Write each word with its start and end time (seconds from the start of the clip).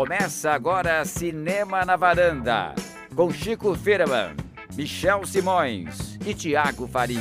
Começa 0.00 0.52
agora 0.52 1.04
Cinema 1.04 1.84
na 1.84 1.94
Varanda, 1.94 2.74
com 3.14 3.30
Chico 3.30 3.74
Firman, 3.74 4.34
Michel 4.74 5.26
Simões 5.26 6.18
e 6.26 6.32
Tiago 6.32 6.88
Faria. 6.88 7.20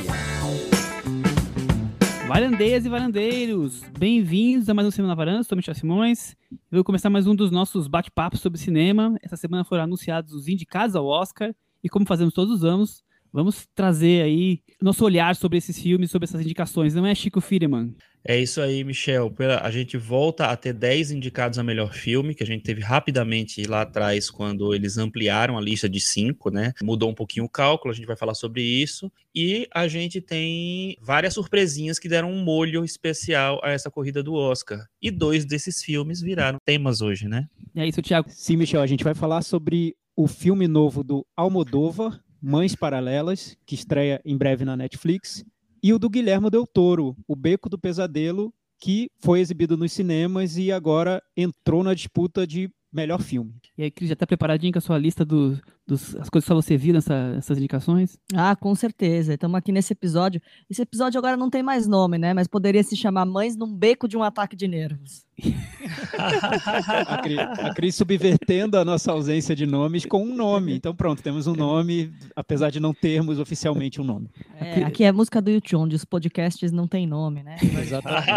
Varandeiras 2.26 2.86
e 2.86 2.89
varandeiros, 2.89 3.84
bem-vindos 3.98 4.70
a 4.70 4.73
mais 4.73 4.88
um 4.88 4.92
Cinema 4.92 5.10
na 5.10 5.16
Varanda, 5.16 5.44
sou 5.44 5.57
Michel 5.57 5.76
Simões. 5.76 6.38
Vou 6.71 6.82
começar 6.86 7.10
mais 7.10 7.28
um 7.28 7.36
dos 7.36 7.52
nossos 7.52 7.86
bate-papos 7.86 8.39
sobre 8.39 8.57
cinema. 8.57 9.14
Essa 9.21 9.36
semana 9.36 9.66
foram 9.66 9.84
anunciados 9.84 10.32
os 10.32 10.48
indicados 10.48 10.96
ao 10.96 11.05
Oscar 11.05 11.54
e 11.84 11.89
como 11.89 12.05
fazemos 12.05 12.34
todos 12.34 12.54
os 12.54 12.64
anos, 12.64 13.04
vamos 13.34 13.68
trazer 13.75 14.23
aí 14.23 14.61
nosso 14.82 15.04
olhar 15.04 15.36
sobre 15.36 15.57
esses 15.57 15.77
filmes, 15.77 16.11
sobre 16.11 16.27
essas 16.27 16.39
indicações. 16.39 16.96
Não 16.96 17.05
é 17.05 17.14
Chico 17.14 17.41
Firman? 17.41 17.93
É 18.24 18.38
isso 18.40 18.62
aí, 18.62 18.84
Michel. 18.84 19.34
A 19.62 19.72
gente 19.72 19.98
volta 19.98 20.48
a 20.48 20.56
ter 20.56 20.74
10 20.74 21.12
indicados 21.12 21.58
a 21.58 21.64
melhor 21.64 21.94
filme, 21.94 22.36
que 22.36 22.44
a 22.44 22.46
gente 22.46 22.64
teve 22.64 22.82
rapidamente 22.82 23.64
lá 23.64 23.82
atrás, 23.82 24.30
quando 24.30 24.73
eles 24.73 24.98
ampliaram 24.98 25.58
a 25.58 25.62
lista 25.62 25.88
de 25.90 26.00
5, 26.00 26.52
né? 26.52 26.74
Mudou 26.82 27.10
um 27.10 27.16
pouquinho 27.16 27.46
o 27.46 27.50
cálculo, 27.50 27.91
a 27.91 27.96
gente 27.96 28.05
vai 28.05 28.18
falar 28.18 28.34
sobre 28.34 28.62
isso. 28.62 29.12
E 29.34 29.68
a 29.74 29.88
gente 29.88 30.20
tem 30.22 30.98
várias 31.02 31.34
surpresinhas 31.34 31.98
que 31.98 32.10
deram 32.10 32.32
um 32.32 32.44
molho 32.44 32.84
especial 32.84 33.60
a 33.63 33.72
essa 33.72 33.90
corrida 33.90 34.22
do 34.22 34.34
Oscar. 34.34 34.86
E 35.02 35.10
dois 35.10 35.46
desses 35.46 35.82
filmes 35.82 36.22
viraram 36.22 36.60
temas 36.66 37.02
hoje, 37.02 37.27
né? 37.27 37.48
É 37.76 37.88
isso, 37.88 38.02
Thiago. 38.02 38.30
Sim, 38.30 38.58
Michel, 38.58 38.82
a 38.82 38.88
gente 38.88 39.04
vai 39.04 39.16
falar 39.16 39.41
sobre 39.41 39.96
o 40.16 40.27
filme 40.27 40.68
novo 40.68 41.04
do 41.04 41.26
Almodóvar, 41.36 42.20
Mães 42.41 42.76
Paralelas, 42.76 43.58
que 43.66 43.76
estreia 43.76 44.22
em 44.26 44.38
breve 44.38 44.66
na 44.66 44.76
Netflix 44.76 45.46
e 45.82 45.94
o 45.94 46.00
do 46.00 46.10
Guilherme 46.10 46.50
Del 46.50 46.66
Toro, 46.66 47.16
O 47.28 47.36
Beco 47.36 47.70
do 47.70 47.80
Pesadelo, 47.80 48.54
que 48.80 49.10
foi 49.20 49.40
exibido 49.40 49.76
nos 49.76 49.92
cinemas 49.92 50.58
e 50.58 50.72
agora 50.72 51.22
entrou 51.36 51.84
na 51.84 51.94
disputa 51.94 52.48
de 52.48 52.70
melhor 52.92 53.22
filme. 53.22 53.54
E 53.77 53.84
aí, 53.84 53.91
Cris, 53.91 54.10
já 54.10 54.13
está 54.13 54.26
preparadinho 54.26 54.74
com 54.74 54.80
a 54.80 54.82
sua 54.82 54.98
lista 54.98 55.24
dos 55.24 55.60
dos, 55.90 56.15
as 56.15 56.29
coisas 56.29 56.48
que 56.48 56.54
você 56.54 56.77
viu 56.77 56.93
nessas 56.93 57.57
indicações? 57.57 58.18
Ah, 58.34 58.55
com 58.55 58.73
certeza. 58.76 59.34
Estamos 59.34 59.57
aqui 59.57 59.71
nesse 59.71 59.91
episódio. 59.91 60.40
Esse 60.70 60.84
episódio 60.84 61.18
agora 61.18 61.35
não 61.35 61.49
tem 61.49 61.63
mais 61.63 61.87
nome, 61.87 62.18
né? 62.18 62.34
Mas 62.34 62.48
poderia 62.48 62.84
se 62.84 62.96
chamar 62.96 63.26
Mães 63.26 63.57
num 63.57 63.73
Beco 63.73 64.07
de 64.07 64.16
um 64.16 64.23
Ataque 64.23 64.56
de 64.56 64.68
Nervos. 64.68 65.25
a, 67.07 67.18
Cris, 67.18 67.40
a 67.40 67.73
Cris 67.73 67.96
subvertendo 67.96 68.78
a 68.78 68.84
nossa 68.84 69.12
ausência 69.12 69.56
de 69.56 69.66
nomes 69.66 70.06
com 70.06 70.22
um 70.22 70.35
nome. 70.35 70.75
Então 70.75 70.94
pronto, 70.94 71.23
temos 71.23 71.47
um 71.47 71.53
nome, 71.53 72.12
apesar 72.35 72.69
de 72.69 72.79
não 72.79 72.94
termos 72.94 73.40
oficialmente 73.40 74.01
um 74.01 74.03
nome. 74.03 74.29
É, 74.59 74.84
aqui 74.84 75.03
é 75.03 75.07
a 75.07 75.13
música 75.13 75.41
do 75.41 75.50
YouTube, 75.50 75.84
onde 75.84 75.96
os 75.96 76.06
podcasts 76.06 76.72
não 76.72 76.88
têm 76.88 77.07
nome, 77.07 77.41
né? 77.41 77.56
Exatamente. 77.62 78.29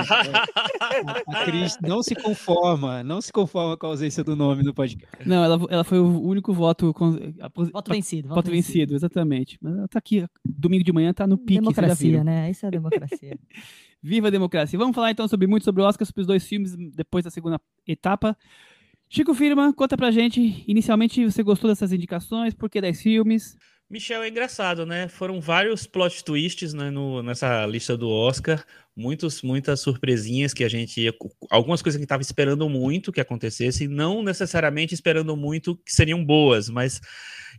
A 1.26 1.44
Cris 1.44 1.76
não 1.82 2.02
se 2.02 2.14
conforma, 2.14 3.02
não 3.02 3.20
se 3.20 3.32
conforma 3.32 3.76
com 3.76 3.86
a 3.86 3.88
ausência 3.90 4.22
do 4.22 4.36
nome 4.36 4.62
no 4.62 4.72
podcast. 4.72 5.28
Não, 5.28 5.42
ela, 5.42 5.60
ela 5.68 5.84
foi 5.84 5.98
o 5.98 6.22
único 6.22 6.52
voto 6.52 6.94
Voto 7.72 7.92
vencido. 7.92 8.28
Voto, 8.28 8.36
voto 8.36 8.50
vencido. 8.50 8.78
vencido. 8.78 8.94
exatamente. 8.94 9.58
Mas 9.60 9.76
ela 9.76 9.88
tá 9.88 9.98
aqui, 9.98 10.26
domingo 10.44 10.84
de 10.84 10.92
manhã, 10.92 11.12
tá 11.12 11.26
no 11.26 11.38
pique. 11.38 11.60
Democracia, 11.60 12.22
né? 12.24 12.50
Isso 12.50 12.66
é 12.66 12.70
democracia. 12.70 13.38
Viva 14.02 14.28
a 14.28 14.30
democracia. 14.30 14.78
Vamos 14.78 14.94
falar 14.94 15.10
então 15.10 15.28
sobre 15.28 15.46
muito 15.46 15.64
sobre 15.64 15.82
o 15.82 15.84
Oscar, 15.84 16.06
sobre 16.06 16.22
os 16.22 16.26
dois 16.26 16.46
filmes 16.46 16.74
depois 16.94 17.24
da 17.24 17.30
segunda 17.30 17.60
etapa. 17.86 18.36
Chico 19.08 19.34
Firma, 19.34 19.72
conta 19.74 19.96
pra 19.96 20.10
gente. 20.10 20.64
Inicialmente, 20.66 21.22
você 21.24 21.42
gostou 21.42 21.68
dessas 21.68 21.92
indicações? 21.92 22.54
Por 22.54 22.70
que 22.70 22.80
10 22.80 23.02
filmes? 23.02 23.58
Michel, 23.92 24.22
é 24.22 24.28
engraçado, 24.30 24.86
né? 24.86 25.06
Foram 25.06 25.38
vários 25.38 25.86
plot 25.86 26.24
twists 26.24 26.72
né, 26.72 26.88
no, 26.88 27.22
nessa 27.22 27.66
lista 27.66 27.94
do 27.94 28.08
Oscar, 28.08 28.64
muitos, 28.96 29.42
muitas 29.42 29.80
surpresinhas 29.80 30.54
que 30.54 30.64
a 30.64 30.68
gente. 30.68 31.14
Algumas 31.50 31.82
coisas 31.82 31.98
que 31.98 32.04
estava 32.06 32.22
esperando 32.22 32.66
muito 32.70 33.12
que 33.12 33.20
acontecesse, 33.20 33.86
não 33.86 34.22
necessariamente 34.22 34.94
esperando 34.94 35.36
muito 35.36 35.76
que 35.76 35.92
seriam 35.92 36.24
boas, 36.24 36.70
mas 36.70 37.02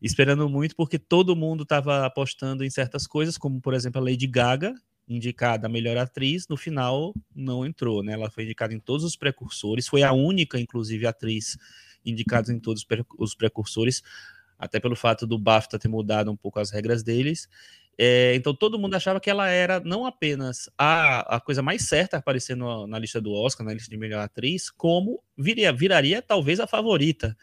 esperando 0.02 0.50
muito 0.50 0.76
porque 0.76 0.98
todo 0.98 1.36
mundo 1.36 1.62
estava 1.62 2.04
apostando 2.04 2.64
em 2.64 2.70
certas 2.72 3.06
coisas, 3.06 3.38
como 3.38 3.62
por 3.62 3.76
exemplo 3.76 4.02
a 4.02 4.04
Lady 4.04 4.26
Gaga, 4.26 4.74
indicada 5.08 5.68
a 5.68 5.70
melhor 5.70 5.98
atriz, 5.98 6.48
no 6.48 6.58
final 6.58 7.14
não 7.36 7.64
entrou, 7.64 8.02
né? 8.02 8.14
Ela 8.14 8.32
foi 8.32 8.46
indicada 8.46 8.74
em 8.74 8.80
todos 8.80 9.06
os 9.06 9.16
precursores, 9.16 9.88
foi 9.88 10.02
a 10.02 10.12
única, 10.14 10.60
inclusive, 10.60 11.06
atriz 11.06 11.60
indicada 12.04 12.52
em 12.52 12.60
todos 12.60 12.84
os 13.20 13.36
precursores 13.36 14.02
até 14.64 14.80
pelo 14.80 14.96
fato 14.96 15.28
do 15.28 15.38
BAFTA 15.38 15.78
ter 15.78 15.90
mudado 15.90 16.32
um 16.32 16.38
pouco 16.38 16.60
as 16.60 16.72
regras 16.72 17.04
deles. 17.04 17.50
É, 17.98 18.34
então 18.34 18.56
todo 18.56 18.80
mundo 18.80 18.96
achava 18.96 19.20
que 19.20 19.30
ela 19.30 19.48
era 19.50 19.80
não 19.80 20.06
apenas 20.06 20.68
a, 20.78 21.36
a 21.36 21.40
coisa 21.40 21.62
mais 21.62 21.84
certa 21.84 22.18
a 22.18 22.20
aparecer 22.20 22.56
no, 22.56 22.88
na 22.88 22.98
lista 22.98 23.22
do 23.22 23.32
Oscar, 23.32 23.66
na 23.66 23.74
lista 23.74 23.90
de 23.90 23.98
melhor 23.98 24.22
atriz, 24.24 24.70
como 24.72 25.22
viria, 25.38 25.72
viraria 25.72 26.22
talvez 26.22 26.60
a 26.60 26.66
favorita. 26.66 27.38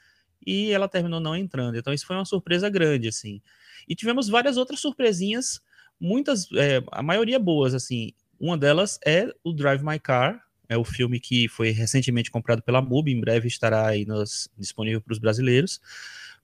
E 0.44 0.72
ela 0.72 0.88
terminou 0.88 1.20
não 1.20 1.36
entrando. 1.36 1.76
Então 1.76 1.92
isso 1.92 2.06
foi 2.06 2.16
uma 2.16 2.25
surpresa 2.25 2.69
grande, 2.70 3.08
assim. 3.08 3.41
E 3.87 3.94
tivemos 3.94 4.28
várias 4.28 4.56
outras 4.56 4.81
surpresinhas, 4.81 5.60
muitas, 6.00 6.50
é, 6.54 6.82
a 6.91 7.02
maioria 7.02 7.38
boas, 7.38 7.75
assim. 7.75 8.12
Uma 8.38 8.56
delas 8.56 8.98
é 9.04 9.28
o 9.44 9.52
Drive 9.52 9.84
My 9.84 9.98
Car, 9.98 10.42
é 10.70 10.76
o 10.78 10.84
filme 10.84 11.20
que 11.20 11.48
foi 11.48 11.70
recentemente 11.70 12.31
comprado 12.31 12.62
pela 12.62 12.81
MUBI, 12.81 13.12
em 13.12 13.20
breve 13.20 13.48
estará 13.48 13.88
aí 13.88 14.06
nos, 14.06 14.48
disponível 14.56 15.00
para 15.00 15.12
os 15.12 15.19
brasileiros. 15.19 15.81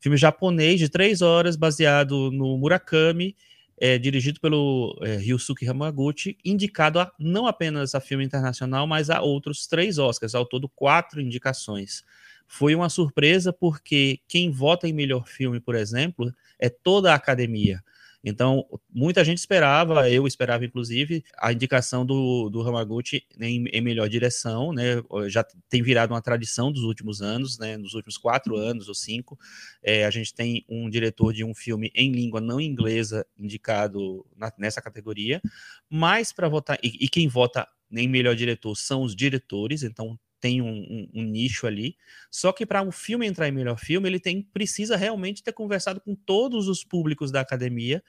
Filme 0.00 0.16
japonês 0.16 0.78
de 0.78 0.88
três 0.88 1.22
horas, 1.22 1.56
baseado 1.56 2.30
no 2.30 2.56
Murakami, 2.58 3.34
é, 3.78 3.98
dirigido 3.98 4.40
pelo 4.40 4.98
é, 5.02 5.16
Ryusuke 5.16 5.68
Hamaguchi, 5.68 6.38
indicado 6.44 6.98
a 6.98 7.12
não 7.18 7.46
apenas 7.46 7.94
a 7.94 8.00
filme 8.00 8.24
internacional, 8.24 8.86
mas 8.86 9.10
a 9.10 9.20
outros 9.20 9.66
três 9.66 9.98
Oscars, 9.98 10.34
ao 10.34 10.46
todo 10.46 10.68
quatro 10.68 11.20
indicações. 11.20 12.02
Foi 12.46 12.74
uma 12.74 12.88
surpresa 12.88 13.52
porque 13.52 14.20
quem 14.28 14.50
vota 14.50 14.88
em 14.88 14.92
melhor 14.92 15.26
filme, 15.26 15.60
por 15.60 15.74
exemplo, 15.74 16.32
é 16.58 16.68
toda 16.68 17.12
a 17.12 17.16
academia. 17.16 17.82
Então, 18.24 18.66
muita 18.90 19.24
gente 19.24 19.38
esperava, 19.38 20.10
eu 20.10 20.26
esperava 20.26 20.64
inclusive, 20.64 21.24
a 21.38 21.52
indicação 21.52 22.04
do, 22.04 22.48
do 22.50 22.60
Hamaguchi 22.60 23.24
em, 23.40 23.66
em 23.68 23.80
melhor 23.80 24.08
direção, 24.08 24.72
né? 24.72 25.02
Já 25.28 25.44
tem 25.68 25.82
virado 25.82 26.12
uma 26.12 26.22
tradição 26.22 26.72
dos 26.72 26.82
últimos 26.82 27.22
anos, 27.22 27.58
né? 27.58 27.76
Nos 27.76 27.94
últimos 27.94 28.18
quatro 28.18 28.56
anos 28.56 28.88
ou 28.88 28.94
cinco, 28.94 29.38
é, 29.82 30.04
a 30.04 30.10
gente 30.10 30.34
tem 30.34 30.64
um 30.68 30.88
diretor 30.90 31.32
de 31.32 31.44
um 31.44 31.54
filme 31.54 31.90
em 31.94 32.12
língua 32.12 32.40
não 32.40 32.60
inglesa 32.60 33.26
indicado 33.36 34.26
na, 34.36 34.52
nessa 34.58 34.82
categoria, 34.82 35.40
mas 35.88 36.32
para 36.32 36.48
votar, 36.48 36.78
e, 36.82 37.04
e 37.04 37.08
quem 37.08 37.28
vota 37.28 37.66
em 37.90 38.08
melhor 38.08 38.34
diretor 38.34 38.74
são 38.74 39.02
os 39.02 39.14
diretores, 39.14 39.82
então 39.82 40.18
tem 40.46 40.62
um, 40.62 40.68
um, 40.68 41.08
um, 41.12 41.24
nicho 41.24 41.66
ali. 41.66 41.96
Só 42.30 42.52
que 42.52 42.64
para 42.64 42.80
um 42.80 42.92
filme 42.92 43.26
entrar 43.26 43.48
em 43.48 43.52
melhor 43.52 43.78
filme, 43.78 44.08
ele 44.08 44.20
tem 44.20 44.42
precisa 44.42 44.96
realmente 44.96 45.42
ter 45.42 45.52
conversado 45.52 46.00
com 46.00 46.14
todos 46.14 46.68
os 46.68 46.84
públicos 46.84 47.32
da 47.32 47.40
academia, 47.40 48.00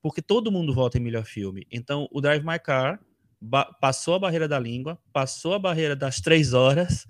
porque 0.00 0.22
todo 0.22 0.50
mundo 0.50 0.72
vota 0.72 0.96
em 0.96 1.02
melhor 1.02 1.26
filme. 1.26 1.66
Então, 1.70 2.08
o 2.10 2.20
Drive 2.22 2.42
My 2.42 2.58
Car 2.58 2.98
passou 3.78 4.14
a 4.14 4.18
barreira 4.18 4.48
da 4.48 4.58
língua, 4.58 4.98
passou 5.12 5.52
a 5.52 5.58
barreira 5.58 5.94
das 5.94 6.18
três 6.20 6.54
horas 6.54 7.06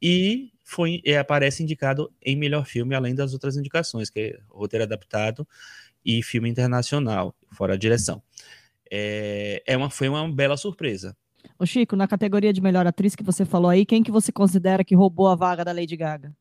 e 0.00 0.50
foi 0.64 1.02
é, 1.04 1.18
aparece 1.18 1.62
indicado 1.62 2.10
em 2.22 2.34
melhor 2.34 2.64
filme, 2.64 2.94
além 2.94 3.14
das 3.14 3.34
outras 3.34 3.58
indicações, 3.58 4.08
que 4.08 4.20
é 4.20 4.38
roteiro 4.48 4.84
adaptado 4.84 5.46
e 6.02 6.22
filme 6.22 6.48
internacional, 6.48 7.36
fora 7.52 7.74
a 7.74 7.76
direção. 7.76 8.22
É, 8.90 9.62
é 9.66 9.76
uma, 9.76 9.90
foi 9.90 10.08
uma 10.08 10.26
bela 10.32 10.56
surpresa. 10.56 11.14
Ô 11.62 11.66
Chico, 11.66 11.94
na 11.94 12.08
categoria 12.08 12.52
de 12.52 12.60
melhor 12.60 12.88
atriz 12.88 13.14
que 13.14 13.22
você 13.22 13.44
falou 13.44 13.70
aí, 13.70 13.86
quem 13.86 14.02
que 14.02 14.10
você 14.10 14.32
considera 14.32 14.82
que 14.82 14.96
roubou 14.96 15.28
a 15.28 15.36
vaga 15.36 15.64
da 15.64 15.70
Lady 15.70 15.96
Gaga? 15.96 16.34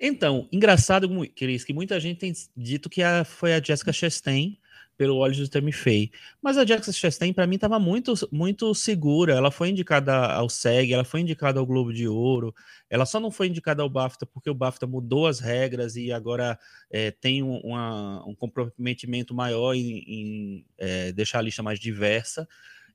Então, 0.00 0.48
engraçado, 0.50 1.08
Cris, 1.36 1.62
que 1.62 1.72
muita 1.72 2.00
gente 2.00 2.18
tem 2.18 2.32
dito 2.56 2.90
que 2.90 3.00
a, 3.00 3.24
foi 3.24 3.54
a 3.54 3.62
Jessica 3.62 3.92
Chastain 3.92 4.58
pelo 4.96 5.18
Olhos 5.18 5.38
do 5.38 5.48
Tammy 5.48 5.70
Faye. 5.70 6.10
Mas 6.42 6.58
a 6.58 6.66
Jessica 6.66 6.90
Chastain, 6.90 7.32
para 7.32 7.46
mim, 7.46 7.54
estava 7.54 7.78
muito, 7.78 8.12
muito 8.32 8.74
segura. 8.74 9.34
Ela 9.34 9.52
foi 9.52 9.68
indicada 9.68 10.12
ao 10.12 10.48
SEG, 10.48 10.92
ela 10.92 11.04
foi 11.04 11.20
indicada 11.20 11.60
ao 11.60 11.66
Globo 11.66 11.92
de 11.92 12.08
Ouro. 12.08 12.52
Ela 12.90 13.06
só 13.06 13.20
não 13.20 13.30
foi 13.30 13.46
indicada 13.46 13.84
ao 13.84 13.88
BAFTA 13.88 14.26
porque 14.26 14.50
o 14.50 14.54
BAFTA 14.54 14.84
mudou 14.84 15.28
as 15.28 15.38
regras 15.38 15.94
e 15.94 16.10
agora 16.10 16.58
é, 16.90 17.12
tem 17.12 17.40
um, 17.40 17.58
uma, 17.58 18.26
um 18.26 18.34
comprometimento 18.34 19.32
maior 19.32 19.74
em, 19.74 19.98
em 19.98 20.66
é, 20.76 21.12
deixar 21.12 21.38
a 21.38 21.42
lista 21.42 21.62
mais 21.62 21.78
diversa. 21.78 22.48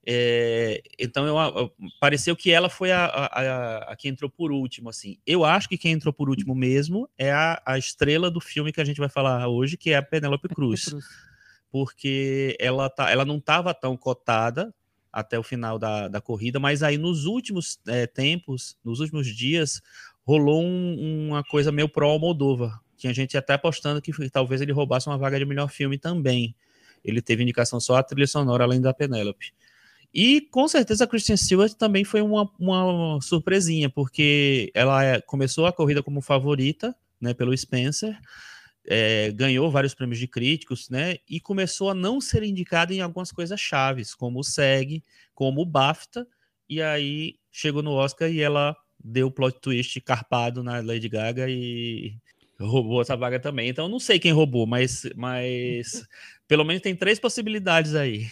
É, 0.06 0.82
então 0.98 1.28
eu, 1.28 1.38
eu, 1.38 1.74
pareceu 2.00 2.36
que 2.36 2.52
ela 2.52 2.70
foi 2.70 2.92
a, 2.92 3.06
a, 3.06 3.78
a, 3.92 3.96
que 3.96 4.08
entrou 4.08 4.30
por 4.30 4.52
último, 4.52 4.90
assim. 4.90 5.18
Eu 5.26 5.44
acho 5.44 5.68
que 5.68 5.78
quem 5.78 5.92
entrou 5.92 6.14
por 6.14 6.30
último 6.30 6.56
mesmo 6.56 7.10
é 7.18 7.32
a, 7.32 7.62
a 7.66 7.78
estrela 7.78 8.32
do 8.32 8.40
filme 8.40 8.72
que 8.72 8.82
a 8.82 8.86
gente 8.86 9.00
vai 9.00 9.10
falar 9.10 9.48
hoje, 9.48 9.78
que 9.78 9.92
é 9.92 9.98
a 9.98 10.02
Penélope 10.02 10.48
Cruz, 10.50 10.86
Cruz. 10.86 11.06
Porque 11.72 12.58
ela, 12.60 12.90
tá, 12.90 13.12
ela 13.12 13.26
não 13.26 13.38
estava 13.38 13.74
tão 13.74 13.96
cotada 13.96 14.74
até 15.12 15.38
o 15.38 15.44
final 15.44 15.78
da, 15.78 16.08
da 16.08 16.22
corrida, 16.22 16.60
mas 16.60 16.82
aí 16.84 16.98
nos 16.98 17.26
últimos 17.26 17.80
é, 17.88 18.08
tempos, 18.08 18.78
nos 18.84 19.00
últimos 19.00 19.28
dias, 19.28 19.82
rolou 20.24 20.64
um, 20.64 21.30
uma 21.30 21.44
coisa 21.44 21.72
meio 21.72 21.90
pró 21.90 22.18
Moldova, 22.18 22.80
que 22.98 23.08
a 23.08 23.14
gente 23.14 23.38
até 23.38 23.54
apostando 23.54 24.02
que 24.02 24.12
talvez 24.30 24.62
ele 24.62 24.72
roubasse 24.72 25.08
uma 25.08 25.18
vaga 25.18 25.40
de 25.40 25.46
melhor 25.46 25.70
filme 25.70 25.98
também. 25.98 26.56
Ele 27.04 27.22
teve 27.22 27.44
indicação 27.44 27.80
só 27.80 27.96
a 27.96 28.04
trilha 28.04 28.28
sonora 28.28 28.64
além 28.64 28.82
da 28.82 28.94
Penélope. 28.94 29.54
E 30.14 30.42
com 30.42 30.68
certeza 30.68 31.04
a 31.04 31.08
Christian 31.08 31.38
Stewart 31.38 31.74
também 31.74 32.04
foi 32.04 32.22
uma, 32.22 32.50
uma 32.60 33.20
surpresinha, 33.22 33.90
porque 33.90 34.72
ela 34.74 35.04
é, 35.04 35.22
começou 35.22 35.66
a 35.66 35.74
corrida 35.74 36.02
como 36.02 36.22
favorita, 36.22 36.96
né, 37.22 37.34
pelo 37.34 37.56
Spencer, 37.56 38.18
é, 38.88 39.32
ganhou 39.32 39.70
vários 39.70 39.94
prêmios 39.94 40.18
de 40.18 40.28
críticos, 40.28 40.90
né, 40.90 41.18
e 41.30 41.40
começou 41.40 41.92
a 41.92 41.94
não 41.94 42.20
ser 42.20 42.44
indicada 42.44 42.94
em 42.94 43.02
algumas 43.02 43.32
coisas 43.32 43.60
chaves, 43.60 44.16
como 44.16 44.40
o 44.40 44.44
SEG, 44.44 45.04
como 45.36 45.62
o 45.62 45.66
BAFTA, 45.66 46.26
e 46.68 46.82
aí 46.82 47.36
chegou 47.52 47.84
no 47.84 47.92
Oscar 47.92 48.32
e 48.32 48.42
ela 48.42 48.76
deu 49.04 49.28
o 49.28 49.32
plot 49.32 49.60
twist 49.60 50.00
carpado 50.02 50.64
na 50.64 50.82
Lady 50.82 51.08
Gaga 51.08 51.46
e 51.50 52.16
roubou 52.60 53.02
essa 53.02 53.16
vaga 53.16 53.40
também. 53.40 53.70
Então 53.70 53.88
não 53.88 54.00
sei 54.00 54.20
quem 54.20 54.32
roubou, 54.32 54.68
mas, 54.68 55.08
mas 55.16 56.06
pelo 56.48 56.64
menos 56.64 56.82
tem 56.82 56.96
três 56.96 57.20
possibilidades 57.20 57.96
aí. 57.96 58.28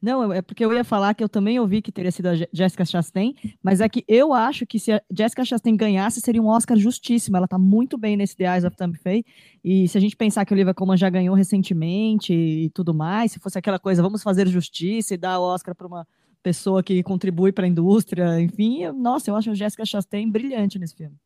Não, 0.00 0.32
é 0.32 0.42
porque 0.42 0.64
eu 0.64 0.72
ia 0.72 0.82
falar 0.82 1.14
que 1.14 1.22
eu 1.22 1.28
também 1.28 1.58
ouvi 1.60 1.80
que 1.80 1.92
teria 1.92 2.10
sido 2.10 2.26
a 2.26 2.34
Jessica 2.52 2.84
Chastain, 2.84 3.34
mas 3.62 3.80
é 3.80 3.88
que 3.88 4.04
eu 4.08 4.32
acho 4.32 4.66
que 4.66 4.78
se 4.78 4.92
a 4.92 5.02
Jessica 5.16 5.44
Chastain 5.44 5.76
ganhasse, 5.76 6.20
seria 6.20 6.42
um 6.42 6.48
Oscar 6.48 6.76
justíssimo. 6.76 7.36
Ela 7.36 7.46
tá 7.46 7.58
muito 7.58 7.96
bem 7.96 8.16
nesse 8.16 8.36
The 8.36 8.52
Eyes 8.52 8.64
of 8.64 8.76
Tammy 8.76 8.96
Faye. 8.96 9.24
E 9.62 9.86
se 9.88 9.96
a 9.96 10.00
gente 10.00 10.16
pensar 10.16 10.44
que 10.44 10.52
o 10.52 10.54
Olivia 10.54 10.74
Colman 10.74 10.96
já 10.96 11.08
ganhou 11.08 11.34
recentemente 11.34 12.32
e 12.32 12.70
tudo 12.70 12.92
mais, 12.92 13.32
se 13.32 13.38
fosse 13.38 13.58
aquela 13.58 13.78
coisa, 13.78 14.02
vamos 14.02 14.22
fazer 14.22 14.48
justiça 14.48 15.14
e 15.14 15.16
dar 15.16 15.38
o 15.38 15.42
Oscar 15.42 15.74
para 15.74 15.86
uma 15.86 16.06
pessoa 16.42 16.82
que 16.82 17.02
contribui 17.02 17.52
para 17.52 17.64
a 17.64 17.68
indústria, 17.68 18.40
enfim, 18.40 18.84
nossa, 18.92 19.30
eu 19.30 19.36
acho 19.36 19.50
a 19.50 19.54
Jessica 19.54 19.84
Chastain 19.84 20.28
brilhante 20.28 20.78
nesse 20.78 20.96
filme. 20.96 21.16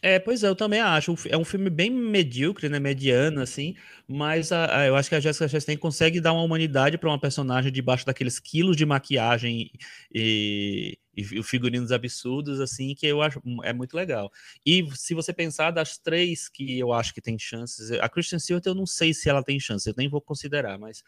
É, 0.00 0.16
pois 0.20 0.44
é, 0.44 0.48
eu 0.48 0.54
também 0.54 0.80
acho. 0.80 1.14
É 1.28 1.36
um 1.36 1.44
filme 1.44 1.68
bem 1.68 1.90
medíocre, 1.90 2.68
né? 2.68 2.78
Mediano, 2.78 3.40
assim. 3.40 3.74
Mas 4.06 4.52
a, 4.52 4.82
a, 4.82 4.86
eu 4.86 4.94
acho 4.94 5.08
que 5.08 5.16
a 5.16 5.20
Jessica 5.20 5.48
Chastain 5.48 5.76
consegue 5.76 6.20
dar 6.20 6.32
uma 6.32 6.42
humanidade 6.42 6.96
para 6.96 7.08
uma 7.08 7.20
personagem 7.20 7.72
debaixo 7.72 8.06
daqueles 8.06 8.38
quilos 8.38 8.76
de 8.76 8.86
maquiagem 8.86 9.72
e, 10.14 10.96
e, 11.16 11.42
figurinos 11.42 11.90
absurdos, 11.90 12.60
assim, 12.60 12.94
que 12.94 13.06
eu 13.06 13.20
acho 13.20 13.42
é 13.64 13.72
muito 13.72 13.94
legal. 13.96 14.30
E 14.64 14.86
se 14.94 15.14
você 15.14 15.32
pensar 15.32 15.72
das 15.72 15.98
três 15.98 16.48
que 16.48 16.78
eu 16.78 16.92
acho 16.92 17.12
que 17.12 17.20
tem 17.20 17.36
chances, 17.36 17.90
a 17.90 18.08
Christian 18.08 18.38
Stewart 18.38 18.64
eu 18.66 18.74
não 18.76 18.86
sei 18.86 19.12
se 19.12 19.28
ela 19.28 19.42
tem 19.42 19.58
chance, 19.58 19.88
eu 19.88 19.94
nem 19.98 20.08
vou 20.08 20.20
considerar, 20.20 20.78
mas 20.78 21.02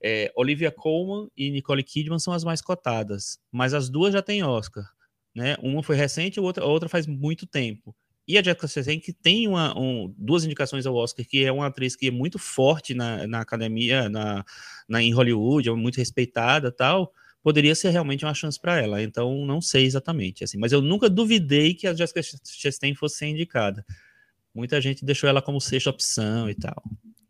é, 0.00 0.32
Olivia 0.36 0.70
Colman 0.70 1.28
e 1.36 1.50
Nicole 1.50 1.82
Kidman 1.82 2.20
são 2.20 2.32
as 2.32 2.44
mais 2.44 2.60
cotadas, 2.62 3.38
mas 3.50 3.74
as 3.74 3.88
duas 3.88 4.12
já 4.12 4.22
têm 4.22 4.44
Oscar. 4.44 4.84
Né? 5.34 5.56
Uma 5.62 5.82
foi 5.82 5.96
recente, 5.96 6.38
a 6.38 6.42
outra, 6.42 6.64
a 6.64 6.66
outra 6.66 6.88
faz 6.88 7.06
muito 7.06 7.46
tempo. 7.46 7.94
E 8.28 8.36
a 8.36 8.42
Jessica 8.42 8.68
Chastain, 8.68 9.00
que 9.00 9.10
tem 9.10 9.48
uma, 9.48 9.76
um, 9.76 10.14
duas 10.18 10.44
indicações 10.44 10.84
ao 10.84 10.94
Oscar, 10.94 11.24
que 11.24 11.42
é 11.42 11.50
uma 11.50 11.66
atriz 11.66 11.96
que 11.96 12.08
é 12.08 12.10
muito 12.10 12.38
forte 12.38 12.92
na, 12.92 13.26
na 13.26 13.40
academia, 13.40 14.10
na, 14.10 14.44
na, 14.86 15.02
em 15.02 15.14
Hollywood, 15.14 15.66
é 15.66 15.72
muito 15.72 15.96
respeitada 15.96 16.70
tal, 16.70 17.10
poderia 17.42 17.74
ser 17.74 17.88
realmente 17.88 18.26
uma 18.26 18.34
chance 18.34 18.60
para 18.60 18.78
ela. 18.82 19.02
Então, 19.02 19.46
não 19.46 19.62
sei 19.62 19.86
exatamente. 19.86 20.44
assim 20.44 20.58
Mas 20.58 20.72
eu 20.72 20.82
nunca 20.82 21.08
duvidei 21.08 21.72
que 21.72 21.86
a 21.86 21.94
Jessica 21.94 22.20
Chastain 22.44 22.94
fosse 22.94 23.16
ser 23.16 23.28
indicada. 23.28 23.82
Muita 24.54 24.78
gente 24.78 25.06
deixou 25.06 25.26
ela 25.26 25.40
como 25.40 25.58
sexta 25.58 25.88
opção 25.88 26.50
e 26.50 26.54
tal. 26.54 26.82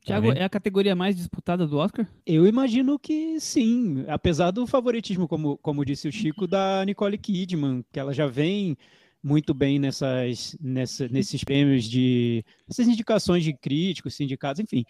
Tiago, 0.04 0.32
tá 0.34 0.40
é 0.40 0.44
a 0.44 0.48
categoria 0.48 0.96
mais 0.96 1.14
disputada 1.14 1.64
do 1.64 1.76
Oscar? 1.76 2.08
Eu 2.26 2.44
imagino 2.44 2.98
que 2.98 3.38
sim, 3.38 4.04
apesar 4.08 4.50
do 4.50 4.66
favoritismo, 4.66 5.28
como, 5.28 5.58
como 5.58 5.84
disse 5.84 6.08
o 6.08 6.12
Chico, 6.12 6.46
da 6.46 6.84
Nicole 6.84 7.18
Kidman, 7.18 7.84
que 7.92 8.00
ela 8.00 8.12
já 8.12 8.26
vem 8.26 8.76
muito 9.22 9.52
bem 9.52 9.78
nessas, 9.78 10.56
nessa, 10.60 11.08
nesses 11.08 11.42
prêmios 11.42 11.84
de. 11.84 12.44
essas 12.68 12.86
indicações 12.86 13.44
de 13.44 13.52
críticos, 13.52 14.14
sindicatos, 14.14 14.60
enfim. 14.60 14.84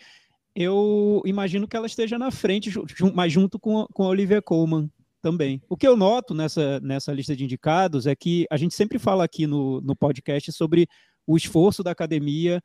Eu 0.55 1.23
imagino 1.25 1.69
que 1.69 1.77
ela 1.77 1.87
esteja 1.87 2.19
na 2.19 2.31
frente, 2.31 2.71
mas 3.15 3.33
junto 3.33 3.59
com, 3.59 3.87
com 3.93 4.03
a 4.05 4.09
Olivia 4.09 4.43
Colman 4.43 4.91
também. 5.23 5.63
O 5.69 5.77
que 5.77 5.87
eu 5.87 5.97
noto 5.97 6.35
nessa, 6.35 6.81
nessa 6.81 7.13
lista 7.13 7.35
de 7.35 7.45
indicados 7.45 8.07
é 8.07 8.15
que 8.15 8.47
a 8.51 8.57
gente 8.57 8.75
sempre 8.75 8.99
fala 8.99 9.25
aqui 9.25 9.47
no, 9.47 9.81
no 9.81 9.95
podcast 9.95 10.51
sobre 10.53 10.89
o 11.27 11.37
esforço 11.37 11.83
da 11.83 11.91
academia 11.91 12.61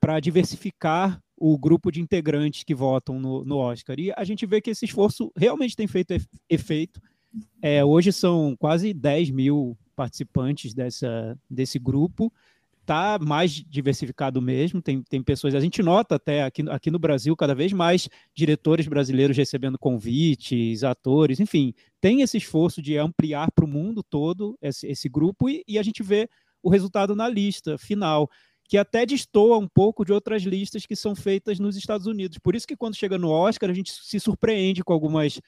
para 0.00 0.20
diversificar 0.20 1.20
o 1.36 1.56
grupo 1.56 1.90
de 1.90 2.00
integrantes 2.00 2.64
que 2.64 2.74
votam 2.74 3.18
no, 3.20 3.44
no 3.44 3.56
Oscar. 3.56 3.98
E 3.98 4.12
a 4.16 4.24
gente 4.24 4.44
vê 4.44 4.60
que 4.60 4.70
esse 4.70 4.84
esforço 4.84 5.30
realmente 5.36 5.76
tem 5.76 5.86
feito 5.86 6.14
efeito. 6.48 7.00
É, 7.62 7.84
hoje 7.84 8.12
são 8.12 8.56
quase 8.58 8.92
10 8.92 9.30
mil 9.30 9.76
participantes 9.98 10.72
dessa, 10.72 11.36
desse 11.50 11.76
grupo. 11.76 12.32
Está 12.80 13.18
mais 13.18 13.50
diversificado 13.50 14.40
mesmo, 14.40 14.80
tem, 14.80 15.02
tem 15.02 15.20
pessoas. 15.20 15.56
A 15.56 15.60
gente 15.60 15.82
nota 15.82 16.14
até 16.14 16.44
aqui, 16.44 16.62
aqui 16.70 16.88
no 16.88 17.00
Brasil 17.00 17.36
cada 17.36 17.52
vez 17.52 17.72
mais 17.72 18.08
diretores 18.32 18.86
brasileiros 18.86 19.36
recebendo 19.36 19.76
convites, 19.76 20.84
atores, 20.84 21.40
enfim, 21.40 21.74
tem 22.00 22.22
esse 22.22 22.36
esforço 22.38 22.80
de 22.80 22.96
ampliar 22.96 23.50
para 23.50 23.64
o 23.64 23.68
mundo 23.68 24.02
todo 24.04 24.56
esse, 24.62 24.86
esse 24.86 25.08
grupo 25.08 25.50
e, 25.50 25.64
e 25.66 25.78
a 25.78 25.82
gente 25.82 26.00
vê 26.00 26.30
o 26.62 26.70
resultado 26.70 27.16
na 27.16 27.28
lista 27.28 27.76
final 27.76 28.30
que 28.68 28.78
até 28.78 29.04
destoa 29.04 29.58
um 29.58 29.66
pouco 29.66 30.04
de 30.04 30.12
outras 30.12 30.42
listas 30.42 30.86
que 30.86 30.94
são 30.94 31.16
feitas 31.16 31.58
nos 31.58 31.76
Estados 31.76 32.06
Unidos. 32.06 32.38
Por 32.38 32.54
isso 32.54 32.66
que 32.66 32.76
quando 32.76 32.94
chega 32.94 33.18
no 33.18 33.30
Oscar, 33.30 33.68
a 33.68 33.74
gente 33.74 33.90
se 33.92 34.20
surpreende 34.20 34.84
com 34.84 34.92
algumas 34.92 35.40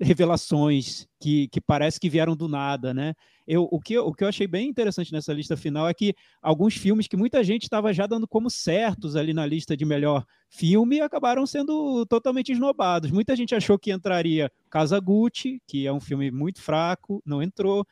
revelações 0.00 1.06
que, 1.20 1.48
que 1.48 1.60
parece 1.60 2.00
que 2.00 2.08
vieram 2.08 2.34
do 2.34 2.48
nada, 2.48 2.92
né? 2.92 3.14
Eu, 3.46 3.68
o, 3.70 3.80
que, 3.80 3.98
o 3.98 4.12
que 4.12 4.22
eu 4.22 4.28
achei 4.28 4.46
bem 4.46 4.68
interessante 4.68 5.12
nessa 5.12 5.32
lista 5.32 5.56
final 5.56 5.88
é 5.88 5.94
que 5.94 6.14
alguns 6.40 6.76
filmes 6.76 7.08
que 7.08 7.16
muita 7.16 7.42
gente 7.42 7.64
estava 7.64 7.92
já 7.92 8.06
dando 8.06 8.26
como 8.28 8.48
certos 8.48 9.16
ali 9.16 9.32
na 9.32 9.44
lista 9.44 9.76
de 9.76 9.84
melhor 9.84 10.24
filme 10.48 11.00
acabaram 11.00 11.44
sendo 11.46 12.06
totalmente 12.06 12.52
esnobados. 12.52 13.10
Muita 13.10 13.34
gente 13.34 13.54
achou 13.54 13.78
que 13.78 13.92
entraria 13.92 14.52
Casa 14.68 15.00
Gucci, 15.00 15.60
que 15.66 15.86
é 15.86 15.92
um 15.92 16.00
filme 16.00 16.30
muito 16.30 16.62
fraco, 16.62 17.22
não 17.24 17.42
entrou 17.42 17.86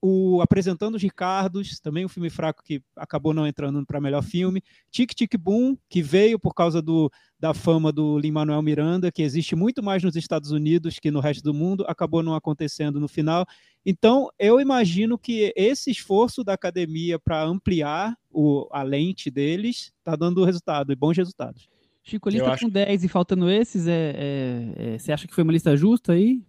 o 0.00 0.40
Apresentando 0.40 0.94
os 0.94 1.02
Ricardos, 1.02 1.80
também 1.80 2.04
um 2.04 2.08
filme 2.08 2.30
fraco 2.30 2.62
que 2.62 2.80
acabou 2.96 3.34
não 3.34 3.46
entrando 3.46 3.84
para 3.84 4.00
melhor 4.00 4.22
filme. 4.22 4.62
Tic 4.90 5.12
Tic 5.14 5.36
Boom, 5.36 5.76
que 5.88 6.02
veio 6.02 6.38
por 6.38 6.54
causa 6.54 6.80
do, 6.80 7.10
da 7.38 7.52
fama 7.52 7.92
do 7.92 8.18
Lin-Manuel 8.18 8.62
Miranda, 8.62 9.10
que 9.10 9.22
existe 9.22 9.56
muito 9.56 9.82
mais 9.82 10.02
nos 10.02 10.16
Estados 10.16 10.50
Unidos 10.50 10.98
que 10.98 11.10
no 11.10 11.20
resto 11.20 11.42
do 11.42 11.52
mundo, 11.52 11.84
acabou 11.88 12.22
não 12.22 12.34
acontecendo 12.34 13.00
no 13.00 13.08
final. 13.08 13.44
Então, 13.84 14.28
eu 14.38 14.60
imagino 14.60 15.18
que 15.18 15.52
esse 15.56 15.90
esforço 15.90 16.44
da 16.44 16.52
academia 16.52 17.18
para 17.18 17.42
ampliar 17.42 18.16
o, 18.30 18.68
a 18.70 18.82
lente 18.82 19.30
deles 19.30 19.92
está 19.98 20.14
dando 20.14 20.44
resultado, 20.44 20.92
e 20.92 20.96
bons 20.96 21.16
resultados. 21.16 21.68
Chico, 22.02 22.30
lista 22.30 22.50
acho... 22.50 22.64
com 22.64 22.70
10 22.70 23.04
e 23.04 23.08
faltando 23.08 23.50
esses, 23.50 23.86
é, 23.86 24.14
é, 24.16 24.94
é, 24.94 24.98
você 24.98 25.12
acha 25.12 25.28
que 25.28 25.34
foi 25.34 25.44
uma 25.44 25.52
lista 25.52 25.76
justa 25.76 26.12
aí? 26.12 26.42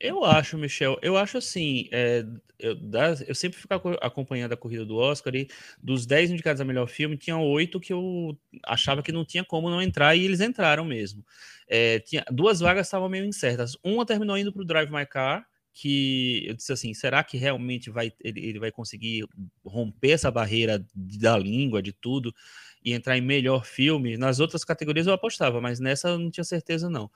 Eu 0.00 0.24
acho, 0.24 0.56
Michel, 0.56 0.96
eu 1.02 1.16
acho 1.16 1.38
assim, 1.38 1.88
é, 1.90 2.24
eu, 2.58 2.76
eu, 3.26 3.34
sempre 3.34 3.58
fico 3.58 3.74
acompanhando 4.00 4.52
a 4.52 4.56
corrida 4.56 4.84
do 4.84 4.96
Oscar 4.96 5.34
e 5.34 5.48
dos 5.82 6.06
10 6.06 6.30
indicados 6.30 6.60
a 6.60 6.64
melhor 6.64 6.86
filme, 6.88 7.16
tinha 7.16 7.36
oito 7.36 7.80
que 7.80 7.92
eu 7.92 8.38
achava 8.64 9.02
que 9.02 9.10
não 9.10 9.24
tinha 9.24 9.44
como 9.44 9.68
não 9.68 9.82
entrar 9.82 10.14
e 10.14 10.24
eles 10.24 10.40
entraram 10.40 10.84
mesmo. 10.84 11.24
É, 11.68 11.98
tinha, 12.00 12.24
duas 12.30 12.60
vagas 12.60 12.86
estavam 12.86 13.08
meio 13.08 13.24
incertas. 13.24 13.76
Uma 13.82 14.06
terminou 14.06 14.38
indo 14.38 14.52
para 14.52 14.62
o 14.62 14.64
Drive 14.64 14.90
My 14.90 15.04
Car, 15.04 15.44
que 15.72 16.44
eu 16.46 16.54
disse 16.54 16.72
assim, 16.72 16.94
será 16.94 17.22
que 17.22 17.36
realmente 17.36 17.90
vai, 17.90 18.12
ele, 18.20 18.40
ele 18.40 18.58
vai 18.58 18.72
conseguir 18.72 19.24
romper 19.64 20.10
essa 20.10 20.30
barreira 20.30 20.84
da 20.94 21.36
língua, 21.38 21.82
de 21.82 21.92
tudo? 21.92 22.32
E 22.84 22.92
entrar 22.92 23.16
em 23.16 23.20
melhor 23.20 23.64
filme, 23.64 24.16
nas 24.16 24.40
outras 24.40 24.64
categorias 24.64 25.06
eu 25.06 25.12
apostava, 25.12 25.60
mas 25.60 25.80
nessa 25.80 26.08
eu 26.08 26.18
não 26.18 26.30
tinha 26.30 26.44
certeza, 26.44 26.88
não. 26.88 27.10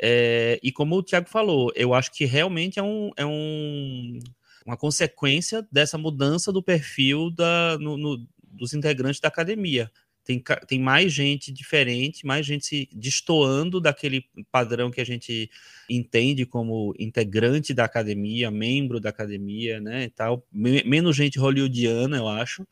É, 0.00 0.58
e 0.62 0.70
como 0.70 0.96
o 0.96 1.02
Thiago 1.02 1.28
falou, 1.28 1.72
eu 1.74 1.92
acho 1.92 2.12
que 2.12 2.24
realmente 2.24 2.78
é, 2.78 2.82
um, 2.82 3.10
é 3.16 3.26
um, 3.26 4.18
uma 4.64 4.76
consequência 4.76 5.66
dessa 5.72 5.98
mudança 5.98 6.52
do 6.52 6.62
perfil 6.62 7.30
da, 7.30 7.76
no, 7.78 7.96
no, 7.96 8.26
dos 8.42 8.72
integrantes 8.74 9.20
da 9.20 9.28
academia. 9.28 9.90
Tem, 10.24 10.42
tem 10.66 10.78
mais 10.78 11.10
gente 11.10 11.50
diferente, 11.50 12.26
mais 12.26 12.44
gente 12.44 12.66
se 12.66 12.88
destoando 12.92 13.80
daquele 13.80 14.26
padrão 14.52 14.90
que 14.90 15.00
a 15.00 15.04
gente 15.04 15.50
entende 15.88 16.44
como 16.44 16.94
integrante 16.98 17.72
da 17.72 17.84
academia, 17.84 18.50
membro 18.50 19.00
da 19.00 19.08
academia, 19.08 19.80
né, 19.80 20.04
e 20.04 20.10
tal. 20.10 20.46
Menos 20.52 21.16
gente 21.16 21.38
hollywoodiana, 21.38 22.18
eu 22.18 22.28
acho 22.28 22.68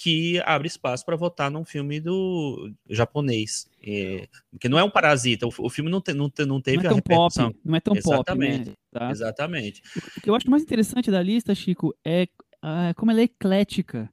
que 0.00 0.40
abre 0.46 0.68
espaço 0.68 1.04
para 1.04 1.16
votar 1.16 1.50
num 1.50 1.64
filme 1.64 1.98
do 1.98 2.72
japonês. 2.88 3.68
É, 3.84 4.28
que 4.60 4.68
não 4.68 4.78
é 4.78 4.84
um 4.84 4.90
parasita, 4.90 5.44
o, 5.44 5.52
o 5.58 5.68
filme 5.68 5.90
não, 5.90 6.00
te, 6.00 6.14
não, 6.14 6.30
te, 6.30 6.46
não 6.46 6.60
teve 6.60 6.84
não 6.84 6.84
é 6.84 6.88
tão 6.88 7.00
Pop, 7.00 7.56
não 7.64 7.76
é 7.76 7.80
tão 7.80 7.96
exatamente, 7.96 8.66
pop, 8.66 8.70
né? 8.70 8.74
Tá? 8.92 9.10
Exatamente. 9.10 9.82
O, 10.16 10.20
que 10.20 10.30
eu 10.30 10.36
acho 10.36 10.48
mais 10.48 10.62
interessante 10.62 11.10
da 11.10 11.20
lista, 11.20 11.52
Chico, 11.52 11.92
é 12.04 12.28
uh, 12.62 12.94
como 12.94 13.10
ela 13.10 13.20
é 13.20 13.24
eclética. 13.24 14.08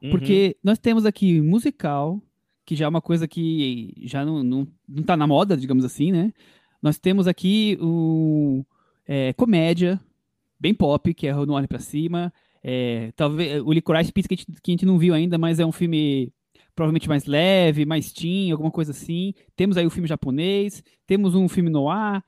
Uhum. 0.00 0.10
Porque 0.12 0.56
nós 0.62 0.78
temos 0.78 1.04
aqui 1.04 1.40
musical, 1.40 2.22
que 2.64 2.76
já 2.76 2.84
é 2.84 2.88
uma 2.88 3.02
coisa 3.02 3.26
que 3.26 3.92
já 4.04 4.24
não, 4.24 4.44
não, 4.44 4.68
não 4.88 5.02
tá 5.02 5.16
na 5.16 5.26
moda, 5.26 5.56
digamos 5.56 5.84
assim, 5.84 6.12
né? 6.12 6.32
Nós 6.80 6.96
temos 6.96 7.26
aqui 7.26 7.76
o 7.80 8.64
é, 9.04 9.32
comédia, 9.32 10.00
bem 10.60 10.72
pop, 10.72 11.12
que 11.12 11.26
é 11.26 11.34
No 11.34 11.54
Olhe 11.54 11.66
Pra 11.66 11.80
Cima. 11.80 12.32
É, 12.66 13.12
talvez 13.14 13.62
o 13.62 13.70
Licorice 13.70 14.10
Pizza 14.10 14.26
que 14.26 14.34
a, 14.34 14.36
gente, 14.38 14.46
que 14.46 14.70
a 14.70 14.72
gente 14.72 14.86
não 14.86 14.98
viu 14.98 15.12
ainda, 15.12 15.36
mas 15.36 15.60
é 15.60 15.66
um 15.66 15.72
filme 15.72 16.32
provavelmente 16.74 17.08
mais 17.08 17.26
leve, 17.26 17.84
mais 17.84 18.10
teen, 18.10 18.50
alguma 18.50 18.70
coisa 18.70 18.90
assim. 18.90 19.34
Temos 19.54 19.76
aí 19.76 19.86
o 19.86 19.90
filme 19.90 20.08
japonês, 20.08 20.82
temos 21.06 21.34
um 21.34 21.48
filme 21.48 21.68
noir, 21.68 22.22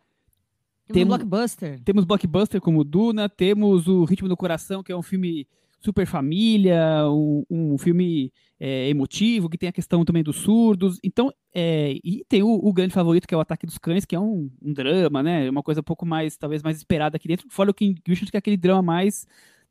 Temos 0.93 1.15
um 1.15 1.19
blockbuster. 1.19 1.81
Temos 1.83 2.05
blockbuster 2.05 2.61
como 2.61 2.85
Duna, 2.85 3.29
temos 3.29 3.89
o 3.89 4.05
Ritmo 4.05 4.29
do 4.29 4.37
Coração, 4.37 4.83
que 4.83 4.93
é 4.93 4.97
um 4.97 5.03
filme 5.03 5.49
super 5.81 6.07
família, 6.07 6.81
um, 7.09 7.45
um 7.51 7.79
filme 7.79 8.33
é, 8.59 8.89
emotivo, 8.89 9.49
que 9.49 9.59
tem 9.59 9.69
a 9.69 9.73
questão 9.73 10.05
também 10.05 10.23
dos 10.23 10.37
surdos. 10.37 10.99
Então, 11.03 11.33
é, 11.53 11.99
e 12.05 12.25
tem 12.29 12.43
o, 12.43 12.49
o, 12.49 12.73
grande 12.73 12.95
favorito, 12.95 13.27
que 13.27 13.35
é 13.35 13.37
o 13.37 13.41
Ataque 13.41 13.67
dos 13.67 13.79
Cães, 13.79 14.05
que 14.05 14.15
é 14.15 14.21
um, 14.21 14.51
um, 14.63 14.73
drama, 14.73 15.23
né? 15.23 15.51
Uma 15.51 15.63
coisa 15.63 15.81
um 15.81 15.85
pouco 15.85 16.07
mais, 16.07 16.37
talvez, 16.37 16.63
mais 16.63 16.77
esperada 16.77 17.17
aqui 17.17 17.29
dentro. 17.29 17.47
Fora 17.51 17.71
o 17.71 17.75
King 17.75 18.01
Richard, 18.07 18.31
que 18.31 18.37
é 18.37 18.39
aquele 18.39 18.57
drama 18.57 18.83
mais 18.83 19.27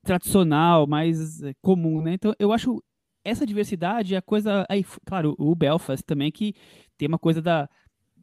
tradicional, 0.06 0.88
mais 0.88 1.42
é, 1.44 1.54
comum, 1.62 2.02
né? 2.02 2.14
Então, 2.14 2.34
eu 2.40 2.54
acho 2.54 2.82
essa 3.24 3.46
diversidade 3.46 4.14
é 4.14 4.18
a 4.18 4.22
coisa. 4.22 4.66
Aí, 4.70 4.86
claro, 5.06 5.36
o 5.38 5.56
Belfast 5.56 6.06
também, 6.06 6.32
que 6.32 6.54
tem 6.98 7.08
uma 7.08 7.18
coisa 7.18 7.42
da, 7.42 7.68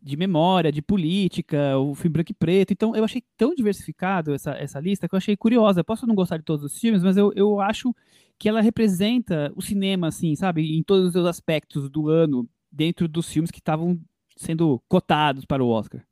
de 0.00 0.16
memória, 0.16 0.72
de 0.72 0.80
política, 0.80 1.76
o 1.76 1.94
filme 1.94 2.12
branco 2.12 2.30
e 2.30 2.34
preto. 2.34 2.72
Então, 2.72 2.94
eu 2.94 3.04
achei 3.04 3.22
tão 3.36 3.54
diversificado 3.54 4.32
essa, 4.32 4.52
essa 4.52 4.80
lista 4.80 5.08
que 5.08 5.14
eu 5.14 5.18
achei 5.18 5.36
curiosa. 5.36 5.84
Posso 5.84 6.06
não 6.06 6.14
gostar 6.14 6.38
de 6.38 6.44
todos 6.44 6.64
os 6.64 6.78
filmes, 6.78 7.02
mas 7.02 7.16
eu, 7.16 7.32
eu 7.34 7.60
acho 7.60 7.94
que 8.38 8.48
ela 8.48 8.60
representa 8.60 9.52
o 9.56 9.60
cinema, 9.60 10.08
assim, 10.08 10.34
sabe, 10.36 10.76
em 10.76 10.82
todos 10.82 11.08
os 11.08 11.12
seus 11.12 11.26
aspectos 11.26 11.90
do 11.90 12.08
ano, 12.08 12.48
dentro 12.70 13.06
dos 13.06 13.28
filmes 13.28 13.50
que 13.50 13.58
estavam 13.58 14.00
sendo 14.36 14.82
cotados 14.88 15.44
para 15.44 15.62
o 15.62 15.68
Oscar. 15.68 16.04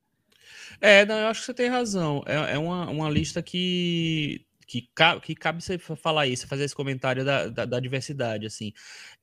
É, 0.81 1.05
não, 1.07 1.17
eu 1.17 1.29
acho 1.29 1.41
que 1.41 1.47
você 1.47 1.55
tem 1.55 1.69
razão. 1.69 2.23
É, 2.27 2.55
é 2.55 2.59
uma, 2.59 2.89
uma 2.89 3.11
lista 3.11 3.43
que 3.43 4.45
que, 4.71 4.89
ca 4.95 5.19
que 5.19 5.35
cabe 5.35 5.61
você 5.61 5.77
falar 5.79 6.29
isso, 6.29 6.47
fazer 6.47 6.63
esse 6.63 6.77
comentário 6.77 7.25
da, 7.25 7.49
da, 7.49 7.65
da, 7.65 7.81
diversidade, 7.81 8.47
assim. 8.47 8.73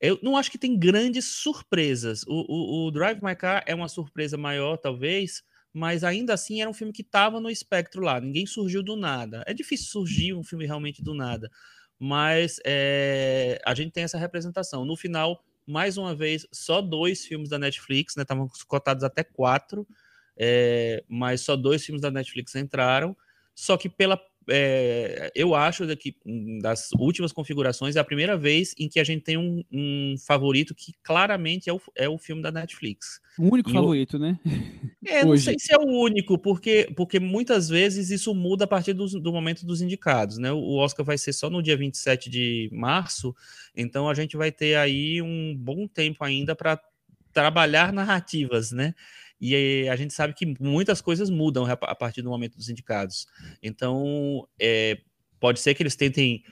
Eu 0.01 0.19
não 0.21 0.35
acho 0.35 0.51
que 0.51 0.57
tem 0.57 0.77
grandes 0.77 1.23
surpresas. 1.23 2.23
O, 2.27 2.45
o, 2.49 2.87
o, 2.87 2.91
Drive 2.91 3.23
My 3.23 3.33
Car 3.33 3.63
é 3.65 3.73
uma 3.73 3.87
surpresa 3.87 4.35
maior, 4.35 4.75
talvez, 4.75 5.41
mas 5.73 6.03
ainda 6.03 6.33
assim 6.33 6.59
era 6.59 6.69
um 6.69 6.73
filme 6.73 6.91
que 6.91 7.01
estava 7.01 7.39
no 7.39 7.49
espectro 7.49 8.01
lá. 8.01 8.19
Ninguém 8.19 8.45
surgiu 8.45 8.83
do 8.83 8.97
nada. 8.97 9.41
É 9.47 9.53
difícil 9.53 9.87
surgir 9.87 10.33
um 10.33 10.43
filme 10.43 10.65
realmente 10.65 11.01
do 11.01 11.13
nada, 11.13 11.49
mas 11.97 12.59
é, 12.65 13.57
a 13.65 13.73
gente 13.73 13.93
tem 13.93 14.03
essa 14.03 14.17
representação. 14.17 14.83
No 14.83 14.97
final, 14.97 15.41
mais 15.65 15.97
uma 15.97 16.13
vez, 16.13 16.45
só 16.51 16.81
dois 16.81 17.25
filmes 17.25 17.47
da 17.47 17.57
Netflix, 17.57 18.17
né? 18.17 18.23
Estavam 18.23 18.49
cotados 18.67 19.01
até 19.01 19.23
quatro, 19.23 19.87
é, 20.35 21.05
mas 21.07 21.39
só 21.39 21.55
dois 21.55 21.85
filmes 21.85 22.01
da 22.01 22.11
Netflix 22.11 22.53
entraram. 22.53 23.15
Só 23.55 23.77
que 23.77 23.87
pela 23.87 24.21
é, 24.49 25.31
eu 25.35 25.53
acho 25.53 25.85
que 25.97 26.15
das 26.61 26.91
últimas 26.93 27.31
configurações 27.31 27.95
é 27.95 27.99
a 27.99 28.03
primeira 28.03 28.37
vez 28.37 28.73
em 28.79 28.87
que 28.87 28.99
a 28.99 29.03
gente 29.03 29.23
tem 29.23 29.37
um, 29.37 29.63
um 29.71 30.15
favorito 30.25 30.73
que 30.73 30.93
claramente 31.03 31.69
é 31.69 31.73
o, 31.73 31.81
é 31.95 32.07
o 32.07 32.17
filme 32.17 32.41
da 32.41 32.51
Netflix. 32.51 33.19
O 33.37 33.51
único 33.53 33.69
e 33.69 33.73
favorito, 33.73 34.15
o... 34.15 34.19
né? 34.19 34.39
É, 35.05 35.23
não 35.23 35.37
sei 35.37 35.55
se 35.59 35.73
é 35.73 35.77
o 35.77 35.85
único, 35.85 36.37
porque, 36.37 36.91
porque 36.95 37.19
muitas 37.19 37.69
vezes 37.69 38.09
isso 38.09 38.33
muda 38.33 38.65
a 38.65 38.67
partir 38.67 38.93
do, 38.93 39.05
do 39.05 39.31
momento 39.31 39.65
dos 39.65 39.81
indicados, 39.81 40.37
né? 40.37 40.51
O 40.51 40.75
Oscar 40.75 41.05
vai 41.05 41.17
ser 41.17 41.33
só 41.33 41.49
no 41.49 41.61
dia 41.61 41.77
27 41.77 42.29
de 42.29 42.69
março, 42.71 43.35
então 43.75 44.09
a 44.09 44.13
gente 44.13 44.37
vai 44.37 44.51
ter 44.51 44.75
aí 44.75 45.21
um 45.21 45.55
bom 45.57 45.87
tempo 45.87 46.23
ainda 46.23 46.55
para 46.55 46.79
trabalhar 47.33 47.91
narrativas, 47.93 48.71
né? 48.71 48.93
E 49.39 49.87
a 49.89 49.95
gente 49.95 50.13
sabe 50.13 50.33
que 50.33 50.55
muitas 50.59 51.01
coisas 51.01 51.29
mudam 51.29 51.65
a 51.65 51.95
partir 51.95 52.21
do 52.21 52.29
momento 52.29 52.57
dos 52.57 52.69
indicados. 52.69 53.27
Então, 53.61 54.47
é, 54.59 54.99
pode 55.39 55.59
ser 55.59 55.73
que 55.75 55.83
eles 55.83 55.95
tentem 55.95 56.43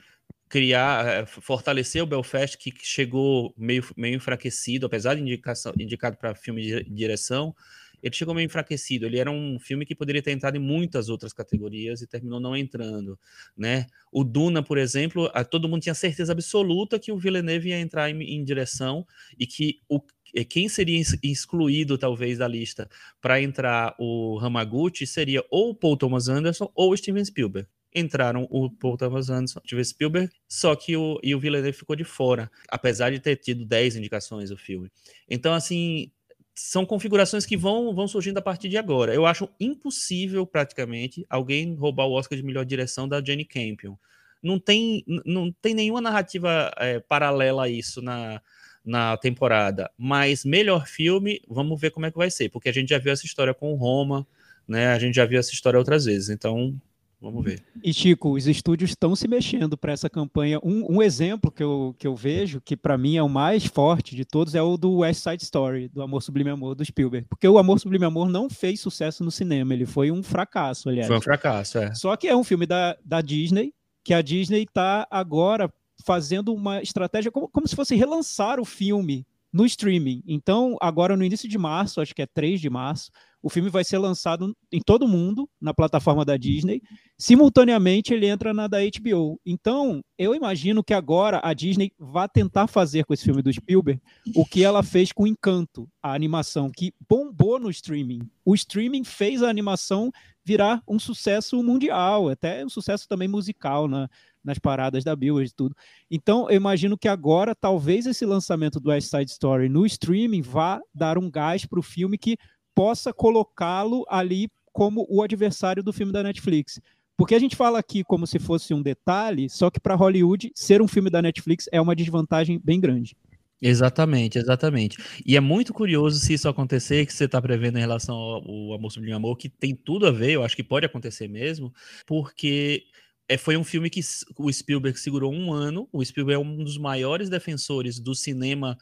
criar, 0.48 1.06
é, 1.06 1.26
fortalecer 1.26 2.02
o 2.02 2.06
Belfast, 2.06 2.56
que 2.56 2.72
chegou 2.82 3.52
meio, 3.56 3.84
meio 3.96 4.14
enfraquecido, 4.14 4.86
apesar 4.86 5.14
de 5.14 5.22
indicação, 5.22 5.72
indicado 5.78 6.16
para 6.16 6.34
filme 6.34 6.62
de 6.62 6.84
direção, 6.84 7.54
ele 8.02 8.14
chegou 8.14 8.34
meio 8.34 8.46
enfraquecido. 8.46 9.06
Ele 9.06 9.18
era 9.18 9.30
um 9.30 9.58
filme 9.58 9.84
que 9.84 9.94
poderia 9.94 10.22
ter 10.22 10.30
entrado 10.30 10.56
em 10.56 10.60
muitas 10.60 11.08
outras 11.08 11.32
categorias 11.32 12.02
e 12.02 12.06
terminou 12.06 12.38
não 12.38 12.56
entrando, 12.56 13.18
né? 13.56 13.86
O 14.12 14.22
Duna, 14.22 14.62
por 14.62 14.78
exemplo, 14.78 15.30
todo 15.50 15.68
mundo 15.68 15.82
tinha 15.82 15.94
certeza 15.94 16.32
absoluta 16.32 16.98
que 16.98 17.10
o 17.10 17.18
Villeneuve 17.18 17.70
ia 17.70 17.80
entrar 17.80 18.10
em, 18.10 18.22
em 18.22 18.44
direção 18.44 19.06
e 19.38 19.46
que 19.46 19.80
o, 19.88 20.00
quem 20.44 20.68
seria 20.68 21.00
excluído 21.22 21.96
talvez 21.96 22.38
da 22.38 22.48
lista 22.48 22.88
para 23.20 23.40
entrar 23.40 23.94
o 23.98 24.38
Hamaguchi 24.40 25.06
seria 25.06 25.44
ou 25.50 25.74
Paul 25.74 25.96
Thomas 25.96 26.28
Anderson 26.28 26.70
ou 26.74 26.96
Steven 26.96 27.24
Spielberg. 27.24 27.68
Entraram 27.94 28.46
o 28.50 28.70
Paul 28.70 28.96
Thomas 28.96 29.30
Anderson, 29.30 29.60
Steven 29.64 29.84
Spielberg, 29.84 30.30
só 30.46 30.76
que 30.76 30.96
o, 30.96 31.18
e 31.22 31.34
o 31.34 31.40
Villeneuve 31.40 31.78
ficou 31.78 31.96
de 31.96 32.04
fora, 32.04 32.50
apesar 32.68 33.10
de 33.10 33.18
ter 33.18 33.36
tido 33.36 33.64
10 33.64 33.96
indicações 33.96 34.50
o 34.50 34.56
filme. 34.56 34.90
Então, 35.28 35.54
assim, 35.54 36.10
são 36.56 36.86
configurações 36.86 37.44
que 37.44 37.56
vão, 37.56 37.94
vão 37.94 38.08
surgindo 38.08 38.38
a 38.38 38.42
partir 38.42 38.70
de 38.70 38.78
agora. 38.78 39.14
Eu 39.14 39.26
acho 39.26 39.46
impossível, 39.60 40.46
praticamente, 40.46 41.26
alguém 41.28 41.74
roubar 41.74 42.06
o 42.06 42.12
Oscar 42.12 42.36
de 42.36 42.42
melhor 42.42 42.64
direção 42.64 43.06
da 43.06 43.22
Jenny 43.22 43.44
Campion. 43.44 43.94
Não 44.42 44.58
tem, 44.58 45.04
não 45.24 45.52
tem 45.52 45.74
nenhuma 45.74 46.00
narrativa 46.00 46.72
é, 46.78 46.98
paralela 47.00 47.64
a 47.64 47.68
isso 47.68 48.00
na, 48.00 48.40
na 48.86 49.16
temporada, 49.16 49.90
mas 49.98 50.44
melhor 50.44 50.86
filme, 50.86 51.42
vamos 51.48 51.80
ver 51.80 51.90
como 51.90 52.06
é 52.06 52.10
que 52.10 52.16
vai 52.16 52.30
ser, 52.30 52.48
porque 52.48 52.68
a 52.68 52.72
gente 52.72 52.90
já 52.90 52.98
viu 52.98 53.12
essa 53.12 53.26
história 53.26 53.52
com 53.52 53.74
Roma, 53.74 54.24
né? 54.66 54.86
A 54.88 54.98
gente 54.98 55.16
já 55.16 55.26
viu 55.26 55.40
essa 55.40 55.52
história 55.52 55.76
outras 55.76 56.04
vezes, 56.04 56.30
então 56.30 56.72
vamos 57.20 57.44
ver. 57.44 57.60
E 57.82 57.92
Chico, 57.92 58.36
os 58.36 58.46
estúdios 58.46 58.90
estão 58.90 59.16
se 59.16 59.26
mexendo 59.26 59.76
para 59.76 59.92
essa 59.92 60.08
campanha. 60.08 60.60
Um, 60.62 60.98
um, 60.98 61.02
exemplo 61.02 61.50
que 61.50 61.64
eu, 61.64 61.96
que 61.98 62.06
eu 62.06 62.14
vejo, 62.14 62.60
que 62.60 62.76
para 62.76 62.96
mim 62.96 63.16
é 63.16 63.22
o 63.22 63.28
mais 63.28 63.66
forte 63.66 64.14
de 64.14 64.24
todos, 64.24 64.54
é 64.54 64.62
o 64.62 64.76
do 64.76 64.98
West 64.98 65.20
Side 65.20 65.42
Story, 65.42 65.88
do 65.88 66.00
Amor 66.00 66.22
Sublime 66.22 66.50
Amor 66.50 66.76
do 66.76 66.84
Spielberg, 66.84 67.26
porque 67.28 67.48
o 67.48 67.58
Amor 67.58 67.80
Sublime 67.80 68.04
Amor 68.04 68.28
não 68.28 68.48
fez 68.48 68.80
sucesso 68.80 69.24
no 69.24 69.32
cinema, 69.32 69.74
ele 69.74 69.84
foi 69.84 70.12
um 70.12 70.22
fracasso, 70.22 70.88
aliás. 70.88 71.08
Foi 71.08 71.18
um 71.18 71.22
fracasso, 71.22 71.78
é. 71.78 71.92
Só 71.92 72.14
que 72.16 72.28
é 72.28 72.36
um 72.36 72.44
filme 72.44 72.66
da, 72.66 72.96
da 73.04 73.20
Disney, 73.20 73.74
que 74.04 74.14
a 74.14 74.22
Disney 74.22 74.62
está 74.62 75.08
agora 75.10 75.68
fazendo 76.04 76.54
uma 76.54 76.82
estratégia 76.82 77.30
como, 77.30 77.48
como 77.48 77.66
se 77.66 77.76
fosse 77.76 77.94
relançar 77.94 78.60
o 78.60 78.64
filme 78.64 79.26
no 79.52 79.64
streaming. 79.64 80.22
Então, 80.26 80.76
agora 80.80 81.16
no 81.16 81.24
início 81.24 81.48
de 81.48 81.56
março, 81.56 82.00
acho 82.00 82.14
que 82.14 82.22
é 82.22 82.26
3 82.26 82.60
de 82.60 82.68
março, 82.68 83.10
o 83.42 83.48
filme 83.48 83.70
vai 83.70 83.84
ser 83.84 83.98
lançado 83.98 84.56
em 84.72 84.80
todo 84.80 85.06
mundo, 85.06 85.48
na 85.60 85.72
plataforma 85.72 86.24
da 86.24 86.36
Disney. 86.36 86.82
Simultaneamente, 87.16 88.12
ele 88.12 88.26
entra 88.26 88.52
na 88.52 88.66
da 88.66 88.78
HBO. 88.80 89.40
Então, 89.46 90.02
eu 90.18 90.34
imagino 90.34 90.82
que 90.82 90.92
agora 90.92 91.40
a 91.42 91.54
Disney 91.54 91.92
vai 91.98 92.28
tentar 92.28 92.66
fazer 92.66 93.04
com 93.04 93.14
esse 93.14 93.24
filme 93.24 93.42
do 93.42 93.52
Spielberg 93.52 94.02
o 94.34 94.44
que 94.44 94.64
ela 94.64 94.82
fez 94.82 95.12
com 95.12 95.26
Encanto, 95.26 95.88
a 96.02 96.12
animação, 96.12 96.70
que 96.70 96.92
bombou 97.08 97.60
no 97.60 97.70
streaming. 97.70 98.28
O 98.44 98.54
streaming 98.54 99.04
fez 99.04 99.42
a 99.42 99.48
animação 99.48 100.10
virar 100.44 100.82
um 100.86 100.98
sucesso 100.98 101.62
mundial, 101.62 102.28
até 102.28 102.64
um 102.64 102.68
sucesso 102.68 103.08
também 103.08 103.28
musical 103.28 103.86
na, 103.86 104.10
nas 104.46 104.58
paradas 104.58 105.04
da 105.04 105.14
Billboard 105.16 105.50
e 105.50 105.54
tudo. 105.54 105.76
Então, 106.10 106.48
eu 106.48 106.56
imagino 106.56 106.96
que 106.96 107.08
agora, 107.08 107.54
talvez 107.54 108.06
esse 108.06 108.24
lançamento 108.24 108.78
do 108.78 108.90
West 108.90 109.10
Side 109.10 109.30
Story 109.30 109.68
no 109.68 109.84
streaming 109.84 110.40
vá 110.40 110.80
dar 110.94 111.18
um 111.18 111.30
gás 111.30 111.66
para 111.66 111.80
o 111.80 111.82
filme 111.82 112.16
que 112.16 112.38
possa 112.74 113.12
colocá-lo 113.12 114.04
ali 114.08 114.48
como 114.72 115.06
o 115.08 115.22
adversário 115.22 115.82
do 115.82 115.92
filme 115.92 116.12
da 116.12 116.22
Netflix. 116.22 116.80
Porque 117.16 117.34
a 117.34 117.38
gente 117.38 117.56
fala 117.56 117.78
aqui 117.78 118.04
como 118.04 118.26
se 118.26 118.38
fosse 118.38 118.74
um 118.74 118.82
detalhe, 118.82 119.48
só 119.48 119.70
que 119.70 119.80
para 119.80 119.94
Hollywood, 119.94 120.52
ser 120.54 120.82
um 120.82 120.88
filme 120.88 121.10
da 121.10 121.22
Netflix 121.22 121.66
é 121.72 121.80
uma 121.80 121.96
desvantagem 121.96 122.60
bem 122.62 122.78
grande. 122.78 123.16
Exatamente, 123.60 124.38
exatamente. 124.38 124.98
E 125.24 125.34
é 125.34 125.40
muito 125.40 125.72
curioso 125.72 126.18
se 126.18 126.34
isso 126.34 126.46
acontecer, 126.46 127.06
que 127.06 127.12
você 127.12 127.24
está 127.24 127.40
prevendo 127.40 127.78
em 127.78 127.80
relação 127.80 128.14
ao, 128.14 128.74
Amor 128.74 128.92
Sublime 128.92 129.14
Amor, 129.14 129.38
que 129.38 129.48
tem 129.48 129.74
tudo 129.74 130.06
a 130.06 130.10
ver, 130.10 130.32
eu 130.32 130.44
acho 130.44 130.54
que 130.54 130.62
pode 130.62 130.84
acontecer 130.84 131.26
mesmo, 131.26 131.72
porque 132.06 132.84
é, 133.28 133.36
foi 133.36 133.56
um 133.56 133.64
filme 133.64 133.90
que 133.90 134.00
o 134.36 134.52
Spielberg 134.52 134.98
segurou 134.98 135.32
um 135.32 135.52
ano. 135.52 135.88
O 135.92 136.04
Spielberg 136.04 136.40
é 136.40 136.44
um 136.44 136.62
dos 136.62 136.78
maiores 136.78 137.28
defensores 137.28 137.98
do 137.98 138.14
cinema 138.14 138.76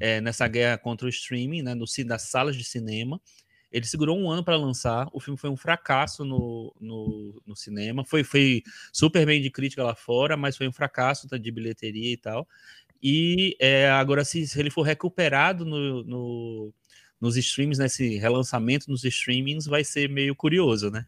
é, 0.00 0.20
nessa 0.20 0.48
guerra 0.48 0.78
contra 0.78 1.06
o 1.06 1.10
streaming, 1.10 1.62
né, 1.62 1.74
no, 1.74 1.84
das 2.06 2.22
salas 2.22 2.56
de 2.56 2.64
cinema. 2.64 3.20
Ele 3.70 3.86
segurou 3.86 4.18
um 4.18 4.30
ano 4.30 4.44
para 4.44 4.56
lançar. 4.56 5.08
O 5.12 5.20
filme 5.20 5.38
foi 5.38 5.48
um 5.48 5.56
fracasso 5.56 6.24
no, 6.24 6.74
no, 6.80 7.42
no, 7.46 7.56
cinema. 7.56 8.04
Foi, 8.04 8.22
foi 8.22 8.62
super 8.92 9.24
bem 9.24 9.40
de 9.40 9.50
crítica 9.50 9.82
lá 9.82 9.94
fora, 9.94 10.36
mas 10.36 10.56
foi 10.56 10.68
um 10.68 10.72
fracasso 10.72 11.26
de 11.26 11.50
bilheteria 11.50 12.12
e 12.12 12.16
tal. 12.16 12.46
E 13.02 13.56
é, 13.58 13.90
agora, 13.90 14.24
se, 14.24 14.46
se, 14.46 14.58
ele 14.60 14.70
for 14.70 14.82
recuperado 14.82 15.64
no, 15.64 16.04
no, 16.04 16.74
nos 17.20 17.36
streams, 17.36 17.78
nesse 17.78 18.18
relançamento 18.18 18.90
nos 18.90 19.04
streamings, 19.04 19.66
vai 19.66 19.84
ser 19.84 20.08
meio 20.08 20.36
curioso, 20.36 20.90
né? 20.90 21.06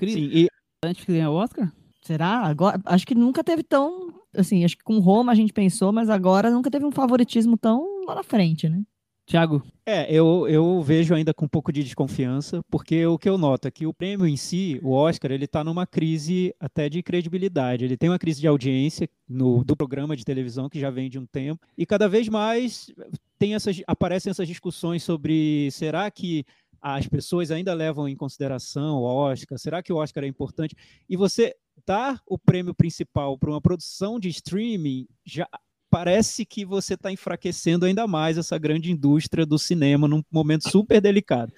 Sim, 0.00 0.28
e 0.32 0.48
antes 0.84 1.06
de 1.06 1.12
ganhar 1.12 1.30
o 1.30 1.34
Oscar? 1.34 1.72
Será? 2.02 2.40
Agora, 2.40 2.80
acho 2.84 3.06
que 3.06 3.14
nunca 3.14 3.44
teve 3.44 3.62
tão. 3.62 4.12
Assim, 4.36 4.64
acho 4.64 4.76
que 4.76 4.84
com 4.84 4.98
Roma 4.98 5.32
a 5.32 5.34
gente 5.34 5.52
pensou, 5.52 5.92
mas 5.92 6.10
agora 6.10 6.50
nunca 6.50 6.70
teve 6.70 6.84
um 6.84 6.90
favoritismo 6.90 7.56
tão 7.56 8.04
lá 8.06 8.14
na 8.16 8.22
frente, 8.22 8.68
né? 8.68 8.82
Tiago? 9.24 9.62
É, 9.86 10.12
eu, 10.12 10.48
eu 10.48 10.82
vejo 10.82 11.14
ainda 11.14 11.32
com 11.32 11.44
um 11.44 11.48
pouco 11.48 11.72
de 11.72 11.82
desconfiança, 11.82 12.60
porque 12.68 13.06
o 13.06 13.16
que 13.16 13.28
eu 13.28 13.38
noto 13.38 13.68
é 13.68 13.70
que 13.70 13.86
o 13.86 13.94
prêmio 13.94 14.26
em 14.26 14.36
si, 14.36 14.80
o 14.82 14.90
Oscar, 14.90 15.30
ele 15.30 15.44
está 15.44 15.62
numa 15.62 15.86
crise 15.86 16.54
até 16.58 16.88
de 16.88 17.02
credibilidade. 17.02 17.84
Ele 17.84 17.96
tem 17.96 18.10
uma 18.10 18.18
crise 18.18 18.40
de 18.40 18.48
audiência 18.48 19.08
no, 19.28 19.62
do 19.62 19.76
programa 19.76 20.16
de 20.16 20.24
televisão 20.24 20.68
que 20.68 20.80
já 20.80 20.90
vem 20.90 21.08
de 21.08 21.18
um 21.18 21.26
tempo, 21.26 21.64
e 21.78 21.86
cada 21.86 22.08
vez 22.08 22.28
mais 22.28 22.90
tem 23.38 23.54
essas, 23.54 23.80
aparecem 23.86 24.30
essas 24.30 24.48
discussões 24.48 25.02
sobre 25.04 25.70
será 25.70 26.10
que 26.10 26.44
as 26.80 27.06
pessoas 27.06 27.52
ainda 27.52 27.72
levam 27.72 28.08
em 28.08 28.16
consideração 28.16 28.96
o 28.96 29.04
Oscar? 29.04 29.56
Será 29.56 29.82
que 29.82 29.92
o 29.92 29.96
Oscar 29.96 30.24
é 30.24 30.26
importante? 30.26 30.74
E 31.08 31.16
você 31.16 31.54
dar 31.86 32.20
o 32.26 32.38
prêmio 32.38 32.74
principal 32.74 33.38
para 33.38 33.50
uma 33.50 33.60
produção 33.60 34.18
de 34.18 34.28
streaming 34.28 35.06
já 35.24 35.48
parece 35.90 36.46
que 36.46 36.64
você 36.64 36.94
está 36.94 37.12
enfraquecendo 37.12 37.84
ainda 37.84 38.06
mais 38.06 38.38
essa 38.38 38.56
grande 38.56 38.90
indústria 38.90 39.44
do 39.44 39.58
cinema 39.58 40.08
num 40.08 40.22
momento 40.30 40.70
super 40.70 41.00
delicado. 41.00 41.52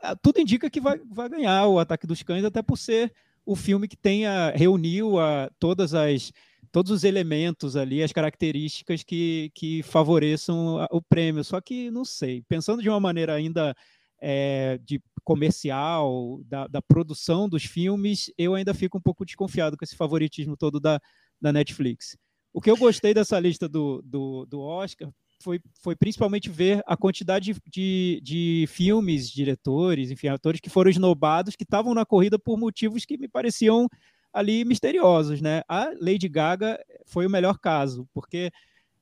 Ah, 0.00 0.16
tudo 0.16 0.40
indica 0.40 0.70
que 0.70 0.80
vai, 0.80 0.98
vai 1.10 1.28
ganhar 1.28 1.66
o 1.66 1.78
Ataque 1.78 2.06
dos 2.06 2.22
Cães, 2.22 2.44
até 2.44 2.62
por 2.62 2.78
ser 2.78 3.12
o 3.44 3.54
filme 3.54 3.88
que 3.88 3.96
tenha 3.96 4.52
reuniu 4.54 5.18
a, 5.18 5.50
todas 5.58 5.92
as 5.94 6.32
todos 6.70 6.92
os 6.92 7.02
elementos 7.04 7.76
ali, 7.76 8.02
as 8.02 8.12
características 8.12 9.02
que, 9.02 9.50
que 9.54 9.82
favoreçam 9.82 10.86
o 10.90 11.00
prêmio. 11.00 11.42
Só 11.42 11.60
que 11.60 11.90
não 11.90 12.04
sei, 12.04 12.42
pensando 12.48 12.82
de 12.82 12.88
uma 12.88 13.00
maneira 13.00 13.34
ainda 13.34 13.74
é, 14.20 14.78
de 14.84 15.00
comercial, 15.24 16.40
da, 16.44 16.66
da, 16.66 16.82
produção 16.82 17.48
dos 17.48 17.64
filmes, 17.64 18.32
eu 18.36 18.54
ainda 18.54 18.74
fico 18.74 18.98
um 18.98 19.00
pouco 19.00 19.24
desconfiado 19.24 19.76
com 19.76 19.84
esse 19.84 19.96
favoritismo 19.96 20.56
todo 20.56 20.80
da, 20.80 21.00
da 21.40 21.52
Netflix. 21.52 22.16
O 22.52 22.60
que 22.60 22.70
eu 22.70 22.76
gostei 22.76 23.12
dessa 23.12 23.38
lista 23.38 23.68
do, 23.68 24.02
do, 24.04 24.46
do 24.46 24.60
Oscar 24.60 25.10
foi, 25.40 25.60
foi 25.80 25.94
principalmente 25.94 26.50
ver 26.50 26.82
a 26.86 26.96
quantidade 26.96 27.54
de, 27.66 28.20
de, 28.22 28.66
filmes, 28.68 29.30
diretores, 29.30 30.10
enfim, 30.10 30.28
atores 30.28 30.60
que 30.60 30.70
foram 30.70 30.90
esnobados, 30.90 31.54
que 31.54 31.62
estavam 31.62 31.94
na 31.94 32.04
corrida 32.04 32.38
por 32.38 32.58
motivos 32.58 33.04
que 33.04 33.16
me 33.16 33.28
pareciam 33.28 33.88
ali 34.32 34.64
misteriosos, 34.64 35.40
né? 35.40 35.62
A 35.68 35.90
Lady 36.00 36.28
Gaga 36.28 36.78
foi 37.06 37.26
o 37.26 37.30
melhor 37.30 37.58
caso, 37.58 38.08
porque 38.12 38.50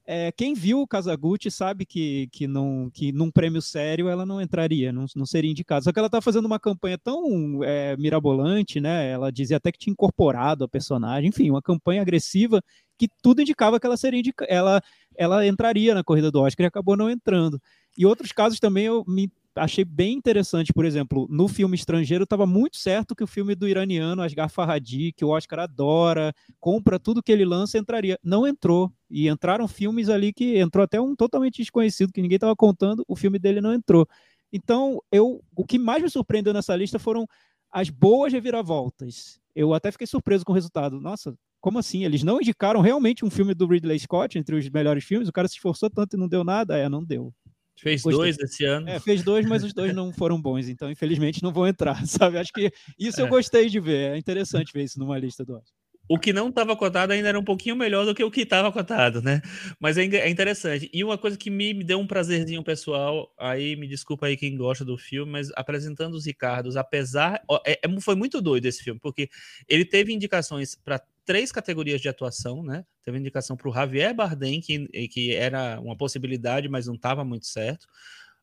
é, 0.06 0.30
quem 0.30 0.54
viu 0.54 0.80
o 0.80 0.86
Kazaguchi 0.86 1.50
sabe 1.50 1.84
que, 1.84 2.28
que, 2.30 2.46
não, 2.46 2.88
que 2.94 3.10
num 3.10 3.30
prêmio 3.30 3.60
sério 3.60 4.08
ela 4.08 4.24
não 4.24 4.40
entraria, 4.40 4.92
não, 4.92 5.04
não 5.16 5.26
seria 5.26 5.50
indicada. 5.50 5.82
Só 5.82 5.92
que 5.92 5.98
ela 5.98 6.06
está 6.06 6.20
fazendo 6.20 6.46
uma 6.46 6.60
campanha 6.60 6.96
tão 6.96 7.64
é, 7.64 7.96
mirabolante, 7.96 8.80
né? 8.80 9.10
Ela 9.10 9.32
dizia 9.32 9.56
até 9.56 9.72
que 9.72 9.78
tinha 9.78 9.92
incorporado 9.92 10.62
a 10.62 10.68
personagem, 10.68 11.28
enfim, 11.28 11.50
uma 11.50 11.60
campanha 11.60 12.02
agressiva 12.02 12.62
que 12.96 13.08
tudo 13.20 13.42
indicava 13.42 13.80
que 13.80 13.86
ela 13.86 13.96
seria 13.96 14.20
indica 14.20 14.44
ela, 14.48 14.80
ela 15.16 15.46
entraria 15.46 15.94
na 15.94 16.04
corrida 16.04 16.30
do 16.30 16.40
Oscar 16.40 16.64
e 16.64 16.68
acabou 16.68 16.96
não 16.96 17.10
entrando. 17.10 17.60
E 17.98 18.06
outros 18.06 18.30
casos 18.30 18.60
também 18.60 18.84
eu 18.84 19.04
me 19.08 19.30
achei 19.56 19.84
bem 19.84 20.14
interessante, 20.14 20.72
por 20.72 20.84
exemplo, 20.84 21.26
no 21.30 21.48
filme 21.48 21.74
estrangeiro 21.74 22.24
estava 22.24 22.46
muito 22.46 22.76
certo 22.76 23.14
que 23.14 23.24
o 23.24 23.26
filme 23.26 23.54
do 23.54 23.66
iraniano 23.66 24.22
Asghar 24.22 24.50
Farhadi, 24.50 25.12
que 25.12 25.24
o 25.24 25.28
Oscar 25.28 25.60
adora, 25.60 26.32
compra 26.60 26.98
tudo 26.98 27.22
que 27.22 27.32
ele 27.32 27.44
lança, 27.44 27.78
entraria. 27.78 28.18
Não 28.22 28.46
entrou. 28.46 28.92
E 29.10 29.28
entraram 29.28 29.66
filmes 29.66 30.08
ali 30.08 30.32
que 30.32 30.58
entrou 30.58 30.84
até 30.84 31.00
um 31.00 31.16
totalmente 31.16 31.62
desconhecido 31.62 32.12
que 32.12 32.22
ninguém 32.22 32.36
estava 32.36 32.54
contando, 32.54 33.04
o 33.08 33.16
filme 33.16 33.38
dele 33.38 33.60
não 33.60 33.72
entrou. 33.72 34.06
Então, 34.52 35.00
eu, 35.10 35.42
o 35.54 35.64
que 35.64 35.78
mais 35.78 36.02
me 36.02 36.10
surpreendeu 36.10 36.52
nessa 36.52 36.76
lista 36.76 36.98
foram 36.98 37.26
as 37.70 37.90
boas 37.90 38.32
reviravoltas. 38.32 39.40
Eu 39.54 39.74
até 39.74 39.90
fiquei 39.90 40.06
surpreso 40.06 40.44
com 40.44 40.52
o 40.52 40.54
resultado. 40.54 41.00
Nossa, 41.00 41.36
como 41.60 41.78
assim? 41.78 42.04
Eles 42.04 42.22
não 42.22 42.40
indicaram 42.40 42.80
realmente 42.80 43.24
um 43.24 43.30
filme 43.30 43.54
do 43.54 43.66
Ridley 43.66 43.98
Scott 43.98 44.38
entre 44.38 44.54
os 44.54 44.68
melhores 44.68 45.04
filmes? 45.04 45.28
O 45.28 45.32
cara 45.32 45.48
se 45.48 45.54
esforçou 45.54 45.90
tanto 45.90 46.16
e 46.16 46.18
não 46.18 46.28
deu 46.28 46.44
nada? 46.44 46.76
É, 46.76 46.88
não 46.88 47.02
deu. 47.02 47.32
Fez 47.78 48.02
Gostei. 48.02 48.18
dois 48.18 48.38
esse 48.38 48.64
ano. 48.64 48.88
É, 48.88 48.98
fez 48.98 49.22
dois, 49.22 49.46
mas 49.46 49.62
os 49.62 49.74
dois 49.74 49.94
não 49.94 50.12
foram 50.12 50.40
bons, 50.40 50.68
então 50.68 50.90
infelizmente 50.90 51.42
não 51.42 51.52
vão 51.52 51.66
entrar, 51.66 52.04
sabe? 52.06 52.38
Acho 52.38 52.52
que 52.52 52.72
isso 52.98 53.20
é. 53.20 53.24
eu 53.24 53.28
gostei 53.28 53.68
de 53.68 53.78
ver. 53.78 54.12
É 54.14 54.18
interessante 54.18 54.72
ver 54.72 54.84
isso 54.84 54.98
numa 54.98 55.18
lista 55.18 55.44
do 55.44 55.54
Oscar. 55.54 55.76
O 56.08 56.18
que 56.18 56.32
não 56.32 56.48
estava 56.48 56.76
cotado 56.76 57.12
ainda 57.12 57.28
era 57.28 57.38
um 57.38 57.44
pouquinho 57.44 57.74
melhor 57.74 58.06
do 58.06 58.14
que 58.14 58.22
o 58.22 58.30
que 58.30 58.42
estava 58.42 58.70
cotado, 58.70 59.20
né? 59.20 59.42
Mas 59.80 59.98
é, 59.98 60.04
é, 60.04 60.28
interessante. 60.28 60.88
E 60.92 61.02
uma 61.02 61.18
coisa 61.18 61.36
que 61.36 61.50
me, 61.50 61.74
me 61.74 61.82
deu 61.82 61.98
um 61.98 62.06
prazerzinho 62.06 62.62
pessoal, 62.62 63.32
aí 63.36 63.74
me 63.74 63.88
desculpa 63.88 64.26
aí 64.26 64.36
quem 64.36 64.56
gosta 64.56 64.84
do 64.84 64.96
filme, 64.96 65.32
mas 65.32 65.50
apresentando 65.56 66.14
os 66.14 66.24
Ricardos, 66.24 66.76
apesar. 66.76 67.42
É, 67.66 67.80
é, 67.84 68.00
foi 68.00 68.14
muito 68.14 68.40
doido 68.40 68.66
esse 68.66 68.84
filme, 68.84 69.00
porque 69.00 69.28
ele 69.68 69.84
teve 69.84 70.12
indicações 70.12 70.76
para 70.76 71.02
três 71.26 71.52
categorias 71.52 72.00
de 72.00 72.08
atuação, 72.08 72.62
né? 72.62 72.86
Teve 73.02 73.18
indicação 73.18 73.56
para 73.56 73.68
o 73.68 73.74
Javier 73.74 74.14
Bardem, 74.14 74.60
que, 74.60 74.88
que 75.08 75.34
era 75.34 75.78
uma 75.80 75.96
possibilidade, 75.96 76.68
mas 76.68 76.86
não 76.86 76.94
estava 76.94 77.24
muito 77.24 77.46
certo. 77.46 77.86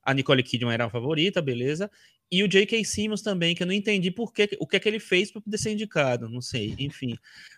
A 0.03 0.13
Nicole 0.13 0.43
Kidman 0.43 0.73
era 0.73 0.85
a 0.85 0.89
favorita, 0.89 1.41
beleza. 1.41 1.89
E 2.29 2.43
o 2.43 2.47
J.K. 2.47 2.83
Simmons 2.83 3.21
também, 3.21 3.55
que 3.55 3.63
eu 3.63 3.67
não 3.67 3.73
entendi 3.73 4.11
por 4.11 4.33
que, 4.33 4.49
o 4.59 4.67
que 4.67 4.75
é 4.75 4.79
que 4.79 4.89
ele 4.89 4.99
fez 4.99 5.31
para 5.31 5.41
poder 5.41 5.57
ser 5.57 5.71
indicado, 5.71 6.27
não 6.27 6.41
sei, 6.41 6.75
enfim. 6.77 7.17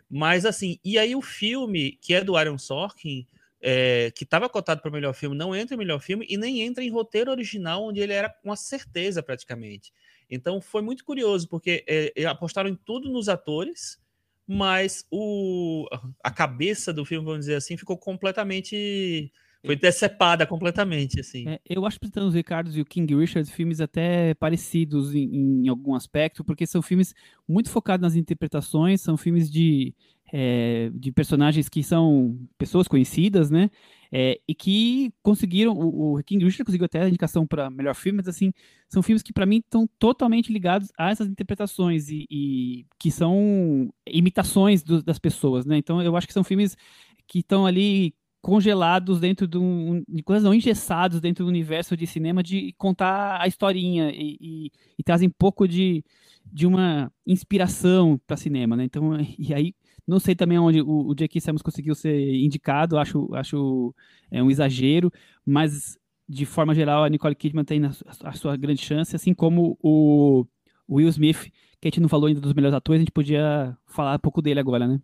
Mas 0.10 0.46
assim, 0.46 0.78
e 0.84 1.00
aí 1.00 1.16
o 1.16 1.22
filme, 1.22 1.98
que 2.02 2.14
é 2.14 2.24
do 2.24 2.36
Aaron 2.36 2.58
Sorkin, 2.58 3.26
é, 3.62 4.12
que 4.12 4.26
estava 4.26 4.48
cotado 4.48 4.82
para 4.82 4.92
melhor 4.92 5.14
filme, 5.14 5.36
não 5.36 5.56
entra 5.56 5.74
em 5.74 5.78
melhor 5.78 6.00
filme 6.00 6.26
e 6.30 6.38
nem 6.38 6.62
entra 6.62 6.84
em 6.84 6.92
roteiro 6.92 7.32
original, 7.32 7.84
onde 7.84 8.00
ele 8.00 8.14
era 8.14 8.30
com 8.30 8.52
a 8.52 8.56
certeza 8.56 9.24
praticamente. 9.24 9.92
Então 10.30 10.62
foi 10.62 10.84
muito 10.84 11.04
curioso, 11.04 11.48
porque 11.48 11.84
é, 11.88 12.26
apostaram 12.26 12.70
em 12.70 12.76
tudo 12.76 13.10
nos 13.10 13.28
atores, 13.28 14.00
mas 14.48 15.06
o, 15.12 15.88
a 16.24 16.32
cabeça 16.32 16.94
do 16.94 17.06
filme, 17.06 17.26
vamos 17.26 17.42
dizer 17.42 17.56
assim, 17.56 17.78
ficou 17.78 17.98
completamente. 17.98 19.32
Foi 19.66 19.76
decepada 19.76 20.46
completamente, 20.46 21.20
assim. 21.20 21.50
É, 21.50 21.60
eu 21.68 21.88
acho 21.88 22.00
que 22.00 22.06
os 22.20 22.36
Ricardo 22.36 22.70
e 22.72 22.82
o 22.82 22.86
King 22.86 23.16
Richard 23.16 23.52
filmes 23.52 23.82
até 23.82 24.36
parecidos 24.36 25.16
em, 25.16 25.64
em, 25.64 25.68
algum 25.68 25.96
aspecto, 25.96 26.44
porque 26.44 26.68
são 26.68 26.84
filmes 26.84 27.16
muito 27.48 27.72
focados 27.72 28.04
nas 28.04 28.16
interpretações, 28.16 29.02
são 29.02 29.18
filmes 29.18 29.50
de, 29.50 29.92
é, 30.38 30.92
de 30.94 31.14
personagens 31.14 31.70
que 31.70 31.82
são 31.82 32.38
pessoas 32.58 32.90
conhecidas, 32.90 33.50
né? 33.50 33.70
É, 34.12 34.38
e 34.46 34.54
que 34.54 35.14
conseguiram, 35.24 35.72
o, 35.72 36.18
o 36.18 36.24
King 36.24 36.44
Richard 36.44 36.66
conseguiu 36.66 36.86
até 36.86 37.02
a 37.04 37.08
indicação 37.08 37.48
para 37.48 37.70
melhor 37.70 37.96
filme, 37.96 38.18
mas 38.18 38.28
assim, 38.28 38.52
são 38.90 39.02
filmes 39.02 39.24
que 39.24 39.32
para 39.32 39.46
mim 39.46 39.58
estão 39.60 39.88
totalmente 39.98 40.52
ligados 40.52 40.92
a 40.98 41.10
essas 41.10 41.30
interpretações 41.30 42.10
e, 42.10 42.26
e 42.30 42.86
que 43.00 43.10
são 43.12 43.90
imitações 44.06 44.84
do, 44.84 45.02
das 45.02 45.18
pessoas, 45.18 45.66
né? 45.66 45.78
Então 45.78 46.02
eu 46.02 46.18
acho 46.18 46.28
que 46.28 46.34
são 46.34 46.44
filmes 46.44 46.76
que 47.26 47.40
estão 47.40 47.66
ali 47.66 48.14
congelados 48.42 49.22
dentro 49.22 49.48
de, 49.48 49.58
um, 49.58 50.04
coisas 50.26 50.44
não 50.44 50.54
engessados 50.54 51.22
dentro 51.22 51.46
do 51.46 51.50
universo 51.50 51.96
de 51.96 52.06
cinema 52.06 52.44
de 52.44 52.74
contar 52.78 53.42
a 53.42 53.48
historinha 53.48 54.12
e, 54.12 54.38
e, 54.40 54.72
e 55.00 55.04
trazem 55.04 55.30
pouco 55.30 55.66
de, 55.66 56.04
de 56.46 56.68
uma 56.68 57.10
inspiração 57.26 58.20
para 58.28 58.36
cinema, 58.36 58.76
né? 58.76 58.84
Então, 58.84 59.18
e 59.40 59.54
aí 59.54 59.74
não 60.08 60.20
sei 60.20 60.36
também 60.36 60.60
onde 60.60 60.82
o, 60.82 61.08
o 61.08 61.16
J.K. 61.16 61.40
Simmons 61.42 61.62
conseguiu 61.62 61.96
ser 61.96 62.36
indicado, 62.36 62.98
acho, 62.98 63.34
acho 63.34 63.94
é 64.30 64.42
um 64.42 64.52
exagero, 64.52 65.12
mas 65.46 65.98
de 66.28 66.46
forma 66.46 66.74
geral 66.74 67.04
a 67.04 67.10
Nicole 67.10 67.36
Kidman 67.36 67.64
tem 67.64 67.82
a, 67.86 68.34
sua 68.34 68.56
grande 68.56 68.82
chance, 68.82 69.16
assim 69.16 69.34
como 69.34 69.78
o 69.82 70.46
Will 70.90 71.10
Smith, 71.10 71.52
que 71.80 71.88
a 71.88 71.90
gente 71.90 72.00
não 72.00 72.10
falou 72.10 72.28
ainda 72.28 72.42
dos 72.42 72.54
melhores 72.54 72.76
atores, 72.76 73.00
a 73.00 73.02
gente 73.02 73.12
podia 73.12 73.78
falar 73.86 74.16
um 74.16 74.20
pouco 74.20 74.42
dele 74.42 74.60
agora, 74.60 74.88
né? 74.88 75.00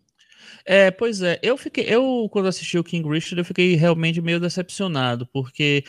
É, 0.65 0.89
pois 0.89 1.21
é, 1.21 1.39
eu 1.43 1.55
fiquei, 1.57 1.85
eu 1.87 2.27
quando 2.31 2.47
assisti 2.47 2.77
o 2.77 2.83
King 2.83 3.07
Richard, 3.07 3.37
eu 3.39 3.45
fiquei 3.45 3.75
realmente 3.75 4.21
meio 4.21 4.39
decepcionado, 4.39 5.27
porque 5.27 5.83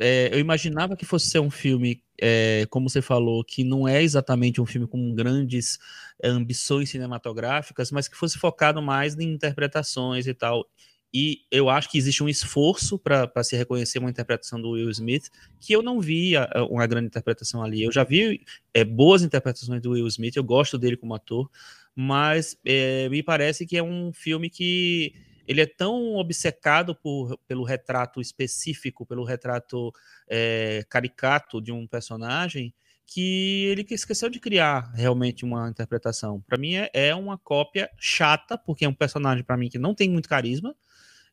é, 0.00 0.30
eu 0.32 0.38
imaginava 0.38 0.96
que 0.96 1.04
fosse 1.04 1.28
ser 1.28 1.40
um 1.40 1.50
filme, 1.50 2.02
é, 2.20 2.66
como 2.70 2.88
você 2.88 3.02
falou, 3.02 3.44
que 3.44 3.62
não 3.62 3.86
é 3.86 4.02
exatamente 4.02 4.60
um 4.60 4.66
filme 4.66 4.86
com 4.86 5.14
grandes 5.14 5.78
ambições 6.24 6.88
cinematográficas, 6.90 7.90
mas 7.90 8.08
que 8.08 8.16
fosse 8.16 8.38
focado 8.38 8.80
mais 8.80 9.18
em 9.18 9.32
interpretações 9.32 10.26
e 10.26 10.32
tal. 10.32 10.66
E 11.12 11.40
eu 11.50 11.68
acho 11.68 11.90
que 11.90 11.98
existe 11.98 12.22
um 12.22 12.28
esforço 12.28 12.98
para 12.98 13.42
se 13.42 13.56
reconhecer 13.56 13.98
uma 13.98 14.08
interpretação 14.08 14.60
do 14.60 14.70
Will 14.70 14.90
Smith, 14.90 15.28
que 15.60 15.72
eu 15.72 15.82
não 15.82 16.00
vi 16.00 16.34
uma 16.70 16.86
grande 16.86 17.08
interpretação 17.08 17.62
ali. 17.62 17.82
Eu 17.82 17.92
já 17.92 18.04
vi 18.04 18.42
é, 18.72 18.84
boas 18.84 19.22
interpretações 19.22 19.82
do 19.82 19.90
Will 19.90 20.06
Smith, 20.06 20.36
eu 20.36 20.44
gosto 20.44 20.78
dele 20.78 20.96
como 20.96 21.14
ator, 21.14 21.50
mas 21.94 22.56
é, 22.64 23.08
me 23.08 23.22
parece 23.22 23.66
que 23.66 23.76
é 23.76 23.82
um 23.82 24.12
filme 24.12 24.48
que 24.48 25.12
ele 25.50 25.62
é 25.62 25.66
tão 25.66 26.14
obcecado 26.14 26.94
por, 26.94 27.36
pelo 27.48 27.64
retrato 27.64 28.20
específico, 28.20 29.04
pelo 29.04 29.24
retrato 29.24 29.92
é, 30.28 30.84
caricato 30.88 31.60
de 31.60 31.72
um 31.72 31.88
personagem, 31.88 32.72
que 33.04 33.64
ele 33.64 33.84
esqueceu 33.90 34.30
de 34.30 34.38
criar 34.38 34.92
realmente 34.94 35.44
uma 35.44 35.68
interpretação. 35.68 36.40
Para 36.42 36.56
mim 36.56 36.76
é, 36.76 36.88
é, 36.94 37.12
uma 37.16 37.36
cópia 37.36 37.90
chata, 37.98 38.56
porque 38.56 38.84
é 38.84 38.88
um 38.88 38.94
personagem 38.94 39.42
para 39.42 39.56
mim 39.56 39.68
que 39.68 39.76
não 39.76 39.92
tem 39.92 40.08
muito 40.08 40.28
carisma. 40.28 40.72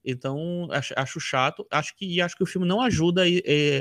Então 0.03 0.67
acho, 0.71 0.95
acho, 0.97 1.19
chato, 1.19 1.67
acho 1.69 1.95
que 1.95 2.15
e 2.15 2.19
acho 2.19 2.36
que 2.36 2.41
o 2.41 2.47
filme 2.47 2.67
não 2.67 2.82
ajuda 2.82 3.21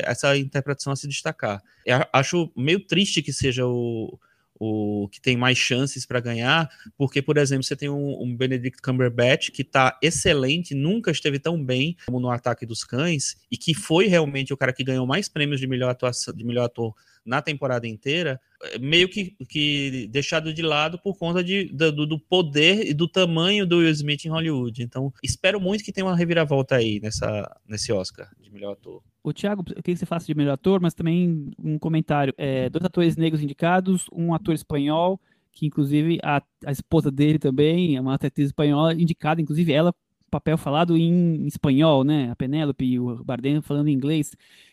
essa 0.03 0.37
interpretação 0.37 0.93
a 0.93 0.97
se 0.97 1.09
destacar. 1.09 1.63
Eu 1.87 2.05
acho 2.13 2.53
meio 2.55 2.87
triste 2.87 3.23
que 3.23 3.33
seja 3.33 3.65
o, 3.67 4.19
o 4.59 5.09
que 5.09 5.21
tem 5.21 5.37
mais 5.37 5.59
chances 5.59 6.07
para 6.07 6.21
ganhar, 6.21 6.69
porque, 6.97 7.21
por 7.21 7.37
exemplo, 7.37 7.65
você 7.65 7.77
tem 7.77 7.89
um, 7.89 8.23
um 8.23 8.37
Benedict 8.37 8.81
Cumberbatch 8.83 9.51
que 9.51 9.63
está 9.63 9.99
excelente, 10.03 10.75
nunca 10.75 11.11
esteve 11.11 11.39
tão 11.39 11.63
bem 11.63 11.97
como 12.07 12.21
no 12.21 12.31
Ataque 12.31 12.65
dos 12.65 12.85
Cães, 12.85 13.37
e 13.51 13.57
que 13.57 13.75
foi 13.75 14.07
realmente 14.07 14.53
o 14.53 14.57
cara 14.57 14.73
que 14.73 14.85
ganhou 14.85 15.07
mais 15.07 15.29
prêmios 15.29 15.61
de 15.61 15.67
melhor, 15.67 15.91
atuação, 15.91 16.35
de 16.35 16.45
melhor 16.45 16.65
ator 16.65 16.95
na 17.27 17.43
temporada 17.43 17.89
inteira, 17.89 18.41
é, 18.63 18.79
meio 18.79 19.09
que, 19.09 19.37
que 19.49 20.09
deixado 20.11 20.55
de 20.55 20.63
lado 20.63 20.99
por 20.99 21.19
conta 21.19 21.43
de, 21.43 21.65
do, 21.65 22.07
do, 22.07 22.19
poder 22.19 22.87
e 22.87 22.95
do 22.95 23.09
tamanho 23.09 23.67
do 23.67 23.79
Will 23.79 23.91
Smith 23.91 24.25
em 24.25 24.29
Hollywood. 24.29 24.83
Então, 24.83 25.13
espero 25.23 25.61
muito 25.61 25.85
que 25.85 25.93
tenha 25.93 26.07
uma 26.07 26.17
reviravolta 26.17 26.77
aí 26.77 27.01
nessa, 27.01 27.61
nesse 27.69 27.93
Oscar 27.93 28.31
de 28.41 28.51
melhor 28.51 28.73
ator. 28.73 29.03
O 29.23 29.33
Thiago, 29.33 29.65
eu 29.69 29.83
queria 29.83 29.95
que 29.95 29.97
você 29.97 30.07
faça 30.07 30.27
de 30.27 30.35
melhor 30.35 30.53
ator, 30.53 30.81
mas 30.81 30.95
também 30.95 31.51
um 31.59 31.79
comentário. 31.79 32.33
É, 32.39 32.71
dois 32.71 32.85
atores 32.85 33.17
negros 33.17 33.43
indicados, 33.43 34.07
um 34.13 34.33
ator 34.33 34.55
espanhol, 34.55 35.21
que 35.51 35.67
inclusive 35.67 36.21
a, 36.23 36.41
a 36.65 36.71
esposa 36.71 37.11
dele 37.11 37.39
também, 37.39 37.97
é 37.97 38.01
uma 38.01 38.15
atriz 38.15 38.47
espanhola, 38.47 38.95
indicada, 38.95 39.41
inclusive 39.41 39.73
ela, 39.73 39.93
papel 40.31 40.57
falado 40.57 40.97
em 40.97 41.47
espanhol, 41.47 42.05
né? 42.05 42.31
A 42.31 42.37
Penélope 42.37 42.85
e 42.85 43.01
o 43.01 43.25
Bardem 43.25 43.61
falando 43.63 43.89
em 43.89 43.93
inglês. 43.95 44.33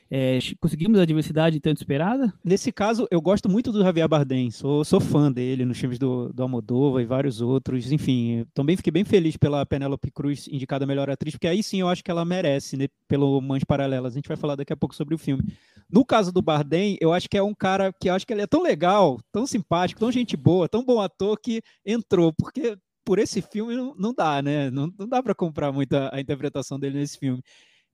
É, 0.10 0.38
conseguimos 0.60 1.00
a 1.00 1.06
diversidade 1.06 1.60
tanto 1.60 1.78
esperada? 1.78 2.32
Nesse 2.44 2.72
caso, 2.72 3.08
eu 3.10 3.20
gosto 3.20 3.50
muito 3.50 3.72
do 3.72 3.82
Javier 3.82 4.08
Bardem, 4.08 4.52
sou, 4.52 4.84
sou 4.84 5.00
fã 5.00 5.32
dele 5.32 5.66
nos 5.66 5.80
filmes 5.80 5.98
do, 5.98 6.32
do 6.32 7.00
e 7.00 7.06
vários 7.06 7.42
outros. 7.42 7.92
Enfim, 7.92 8.46
também 8.54 8.78
fiquei 8.78 8.92
bem 8.92 9.04
feliz 9.04 9.38
pela 9.38 9.66
Penélope 9.66 10.12
Cruz 10.12 10.48
indicada 10.48 10.86
a 10.86 10.88
melhor 10.88 11.10
atriz, 11.10 11.34
porque 11.34 11.48
aí 11.48 11.63
sim 11.63 11.82
eu 11.82 11.89
acho 11.89 12.04
que 12.04 12.12
ela 12.12 12.24
merece, 12.24 12.78
né, 12.78 12.88
pelo 13.08 13.42
Mães 13.42 13.63
Paralelas. 13.63 14.13
A 14.13 14.16
gente 14.16 14.28
vai 14.28 14.38
falar 14.38 14.56
daqui 14.56 14.72
a 14.74 14.78
pouco 14.78 14.96
sobre 14.96 15.16
o 15.16 15.18
filme. 15.18 15.44
No 15.89 16.06
caso 16.06 16.32
do 16.32 16.42
Bardem, 16.42 16.98
eu 17.02 17.13
acho 17.13 17.30
que 17.30 17.38
é 17.38 17.44
um 17.44 17.54
cara 17.54 17.92
que 17.94 18.10
eu 18.10 18.13
acho 18.13 18.26
que 18.26 18.34
ele 18.34 18.42
é 18.42 18.48
tão 18.48 18.62
legal, 18.62 19.20
tão 19.32 19.46
simpático, 19.46 20.00
tão 20.00 20.12
gente 20.12 20.38
boa, 20.38 20.70
tão 20.70 20.84
bom 20.84 21.02
ator 21.02 21.39
que 21.39 21.62
entrou, 21.86 22.34
porque 22.34 22.78
por 23.06 23.20
esse 23.20 23.42
filme 23.42 23.76
não, 23.76 23.96
não 23.96 24.13
dá, 24.13 24.42
né? 24.42 24.70
Não, 24.72 24.92
não 24.98 25.08
dá 25.08 25.22
para 25.22 25.36
comprar 25.36 25.72
muito 25.72 25.94
a, 25.94 26.10
a 26.13 26.22
interpretação 26.22 26.80
dele 26.80 27.00
nesse 27.00 27.18
filme. 27.18 27.42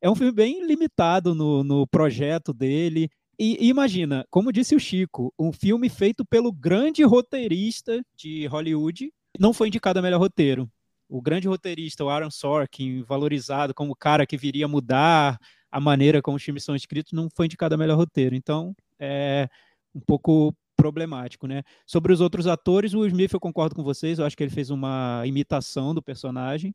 É 0.02 0.10
um 0.10 0.16
filme 0.16 0.32
bem 0.32 0.66
limitado 0.66 1.36
no, 1.36 1.64
no 1.64 1.86
projeto 1.88 2.54
dele. 2.54 3.10
E, 3.38 3.68
imagina, 3.68 4.26
como 4.30 4.52
disse 4.52 4.76
o 4.76 4.80
Chico, 4.80 5.34
um 5.38 5.52
filme 5.52 5.90
feito 5.90 6.26
pelo 6.26 6.52
grande 6.52 7.04
roteirista 7.04 8.02
de 8.16 8.46
Hollywood, 8.48 9.12
não 9.40 9.54
foi 9.54 9.68
indicado 9.68 10.00
a 10.00 10.02
melhor 10.02 10.20
roteiro. 10.20 10.70
O 11.08 11.22
grande 11.22 11.48
roteirista, 11.48 12.04
o 12.04 12.10
Aaron 12.10 12.32
Sorkin, 12.32 13.02
valorizado 13.04 13.74
como 13.74 13.94
o 13.94 13.96
cara 13.96 14.26
que 14.26 14.38
viria 14.38 14.68
mudar 14.68 15.38
a 15.72 15.80
maneira 15.80 16.22
como 16.22 16.38
os 16.38 16.44
filmes 16.44 16.64
são 16.64 16.76
escritos, 16.76 17.14
não 17.14 17.30
foi 17.36 17.46
indicado 17.46 17.76
a 17.76 17.78
melhor 17.78 17.98
roteiro. 17.98 18.36
Então, 18.36 18.76
é 19.00 19.48
um 19.94 20.00
pouco 20.00 20.54
problemático, 20.76 21.46
né? 21.46 21.64
Sobre 21.86 22.14
os 22.14 22.22
outros 22.22 22.48
atores, 22.48 22.94
o 22.94 23.06
Smith 23.06 23.34
eu 23.34 23.40
concordo 23.40 23.76
com 23.76 23.84
vocês, 23.84 24.18
eu 24.18 24.26
acho 24.26 24.36
que 24.36 24.44
ele 24.44 24.52
fez 24.52 24.70
uma 24.70 25.24
imitação 25.26 25.94
do 25.94 26.02
personagem. 26.02 26.74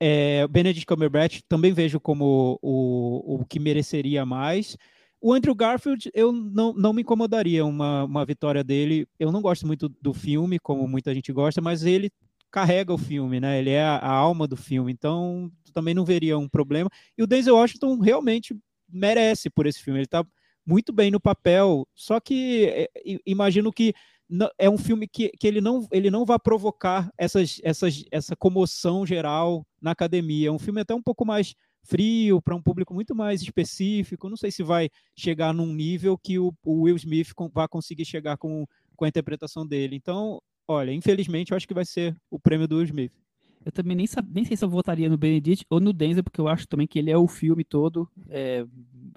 É, 0.00 0.48
Benedict 0.48 0.86
Cumberbatch 0.86 1.40
também 1.46 1.72
vejo 1.72 2.00
como 2.00 2.58
o, 2.62 3.40
o 3.40 3.44
que 3.44 3.60
mereceria 3.60 4.24
mais. 4.24 4.76
O 5.20 5.34
Andrew 5.34 5.54
Garfield, 5.54 6.10
eu 6.14 6.32
não, 6.32 6.72
não 6.72 6.94
me 6.94 7.02
incomodaria 7.02 7.64
uma, 7.64 8.04
uma 8.04 8.24
vitória 8.24 8.64
dele. 8.64 9.06
Eu 9.18 9.30
não 9.30 9.42
gosto 9.42 9.66
muito 9.66 9.88
do 10.00 10.14
filme, 10.14 10.58
como 10.58 10.88
muita 10.88 11.14
gente 11.14 11.30
gosta, 11.30 11.60
mas 11.60 11.84
ele 11.84 12.10
carrega 12.50 12.94
o 12.94 12.98
filme, 12.98 13.38
né? 13.38 13.58
Ele 13.58 13.70
é 13.70 13.82
a, 13.82 13.96
a 13.96 14.10
alma 14.10 14.46
do 14.46 14.56
filme, 14.56 14.90
então 14.90 15.52
também 15.74 15.94
não 15.94 16.04
veria 16.04 16.38
um 16.38 16.48
problema. 16.48 16.88
E 17.16 17.22
o 17.22 17.26
Denzel 17.26 17.54
Washington 17.54 17.98
realmente 17.98 18.58
merece 18.88 19.50
por 19.50 19.66
esse 19.66 19.82
filme. 19.82 19.98
Ele 19.98 20.06
está 20.06 20.24
muito 20.66 20.92
bem 20.92 21.10
no 21.10 21.20
papel, 21.20 21.86
só 21.94 22.18
que 22.18 22.64
é, 22.66 22.88
imagino 23.26 23.70
que 23.70 23.92
é 24.58 24.70
um 24.70 24.78
filme 24.78 25.08
que, 25.08 25.30
que 25.30 25.46
ele, 25.46 25.60
não, 25.60 25.86
ele 25.90 26.10
não 26.10 26.24
vai 26.24 26.38
provocar 26.38 27.10
essas, 27.18 27.60
essas, 27.62 28.04
essa 28.10 28.36
comoção 28.36 29.04
geral 29.04 29.66
na 29.80 29.90
academia. 29.90 30.48
É 30.48 30.52
um 30.52 30.58
filme 30.58 30.80
até 30.80 30.94
um 30.94 31.02
pouco 31.02 31.24
mais 31.24 31.54
frio, 31.82 32.40
para 32.40 32.54
um 32.54 32.62
público 32.62 32.94
muito 32.94 33.14
mais 33.14 33.42
específico. 33.42 34.28
Não 34.28 34.36
sei 34.36 34.50
se 34.50 34.62
vai 34.62 34.88
chegar 35.16 35.52
num 35.52 35.72
nível 35.74 36.16
que 36.16 36.38
o, 36.38 36.54
o 36.64 36.82
Will 36.82 36.96
Smith 36.96 37.32
vai 37.52 37.66
conseguir 37.66 38.04
chegar 38.04 38.36
com, 38.36 38.66
com 38.96 39.04
a 39.04 39.08
interpretação 39.08 39.66
dele. 39.66 39.96
Então, 39.96 40.40
olha, 40.68 40.92
infelizmente, 40.92 41.50
eu 41.50 41.56
acho 41.56 41.66
que 41.66 41.74
vai 41.74 41.84
ser 41.84 42.16
o 42.30 42.38
prêmio 42.38 42.68
do 42.68 42.76
Will 42.76 42.84
Smith. 42.84 43.12
Eu 43.64 43.72
também 43.72 43.96
nem, 43.96 44.06
nem 44.28 44.44
sei 44.44 44.56
se 44.56 44.64
eu 44.64 44.70
votaria 44.70 45.08
no 45.08 45.18
Benedict 45.18 45.66
ou 45.68 45.80
no 45.80 45.92
Denzel, 45.92 46.24
porque 46.24 46.40
eu 46.40 46.48
acho 46.48 46.66
também 46.66 46.86
que 46.86 46.98
ele 46.98 47.10
é 47.10 47.18
o 47.18 47.26
filme 47.26 47.62
todo. 47.62 48.08
É, 48.28 48.64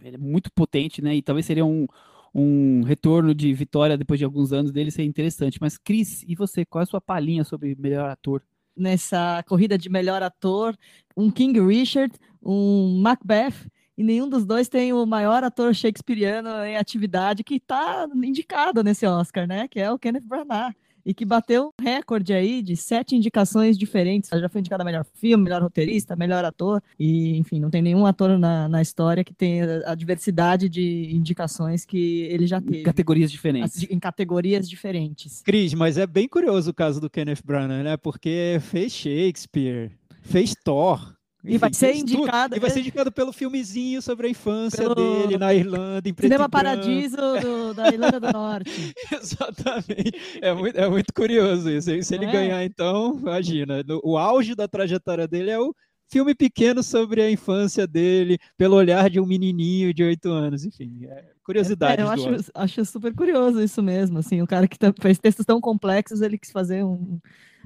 é 0.02 0.17
muito 0.17 0.52
potente, 0.52 1.02
né? 1.02 1.15
E 1.15 1.21
talvez 1.21 1.45
seria 1.45 1.65
um, 1.65 1.88
um 2.34 2.82
retorno 2.84 3.34
de 3.34 3.54
vitória 3.54 3.98
depois 3.98 4.17
de 4.17 4.26
alguns 4.26 4.52
anos 4.52 4.72
dele 4.72 4.91
ser 4.91 5.04
interessante. 5.04 5.60
Mas, 5.62 5.78
Cris, 5.78 6.24
e 6.28 6.36
você, 6.36 6.65
qual 6.65 6.82
é 6.82 6.84
a 6.84 6.88
sua 6.88 7.02
palhinha 7.02 7.43
sobre 7.43 7.76
melhor 7.76 8.10
ator? 8.10 8.43
Nessa 8.76 9.43
corrida 9.48 9.78
de 9.78 9.89
melhor 9.89 10.24
ator, 10.24 10.76
um 11.15 11.30
King 11.30 11.60
Richard, 11.60 12.13
um 12.41 13.00
Macbeth, 13.00 13.69
e 13.96 14.04
nenhum 14.04 14.28
dos 14.28 14.46
dois 14.46 14.67
tem 14.67 14.91
o 14.91 15.06
maior 15.06 15.43
ator 15.43 15.76
shakespeariano 15.76 16.50
em 16.65 16.76
atividade 16.76 17.43
que 17.43 17.56
está 17.56 18.08
indicado 18.15 18.84
nesse 18.84 19.06
Oscar, 19.06 19.48
né? 19.48 19.67
Que 19.67 19.80
é 19.80 19.91
o 19.91 20.00
Kenneth 20.00 20.26
Branagh 20.26 20.74
e 21.05 21.13
que 21.13 21.25
bateu 21.25 21.71
um 21.79 21.83
recorde 21.83 22.33
aí 22.33 22.61
de 22.61 22.75
sete 22.75 23.15
indicações 23.15 23.77
diferentes. 23.77 24.29
Já 24.29 24.49
foi 24.49 24.59
indicada 24.59 24.83
melhor 24.83 25.05
filme, 25.13 25.43
melhor 25.43 25.61
roteirista, 25.61 26.15
melhor 26.15 26.45
ator, 26.45 26.81
e 26.99 27.37
enfim, 27.37 27.59
não 27.59 27.69
tem 27.69 27.81
nenhum 27.81 28.05
ator 28.05 28.37
na, 28.37 28.67
na 28.67 28.81
história 28.81 29.23
que 29.23 29.33
tenha 29.33 29.83
a 29.85 29.95
diversidade 29.95 30.69
de 30.69 31.13
indicações 31.13 31.85
que 31.85 32.21
ele 32.23 32.47
já 32.47 32.61
teve. 32.61 32.81
Em 32.81 32.83
categorias 32.83 33.31
diferentes. 33.31 33.83
Em 33.89 33.99
categorias 33.99 34.69
diferentes. 34.69 35.41
Cris, 35.41 35.73
mas 35.73 35.97
é 35.97 36.07
bem 36.07 36.27
curioso 36.27 36.71
o 36.71 36.73
caso 36.73 36.99
do 36.99 37.09
Kenneth 37.09 37.41
Branagh, 37.43 37.83
né? 37.83 37.97
Porque 37.97 38.57
fez 38.61 38.93
Shakespeare, 38.93 39.91
fez 40.21 40.53
Thor, 40.63 41.13
e 41.43 41.58
vai 41.58 41.73
ser 41.73 41.95
indicado. 41.95 42.56
E 42.56 42.60
vai 42.60 42.69
ser 42.69 42.79
indicado 42.79 43.12
pelo 43.12 43.34
filmezinho 43.34 44.01
sobre 44.01 44.27
a 44.27 44.29
infância 44.29 44.84
pelo... 44.84 44.95
dele 44.95 45.38
na 45.38 45.53
Irlanda, 45.53 46.08
em 46.08 46.15
Cinema 46.17 46.47
Paradiso 46.47 47.17
do, 47.17 47.73
da 47.73 47.89
Irlanda 47.89 48.19
do 48.19 48.32
Norte. 48.32 48.93
Exatamente. 49.12 50.39
É 50.41 50.53
muito, 50.53 50.79
é 50.79 50.89
muito 50.89 51.13
curioso 51.13 51.69
isso. 51.69 51.91
Se 52.03 52.15
ele 52.15 52.25
é? 52.25 52.32
ganhar, 52.32 52.63
então, 52.63 53.17
imagina. 53.19 53.84
O 54.03 54.17
auge 54.17 54.56
da 54.56 54.67
trajetória 54.67 55.27
dele 55.27 55.51
é 55.51 55.60
o 55.60 55.75
filme 56.10 56.34
pequeno 56.34 56.82
sobre 56.84 57.21
a 57.21 57.29
infância 57.29 57.88
dele, 57.88 58.38
pelo 58.58 58.75
olhar 58.75 59.10
de 59.10 59.19
um 59.19 59.25
menininho 59.25 59.93
de 59.93 60.03
oito 60.03 60.29
anos. 60.29 60.63
Enfim, 60.63 61.06
é 61.06 61.25
curiosidade. 61.43 62.01
É, 62.01 62.06
eu 62.06 62.10
acho, 62.10 62.51
acho 62.53 62.86
super 62.86 63.13
curioso 63.13 63.62
isso 63.62 63.82
mesmo. 63.84 64.19
Assim, 64.19 64.41
o 64.41 64.47
cara 64.47 64.67
que 64.67 64.77
tá, 64.77 64.93
fez 65.01 65.17
textos 65.17 65.45
tão 65.45 65.60
complexos, 65.60 66.21
ele 66.21 66.38
quis 66.38 66.51
fazer 66.51 66.86
um 66.86 67.19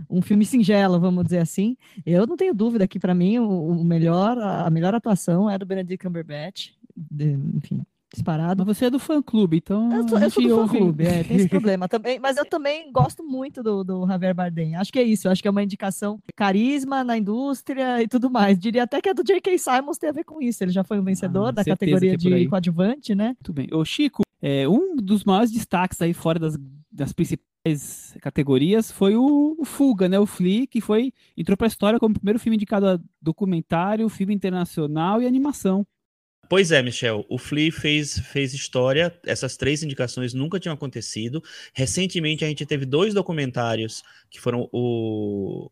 um 0.10 0.22
filme 0.22 0.46
singelo, 0.46 1.00
vamos 1.00 1.24
dizer 1.26 1.40
assim. 1.40 1.76
Eu 2.06 2.26
não 2.28 2.38
tenho 2.38 2.54
dúvida 2.54 2.88
que, 2.88 3.00
para 3.00 3.14
mim, 3.14 3.40
o, 3.40 3.70
o, 3.70 3.84
melhor, 3.84 4.38
a 4.38 4.70
melhor 4.70 4.94
atuação 4.94 5.50
é 5.50 5.58
do 5.58 5.66
Benedict 5.66 6.06
Cumberbatch. 6.06 6.72
De, 6.96 7.38
enfim, 7.56 7.84
disparado. 8.14 8.66
Mas 8.66 8.78
você 8.78 8.86
é 8.86 8.90
do 8.90 9.00
fã-clube, 9.00 9.58
então. 9.58 9.92
Eu 9.94 10.08
sou, 10.08 10.20
eu 10.20 10.30
sou 10.30 10.44
do 10.44 10.68
fã-clube, 10.68 11.06
é, 11.06 11.24
tem 11.24 11.38
esse 11.38 11.48
problema 11.50 11.88
também. 11.88 12.20
Mas 12.20 12.38
eu 12.38 12.46
também 12.46 12.92
gosto 12.92 13.24
muito 13.24 13.62
do, 13.62 13.84
do 13.84 14.08
Javier 14.08 14.34
Bardem. 14.34 14.76
Acho 14.76 14.92
que 14.92 15.00
é 15.00 15.04
isso, 15.04 15.30
acho 15.30 15.42
que 15.42 15.48
é 15.48 15.52
uma 15.52 15.64
indicação 15.64 16.20
carisma 16.36 17.04
na 17.04 17.18
indústria 17.18 18.02
e 18.02 18.08
tudo 18.08 18.30
mais. 18.30 18.58
Diria 18.58 18.84
até 18.84 19.02
que 19.02 19.10
a 19.10 19.14
do 19.14 19.24
J.K. 19.24 19.58
Simons 19.58 19.98
tem 19.98 20.10
a 20.10 20.14
ver 20.14 20.24
com 20.24 20.42
isso. 20.42 20.64
Ele 20.64 20.72
já 20.72 20.84
foi 20.84 21.00
um 21.00 21.04
vencedor 21.04 21.48
ah, 21.48 21.52
da 21.52 21.66
categoria 21.66 22.14
é 22.14 22.18
de 22.18 22.48
coadjuvante, 22.48 23.14
né? 23.14 23.28
Muito 23.28 23.54
bem. 23.54 23.68
Ô, 23.72 23.84
Chico, 23.84 24.24
é, 24.42 24.68
um 24.68 24.96
dos 24.96 25.24
maiores 25.24 25.52
destaques 25.52 26.02
aí 26.02 26.14
fora 26.14 26.40
das, 26.40 26.58
das 26.92 27.14
principais 27.14 27.48
categorias 28.22 28.92
foi 28.92 29.16
o, 29.16 29.58
Fuga, 29.66 30.08
né? 30.08 30.20
O 30.20 30.26
Flea, 30.26 30.66
que 30.66 30.80
foi 30.80 31.14
entrou 31.36 31.58
a 31.60 31.68
história 31.68 32.00
como 32.00 32.14
o 32.14 32.18
primeiro 32.18 32.40
filme 32.40 32.56
indicado 32.56 32.88
a 32.88 33.00
documentário, 33.22 34.08
filme 34.10 34.34
internacional 34.34 35.22
e 35.22 35.28
animação. 35.28 35.86
Pois 36.50 36.72
é, 36.72 36.82
Michel, 36.82 37.26
o 37.30 37.38
Flea 37.38 37.72
fez, 37.72 38.20
fez 38.20 38.54
história, 38.54 39.14
essas 39.26 39.58
três 39.58 39.84
indicações 39.84 40.34
nunca 40.34 40.60
tinham 40.60 40.74
acontecido. 40.74 41.44
Recentemente 41.74 42.46
a 42.46 42.48
gente 42.48 42.66
teve 42.66 42.86
dois 42.86 43.14
documentários 43.14 44.02
que 44.30 44.40
foram 44.40 44.70
o 44.72 45.70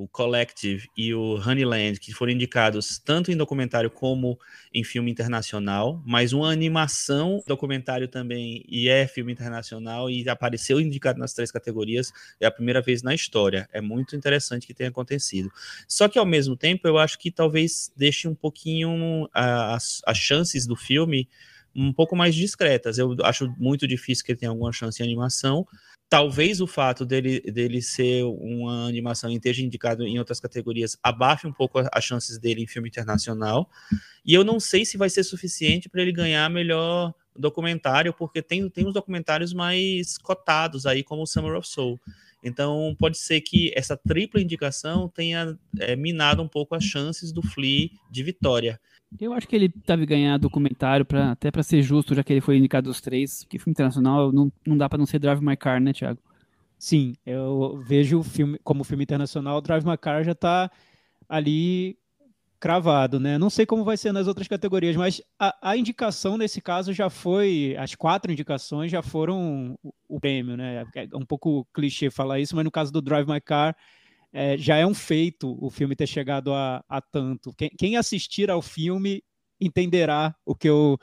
o 0.00 0.08
Collective 0.08 0.88
e 0.96 1.12
o 1.12 1.34
Honeyland, 1.34 2.00
que 2.00 2.10
foram 2.10 2.32
indicados 2.32 2.98
tanto 2.98 3.30
em 3.30 3.36
documentário 3.36 3.90
como 3.90 4.38
em 4.72 4.82
filme 4.82 5.10
internacional, 5.10 6.02
mas 6.06 6.32
uma 6.32 6.50
animação 6.50 7.42
documentário 7.46 8.08
também 8.08 8.64
e 8.66 8.88
é 8.88 9.06
filme 9.06 9.30
internacional 9.30 10.08
e 10.08 10.26
apareceu 10.26 10.80
indicado 10.80 11.18
nas 11.18 11.34
três 11.34 11.52
categorias, 11.52 12.10
é 12.40 12.46
a 12.46 12.50
primeira 12.50 12.80
vez 12.80 13.02
na 13.02 13.14
história. 13.14 13.68
É 13.72 13.82
muito 13.82 14.16
interessante 14.16 14.66
que 14.66 14.72
tenha 14.72 14.88
acontecido. 14.88 15.50
Só 15.86 16.08
que 16.08 16.18
ao 16.18 16.24
mesmo 16.24 16.56
tempo 16.56 16.88
eu 16.88 16.96
acho 16.96 17.18
que 17.18 17.30
talvez 17.30 17.92
deixe 17.94 18.26
um 18.26 18.34
pouquinho 18.34 19.28
as, 19.34 20.00
as 20.06 20.16
chances 20.16 20.66
do 20.66 20.76
filme 20.76 21.28
um 21.74 21.92
pouco 21.92 22.16
mais 22.16 22.34
discretas. 22.34 22.98
Eu 22.98 23.16
acho 23.22 23.54
muito 23.58 23.86
difícil 23.86 24.24
que 24.24 24.32
ele 24.32 24.38
tenha 24.38 24.50
alguma 24.50 24.72
chance 24.72 25.00
em 25.02 25.04
animação, 25.06 25.66
talvez 26.10 26.60
o 26.60 26.66
fato 26.66 27.06
dele, 27.06 27.40
dele 27.40 27.80
ser 27.80 28.24
uma 28.24 28.88
animação 28.88 29.30
e 29.30 29.36
esteja 29.36 29.62
indicado 29.62 30.04
em 30.04 30.18
outras 30.18 30.40
categorias 30.40 30.98
abafe 31.00 31.46
um 31.46 31.52
pouco 31.52 31.78
as 31.90 32.04
chances 32.04 32.36
dele 32.36 32.62
em 32.62 32.66
filme 32.66 32.88
internacional. 32.88 33.70
E 34.26 34.34
eu 34.34 34.42
não 34.42 34.58
sei 34.58 34.84
se 34.84 34.98
vai 34.98 35.08
ser 35.08 35.22
suficiente 35.22 35.88
para 35.88 36.02
ele 36.02 36.10
ganhar 36.10 36.50
melhor 36.50 37.14
documentário, 37.36 38.12
porque 38.12 38.42
tem, 38.42 38.68
tem 38.68 38.86
uns 38.86 38.92
documentários 38.92 39.54
mais 39.54 40.18
cotados 40.18 40.84
aí, 40.84 41.04
como 41.04 41.22
o 41.22 41.26
Summer 41.26 41.56
of 41.56 41.68
Soul. 41.68 41.98
Então, 42.42 42.96
pode 42.98 43.16
ser 43.16 43.40
que 43.42 43.72
essa 43.76 43.96
tripla 43.96 44.40
indicação 44.40 45.08
tenha 45.08 45.56
é, 45.78 45.94
minado 45.94 46.42
um 46.42 46.48
pouco 46.48 46.74
as 46.74 46.82
chances 46.82 47.32
do 47.32 47.40
Flea 47.40 47.88
de 48.10 48.22
vitória. 48.24 48.80
Eu 49.18 49.32
acho 49.32 49.48
que 49.48 49.56
ele 49.56 49.72
deve 49.86 50.06
ganhar 50.06 50.38
documentário, 50.38 51.04
pra, 51.04 51.32
até 51.32 51.50
para 51.50 51.62
ser 51.62 51.82
justo, 51.82 52.14
já 52.14 52.22
que 52.22 52.32
ele 52.32 52.40
foi 52.40 52.56
indicado 52.56 52.88
dos 52.88 53.00
três, 53.00 53.44
que 53.44 53.58
filme 53.58 53.72
internacional 53.72 54.30
não, 54.30 54.52
não 54.66 54.76
dá 54.76 54.88
para 54.88 54.98
não 54.98 55.06
ser 55.06 55.18
Drive 55.18 55.40
My 55.40 55.56
Car, 55.56 55.80
né, 55.80 55.92
Thiago? 55.92 56.20
Sim, 56.78 57.14
eu 57.26 57.82
vejo 57.86 58.20
o 58.20 58.22
filme 58.22 58.58
como 58.62 58.84
filme 58.84 59.02
internacional, 59.02 59.60
Drive 59.60 59.84
My 59.84 59.98
Car 59.98 60.24
já 60.24 60.32
está 60.32 60.70
ali 61.28 61.98
cravado, 62.60 63.18
né? 63.18 63.38
Não 63.38 63.50
sei 63.50 63.64
como 63.64 63.84
vai 63.84 63.96
ser 63.96 64.12
nas 64.12 64.28
outras 64.28 64.46
categorias, 64.46 64.94
mas 64.94 65.22
a, 65.38 65.70
a, 65.70 65.76
indicação 65.76 66.36
nesse 66.36 66.60
caso 66.60 66.92
já 66.92 67.08
foi, 67.08 67.74
as 67.78 67.94
quatro 67.94 68.30
indicações 68.30 68.90
já 68.90 69.02
foram 69.02 69.78
o, 69.82 69.94
o 70.08 70.20
prêmio, 70.20 70.56
né? 70.56 70.84
É 70.94 71.16
um 71.16 71.24
pouco 71.24 71.66
clichê 71.72 72.10
falar 72.10 72.38
isso, 72.38 72.54
mas 72.54 72.64
no 72.64 72.70
caso 72.70 72.92
do 72.92 73.00
Drive 73.00 73.26
My 73.26 73.40
Car 73.40 73.74
é, 74.32 74.56
já 74.56 74.76
é 74.76 74.86
um 74.86 74.94
feito 74.94 75.56
o 75.60 75.70
filme 75.70 75.96
ter 75.96 76.06
chegado 76.06 76.52
a, 76.52 76.84
a 76.88 77.00
tanto. 77.00 77.52
Quem, 77.56 77.70
quem 77.70 77.96
assistir 77.96 78.50
ao 78.50 78.62
filme 78.62 79.22
entenderá 79.60 80.34
o 80.44 80.54
que 80.54 80.68
eu 80.68 80.98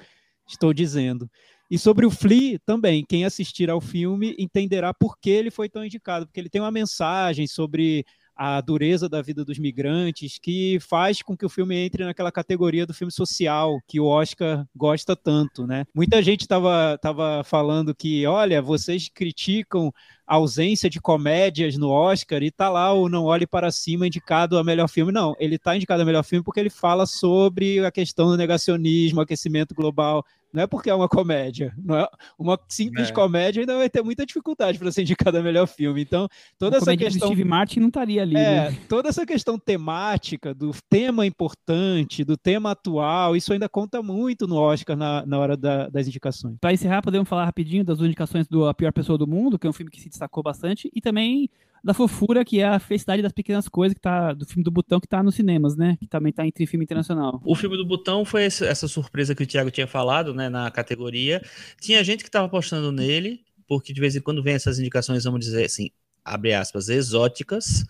estou 0.48 0.74
dizendo. 0.74 1.30
E 1.70 1.78
sobre 1.78 2.06
o 2.06 2.12
Flea 2.12 2.60
também, 2.66 3.04
quem 3.06 3.26
assistir 3.26 3.70
ao 3.70 3.82
filme 3.82 4.34
entenderá 4.40 4.94
por 4.94 5.18
que 5.20 5.30
ele 5.30 5.52
foi 5.52 5.68
tão 5.68 5.84
indicado, 5.84 6.26
porque 6.26 6.40
ele 6.40 6.50
tem 6.50 6.62
uma 6.62 6.72
mensagem 6.72 7.46
sobre 7.46 8.06
a 8.38 8.62
dureza 8.62 9.10
da 9.10 9.21
vida 9.21 9.43
dos 9.43 9.58
migrantes, 9.58 10.38
que 10.38 10.80
faz 10.80 11.21
com 11.23 11.36
que 11.36 11.45
o 11.45 11.50
filme 11.50 11.76
entre 11.76 12.06
naquela 12.06 12.32
categoria 12.32 12.86
do 12.86 12.93
filme 12.93 13.12
social 13.12 13.80
que 13.88 14.00
o 14.00 14.06
Oscar 14.06 14.65
gosta 14.76 15.15
tanto, 15.15 15.65
né? 15.65 15.86
Muita 15.93 16.21
gente 16.21 16.41
estava 16.41 16.97
tava 17.02 17.43
falando 17.43 17.95
que, 17.95 18.26
olha, 18.28 18.62
vocês 18.62 19.10
criticam 19.10 19.91
a 20.28 20.36
ausência 20.36 20.89
de 20.89 21.00
comédias 21.00 21.78
no 21.78 21.89
Oscar 21.89 22.43
e 22.43 22.52
tá 22.52 22.69
lá 22.69 22.93
o 22.93 23.10
Não 23.10 23.23
Olhe 23.23 23.47
Para 23.47 23.71
Cima 23.71 24.06
indicado 24.06 24.58
a 24.58 24.63
melhor 24.63 24.88
filme. 24.88 25.12
Não, 25.12 25.34
ele 25.39 25.58
tá 25.58 25.76
indicado 25.76 26.04
a 26.04 26.06
melhor 26.06 26.23
filme 26.23 26.43
porque 26.43 26.60
ele 26.60 26.69
fala 26.69 27.06
sobre 27.06 27.84
a 27.84 27.91
questão 27.91 28.28
do 28.28 28.38
negacionismo, 28.38 29.21
aquecimento 29.21 29.73
global, 29.73 30.23
não 30.58 30.63
é 30.63 30.67
porque 30.67 30.89
é 30.89 30.93
uma 30.93 31.08
comédia. 31.08 31.72
Não 31.78 31.96
é 31.96 32.10
uma 32.38 32.60
simples 32.67 33.10
é. 33.10 33.13
comédia 33.13 33.62
ainda 33.62 33.78
vai 33.78 33.88
ter 33.88 34.02
muita 34.02 34.26
dificuldade 34.26 34.80
para 34.80 34.91
ser 34.91 35.04
indicada 35.04 35.39
a 35.39 35.43
melhor 35.43 35.67
filme. 35.67 36.02
Então, 36.02 36.28
toda 36.58 36.78
essa 36.78 36.98
questão. 36.98 37.28
Steve 37.28 37.43
Martin 37.43 37.80
não 37.80 37.89
estaria 37.89 38.24
ali. 38.24 38.36
É, 38.36 38.72
né? 38.72 38.78
toda 38.89 39.08
essa 39.08 39.24
questão 39.24 39.60
temática, 39.60 40.56
do 40.56 40.72
tema 40.89 41.28
importante, 41.28 42.24
do 42.24 42.36
tema 42.36 42.72
atual, 42.72 43.36
isso 43.36 43.54
ainda 43.54 43.70
conta 43.70 44.02
muito 44.02 44.48
no 44.48 44.56
Oscar 44.56 44.98
na, 44.98 45.24
na 45.28 45.38
hora 45.38 45.56
da, 45.56 45.89
das 45.89 46.08
indicações. 46.08 46.58
Para 46.60 46.74
encerrar, 46.74 47.04
podemos 47.04 47.30
falar 47.30 47.46
rapidinho 47.46 47.84
das 47.84 48.00
indicações 48.00 48.48
do 48.48 48.65
A 48.65 48.74
Pior 48.74 48.91
Pessoa 48.91 49.15
do 49.15 49.28
Mundo, 49.28 49.60
que 49.60 49.67
é 49.67 49.70
um 49.70 49.74
filme 49.74 49.91
que 49.91 50.02
se 50.02 50.10
destacou 50.10 50.41
bastante, 50.41 50.89
e 50.91 51.00
também 51.00 51.52
da 51.84 51.94
fofura, 51.94 52.44
que 52.44 52.60
é 52.60 52.66
a 52.66 52.80
felicidade 52.80 53.22
das 53.22 53.32
pequenas 53.32 53.68
coisas, 53.68 53.94
que 53.94 54.02
tá 54.02 54.34
do 54.34 54.46
filme 54.46 54.63
do 54.63 54.72
Butão, 54.72 55.00
que 55.00 55.08
tá 55.08 55.22
nos 55.24 55.36
cinemas, 55.36 55.76
né? 55.76 55.98
Que 56.00 56.08
também 56.08 56.34
tá 56.34 56.46
entre 56.46 56.66
filme 56.66 56.84
internacional. 56.84 57.42
O 57.46 57.56
filme 57.56 57.78
do 57.78 57.86
Butão 57.86 58.26
foi 58.26 58.44
essa 58.44 58.88
surpresa 58.88 59.36
que 59.36 59.44
o 59.44 59.48
Thiago 59.48 59.72
tinha 59.72 59.88
falado, 59.88 60.34
né, 60.34 60.50
na 60.50 60.70
categoria. 60.72 61.42
Tinha 61.80 62.04
gente 62.04 62.24
que 62.24 62.32
tava 62.32 62.48
apostando 62.48 62.92
nele, 62.92 63.42
porque 63.68 63.94
de 63.94 64.02
vez 64.02 64.16
em 64.16 64.22
quando 64.22 64.44
vem 64.44 64.54
essas 64.54 64.80
indicações, 64.80 65.24
vamos 65.24 65.40
dizer 65.40 65.66
assim, 65.66 65.90
abre 66.24 66.54
aspas, 66.54 66.90
exóticas, 66.90 67.86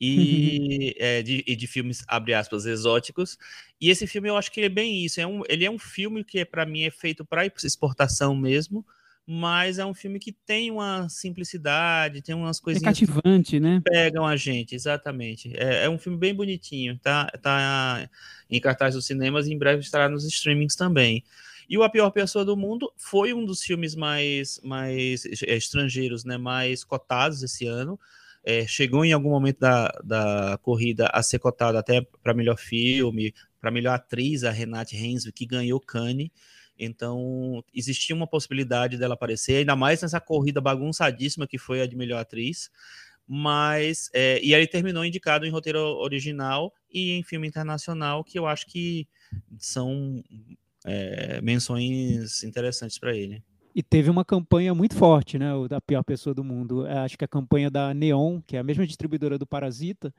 e, 0.00 0.94
é, 0.98 1.22
de, 1.22 1.44
e 1.46 1.54
de 1.54 1.66
filmes, 1.66 2.04
abre 2.08 2.34
aspas, 2.34 2.66
exóticos. 2.66 3.38
E 3.80 3.90
esse 3.90 4.06
filme 4.06 4.28
eu 4.28 4.36
acho 4.36 4.50
que 4.50 4.60
ele 4.60 4.66
é 4.66 4.70
bem 4.70 5.04
isso. 5.04 5.20
É 5.20 5.26
um, 5.26 5.42
ele 5.48 5.64
é 5.64 5.70
um 5.70 5.78
filme 5.78 6.24
que, 6.24 6.44
para 6.44 6.66
mim, 6.66 6.82
é 6.82 6.90
feito 6.90 7.24
para 7.24 7.46
exportação 7.46 8.34
mesmo 8.34 8.84
mas 9.26 9.78
é 9.78 9.86
um 9.86 9.94
filme 9.94 10.18
que 10.18 10.32
tem 10.32 10.70
uma 10.70 11.08
simplicidade, 11.08 12.22
tem 12.22 12.34
umas 12.34 12.58
coisinhas. 12.58 13.00
É 13.00 13.06
cativante, 13.06 13.60
né? 13.60 13.80
Pegam 13.84 14.26
a 14.26 14.36
gente, 14.36 14.74
exatamente. 14.74 15.52
É, 15.56 15.84
é, 15.84 15.90
um 15.90 15.98
filme 15.98 16.18
bem 16.18 16.34
bonitinho, 16.34 16.98
tá, 16.98 17.26
tá 17.40 18.08
em 18.50 18.60
cartaz 18.60 18.94
dos 18.94 19.06
cinemas 19.06 19.46
e 19.46 19.52
em 19.52 19.58
breve 19.58 19.80
estará 19.80 20.08
nos 20.08 20.24
streamings 20.24 20.74
também. 20.74 21.22
E 21.68 21.78
o 21.78 21.82
A 21.82 21.88
Pior 21.88 22.10
Pessoa 22.10 22.44
do 22.44 22.56
Mundo 22.56 22.92
foi 22.96 23.32
um 23.32 23.44
dos 23.44 23.62
filmes 23.62 23.94
mais, 23.94 24.60
mais 24.62 25.24
é, 25.24 25.56
estrangeiros, 25.56 26.24
né, 26.24 26.36
mais 26.36 26.82
cotados 26.82 27.42
esse 27.42 27.66
ano. 27.66 27.98
É, 28.44 28.66
chegou 28.66 29.04
em 29.04 29.12
algum 29.12 29.30
momento 29.30 29.60
da, 29.60 29.86
da 30.02 30.58
corrida 30.62 31.08
a 31.12 31.22
ser 31.22 31.38
cotado 31.38 31.78
até 31.78 32.04
para 32.22 32.34
melhor 32.34 32.58
filme, 32.58 33.32
para 33.60 33.70
melhor 33.70 33.94
atriz, 33.94 34.42
a 34.42 34.50
Renate 34.50 34.96
Hensby, 34.96 35.30
que 35.30 35.46
ganhou 35.46 35.78
Cannes. 35.78 36.30
Então, 36.78 37.62
existia 37.72 38.14
uma 38.14 38.26
possibilidade 38.26 38.96
dela 38.96 39.14
aparecer, 39.14 39.56
ainda 39.56 39.76
mais 39.76 40.02
nessa 40.02 40.20
corrida 40.20 40.60
bagunçadíssima 40.60 41.46
que 41.46 41.58
foi 41.58 41.80
a 41.80 41.86
de 41.86 41.96
melhor 41.96 42.20
atriz. 42.20 42.70
Mas, 43.26 44.10
é, 44.12 44.40
e 44.42 44.54
aí 44.54 44.66
terminou 44.66 45.04
indicado 45.04 45.46
em 45.46 45.50
roteiro 45.50 45.78
original 45.78 46.72
e 46.90 47.12
em 47.12 47.22
filme 47.22 47.46
internacional, 47.46 48.24
que 48.24 48.38
eu 48.38 48.46
acho 48.46 48.66
que 48.66 49.06
são 49.58 50.22
é, 50.84 51.40
menções 51.40 52.42
interessantes 52.42 52.98
para 52.98 53.16
ele. 53.16 53.42
E 53.74 53.82
teve 53.82 54.10
uma 54.10 54.24
campanha 54.24 54.74
muito 54.74 54.94
forte, 54.94 55.38
né? 55.38 55.54
O 55.54 55.66
da 55.66 55.80
pior 55.80 56.02
pessoa 56.02 56.34
do 56.34 56.44
mundo. 56.44 56.86
É, 56.86 56.98
acho 56.98 57.16
que 57.16 57.24
a 57.24 57.28
campanha 57.28 57.70
da 57.70 57.94
Neon, 57.94 58.40
que 58.46 58.56
é 58.56 58.60
a 58.60 58.64
mesma 58.64 58.86
distribuidora 58.86 59.38
do 59.38 59.46
Parasita, 59.46 60.12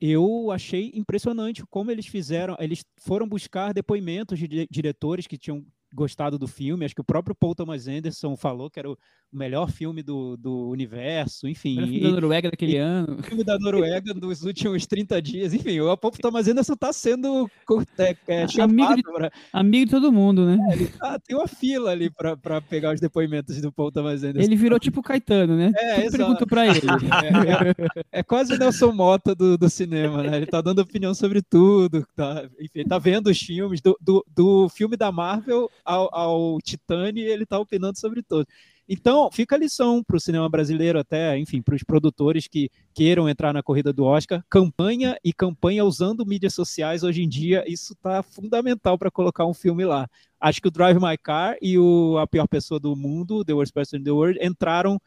eu 0.00 0.50
achei 0.50 0.90
impressionante 0.94 1.64
como 1.66 1.90
eles 1.90 2.06
fizeram. 2.06 2.56
Eles 2.58 2.84
foram 2.98 3.26
buscar 3.26 3.72
depoimentos 3.72 4.38
de 4.38 4.66
diretores 4.70 5.26
que 5.26 5.38
tinham 5.38 5.64
gostado 5.92 6.38
do 6.38 6.48
filme. 6.48 6.84
Acho 6.84 6.94
que 6.94 7.00
o 7.00 7.04
próprio 7.04 7.34
Paul 7.34 7.54
Thomas 7.54 7.86
Anderson 7.86 8.36
falou 8.36 8.70
que 8.70 8.78
era 8.78 8.90
o 8.90 8.96
melhor 9.32 9.70
filme 9.70 10.02
do, 10.02 10.36
do 10.36 10.68
universo, 10.68 11.48
enfim. 11.48 11.80
O 11.80 11.86
filme 11.86 12.00
da 12.00 12.10
Noruega 12.10 12.50
daquele 12.50 12.72
e, 12.72 12.76
ano. 12.76 13.18
O 13.18 13.22
filme 13.22 13.44
da 13.44 13.58
Noruega 13.58 14.12
dos 14.14 14.42
últimos 14.42 14.86
30 14.86 15.22
dias. 15.22 15.54
Enfim, 15.54 15.80
o 15.80 15.96
Paul 15.96 16.12
Thomas 16.12 16.48
Anderson 16.48 16.72
está 16.72 16.92
sendo 16.92 17.50
é, 17.98 18.16
é, 18.26 18.62
amigo, 18.62 18.96
de, 18.96 19.02
pra... 19.02 19.30
amigo 19.52 19.86
de 19.86 19.90
todo 19.90 20.12
mundo, 20.12 20.46
né? 20.46 20.58
É, 20.70 20.72
ele, 20.74 20.92
ah, 21.00 21.18
tem 21.18 21.36
uma 21.36 21.46
fila 21.46 21.90
ali 21.90 22.10
para 22.10 22.60
pegar 22.60 22.94
os 22.94 23.00
depoimentos 23.00 23.60
do 23.60 23.72
Paul 23.72 23.92
Thomas 23.92 24.22
Anderson. 24.22 24.48
Ele 24.48 24.56
virou 24.56 24.78
tipo 24.78 25.02
Caetano, 25.02 25.56
né? 25.56 25.72
É, 25.76 26.02
Tudo 26.02 26.16
pergunto 26.16 26.46
para 26.46 26.66
ele. 26.66 26.80
É, 27.20 28.16
é, 28.16 28.20
é, 28.20 28.22
quase 28.22 28.54
o 28.54 28.58
Nelson 28.58 28.92
Mota 28.92 29.34
do, 29.34 29.56
do 29.56 29.68
cinema, 29.68 30.22
né? 30.22 30.36
Ele 30.36 30.46
tá 30.46 30.60
dando 30.60 30.80
opinião 30.80 31.14
sobre 31.14 31.42
tudo. 31.42 32.06
Tá, 32.16 32.48
enfim, 32.60 32.84
tá 32.84 32.98
vendo 32.98 33.28
os 33.28 33.38
filmes 33.38 33.80
do, 33.80 33.96
do, 34.00 34.24
do 34.34 34.68
filme 34.68 34.96
da 34.96 35.12
Marvel 35.12 35.70
ao, 35.84 36.14
ao 36.14 36.58
Titane 36.60 37.20
ele 37.20 37.44
está 37.44 37.58
opinando 37.58 37.98
sobre 37.98 38.22
todos. 38.22 38.46
Então, 38.92 39.30
fica 39.30 39.54
a 39.54 39.58
lição 39.58 40.02
para 40.02 40.16
o 40.16 40.20
cinema 40.20 40.48
brasileiro, 40.48 40.98
até, 40.98 41.38
enfim, 41.38 41.62
para 41.62 41.76
os 41.76 41.82
produtores 41.84 42.48
que 42.48 42.68
queiram 42.92 43.28
entrar 43.28 43.52
na 43.52 43.62
corrida 43.62 43.92
do 43.92 44.02
Oscar. 44.02 44.44
Campanha 44.50 45.16
e 45.22 45.32
campanha 45.32 45.84
usando 45.84 46.26
mídias 46.26 46.54
sociais 46.54 47.04
hoje 47.04 47.22
em 47.22 47.28
dia, 47.28 47.62
isso 47.68 47.92
está 47.92 48.20
fundamental 48.20 48.98
para 48.98 49.08
colocar 49.08 49.46
um 49.46 49.54
filme 49.54 49.84
lá. 49.84 50.08
Acho 50.40 50.60
que 50.60 50.66
o 50.66 50.72
Drive 50.72 50.98
My 50.98 51.16
Car 51.16 51.56
e 51.62 51.78
o 51.78 52.18
A 52.18 52.26
Pior 52.26 52.48
Pessoa 52.48 52.80
do 52.80 52.96
Mundo, 52.96 53.44
The 53.44 53.52
Worst 53.52 53.72
Person 53.72 53.98
in 53.98 54.02
the 54.02 54.10
World, 54.10 54.40
entraram 54.42 55.00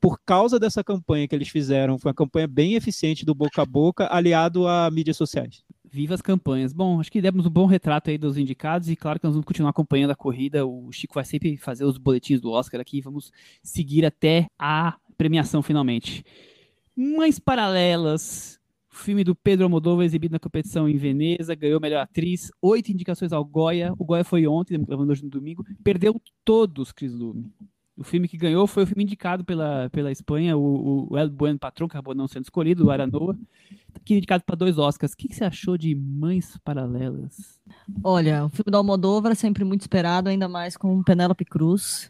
por 0.00 0.18
causa 0.26 0.58
dessa 0.58 0.82
campanha 0.82 1.28
que 1.28 1.34
eles 1.36 1.48
fizeram. 1.48 1.96
Foi 1.96 2.08
uma 2.08 2.16
campanha 2.16 2.48
bem 2.48 2.74
eficiente 2.74 3.24
do 3.24 3.36
boca 3.36 3.62
a 3.62 3.66
boca, 3.66 4.08
aliado 4.12 4.66
a 4.66 4.90
mídias 4.90 5.16
sociais. 5.16 5.62
Viva 5.90 6.14
as 6.14 6.20
campanhas. 6.20 6.72
Bom, 6.72 7.00
acho 7.00 7.10
que 7.10 7.20
demos 7.20 7.46
um 7.46 7.50
bom 7.50 7.66
retrato 7.66 8.10
aí 8.10 8.18
dos 8.18 8.36
indicados 8.36 8.90
e 8.90 8.96
claro 8.96 9.18
que 9.18 9.24
nós 9.24 9.34
vamos 9.34 9.46
continuar 9.46 9.70
acompanhando 9.70 10.10
a 10.10 10.16
corrida. 10.16 10.66
O 10.66 10.92
Chico 10.92 11.14
vai 11.14 11.24
sempre 11.24 11.56
fazer 11.56 11.84
os 11.84 11.96
boletins 11.96 12.40
do 12.40 12.50
Oscar 12.50 12.80
aqui. 12.80 13.00
Vamos 13.00 13.32
seguir 13.62 14.04
até 14.04 14.46
a 14.58 14.96
premiação 15.16 15.62
finalmente. 15.62 16.24
Mães 16.94 17.38
Paralelas, 17.38 18.60
filme 18.90 19.24
do 19.24 19.34
Pedro 19.34 19.64
Almodóvar 19.64 20.04
exibido 20.04 20.32
na 20.32 20.38
competição 20.38 20.88
em 20.88 20.96
Veneza, 20.96 21.54
ganhou 21.54 21.80
melhor 21.80 22.00
atriz, 22.02 22.50
oito 22.60 22.92
indicações 22.92 23.32
ao 23.32 23.44
Goya. 23.44 23.94
O 23.98 24.04
Goya 24.04 24.24
foi 24.24 24.46
ontem, 24.46 24.78
gravando 24.84 25.12
hoje 25.12 25.24
no 25.24 25.30
domingo, 25.30 25.64
perdeu 25.82 26.20
todos, 26.44 26.92
Cris 26.92 27.14
Lume. 27.14 27.50
O 27.98 28.04
filme 28.04 28.28
que 28.28 28.36
ganhou 28.36 28.64
foi 28.68 28.84
o 28.84 28.86
filme 28.86 29.02
indicado 29.02 29.44
pela, 29.44 29.90
pela 29.90 30.12
Espanha, 30.12 30.56
o, 30.56 31.08
o 31.10 31.18
El 31.18 31.28
Buen 31.28 31.58
Patrón, 31.58 31.88
que 31.88 31.96
acabou 31.96 32.14
não 32.14 32.28
sendo 32.28 32.44
escolhido, 32.44 32.86
o 32.86 32.90
Aranoa, 32.92 33.36
que 34.04 34.14
é 34.14 34.16
indicado 34.18 34.44
para 34.44 34.54
dois 34.54 34.78
Oscars. 34.78 35.14
O 35.14 35.16
que, 35.16 35.26
que, 35.26 35.34
você 35.34 35.44
achou 35.44 35.76
de 35.76 35.96
Mães 35.96 36.56
Paralelas? 36.64 37.60
Olha, 38.04 38.44
o 38.44 38.48
filme 38.50 38.70
da 38.70 38.78
Almodóvar 38.78 39.32
é 39.32 39.34
sempre 39.34 39.64
muito 39.64 39.80
esperado, 39.80 40.28
ainda 40.28 40.48
mais 40.48 40.76
com 40.76 41.02
Penélope 41.02 41.44
Cruz. 41.44 42.08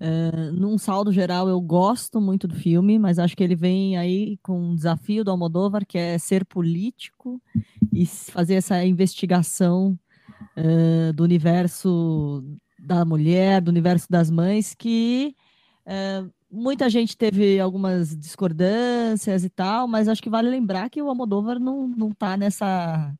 Uh, 0.00 0.52
num 0.52 0.78
saldo 0.78 1.12
geral, 1.12 1.48
eu 1.48 1.60
gosto 1.60 2.18
muito 2.18 2.48
do 2.48 2.54
filme, 2.54 2.98
mas 2.98 3.18
acho 3.18 3.36
que 3.36 3.44
ele 3.44 3.54
vem 3.54 3.98
aí 3.98 4.38
com 4.42 4.70
um 4.70 4.74
desafio 4.74 5.22
do 5.22 5.30
Almodóvar, 5.30 5.84
que 5.86 5.98
é 5.98 6.16
ser 6.16 6.46
político 6.46 7.42
e 7.92 8.06
fazer 8.06 8.54
essa 8.54 8.82
investigação 8.86 9.98
uh, 10.56 11.12
do 11.12 11.24
universo 11.24 12.42
da 12.86 13.04
mulher, 13.04 13.60
do 13.60 13.70
universo 13.70 14.06
das 14.08 14.30
mães, 14.30 14.74
que 14.74 15.34
é, 15.84 16.24
muita 16.50 16.88
gente 16.88 17.16
teve 17.16 17.58
algumas 17.60 18.16
discordâncias 18.16 19.44
e 19.44 19.50
tal, 19.50 19.88
mas 19.88 20.08
acho 20.08 20.22
que 20.22 20.30
vale 20.30 20.48
lembrar 20.48 20.88
que 20.88 21.02
o 21.02 21.08
Almodóvar 21.08 21.58
não, 21.58 21.88
não 21.88 22.12
tá 22.12 22.36
nessa 22.36 23.14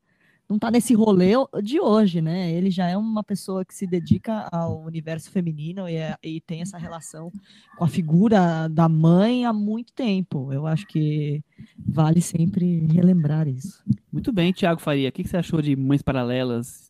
não 0.49 0.57
tá 0.57 0.71
nesse 0.71 0.93
rolê 0.93 1.33
de 1.61 1.79
hoje, 1.79 2.21
né? 2.21 2.49
Ele 2.53 2.71
já 2.71 2.87
é 2.87 2.95
uma 2.95 3.21
pessoa 3.21 3.65
que 3.65 3.75
se 3.75 3.85
dedica 3.85 4.47
ao 4.49 4.81
universo 4.81 5.29
feminino 5.29 5.89
e, 5.89 5.95
é, 5.97 6.15
e 6.23 6.39
tem 6.39 6.61
essa 6.61 6.77
relação 6.77 7.31
com 7.77 7.83
a 7.83 7.87
figura 7.87 8.69
da 8.69 8.87
mãe 8.87 9.45
há 9.45 9.51
muito 9.51 9.91
tempo. 9.91 10.53
Eu 10.53 10.65
acho 10.65 10.87
que 10.87 11.43
vale 11.77 12.21
sempre 12.21 12.87
relembrar 12.87 13.47
isso. 13.47 13.83
Muito 14.11 14.31
bem, 14.31 14.53
Tiago 14.53 14.79
Faria. 14.79 15.09
O 15.09 15.11
que 15.11 15.27
você 15.27 15.35
achou 15.35 15.61
de 15.61 15.75
Mães 15.75 16.01
Paralelas? 16.01 16.86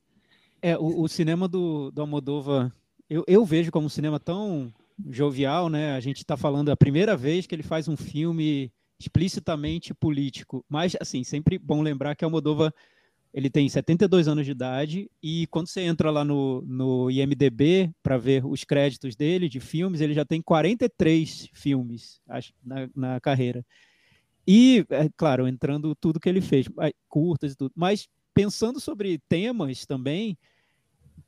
É, 0.62 0.78
o, 0.78 1.02
o 1.02 1.08
cinema 1.08 1.48
do, 1.48 1.92
do 1.92 2.02
Almodóvar, 2.02 2.72
eu, 3.10 3.24
eu 3.28 3.46
vejo 3.46 3.72
como 3.72 3.88
um 3.88 3.90
cinema 3.90 4.20
tão 4.20 4.74
jovial, 5.10 5.70
né? 5.70 5.92
A 5.92 6.00
gente 6.00 6.18
está 6.18 6.36
falando 6.36 6.70
a 6.70 6.78
primeira 6.78 7.16
vez 7.16 7.46
que 7.46 7.54
ele 7.54 7.64
faz 7.64 7.88
um 7.88 7.96
filme 7.96 8.72
explicitamente 9.00 9.94
político. 9.94 10.66
Mas, 10.68 10.96
assim, 11.00 11.24
sempre 11.24 11.58
bom 11.58 11.82
lembrar 11.82 12.16
que 12.16 12.26
Almodóvar 12.26 12.74
ele 13.34 13.50
tem 13.50 13.70
72 13.70 14.28
anos 14.28 14.46
de 14.46 14.52
idade 14.52 15.12
e 15.22 15.46
quando 15.48 15.68
você 15.68 15.82
entra 15.82 16.10
lá 16.10 16.26
no, 16.26 16.64
no 16.66 17.12
IMDB 17.12 17.92
para 18.02 18.18
ver 18.18 18.44
os 18.46 18.64
créditos 18.64 19.16
dele 19.16 19.48
de 19.48 19.60
filmes, 19.60 20.02
ele 20.02 20.14
já 20.14 20.26
tem 20.26 20.42
43 20.42 21.50
filmes 21.54 22.20
acho, 22.28 22.52
na, 22.64 22.90
na 22.96 23.20
carreira. 23.20 23.64
E, 24.48 24.86
é, 24.90 25.10
claro, 25.16 25.48
entrando 25.48 25.94
tudo 25.94 26.20
que 26.20 26.30
ele 26.30 26.42
fez, 26.42 26.68
curtas 27.08 27.52
e 27.52 27.56
tudo. 27.56 27.72
Mas 27.76 28.08
pensando 28.38 28.80
sobre 28.80 29.18
temas 29.28 29.84
também, 29.86 30.38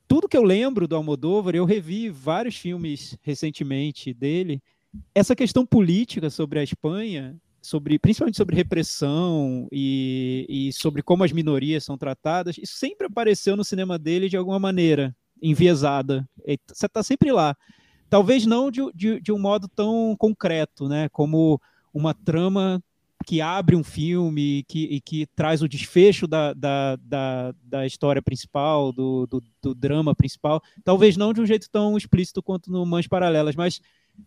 tudo 0.07 0.29
que 0.29 0.37
eu 0.37 0.43
lembro 0.43 0.87
do 0.87 0.95
Almodóvar, 0.95 1.55
eu 1.55 1.65
revi 1.65 2.07
vários 2.09 2.55
filmes 2.55 3.17
recentemente 3.23 4.13
dele. 4.13 4.61
Essa 5.13 5.35
questão 5.35 5.65
política 5.65 6.29
sobre 6.29 6.59
a 6.59 6.63
Espanha 6.63 7.35
sobre 7.61 7.99
principalmente 7.99 8.37
sobre 8.37 8.55
repressão 8.55 9.67
e, 9.71 10.45
e 10.47 10.73
sobre 10.73 11.01
como 11.01 11.23
as 11.23 11.31
minorias 11.31 11.83
são 11.83 11.97
tratadas, 11.97 12.57
isso 12.57 12.77
sempre 12.77 13.07
apareceu 13.07 13.57
no 13.57 13.65
cinema 13.65 13.99
dele 13.99 14.29
de 14.29 14.37
alguma 14.37 14.59
maneira, 14.59 15.13
enviesada. 15.41 16.27
Você 16.67 16.85
está 16.85 17.03
sempre 17.03 17.31
lá. 17.31 17.55
Talvez 18.09 18.45
não 18.45 18.71
de, 18.71 18.81
de, 18.93 19.19
de, 19.19 19.31
um 19.31 19.39
modo 19.39 19.67
tão 19.67 20.15
concreto, 20.17 20.87
né? 20.87 21.09
Como 21.09 21.59
uma 21.93 22.13
trama 22.13 22.81
que 23.29 23.41
abre 23.41 23.75
um 23.75 23.83
filme 23.83 24.63
que, 24.67 24.85
e 24.85 24.99
que 24.99 25.27
traz 25.35 25.61
o 25.61 25.69
desfecho 25.69 26.25
da, 26.25 26.51
da, 26.51 26.95
da, 26.95 27.53
da 27.61 27.85
história 27.85 28.23
principal, 28.23 28.91
do, 28.91 29.27
do, 29.27 29.43
do, 29.61 29.75
drama 29.75 30.15
principal. 30.15 30.59
Talvez 30.83 31.15
não 31.15 31.31
de 31.31 31.39
um 31.39 31.45
jeito 31.45 31.69
tão 31.69 31.95
explícito 31.95 32.41
quanto 32.41 32.71
no 32.71 32.83
Mães 32.87 33.07
Paralelas, 33.07 33.55
mas 33.55 33.79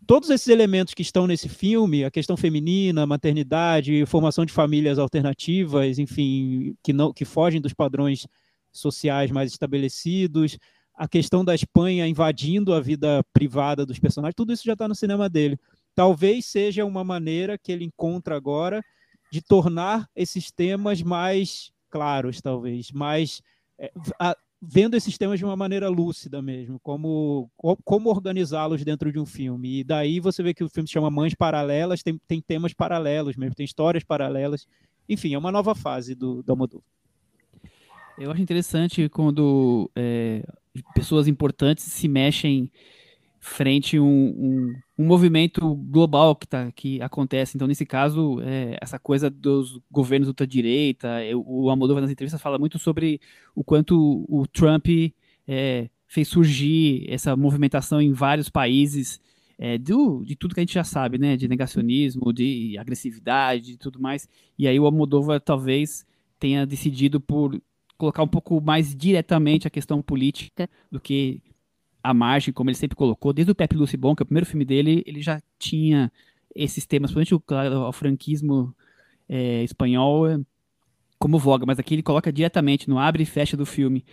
todos 0.07 0.31
esses 0.31 0.47
elementos 0.47 0.95
que 0.95 1.03
estão 1.03 1.27
nesse 1.27 1.49
filme, 1.49 2.05
a 2.05 2.12
questão 2.12 2.37
feminina, 2.37 3.05
maternidade, 3.05 4.07
formação 4.07 4.47
de 4.47 4.53
famílias 4.53 5.01
alternativas, 5.01 5.99
enfim, 5.99 6.77
que 6.81 6.93
não 6.93 7.12
que 7.12 7.25
fogem 7.25 7.61
dos 7.61 7.75
padrões 7.75 8.29
sociais 8.71 9.33
mais 9.33 9.51
estabelecidos, 9.51 10.57
a 10.95 11.09
questão 11.09 11.45
da 11.45 11.57
Espanha 11.57 12.07
invadindo 12.07 12.73
a 12.73 12.79
vida 12.79 13.25
privada 13.33 13.85
dos 13.85 13.99
personagens, 13.99 14.37
tudo 14.37 14.53
isso 14.53 14.62
já 14.65 14.75
está 14.75 14.87
no 14.87 14.95
cinema 14.95 15.29
dele. 15.29 15.59
Talvez 15.95 16.47
seja 16.47 16.85
uma 16.85 17.05
maneira 17.05 17.59
que 17.59 17.71
ele 17.71 17.85
encontra 17.85 18.37
agora 18.37 18.83
de 19.31 19.41
tornar 19.41 20.09
esses 20.15 20.51
temas 20.51 21.03
mais 21.03 21.73
claros, 21.91 22.41
talvez, 22.41 22.91
mais 22.91 23.43
é, 23.79 23.93
a, 24.19 24.37
vendo 24.61 24.97
esses 24.97 25.19
temas 25.19 25.41
de 25.41 25.45
uma 25.45 25.57
maneira 25.57 25.89
lúcida 25.89 26.41
mesmo, 26.41 26.79
como, 26.81 27.51
como 27.85 28.11
organizá-los 28.11 28.85
dentro 28.85 29.13
de 29.13 29.19
um 29.19 29.27
filme. 29.27 29.81
E 29.81 29.85
daí 29.85 30.21
você 30.21 30.41
vê 30.41 30.55
que 30.55 30.63
o 30.63 30.69
filme 30.69 30.87
se 30.87 30.93
chama 30.93 31.11
Mães 31.11 31.35
Paralelas, 31.35 32.03
tem, 32.03 32.17
tem 32.29 32.41
temas 32.41 32.73
paralelos 32.73 33.37
mesmo, 33.37 33.57
tem 33.57 33.65
histórias 33.65 34.05
paralelas. 34.05 34.67
Enfim, 35.09 35.35
é 35.35 35.39
uma 35.39 35.51
nova 35.51 35.75
fase 35.75 36.15
do, 36.15 36.45
do 36.45 36.53
Almodóvar. 36.53 36.87
Eu 38.17 38.31
acho 38.31 38.41
interessante 38.41 39.09
quando 39.09 39.91
é, 39.97 40.45
pessoas 40.95 41.27
importantes 41.27 41.85
se 41.85 42.07
mexem 42.07 42.71
frente 43.45 43.99
um, 43.99 44.07
um, 44.07 44.75
um, 44.97 45.05
movimento 45.05 45.75
global 45.75 46.37
que, 46.37 46.47
tá, 46.47 46.71
que 46.71 47.03
acontece. 47.03 47.57
Então, 47.57 47.67
nesse 47.67 47.85
caso, 47.85 48.41
é, 48.41 48.79
essa 48.81 49.01
coisa 49.01 49.29
dos 49.29 49.81
governos 49.91 50.29
ultradireita, 50.29 51.09
o 51.35 51.69
Almodóvar 51.69 52.03
nas 52.03 52.11
entrevistas 52.13 52.41
fala 52.41 52.57
muito 52.57 52.79
sobre 52.79 53.21
o 53.53 53.65
quanto 53.65 54.25
o 54.29 54.47
Trump 54.47 54.87
é, 55.49 55.91
fez 56.07 56.29
surgir 56.29 57.05
essa 57.09 57.35
movimentação 57.37 58.01
em 58.01 58.13
vários 58.13 58.49
países 58.49 59.21
é, 59.59 59.77
do, 59.77 60.23
de 60.25 60.37
tudo 60.37 60.55
que 60.55 60.61
a 60.61 60.63
gente 60.63 60.75
já 60.75 60.85
sabe, 60.85 61.19
né? 61.19 61.37
De 61.37 61.49
negacionismo, 61.49 62.33
de 62.33 62.79
agressividade 62.79 63.73
e 63.73 63.77
tudo 63.77 64.01
mais. 64.01 64.29
E 64.57 64.69
aí 64.69 64.79
o 64.79 64.87
Almodóvar 64.87 65.41
talvez 65.41 66.07
tenha 66.39 66.65
decidido 66.65 67.21
por 67.21 67.61
colocar 67.99 68.23
um 68.23 68.29
pouco 68.29 68.61
mais 68.61 68.95
diretamente 68.95 69.67
a 69.67 69.71
questão 69.71 70.01
política 70.01 70.71
do 70.93 71.01
que 71.01 71.43
a 72.03 72.12
margem, 72.12 72.53
como 72.53 72.71
ele 72.71 72.77
sempre 72.77 72.97
colocou, 72.97 73.33
desde 73.33 73.53
o 73.53 73.55
Pepe 73.55 73.77
Lucibon, 73.77 74.15
que 74.15 74.23
é 74.23 74.25
o 74.25 74.27
primeiro 74.27 74.47
filme 74.47 74.65
dele, 74.65 75.03
ele 75.07 75.23
já 75.23 75.41
tinha 75.59 76.11
esses 76.55 76.85
temas, 76.85 77.12
principalmente 77.12 77.35
o, 77.35 77.88
o 77.88 77.93
franquismo 77.93 78.75
é, 79.29 79.62
espanhol 79.62 80.29
é, 80.29 80.41
como 81.19 81.38
voga, 81.38 81.65
mas 81.65 81.79
aqui 81.79 81.95
ele 81.95 82.03
coloca 82.03 82.33
diretamente 82.33 82.88
no 82.88 82.99
abre 82.99 83.23
e 83.23 83.27
fecha 83.27 83.57
do 83.57 83.65
filme. 83.65 84.05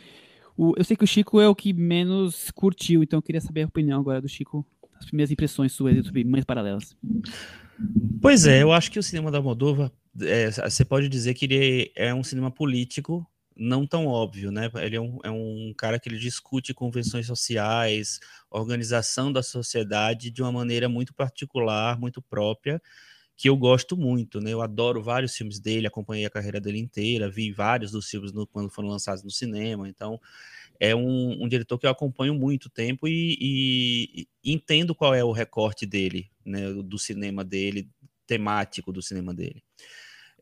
O, 0.56 0.74
eu 0.78 0.84
sei 0.84 0.96
que 0.96 1.04
o 1.04 1.08
Chico 1.08 1.42
é 1.42 1.48
o 1.48 1.56
que 1.56 1.74
menos 1.74 2.52
curtiu, 2.52 3.02
então 3.02 3.18
eu 3.18 3.24
queria 3.24 3.42
saber 3.42 3.64
a 3.64 3.68
opinião 3.68 4.00
agora 4.00 4.22
do 4.22 4.28
Chico, 4.28 4.66
as 5.00 5.06
primeiras 5.06 5.32
impressões 5.32 5.72
suas 5.72 6.06
sobre 6.06 6.24
Mães 6.24 6.46
Paralelas. 6.46 6.96
Pois 8.22 8.46
é, 8.46 8.62
eu 8.62 8.72
acho 8.72 8.92
que 8.92 9.00
o 9.00 9.04
cinema 9.04 9.32
da 9.32 9.42
Moldova, 9.42 9.92
é, 10.22 10.52
você 10.52 10.84
pode 10.84 11.08
dizer 11.10 11.34
que 11.34 11.46
ele 11.46 11.92
é 11.96 12.14
um 12.14 12.24
cinema 12.24 12.52
político, 12.52 13.26
não 13.60 13.86
tão 13.86 14.08
óbvio, 14.08 14.52
né? 14.52 14.72
Ele 14.76 14.96
é 14.96 15.02
um, 15.02 15.20
é 15.24 15.30
um 15.30 15.74
cara 15.78 16.00
que 16.00 16.08
ele 16.08 16.18
discute 16.18 16.74
convenções 16.74 17.28
sociais, 17.28 18.20
organização 18.50 19.32
da 19.32 19.44
sociedade 19.44 20.32
de 20.32 20.42
uma 20.42 20.52
maneira 20.52 20.88
muito 20.88 21.14
particular, 21.14 22.00
muito 22.00 22.22
própria, 22.22 22.82
que 23.36 23.50
eu 23.50 23.58
gosto 23.58 23.98
muito, 23.98 24.40
né? 24.40 24.54
Eu 24.54 24.62
adoro 24.62 25.04
vários 25.04 25.36
filmes 25.36 25.60
dele, 25.60 25.88
acompanhei 25.88 26.26
a 26.26 26.30
carreira 26.30 26.60
dele 26.60 26.80
inteira, 26.80 27.30
vi 27.30 27.52
vários 27.52 27.92
dos 27.92 28.10
filmes 28.10 28.32
no, 28.32 28.48
quando 28.48 28.70
foram 28.70 28.90
lançados 28.90 29.24
no 29.24 29.32
cinema, 29.32 29.90
então 29.90 30.20
é 30.80 30.96
um, 30.96 31.44
um 31.44 31.48
diretor 31.48 31.78
que 31.78 31.86
eu 31.86 31.92
acompanho 31.92 32.34
muito 32.34 32.70
tempo 32.70 33.08
e, 33.08 33.38
e, 33.40 34.28
e 34.44 34.54
entendo 34.54 34.96
qual 34.96 35.14
é 35.14 35.24
o 35.24 35.32
recorte 35.34 35.86
dele, 35.86 36.32
né? 36.46 36.72
Do 36.74 36.98
cinema 36.98 37.44
dele, 37.44 37.90
temático 38.26 38.92
do 38.94 39.02
cinema 39.02 39.34
dele. 39.34 39.64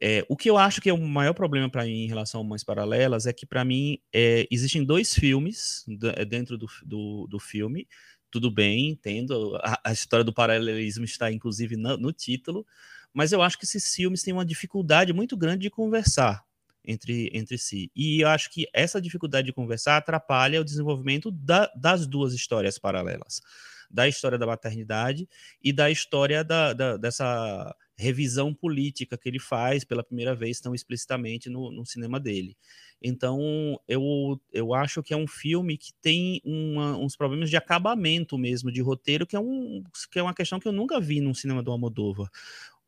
É, 0.01 0.25
o 0.29 0.37
que 0.37 0.49
eu 0.49 0.57
acho 0.57 0.79
que 0.79 0.89
é 0.89 0.93
o 0.93 0.97
maior 0.97 1.33
problema 1.33 1.69
para 1.69 1.83
mim 1.83 2.03
em 2.03 2.07
relação 2.07 2.41
a 2.41 2.43
Mães 2.43 2.63
Paralelas 2.63 3.25
é 3.25 3.33
que, 3.33 3.45
para 3.45 3.65
mim, 3.65 3.99
é, 4.13 4.47
existem 4.51 4.83
dois 4.83 5.13
filmes 5.13 5.85
é, 6.15 6.23
dentro 6.23 6.57
do, 6.57 6.67
do, 6.85 7.27
do, 7.27 7.39
filme. 7.39 7.87
Tudo 8.29 8.51
bem, 8.51 8.89
entendo. 8.89 9.55
A, 9.57 9.79
a, 9.85 9.91
história 9.91 10.23
do 10.23 10.33
paralelismo 10.33 11.05
está, 11.05 11.31
inclusive, 11.31 11.75
no, 11.75 11.97
no, 11.97 12.11
título. 12.11 12.65
Mas 13.13 13.31
eu 13.31 13.41
acho 13.41 13.57
que 13.57 13.65
esses 13.65 13.93
filmes 13.93 14.21
têm 14.21 14.33
uma 14.33 14.45
dificuldade 14.45 15.13
muito 15.13 15.35
grande 15.35 15.63
de 15.63 15.69
conversar 15.69 16.43
entre, 16.85 17.31
entre 17.33 17.57
si. 17.57 17.91
E 17.95 18.21
eu 18.21 18.27
acho 18.27 18.51
que 18.51 18.67
essa 18.73 19.01
dificuldade 19.01 19.47
de 19.47 19.53
conversar 19.53 19.97
atrapalha 19.97 20.61
o 20.61 20.65
desenvolvimento 20.65 21.31
da, 21.31 21.71
das 21.75 22.05
duas 22.05 22.33
histórias 22.33 22.77
paralelas. 22.77 23.41
Da 23.89 24.07
história 24.07 24.37
da 24.37 24.45
maternidade 24.45 25.27
e 25.63 25.73
da 25.73 25.89
história 25.89 26.43
da, 26.43 26.73
da 26.73 26.97
dessa 26.97 27.73
revisão 27.97 28.53
política 28.53 29.17
que 29.17 29.27
ele 29.27 29.39
faz 29.39 29.83
pela 29.83 30.03
primeira 30.03 30.35
vez 30.35 30.59
tão 30.59 30.75
explicitamente 30.75 31.49
no, 31.49 31.71
no 31.71 31.85
cinema 31.85 32.19
dele. 32.19 32.55
Então, 33.01 33.79
eu, 33.87 34.39
eu 34.53 34.73
acho 34.73 35.01
que 35.01 35.13
é 35.13 35.17
um 35.17 35.27
filme 35.27 35.77
que 35.77 35.91
tem 36.01 36.41
uma, 36.45 36.95
uns 36.97 37.15
problemas 37.15 37.49
de 37.49 37.57
acabamento 37.57 38.37
mesmo, 38.37 38.71
de 38.71 38.81
roteiro, 38.81 39.25
que 39.25 39.35
é, 39.35 39.39
um, 39.39 39.83
que 40.11 40.19
é 40.19 40.23
uma 40.23 40.33
questão 40.33 40.59
que 40.59 40.67
eu 40.67 40.71
nunca 40.71 40.99
vi 40.99 41.19
num 41.19 41.33
cinema 41.33 41.63
do 41.63 41.71
Almodóvar. 41.71 42.29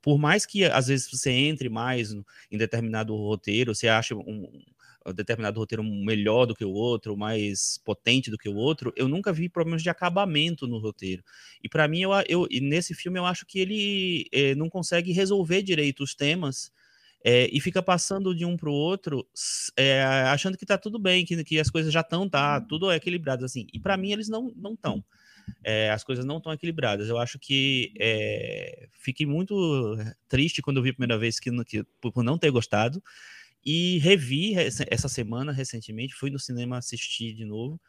Por 0.02 0.18
mais 0.18 0.46
que, 0.46 0.64
às 0.64 0.88
vezes, 0.88 1.10
você 1.10 1.32
entre 1.32 1.70
mais 1.70 2.12
em 2.50 2.58
determinado 2.58 3.16
roteiro, 3.16 3.76
você 3.76 3.88
acha 3.88 4.16
um, 4.16 4.50
determinado 5.14 5.60
roteiro 5.60 5.84
melhor 5.84 6.46
do 6.46 6.56
que 6.56 6.66
o 6.66 6.72
outro, 6.72 7.16
mais 7.16 7.80
potente 7.84 8.30
do 8.30 8.38
que 8.38 8.50
o 8.50 8.56
outro, 8.56 8.94
eu 8.96 9.08
nunca 9.08 9.32
vi 9.32 9.50
problemas 9.50 9.82
de 9.82 9.90
acabamento 9.90 10.68
no 10.68 10.78
roteiro. 10.78 11.24
E 11.64 11.70
para 11.70 11.88
mim, 11.88 12.02
eu, 12.02 12.12
eu, 12.28 12.48
nesse 12.62 12.94
filme, 12.94 13.18
eu 13.18 13.26
acho 13.26 13.46
que 13.46 13.60
ele 13.60 14.28
é, 14.32 14.56
não 14.56 14.70
consegue 14.70 15.12
resolver 15.12 15.62
direito 15.62 16.04
os 16.04 16.14
temas 16.14 16.72
é, 17.24 17.50
e 17.52 17.60
fica 17.60 17.82
passando 17.82 18.34
de 18.36 18.46
um 18.46 18.56
para 18.56 18.70
o 18.70 18.74
outro, 18.74 19.28
é, 19.76 20.04
achando 20.04 20.58
que 20.58 20.64
está 20.64 20.78
tudo 20.78 20.98
bem, 20.98 21.26
que, 21.26 21.44
que 21.44 21.60
as 21.60 21.70
coisas 21.70 21.92
já 21.92 22.02
estão, 22.02 22.30
tá, 22.30 22.62
tudo 22.62 22.90
é 22.92 22.96
equilibrado 22.96 23.44
assim. 23.44 23.68
E 23.74 23.80
para 23.80 23.98
mim, 23.98 24.12
eles 24.12 24.30
não 24.30 24.52
não 24.56 24.74
estão. 24.74 25.04
É, 25.64 25.90
as 25.90 26.04
coisas 26.04 26.24
não 26.26 26.38
estão 26.38 26.54
equilibradas. 26.54 27.10
Eu 27.10 27.18
acho 27.18 27.40
que 27.40 27.92
fiquei 28.94 29.26
muito 29.26 29.98
triste 30.28 30.62
quando 30.62 30.78
eu 30.78 30.84
vi 30.84 30.90
a 30.90 30.94
primeira 30.94 31.18
vez 31.18 31.40
que, 31.40 31.52
que 31.66 31.84
por 32.00 32.24
não 32.24 32.38
ter 32.38 32.52
gostado. 32.52 33.04
E 33.66 33.98
revi 34.00 34.56
essa 34.56 35.10
semana, 35.10 35.52
recentemente, 35.52 36.16
fui 36.16 36.30
no 36.30 36.40
cinema 36.40 36.78
assistir 36.78 37.34
de 37.34 37.46
novo, 37.46 37.80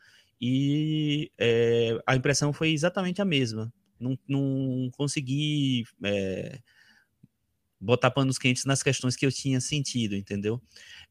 e 0.40 1.30
é, 1.38 1.98
a 2.06 2.16
impressão 2.16 2.52
foi 2.52 2.70
exatamente 2.70 3.20
a 3.20 3.24
mesma. 3.24 3.72
Não, 3.98 4.18
não 4.26 4.90
consegui 4.92 5.84
é, 6.02 6.58
botar 7.80 8.10
panos 8.10 8.38
quentes 8.38 8.64
nas 8.64 8.82
questões 8.82 9.16
que 9.16 9.24
eu 9.24 9.32
tinha 9.32 9.60
sentido, 9.60 10.14
entendeu? 10.14 10.60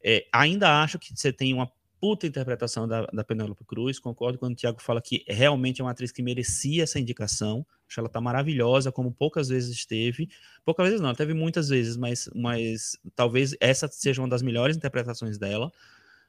É, 0.04 0.26
ainda 0.32 0.82
acho 0.82 0.98
que 0.98 1.14
você 1.14 1.32
tem 1.32 1.52
uma 1.54 1.70
puta 2.00 2.26
interpretação 2.26 2.88
da, 2.88 3.04
da 3.06 3.22
Penélope 3.22 3.64
Cruz. 3.64 3.98
Concordo 3.98 4.38
quando 4.38 4.54
o 4.54 4.56
Thiago 4.56 4.80
fala 4.80 5.02
que 5.02 5.22
realmente 5.28 5.80
é 5.80 5.84
uma 5.84 5.90
atriz 5.90 6.10
que 6.10 6.22
merecia 6.22 6.82
essa 6.82 6.98
indicação. 6.98 7.66
Acho 7.86 7.96
que 7.96 8.00
ela 8.00 8.08
tá 8.08 8.20
maravilhosa, 8.20 8.90
como 8.90 9.12
poucas 9.12 9.48
vezes 9.48 9.70
esteve. 9.70 10.28
Poucas 10.64 10.86
vezes 10.86 11.00
não, 11.00 11.14
teve 11.14 11.34
muitas 11.34 11.68
vezes, 11.68 11.96
mas, 11.96 12.30
mas 12.34 12.98
talvez 13.14 13.54
essa 13.60 13.86
seja 13.88 14.22
uma 14.22 14.28
das 14.28 14.42
melhores 14.42 14.76
interpretações 14.76 15.36
dela. 15.36 15.70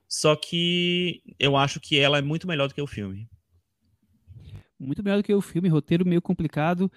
Só 0.07 0.35
que 0.35 1.23
eu 1.39 1.55
acho 1.55 1.79
que 1.79 1.97
ela 1.97 2.17
é 2.17 2.21
muito 2.21 2.45
melhor 2.45 2.67
do 2.67 2.73
que 2.73 2.81
o 2.81 2.87
filme. 2.87 3.29
Muito 4.77 5.01
melhor 5.01 5.17
do 5.17 5.23
que 5.23 5.33
o 5.33 5.41
filme, 5.41 5.69
roteiro 5.69 6.05
meio 6.05 6.21
complicado. 6.21 6.91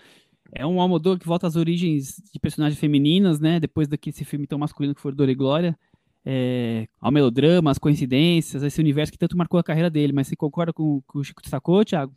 É 0.51 0.67
um 0.67 0.81
Almodóvar 0.81 1.19
que 1.19 1.27
volta 1.27 1.47
às 1.47 1.55
origens 1.55 2.21
de 2.33 2.41
personagens 2.41 2.79
femininas, 2.79 3.39
né? 3.39 3.61
Depois 3.61 3.87
daquele 3.87 4.17
filme 4.25 4.47
tão 4.47 4.59
masculino 4.59 4.95
que 4.95 5.01
foi 5.01 5.13
Dor 5.13 5.29
e 5.29 5.35
Glória. 5.35 5.79
É, 6.25 6.87
ao 7.01 7.13
melodrama, 7.13 7.71
às 7.71 7.79
coincidências, 7.79 8.63
a 8.63 8.67
esse 8.67 8.81
universo 8.81 9.13
que 9.13 9.19
tanto 9.19 9.37
marcou 9.37 9.61
a 9.61 9.65
carreira 9.65 9.91
dele. 9.91 10.13
Mas 10.13 10.29
você 10.29 10.37
concorda 10.37 10.73
com, 10.73 11.03
com 11.07 11.19
o 11.19 11.25
Chico 11.25 11.43
destacou, 11.43 11.85
Thiago? 11.85 12.15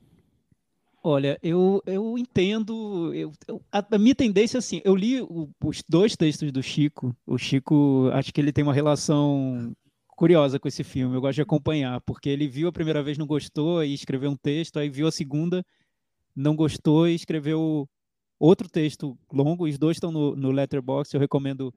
Olha, 1.03 1.39
eu, 1.41 1.81
eu 1.85 2.17
entendo. 2.17 3.13
Eu, 3.13 3.31
eu, 3.47 3.61
a, 3.71 3.85
a, 3.91 3.97
minha 3.97 4.15
tendência, 4.15 4.57
assim, 4.57 4.81
eu 4.83 4.95
li 4.95 5.21
o, 5.21 5.49
os 5.63 5.83
dois 5.87 6.15
textos 6.15 6.51
do 6.51 6.61
Chico. 6.63 7.15
O 7.25 7.37
Chico, 7.37 8.09
acho 8.13 8.33
que 8.33 8.41
ele 8.41 8.51
tem 8.51 8.63
uma 8.63 8.73
relação 8.73 9.73
curiosa 10.17 10.59
com 10.59 10.67
esse 10.67 10.83
filme. 10.83 11.15
Eu 11.15 11.21
gosto 11.21 11.35
de 11.35 11.41
acompanhar, 11.41 12.01
porque 12.01 12.27
ele 12.27 12.47
viu 12.47 12.67
a 12.67 12.73
primeira 12.73 13.03
vez, 13.03 13.17
não 13.17 13.27
gostou, 13.27 13.83
e 13.83 13.93
escreveu 13.93 14.31
um 14.31 14.35
texto, 14.35 14.79
aí 14.79 14.89
viu 14.89 15.07
a 15.07 15.11
segunda, 15.11 15.63
não 16.35 16.55
gostou 16.55 17.07
e 17.07 17.15
escreveu 17.15 17.87
outro 18.39 18.67
texto 18.67 19.17
longo. 19.31 19.67
Os 19.67 19.77
dois 19.77 19.97
estão 19.97 20.11
no, 20.11 20.35
no 20.35 20.51
Letterboxd, 20.51 21.15
eu 21.15 21.21
recomendo 21.21 21.73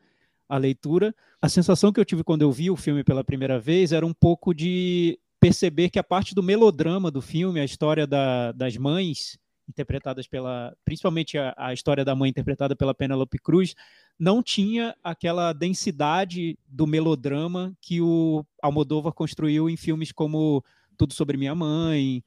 a 0.51 0.59
leitura. 0.59 1.15
A 1.41 1.49
sensação 1.49 1.93
que 1.93 2.01
eu 2.01 2.05
tive 2.05 2.25
quando 2.25 2.43
eu 2.43 2.51
vi 2.51 2.71
o 2.71 2.77
filme 2.77 3.05
pela 3.05 3.23
primeira 3.23 3.59
vez 3.59 3.93
era 3.93 4.05
um 4.05 4.13
pouco 4.13 4.53
de 4.53 5.19
perceber 5.39 5.89
que 5.89 5.99
a 5.99 6.05
parte 6.05 6.35
do 6.35 6.43
melodrama 6.43 7.11
do 7.11 7.23
filme, 7.23 7.61
a 7.61 7.65
história 7.65 8.07
da, 8.07 8.51
das 8.53 8.77
mães, 8.77 9.39
interpretadas 9.69 10.27
pela. 10.27 10.77
principalmente 10.85 11.39
a, 11.39 11.55
a, 11.57 11.73
história 11.73 12.05
da 12.05 12.15
mãe 12.17 12.29
interpretada 12.29 12.75
pela 12.75 12.93
Penelope 12.93 13.39
Cruz, 13.39 13.75
não 14.19 14.43
tinha 14.43 14.95
aquela 15.05 15.53
densidade 15.53 16.59
do 16.69 16.87
melodrama 16.87 17.73
que 17.81 18.01
o 18.01 18.45
Almodóvar 18.61 19.13
construiu 19.13 19.71
em 19.71 19.77
filmes 19.77 20.11
como 20.11 20.65
Tudo 20.99 21.15
Sobre 21.15 21.37
Minha 21.37 21.55
Mãe, 21.55 22.23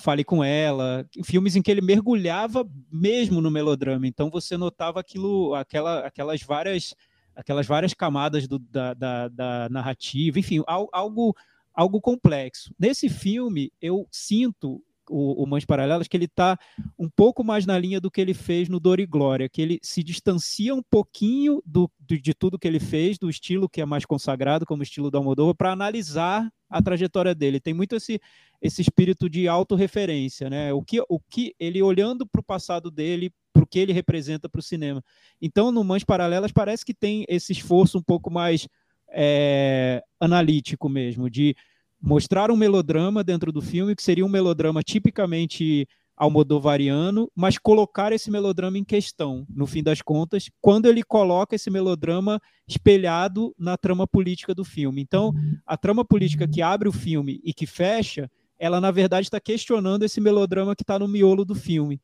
Fale 0.00 0.24
com 0.24 0.42
Ela, 0.42 1.08
filmes 1.24 1.54
em 1.54 1.62
que 1.62 1.70
ele 1.70 1.80
mergulhava 1.80 2.68
mesmo 2.90 3.40
no 3.40 3.50
melodrama. 3.50 4.06
Então 4.06 4.30
você 4.30 4.56
notava 4.56 4.98
aquilo, 4.98 5.54
aquela, 5.54 6.00
aquelas 6.00 6.42
várias 6.42 6.94
aquelas 7.38 7.68
várias 7.68 7.94
camadas 7.94 8.48
do, 8.48 8.58
da, 8.58 8.92
da, 8.94 9.28
da, 9.28 9.68
narrativa, 9.70 10.40
enfim, 10.40 10.60
algo, 10.66 11.36
algo 11.72 12.00
complexo. 12.00 12.74
Nesse 12.76 13.08
filme, 13.08 13.72
eu 13.80 14.08
sinto 14.10 14.82
o, 15.08 15.42
o 15.42 15.46
Mães 15.46 15.64
Paralelas 15.64 16.08
que 16.08 16.16
ele 16.16 16.26
está 16.26 16.58
um 16.98 17.08
pouco 17.08 17.42
mais 17.44 17.66
na 17.66 17.78
linha 17.78 18.00
do 18.00 18.10
que 18.10 18.20
ele 18.20 18.34
fez 18.34 18.68
no 18.68 18.80
Dor 18.80 19.00
e 19.00 19.06
Glória, 19.06 19.48
que 19.48 19.62
ele 19.62 19.78
se 19.82 20.02
distancia 20.02 20.74
um 20.74 20.82
pouquinho 20.82 21.62
do, 21.64 21.90
do 21.98 22.18
de 22.18 22.34
tudo 22.34 22.58
que 22.58 22.68
ele 22.68 22.80
fez, 22.80 23.18
do 23.18 23.28
estilo 23.28 23.68
que 23.68 23.80
é 23.80 23.86
mais 23.86 24.04
consagrado, 24.04 24.66
como 24.66 24.80
o 24.80 24.82
estilo 24.82 25.10
do 25.10 25.18
Almodóvar, 25.18 25.54
para 25.54 25.72
analisar 25.72 26.50
a 26.68 26.82
trajetória 26.82 27.34
dele. 27.34 27.60
Tem 27.60 27.72
muito 27.72 27.96
esse, 27.96 28.20
esse 28.60 28.82
espírito 28.82 29.28
de 29.28 29.48
autorreferência, 29.48 30.50
né? 30.50 30.72
O 30.72 30.82
que, 30.82 31.02
o 31.08 31.18
que 31.18 31.54
ele 31.58 31.82
olhando 31.82 32.26
para 32.26 32.40
o 32.40 32.44
passado 32.44 32.90
dele, 32.90 33.32
para 33.52 33.64
o 33.64 33.66
que 33.66 33.78
ele 33.78 33.92
representa 33.92 34.48
para 34.48 34.58
o 34.58 34.62
cinema. 34.62 35.02
Então, 35.40 35.72
no 35.72 35.82
Mães 35.82 36.04
Paralelas, 36.04 36.52
parece 36.52 36.84
que 36.84 36.94
tem 36.94 37.24
esse 37.28 37.52
esforço 37.52 37.98
um 37.98 38.02
pouco 38.02 38.30
mais 38.30 38.68
é, 39.10 40.02
analítico 40.20 40.88
mesmo, 40.88 41.30
de 41.30 41.56
mostrar 42.00 42.50
um 42.50 42.56
melodrama 42.56 43.24
dentro 43.24 43.50
do 43.52 43.60
filme, 43.60 43.94
que 43.94 44.02
seria 44.02 44.24
um 44.24 44.28
melodrama 44.28 44.82
tipicamente 44.82 45.86
almodovariano, 46.18 47.30
mas 47.34 47.58
colocar 47.58 48.12
esse 48.12 48.30
melodrama 48.30 48.76
em 48.76 48.84
questão, 48.84 49.46
no 49.48 49.66
fim 49.66 49.82
das 49.82 50.02
contas, 50.02 50.50
quando 50.60 50.86
ele 50.86 51.02
coloca 51.02 51.54
esse 51.54 51.70
melodrama 51.70 52.40
espelhado 52.66 53.54
na 53.56 53.76
trama 53.76 54.06
política 54.06 54.54
do 54.54 54.64
filme. 54.64 55.00
Então, 55.00 55.32
a 55.64 55.76
trama 55.76 56.04
política 56.04 56.48
que 56.48 56.60
abre 56.60 56.88
o 56.88 56.92
filme 56.92 57.40
e 57.44 57.54
que 57.54 57.66
fecha, 57.66 58.28
ela 58.58 58.80
na 58.80 58.90
verdade 58.90 59.26
está 59.26 59.38
questionando 59.40 60.02
esse 60.02 60.20
melodrama 60.20 60.74
que 60.74 60.82
está 60.82 60.98
no 60.98 61.06
miolo 61.06 61.44
do 61.44 61.54
filme. 61.54 62.00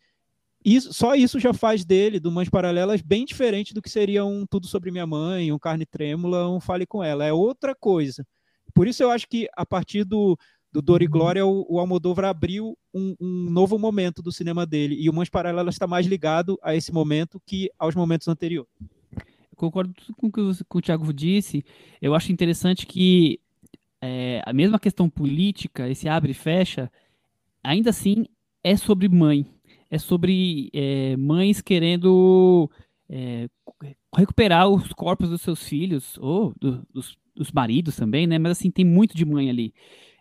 Isso, 0.64 0.94
só 0.94 1.14
isso 1.14 1.38
já 1.38 1.52
faz 1.52 1.84
dele, 1.84 2.18
do 2.18 2.30
Mães 2.30 2.48
Paralelas, 2.48 3.02
bem 3.02 3.26
diferente 3.26 3.74
do 3.74 3.82
que 3.82 3.90
seria 3.90 4.24
um 4.24 4.46
Tudo 4.46 4.66
Sobre 4.66 4.90
Minha 4.90 5.06
Mãe, 5.06 5.52
um 5.52 5.58
Carne 5.58 5.84
Trêmula, 5.84 6.48
um 6.48 6.58
Fale 6.58 6.86
Com 6.86 7.04
Ela. 7.04 7.26
É 7.26 7.32
outra 7.32 7.74
coisa. 7.74 8.24
Por 8.74 8.88
isso 8.88 9.02
eu 9.02 9.10
acho 9.10 9.28
que 9.28 9.48
a 9.56 9.64
partir 9.64 10.04
do, 10.04 10.36
do 10.72 10.82
Dor 10.82 11.02
e 11.02 11.06
Glória, 11.06 11.46
o, 11.46 11.64
o 11.68 11.78
Almodóvar 11.78 12.24
abriu 12.26 12.76
um, 12.92 13.14
um, 13.20 13.50
novo 13.50 13.78
momento 13.78 14.20
do 14.20 14.32
cinema 14.32 14.66
dele. 14.66 14.96
E 14.98 15.08
o 15.08 15.12
Mães 15.12 15.28
Paralelas 15.28 15.76
está 15.76 15.86
mais 15.86 16.06
ligado 16.06 16.58
a 16.62 16.74
esse 16.74 16.92
momento 16.92 17.40
que 17.46 17.70
aos 17.78 17.94
momentos 17.94 18.28
anteriores. 18.28 18.70
Eu 19.16 19.56
concordo 19.56 19.94
com 20.16 20.26
o 20.26 20.32
que 20.32 20.40
o, 20.40 20.52
com 20.68 20.78
o 20.78 20.82
Thiago 20.82 21.12
disse. 21.12 21.64
Eu 22.02 22.14
acho 22.14 22.32
interessante 22.32 22.86
que 22.86 23.38
é, 24.02 24.42
a 24.44 24.52
mesma 24.52 24.78
questão 24.78 25.08
política, 25.08 25.88
esse 25.88 26.08
abre 26.08 26.32
e 26.32 26.34
fecha, 26.34 26.90
ainda 27.62 27.90
assim 27.90 28.26
é 28.62 28.76
sobre 28.76 29.08
mãe 29.08 29.46
é 29.94 29.98
sobre 29.98 30.70
é, 30.72 31.16
mães 31.16 31.60
querendo 31.60 32.68
é, 33.08 33.48
recuperar 34.16 34.68
os 34.68 34.92
corpos 34.92 35.30
dos 35.30 35.40
seus 35.40 35.62
filhos, 35.62 36.18
ou 36.18 36.52
do, 36.60 36.84
dos, 36.92 37.16
dos, 37.34 37.52
maridos 37.52 37.96
também, 37.96 38.26
né? 38.26 38.38
Mas 38.38 38.52
assim, 38.52 38.70
tem 38.70 38.84
muito 38.84 39.16
de 39.16 39.24
mãe 39.24 39.50
ali. 39.50 39.72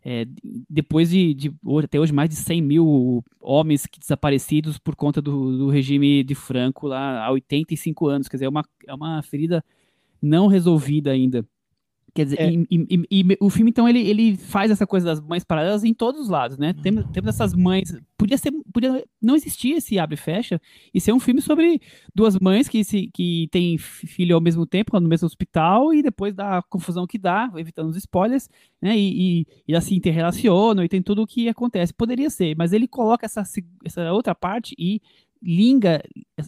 É, 0.05 0.27
depois 0.69 1.09
de, 1.09 1.33
de, 1.33 1.55
até 1.81 1.97
hoje, 1.97 2.11
mais 2.11 2.29
de 2.29 2.35
100 2.35 2.61
mil 2.61 3.23
homens 3.39 3.87
desaparecidos 3.97 4.77
por 4.77 4.95
conta 4.95 5.21
do, 5.21 5.57
do, 5.57 5.69
regime 5.69 6.23
de 6.23 6.35
Franco 6.35 6.87
lá 6.87 7.25
há 7.25 7.31
85 7.31 8.07
anos. 8.07 8.27
Quer 8.27 8.37
dizer, 8.37 8.45
é 8.45 8.49
uma, 8.49 8.65
é 8.85 8.93
uma 8.93 9.21
ferida 9.23 9.63
não 10.21 10.47
resolvida 10.47 11.11
ainda. 11.11 11.45
Quer 12.13 12.25
dizer, 12.25 12.39
é. 12.39 12.51
e, 12.51 12.67
e, 12.69 13.05
e, 13.09 13.37
o 13.39 13.49
filme, 13.49 13.71
então, 13.71 13.89
ele, 13.89 13.99
ele 13.99 14.37
faz 14.37 14.69
essa 14.69 14.85
coisa 14.85 15.05
das 15.07 15.19
mães 15.19 15.43
paralelas 15.43 15.83
em 15.83 15.93
todos 15.93 16.21
os 16.21 16.29
lados, 16.29 16.59
né? 16.59 16.73
Temos, 16.73 17.05
temos 17.11 17.29
essas 17.29 17.55
mães. 17.55 17.97
Podia 18.15 18.37
ser. 18.37 18.51
Podia 18.73 19.05
não 19.21 19.35
existir 19.35 19.73
esse 19.73 19.99
abre 19.99 20.15
e 20.15 20.17
fecha 20.17 20.59
e 20.93 20.99
ser 20.99 21.13
um 21.13 21.19
filme 21.19 21.41
sobre 21.41 21.79
duas 22.13 22.37
mães 22.39 22.67
que, 22.67 22.83
se, 22.83 23.09
que 23.13 23.47
têm 23.51 23.77
filho 23.77 24.35
ao 24.35 24.41
mesmo 24.41 24.65
tempo, 24.65 24.99
no 24.99 25.07
mesmo 25.07 25.25
hospital, 25.25 25.93
e 25.93 26.01
depois 26.01 26.33
da 26.33 26.61
confusão 26.63 27.07
que 27.07 27.17
dá, 27.17 27.51
evitando 27.55 27.89
os 27.89 27.97
spoilers, 27.97 28.49
né? 28.81 28.97
E, 28.97 29.41
e, 29.41 29.47
e 29.67 29.75
assim 29.75 29.95
interrelacionam 29.95 30.83
e 30.83 30.89
tem 30.89 31.01
tudo 31.01 31.21
o 31.21 31.27
que 31.27 31.47
acontece. 31.47 31.93
Poderia 31.93 32.29
ser, 32.29 32.55
mas 32.57 32.73
ele 32.73 32.87
coloca 32.87 33.25
essa, 33.25 33.43
essa 33.85 34.11
outra 34.11 34.35
parte 34.35 34.75
e 34.77 35.01
liga, 35.41 36.01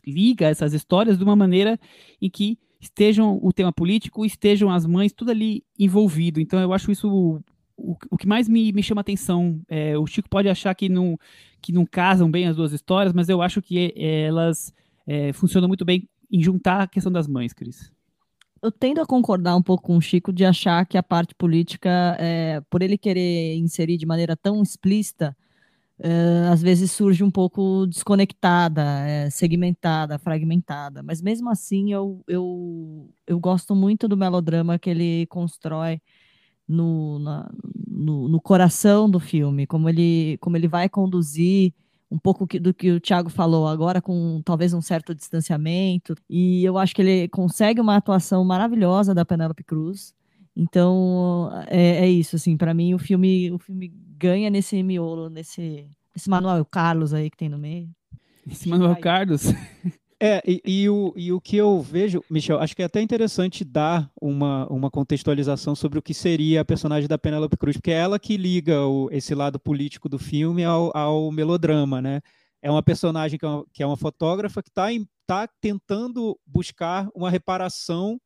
liga 0.05 0.47
essas 0.47 0.73
histórias 0.73 1.17
de 1.17 1.23
uma 1.23 1.35
maneira 1.35 1.79
em 2.21 2.29
que 2.29 2.57
estejam 2.79 3.39
o 3.41 3.51
tema 3.51 3.73
político, 3.73 4.25
estejam 4.25 4.69
as 4.69 4.85
mães, 4.85 5.11
tudo 5.11 5.31
ali 5.31 5.63
envolvido. 5.77 6.39
Então 6.39 6.59
eu 6.59 6.71
acho 6.71 6.91
isso 6.91 7.41
o, 7.77 7.95
o 8.09 8.17
que 8.17 8.27
mais 8.27 8.47
me, 8.47 8.71
me 8.71 8.83
chama 8.83 9.01
atenção. 9.01 9.61
É, 9.67 9.97
o 9.97 10.05
Chico 10.05 10.29
pode 10.29 10.49
achar 10.49 10.73
que 10.73 10.89
não, 10.89 11.17
que 11.61 11.71
não 11.71 11.85
casam 11.85 12.29
bem 12.29 12.47
as 12.47 12.55
duas 12.55 12.71
histórias, 12.71 13.13
mas 13.13 13.29
eu 13.29 13.41
acho 13.41 13.61
que 13.61 13.93
é, 13.95 14.21
elas 14.23 14.73
é, 15.05 15.33
funcionam 15.33 15.67
muito 15.67 15.85
bem 15.85 16.07
em 16.31 16.41
juntar 16.41 16.81
a 16.81 16.87
questão 16.87 17.11
das 17.11 17.27
mães, 17.27 17.53
Cris. 17.53 17.91
Eu 18.61 18.71
tendo 18.71 18.99
a 18.99 19.05
concordar 19.05 19.55
um 19.55 19.61
pouco 19.61 19.83
com 19.83 19.97
o 19.97 20.01
Chico 20.01 20.33
de 20.33 20.43
achar 20.43 20.85
que 20.85 20.97
a 20.97 21.03
parte 21.03 21.35
política, 21.35 22.17
é, 22.19 22.61
por 22.69 22.81
ele 22.81 22.97
querer 22.97 23.55
inserir 23.57 23.97
de 23.97 24.05
maneira 24.05 24.35
tão 24.35 24.63
explícita, 24.63 25.35
uh, 25.99 26.51
às 26.51 26.61
vezes 26.61 26.91
surge 26.91 27.23
um 27.23 27.29
pouco 27.29 27.85
desconectada, 27.85 28.81
é, 29.07 29.29
segmentada, 29.29 30.17
fragmentada. 30.17 31.03
Mas 31.03 31.21
mesmo 31.21 31.49
assim, 31.49 31.93
eu, 31.93 32.23
eu, 32.27 33.09
eu 33.27 33.39
gosto 33.39 33.75
muito 33.75 34.07
do 34.07 34.17
melodrama 34.17 34.79
que 34.79 34.89
ele 34.89 35.25
constrói 35.27 36.01
no, 36.67 37.19
na, 37.19 37.51
no, 37.87 38.27
no, 38.27 38.41
coração 38.41 39.09
do 39.09 39.19
filme, 39.19 39.67
como 39.67 39.87
ele, 39.87 40.37
como 40.39 40.57
ele 40.57 40.67
vai 40.67 40.89
conduzir 40.89 41.73
um 42.09 42.17
pouco 42.17 42.45
do 42.59 42.73
que 42.73 42.91
o 42.91 42.99
Thiago 42.99 43.29
falou 43.29 43.67
agora, 43.67 44.01
com 44.01 44.41
talvez 44.43 44.73
um 44.73 44.81
certo 44.81 45.13
distanciamento. 45.13 46.15
E 46.29 46.63
eu 46.63 46.77
acho 46.77 46.95
que 46.95 47.01
ele 47.01 47.27
consegue 47.27 47.81
uma 47.81 47.95
atuação 47.95 48.43
maravilhosa 48.43 49.13
da 49.13 49.25
Penélope 49.25 49.63
Cruz. 49.63 50.13
Então 50.55 51.49
é, 51.67 52.05
é 52.05 52.09
isso, 52.09 52.35
assim, 52.35 52.55
para 52.55 52.73
mim 52.73 52.93
o 52.93 52.99
filme, 52.99 53.51
o 53.51 53.59
filme 53.59 53.91
ganha 54.17 54.49
nesse 54.49 54.81
miolo, 54.81 55.29
nesse, 55.29 55.89
nesse 56.15 56.29
Manuel 56.29 56.63
Carlos 56.65 57.13
aí 57.13 57.29
que 57.29 57.37
tem 57.37 57.49
no 57.49 57.57
meio. 57.57 57.89
Esse 58.49 58.69
Manuel 58.69 58.95
Carlos. 58.95 59.43
É, 60.21 60.41
e, 60.47 60.61
e, 60.65 60.89
o, 60.89 61.13
e 61.17 61.33
o 61.33 61.41
que 61.41 61.57
eu 61.57 61.81
vejo, 61.81 62.23
Michel, 62.29 62.59
acho 62.59 62.73
que 62.73 62.81
é 62.81 62.85
até 62.85 63.01
interessante 63.01 63.65
dar 63.65 64.09
uma, 64.19 64.65
uma 64.67 64.89
contextualização 64.89 65.75
sobre 65.75 65.99
o 65.99 66.01
que 66.01 66.13
seria 66.13 66.61
a 66.61 66.65
personagem 66.65 67.07
da 67.07 67.17
Penélope 67.17 67.57
Cruz, 67.57 67.75
porque 67.75 67.91
é 67.91 67.95
ela 67.95 68.17
que 68.17 68.37
liga 68.37 68.85
o, 68.85 69.09
esse 69.11 69.35
lado 69.35 69.59
político 69.59 70.07
do 70.07 70.17
filme 70.17 70.63
ao, 70.63 70.95
ao 70.95 71.31
melodrama, 71.31 72.01
né? 72.01 72.21
É 72.61 72.71
uma 72.71 72.81
personagem 72.81 73.37
que 73.37 73.45
é 73.45 73.47
uma, 73.47 73.65
que 73.73 73.83
é 73.83 73.85
uma 73.85 73.97
fotógrafa 73.97 74.63
que 74.63 74.69
está 74.69 74.87
tá 75.27 75.49
tentando 75.59 76.39
buscar 76.45 77.09
uma 77.13 77.29
reparação 77.29 78.19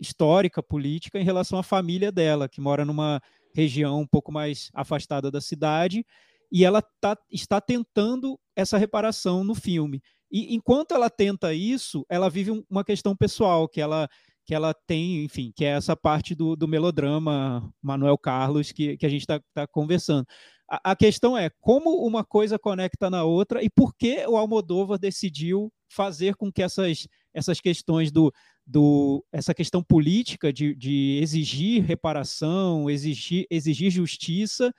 histórica, 0.00 0.62
política, 0.62 1.18
em 1.18 1.24
relação 1.24 1.58
à 1.58 1.62
família 1.62 2.10
dela, 2.10 2.48
que 2.48 2.60
mora 2.60 2.84
numa 2.84 3.20
região 3.54 4.00
um 4.00 4.06
pouco 4.06 4.32
mais 4.32 4.70
afastada 4.74 5.30
da 5.30 5.40
cidade, 5.40 6.04
e 6.50 6.64
ela 6.64 6.82
tá, 7.00 7.16
está 7.30 7.60
tentando 7.60 8.38
essa 8.54 8.78
reparação 8.78 9.44
no 9.44 9.54
filme. 9.54 10.02
E 10.30 10.54
enquanto 10.54 10.92
ela 10.92 11.08
tenta 11.08 11.54
isso, 11.54 12.04
ela 12.08 12.28
vive 12.28 12.64
uma 12.68 12.84
questão 12.84 13.16
pessoal, 13.16 13.68
que 13.68 13.80
ela, 13.80 14.08
que 14.44 14.54
ela 14.54 14.72
tem, 14.86 15.24
enfim, 15.24 15.52
que 15.54 15.64
é 15.64 15.68
essa 15.68 15.96
parte 15.96 16.34
do, 16.34 16.56
do 16.56 16.68
melodrama 16.68 17.72
Manuel 17.82 18.16
Carlos 18.16 18.72
que, 18.72 18.96
que 18.96 19.06
a 19.06 19.08
gente 19.08 19.22
está 19.22 19.40
tá 19.54 19.66
conversando. 19.66 20.26
A, 20.68 20.92
a, 20.92 20.96
questão 20.96 21.36
é 21.38 21.50
como 21.60 22.04
uma 22.04 22.24
coisa 22.24 22.58
conecta 22.58 23.08
na 23.08 23.24
outra 23.24 23.62
e 23.62 23.70
por 23.70 23.94
que 23.94 24.26
o 24.26 24.36
Almodóvar 24.36 24.98
decidiu 24.98 25.72
fazer 25.88 26.34
com 26.34 26.50
que 26.50 26.62
essas, 26.62 27.06
essas 27.32 27.60
questões 27.60 28.10
do, 28.10 28.32
do 28.66 29.24
essa 29.32 29.54
questão 29.54 29.82
política 29.82 30.52
de, 30.52 30.74
de 30.74 31.20
exigir 31.22 31.84
reparação, 31.84 32.90
exigir, 32.90 33.46
exigir 33.48 33.90
justiça, 33.90 34.72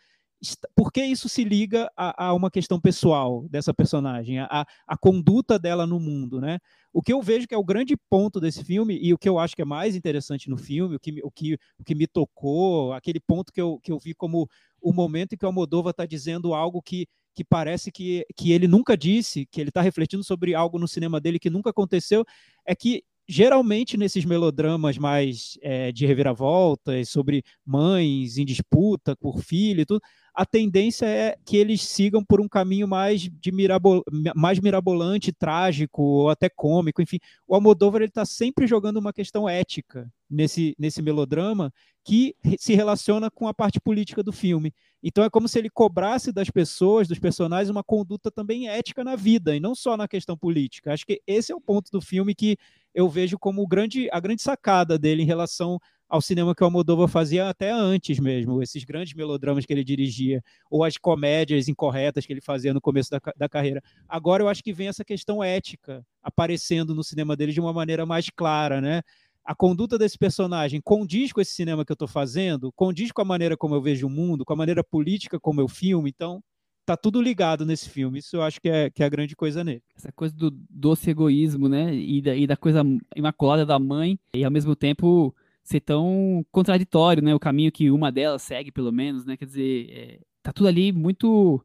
por 0.75 0.91
que 0.91 1.03
isso 1.03 1.27
se 1.27 1.43
liga 1.43 1.91
a, 1.95 2.27
a, 2.27 2.33
uma 2.33 2.51
questão 2.51 2.79
pessoal 2.79 3.47
dessa 3.49 3.73
personagem, 3.73 4.39
a, 4.39 4.65
a 4.87 4.97
conduta 4.97 5.57
dela 5.57 5.87
no 5.87 5.99
mundo, 5.99 6.39
né? 6.39 6.59
O 6.93 7.01
que 7.01 7.11
eu 7.11 7.21
vejo 7.21 7.47
que 7.47 7.55
é 7.55 7.57
o 7.57 7.63
grande 7.63 7.95
ponto 8.09 8.39
desse 8.39 8.63
filme 8.63 8.99
e 9.01 9.13
o 9.13 9.17
que 9.17 9.27
eu 9.27 9.39
acho 9.39 9.55
que 9.55 9.61
é 9.61 9.65
mais 9.65 9.95
interessante 9.95 10.49
no 10.49 10.57
filme, 10.57 10.95
o 10.95 10.99
que, 10.99 11.19
o 11.23 11.31
que, 11.31 11.53
o 11.79 11.83
que 11.83 11.95
me 11.95 12.07
tocou, 12.07 12.93
aquele 12.93 13.19
ponto 13.19 13.51
que 13.51 13.61
eu, 13.61 13.79
que 13.81 13.91
eu 13.91 13.99
vi 13.99 14.13
como 14.13 14.47
o 14.81 14.93
momento 14.93 15.33
em 15.33 15.37
que 15.37 15.45
o 15.45 15.47
Almodóvar 15.47 15.91
está 15.91 16.05
dizendo 16.05 16.53
algo 16.53 16.81
que, 16.81 17.07
que 17.33 17.43
parece 17.43 17.91
que, 17.91 18.25
que 18.35 18.51
ele 18.51 18.67
nunca 18.67 18.95
disse, 18.95 19.45
que 19.45 19.59
ele 19.59 19.69
está 19.69 19.81
refletindo 19.81 20.23
sobre 20.23 20.53
algo 20.53 20.79
no 20.79 20.87
cinema 20.87 21.19
dele 21.19 21.39
que 21.39 21.49
nunca 21.49 21.71
aconteceu, 21.71 22.23
é 22.65 22.75
que 22.75 23.03
geralmente 23.27 23.97
nesses 23.97 24.23
melodramas 24.23 24.97
mais 24.97 25.57
é, 25.61 25.91
de 25.91 26.05
reviravoltas, 26.05 27.09
sobre 27.09 27.43
mães 27.65 28.37
em 28.37 28.45
disputa 28.45 29.15
por 29.17 29.43
filho 29.43 29.81
e 29.81 29.85
tudo, 29.85 30.01
a 30.37 30.45
tendência 30.45 31.07
é 31.07 31.35
que 31.43 31.57
eles 31.57 31.81
sigam 31.81 32.23
por 32.23 32.39
um 32.39 32.47
caminho 32.47 32.87
mais 32.87 33.21
de 33.21 33.51
mirabol, 33.51 34.03
mais 34.35 34.59
mirabolante, 34.59 35.31
trágico 35.31 36.03
ou 36.03 36.29
até 36.29 36.47
cômico, 36.47 37.01
enfim. 37.01 37.17
O 37.47 37.55
Almodóvar 37.55 38.03
está 38.03 38.23
sempre 38.23 38.67
jogando 38.67 38.97
uma 38.97 39.11
questão 39.11 39.49
ética 39.49 40.07
nesse, 40.29 40.75
nesse 40.77 41.01
melodrama 41.01 41.73
que 42.05 42.35
se 42.59 42.75
relaciona 42.75 43.31
com 43.31 43.47
a 43.47 43.53
parte 43.53 43.79
política 43.81 44.21
do 44.21 44.31
filme. 44.31 44.71
Então 45.01 45.23
é 45.23 45.29
como 45.29 45.47
se 45.47 45.57
ele 45.57 45.71
cobrasse 45.71 46.31
das 46.31 46.51
pessoas, 46.51 47.07
dos 47.07 47.17
personagens, 47.17 47.71
uma 47.71 47.83
conduta 47.83 48.29
também 48.29 48.69
ética 48.69 49.03
na 49.03 49.15
vida 49.15 49.55
e 49.55 49.59
não 49.59 49.73
só 49.73 49.97
na 49.97 50.07
questão 50.07 50.37
política. 50.37 50.93
Acho 50.93 51.05
que 51.07 51.19
esse 51.25 51.51
é 51.51 51.55
o 51.55 51.61
ponto 51.61 51.89
do 51.91 51.99
filme 51.99 52.35
que 52.35 52.57
eu 52.93 53.09
vejo 53.09 53.39
como 53.39 53.65
grande, 53.65 54.07
a 54.11 54.19
grande 54.19 54.43
sacada 54.43 54.99
dele 54.99 55.23
em 55.23 55.25
relação 55.25 55.79
ao 56.09 56.21
cinema 56.21 56.55
que 56.55 56.63
o 56.63 56.65
Almodóvar 56.65 57.07
fazia 57.07 57.49
até 57.49 57.71
antes 57.71 58.19
mesmo, 58.19 58.61
esses 58.61 58.83
grandes 58.83 59.13
melodramas 59.13 59.65
que 59.65 59.73
ele 59.73 59.83
dirigia, 59.83 60.41
ou 60.69 60.83
as 60.83 60.97
comédias 60.97 61.67
incorretas 61.67 62.25
que 62.25 62.33
ele 62.33 62.41
fazia 62.41 62.73
no 62.73 62.81
começo 62.81 63.09
da, 63.11 63.19
da 63.35 63.49
carreira. 63.49 63.81
Agora 64.07 64.43
eu 64.43 64.49
acho 64.49 64.63
que 64.63 64.73
vem 64.73 64.87
essa 64.87 65.03
questão 65.03 65.43
ética 65.43 66.05
aparecendo 66.21 66.95
no 66.95 67.03
cinema 67.03 67.35
dele 67.35 67.51
de 67.51 67.59
uma 67.59 67.73
maneira 67.73 68.05
mais 68.05 68.29
clara, 68.29 68.79
né? 68.79 69.01
A 69.43 69.55
conduta 69.55 69.97
desse 69.97 70.17
personagem 70.17 70.81
condiz 70.81 71.31
com 71.31 71.39
esse 71.39 71.53
cinema 71.53 71.85
que 71.85 71.91
eu 71.91 71.95
estou 71.95 72.07
fazendo, 72.07 72.71
condiz 72.73 73.11
com 73.11 73.21
a 73.21 73.25
maneira 73.25 73.55
como 73.55 73.75
eu 73.75 73.81
vejo 73.81 74.07
o 74.07 74.09
mundo, 74.09 74.43
com 74.43 74.53
a 74.53 74.57
maneira 74.57 74.83
política 74.83 75.39
como 75.39 75.61
eu 75.61 75.69
filmo, 75.69 76.07
então 76.07 76.43
tá 76.85 76.95
tudo 76.95 77.21
ligado 77.21 77.65
nesse 77.65 77.89
filme. 77.89 78.19
Isso 78.19 78.37
eu 78.37 78.41
acho 78.41 78.61
que 78.61 78.69
é, 78.69 78.89
que 78.89 79.03
é 79.03 79.05
a 79.05 79.09
grande 79.09 79.35
coisa 79.35 79.63
nele. 79.63 79.83
Essa 79.95 80.11
coisa 80.11 80.33
do 80.35 80.51
doce 80.69 81.09
egoísmo, 81.09 81.67
né? 81.67 81.93
E 81.93 82.21
da, 82.21 82.35
e 82.35 82.47
da 82.47 82.55
coisa 82.55 82.81
imaculada 83.15 83.65
da 83.65 83.77
mãe, 83.77 84.17
e 84.33 84.43
ao 84.43 84.51
mesmo 84.51 84.75
tempo 84.75 85.35
ser 85.67 85.81
tão 85.81 86.45
contraditório, 86.49 87.21
né? 87.21 87.35
O 87.35 87.39
caminho 87.39 87.71
que 87.73 87.91
uma 87.91 88.09
delas 88.09 88.41
segue, 88.41 88.71
pelo 88.71 88.89
menos, 88.89 89.25
né? 89.25 89.35
Quer 89.35 89.45
dizer, 89.45 89.89
é, 89.91 90.19
tá 90.41 90.53
tudo 90.53 90.67
ali 90.69 90.93
muito 90.93 91.61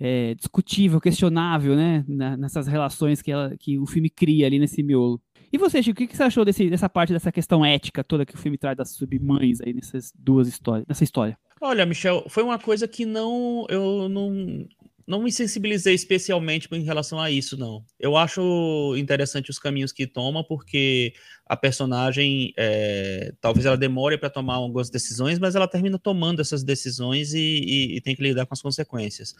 é, 0.00 0.34
discutível, 0.34 1.00
questionável, 1.00 1.76
né? 1.76 2.04
Na, 2.08 2.36
nessas 2.36 2.66
relações 2.66 3.22
que, 3.22 3.30
ela, 3.30 3.56
que 3.56 3.78
o 3.78 3.86
filme 3.86 4.10
cria 4.10 4.44
ali 4.44 4.58
nesse 4.58 4.82
miolo. 4.82 5.22
E 5.52 5.56
você, 5.56 5.80
Chico, 5.80 6.02
o 6.02 6.08
que, 6.08 6.16
você 6.16 6.24
achou 6.24 6.44
desse, 6.44 6.68
dessa 6.68 6.88
parte 6.88 7.12
dessa 7.12 7.30
questão 7.30 7.64
ética 7.64 8.02
toda 8.02 8.26
que 8.26 8.34
o 8.34 8.38
filme 8.38 8.58
traz 8.58 8.76
das 8.76 8.90
submães 8.90 9.60
aí 9.60 9.72
nessas 9.72 10.12
duas 10.18 10.48
histórias, 10.48 10.84
nessa 10.88 11.04
história? 11.04 11.38
Olha, 11.60 11.86
Michel, 11.86 12.24
foi 12.28 12.42
uma 12.42 12.58
coisa 12.58 12.88
que 12.88 13.06
não 13.06 13.64
eu 13.68 14.08
não 14.08 14.66
não 15.06 15.22
me 15.22 15.32
sensibilizei 15.32 15.94
especialmente 15.94 16.68
em 16.72 16.82
relação 16.82 17.20
a 17.20 17.30
isso, 17.30 17.56
não. 17.56 17.84
Eu 17.98 18.16
acho 18.16 18.94
interessante 18.96 19.50
os 19.50 19.58
caminhos 19.58 19.92
que 19.92 20.06
toma, 20.06 20.44
porque 20.44 21.14
a 21.46 21.56
personagem, 21.56 22.52
é, 22.56 23.32
talvez 23.40 23.66
ela 23.66 23.76
demore 23.76 24.16
para 24.16 24.30
tomar 24.30 24.54
algumas 24.54 24.88
decisões, 24.88 25.38
mas 25.38 25.54
ela 25.54 25.68
termina 25.68 25.98
tomando 25.98 26.40
essas 26.40 26.62
decisões 26.64 27.34
e, 27.34 27.38
e, 27.38 27.96
e, 27.96 28.00
tem 28.00 28.16
que 28.16 28.22
lidar 28.22 28.46
com 28.46 28.54
as 28.54 28.62
consequências. 28.62 29.34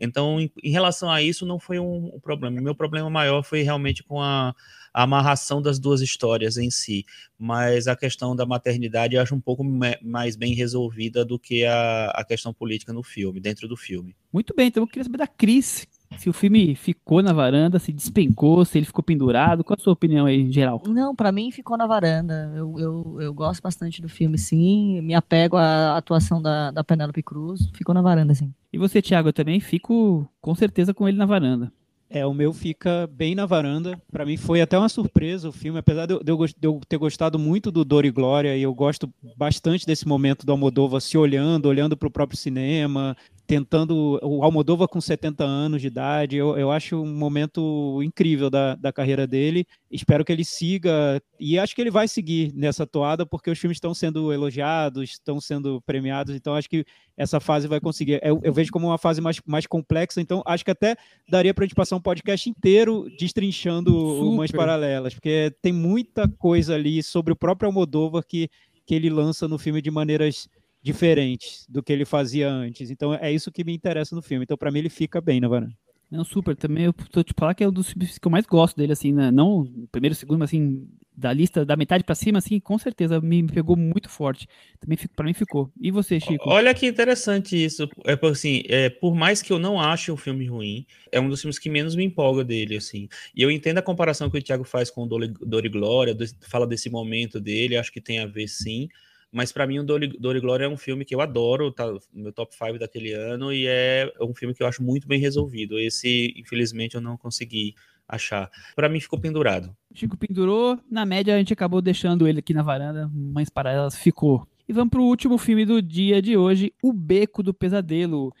Então, 0.00 0.40
em, 0.40 0.50
em 0.62 0.70
relação 0.70 1.10
a 1.10 1.20
isso, 1.20 1.44
não 1.44 1.58
foi 1.58 1.78
um, 1.78 2.14
um 2.14 2.20
problema. 2.20 2.60
O 2.60 2.64
meu 2.64 2.74
problema 2.74 3.10
maior 3.10 3.42
foi 3.42 3.62
realmente 3.62 4.02
com 4.02 4.22
a, 4.22 4.54
a 4.98 5.04
amarração 5.04 5.62
das 5.62 5.78
duas 5.78 6.00
histórias 6.00 6.56
em 6.56 6.72
si, 6.72 7.06
mas 7.38 7.86
a 7.86 7.94
questão 7.94 8.34
da 8.34 8.44
maternidade 8.44 9.14
eu 9.14 9.22
acho 9.22 9.32
um 9.32 9.40
pouco 9.40 9.62
mais 10.02 10.34
bem 10.34 10.54
resolvida 10.54 11.24
do 11.24 11.38
que 11.38 11.64
a, 11.64 12.06
a 12.16 12.24
questão 12.24 12.52
política 12.52 12.92
no 12.92 13.04
filme, 13.04 13.38
dentro 13.38 13.68
do 13.68 13.76
filme. 13.76 14.16
Muito 14.32 14.52
bem, 14.56 14.66
então 14.66 14.82
eu 14.82 14.88
queria 14.88 15.04
saber 15.04 15.18
da 15.18 15.26
Cris, 15.28 15.86
se 16.16 16.28
o 16.28 16.32
filme 16.32 16.74
ficou 16.74 17.22
na 17.22 17.32
varanda, 17.32 17.78
se 17.78 17.92
despencou, 17.92 18.64
se 18.64 18.76
ele 18.76 18.86
ficou 18.86 19.04
pendurado. 19.04 19.62
Qual 19.62 19.76
a 19.78 19.82
sua 19.82 19.92
opinião 19.92 20.26
aí, 20.26 20.40
em 20.40 20.50
geral? 20.50 20.82
Não, 20.86 21.14
para 21.14 21.30
mim 21.30 21.52
ficou 21.52 21.76
na 21.76 21.86
varanda. 21.86 22.52
Eu, 22.56 22.78
eu, 22.78 23.20
eu 23.20 23.34
gosto 23.34 23.62
bastante 23.62 24.02
do 24.02 24.08
filme, 24.08 24.38
sim. 24.38 25.00
Me 25.02 25.14
apego 25.14 25.56
à 25.56 25.96
atuação 25.96 26.40
da, 26.40 26.70
da 26.70 26.82
Penélope 26.82 27.22
Cruz. 27.22 27.70
Ficou 27.74 27.94
na 27.94 28.02
varanda, 28.02 28.34
sim. 28.34 28.52
E 28.72 28.78
você, 28.78 29.02
Thiago, 29.02 29.28
eu 29.28 29.32
também 29.32 29.60
fico 29.60 30.28
com 30.40 30.54
certeza 30.54 30.92
com 30.92 31.06
ele 31.06 31.18
na 31.18 31.26
varanda. 31.26 31.70
É, 32.10 32.24
o 32.24 32.32
meu 32.32 32.54
fica 32.54 33.06
bem 33.12 33.34
na 33.34 33.44
varanda. 33.44 34.00
Para 34.10 34.24
mim 34.24 34.36
foi 34.36 34.62
até 34.62 34.78
uma 34.78 34.88
surpresa 34.88 35.48
o 35.48 35.52
filme, 35.52 35.78
apesar 35.78 36.06
de 36.06 36.14
eu, 36.14 36.20
de 36.24 36.32
eu, 36.62 36.80
ter 36.88 36.96
gostado 36.96 37.38
muito 37.38 37.70
do 37.70 37.84
Dor 37.84 38.06
e 38.06 38.10
Glória, 38.10 38.56
e 38.56 38.62
eu 38.62 38.74
gosto 38.74 39.12
bastante 39.36 39.84
desse 39.84 40.08
momento 40.08 40.46
do 40.46 40.52
Almodóvar 40.52 41.00
se 41.00 41.18
olhando, 41.18 41.66
olhando 41.66 41.96
para 41.96 42.08
o 42.08 42.10
próprio 42.10 42.38
cinema, 42.38 43.14
tentando. 43.48 44.20
O 44.22 44.44
Almodóvar 44.44 44.86
com 44.86 45.00
70 45.00 45.42
anos 45.42 45.80
de 45.80 45.86
idade, 45.86 46.36
eu, 46.36 46.56
eu 46.58 46.70
acho 46.70 47.02
um 47.02 47.14
momento 47.14 47.98
incrível 48.02 48.50
da, 48.50 48.74
da 48.74 48.92
carreira 48.92 49.26
dele. 49.26 49.66
Espero 49.90 50.22
que 50.22 50.30
ele 50.30 50.44
siga, 50.44 51.20
e 51.40 51.58
acho 51.58 51.74
que 51.74 51.80
ele 51.80 51.90
vai 51.90 52.06
seguir 52.06 52.52
nessa 52.54 52.86
toada, 52.86 53.24
porque 53.24 53.50
os 53.50 53.58
filmes 53.58 53.76
estão 53.76 53.94
sendo 53.94 54.30
elogiados, 54.34 55.12
estão 55.12 55.40
sendo 55.40 55.80
premiados, 55.80 56.34
então 56.34 56.54
acho 56.54 56.68
que 56.68 56.84
essa 57.16 57.40
fase 57.40 57.66
vai 57.66 57.80
conseguir. 57.80 58.20
Eu, 58.22 58.38
eu 58.44 58.52
vejo 58.52 58.70
como 58.70 58.88
uma 58.88 58.98
fase 58.98 59.18
mais, 59.22 59.40
mais 59.46 59.66
complexa, 59.66 60.20
então 60.20 60.42
acho 60.44 60.62
que 60.62 60.70
até 60.70 60.94
daria 61.26 61.54
para 61.54 61.64
a 61.64 61.66
gente 61.66 61.74
passar 61.74 61.96
um 61.96 62.02
podcast 62.02 62.50
inteiro 62.50 63.08
destrinchando 63.18 63.90
Super. 63.90 64.36
Mães 64.36 64.52
Paralelas, 64.52 65.14
porque 65.14 65.54
tem 65.62 65.72
muita 65.72 66.28
coisa 66.28 66.74
ali 66.74 67.02
sobre 67.02 67.32
o 67.32 67.36
próprio 67.36 67.68
Almodóvar 67.68 68.22
que, 68.28 68.50
que 68.86 68.94
ele 68.94 69.08
lança 69.08 69.48
no 69.48 69.56
filme 69.56 69.80
de 69.80 69.90
maneiras 69.90 70.46
diferentes 70.82 71.66
do 71.68 71.82
que 71.82 71.92
ele 71.92 72.04
fazia 72.04 72.50
antes. 72.50 72.90
Então 72.90 73.14
é 73.14 73.32
isso 73.32 73.52
que 73.52 73.64
me 73.64 73.74
interessa 73.74 74.14
no 74.14 74.22
filme. 74.22 74.44
Então 74.44 74.56
para 74.56 74.70
mim 74.70 74.80
ele 74.80 74.90
fica 74.90 75.20
bem 75.20 75.40
na 75.40 75.48
varanda. 75.48 75.74
Não, 76.10 76.24
super. 76.24 76.56
Também 76.56 76.84
eu 76.84 76.92
tô 76.92 77.22
te 77.22 77.34
falar 77.38 77.54
que 77.54 77.62
é 77.62 77.68
um 77.68 77.72
dos 77.72 77.90
filmes 77.90 78.18
que 78.18 78.26
eu 78.26 78.30
mais 78.30 78.46
gosto 78.46 78.76
dele, 78.76 78.92
assim, 78.92 79.12
né? 79.12 79.30
Não 79.30 79.60
o 79.60 79.88
primeiro, 79.92 80.14
segundo, 80.14 80.38
mas 80.38 80.48
assim, 80.48 80.88
da 81.14 81.30
lista, 81.32 81.66
da 81.66 81.76
metade 81.76 82.02
para 82.02 82.14
cima, 82.14 82.38
assim, 82.38 82.58
com 82.58 82.78
certeza 82.78 83.20
me 83.20 83.46
pegou 83.46 83.76
muito 83.76 84.08
forte. 84.08 84.48
Também 84.80 84.96
para 85.14 85.26
mim 85.26 85.34
ficou. 85.34 85.70
E 85.78 85.90
você, 85.90 86.18
Chico? 86.18 86.48
Olha 86.48 86.72
que 86.72 86.86
interessante 86.86 87.62
isso. 87.62 87.86
É 88.06 88.18
assim, 88.26 88.62
é, 88.68 88.88
por 88.88 89.14
mais 89.14 89.42
que 89.42 89.52
eu 89.52 89.58
não 89.58 89.78
ache 89.78 90.10
o 90.10 90.16
filme 90.16 90.46
ruim, 90.46 90.86
é 91.12 91.20
um 91.20 91.28
dos 91.28 91.42
filmes 91.42 91.58
que 91.58 91.68
menos 91.68 91.94
me 91.94 92.04
empolga 92.04 92.42
dele, 92.42 92.76
assim. 92.76 93.06
E 93.36 93.42
eu 93.42 93.50
entendo 93.50 93.76
a 93.76 93.82
comparação 93.82 94.30
que 94.30 94.38
o 94.38 94.42
Thiago 94.42 94.64
faz 94.64 94.90
com 94.90 95.02
o 95.02 95.06
Dor 95.06 95.66
e 95.66 95.68
Glória, 95.68 96.16
fala 96.40 96.66
desse 96.66 96.88
momento 96.88 97.38
dele, 97.38 97.76
acho 97.76 97.92
que 97.92 98.00
tem 98.00 98.20
a 98.20 98.26
ver 98.26 98.48
sim. 98.48 98.88
Mas 99.30 99.52
para 99.52 99.66
mim, 99.66 99.78
o 99.78 99.84
Dor 99.84 100.02
e 100.02 100.40
Glória 100.40 100.64
é 100.64 100.68
um 100.68 100.76
filme 100.76 101.04
que 101.04 101.14
eu 101.14 101.20
adoro, 101.20 101.70
tá 101.70 101.86
no 101.86 102.00
meu 102.14 102.32
top 102.32 102.54
5 102.54 102.78
daquele 102.78 103.12
ano, 103.12 103.52
e 103.52 103.66
é 103.66 104.10
um 104.20 104.34
filme 104.34 104.54
que 104.54 104.62
eu 104.62 104.66
acho 104.66 104.82
muito 104.82 105.06
bem 105.06 105.20
resolvido. 105.20 105.78
Esse, 105.78 106.32
infelizmente, 106.36 106.94
eu 106.94 107.00
não 107.00 107.16
consegui 107.16 107.74
achar. 108.08 108.50
Para 108.74 108.88
mim, 108.88 109.00
ficou 109.00 109.20
pendurado. 109.20 109.76
Chico 109.94 110.16
pendurou, 110.16 110.78
na 110.90 111.04
média, 111.04 111.34
a 111.34 111.38
gente 111.38 111.52
acabou 111.52 111.82
deixando 111.82 112.26
ele 112.26 112.38
aqui 112.38 112.54
na 112.54 112.62
varanda, 112.62 113.10
Mães 113.12 113.50
Paralelas 113.50 113.96
ficou. 113.96 114.48
E 114.66 114.72
vamos 114.72 114.90
para 114.90 115.00
o 115.00 115.04
último 115.04 115.36
filme 115.36 115.66
do 115.66 115.82
dia 115.82 116.22
de 116.22 116.36
hoje, 116.36 116.72
O 116.82 116.92
Beco 116.92 117.42
do 117.42 117.52
Pesadelo. 117.52 118.32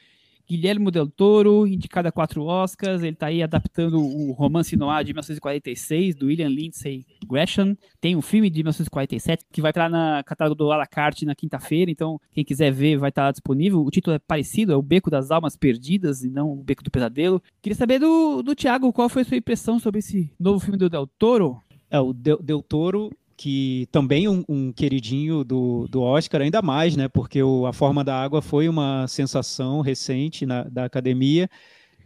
Guilherme 0.48 0.90
Del 0.90 1.10
Toro, 1.10 1.66
indicado 1.66 2.08
a 2.08 2.12
quatro 2.12 2.42
Oscars, 2.42 3.02
ele 3.02 3.12
está 3.12 3.26
aí 3.26 3.42
adaptando 3.42 4.00
o 4.00 4.32
romance 4.32 4.74
noir 4.76 5.04
de 5.04 5.12
1946, 5.12 6.14
do 6.14 6.26
William 6.26 6.48
Lindsay 6.48 7.04
Gresham. 7.28 7.76
Tem 8.00 8.16
um 8.16 8.22
filme 8.22 8.48
de 8.48 8.60
1947 8.60 9.44
que 9.52 9.60
vai 9.60 9.70
estar 9.70 9.90
na 9.90 10.22
catálogo 10.24 10.54
do 10.54 10.72
Alacarte 10.72 11.26
na 11.26 11.34
quinta-feira, 11.34 11.90
então 11.90 12.18
quem 12.30 12.44
quiser 12.44 12.72
ver 12.72 12.96
vai 12.96 13.10
estar 13.10 13.30
disponível. 13.30 13.80
O 13.84 13.90
título 13.90 14.16
é 14.16 14.18
parecido, 14.18 14.72
é 14.72 14.76
O 14.76 14.82
Beco 14.82 15.10
das 15.10 15.30
Almas 15.30 15.54
Perdidas 15.54 16.24
e 16.24 16.30
não 16.30 16.52
O 16.52 16.62
Beco 16.64 16.82
do 16.82 16.90
Pesadelo. 16.90 17.42
Queria 17.60 17.76
saber 17.76 17.98
do, 17.98 18.42
do 18.42 18.54
Thiago, 18.54 18.90
qual 18.90 19.10
foi 19.10 19.22
a 19.22 19.24
sua 19.26 19.36
impressão 19.36 19.78
sobre 19.78 19.98
esse 19.98 20.32
novo 20.40 20.60
filme 20.60 20.78
do 20.78 20.88
Del 20.88 21.06
Toro? 21.06 21.60
É, 21.90 22.00
o 22.00 22.14
Del, 22.14 22.42
Del 22.42 22.62
Toro 22.62 23.10
que 23.38 23.88
também 23.92 24.28
um, 24.28 24.44
um, 24.48 24.72
queridinho 24.72 25.44
do, 25.44 25.86
do 25.88 26.02
Oscar, 26.02 26.42
ainda 26.42 26.60
mais, 26.60 26.96
né? 26.96 27.06
Porque 27.06 27.40
o, 27.40 27.66
A 27.66 27.72
Forma 27.72 28.02
da 28.02 28.20
Água 28.20 28.42
foi 28.42 28.68
uma 28.68 29.06
sensação 29.06 29.80
recente 29.80 30.44
na, 30.44 30.64
da 30.64 30.84
academia, 30.84 31.48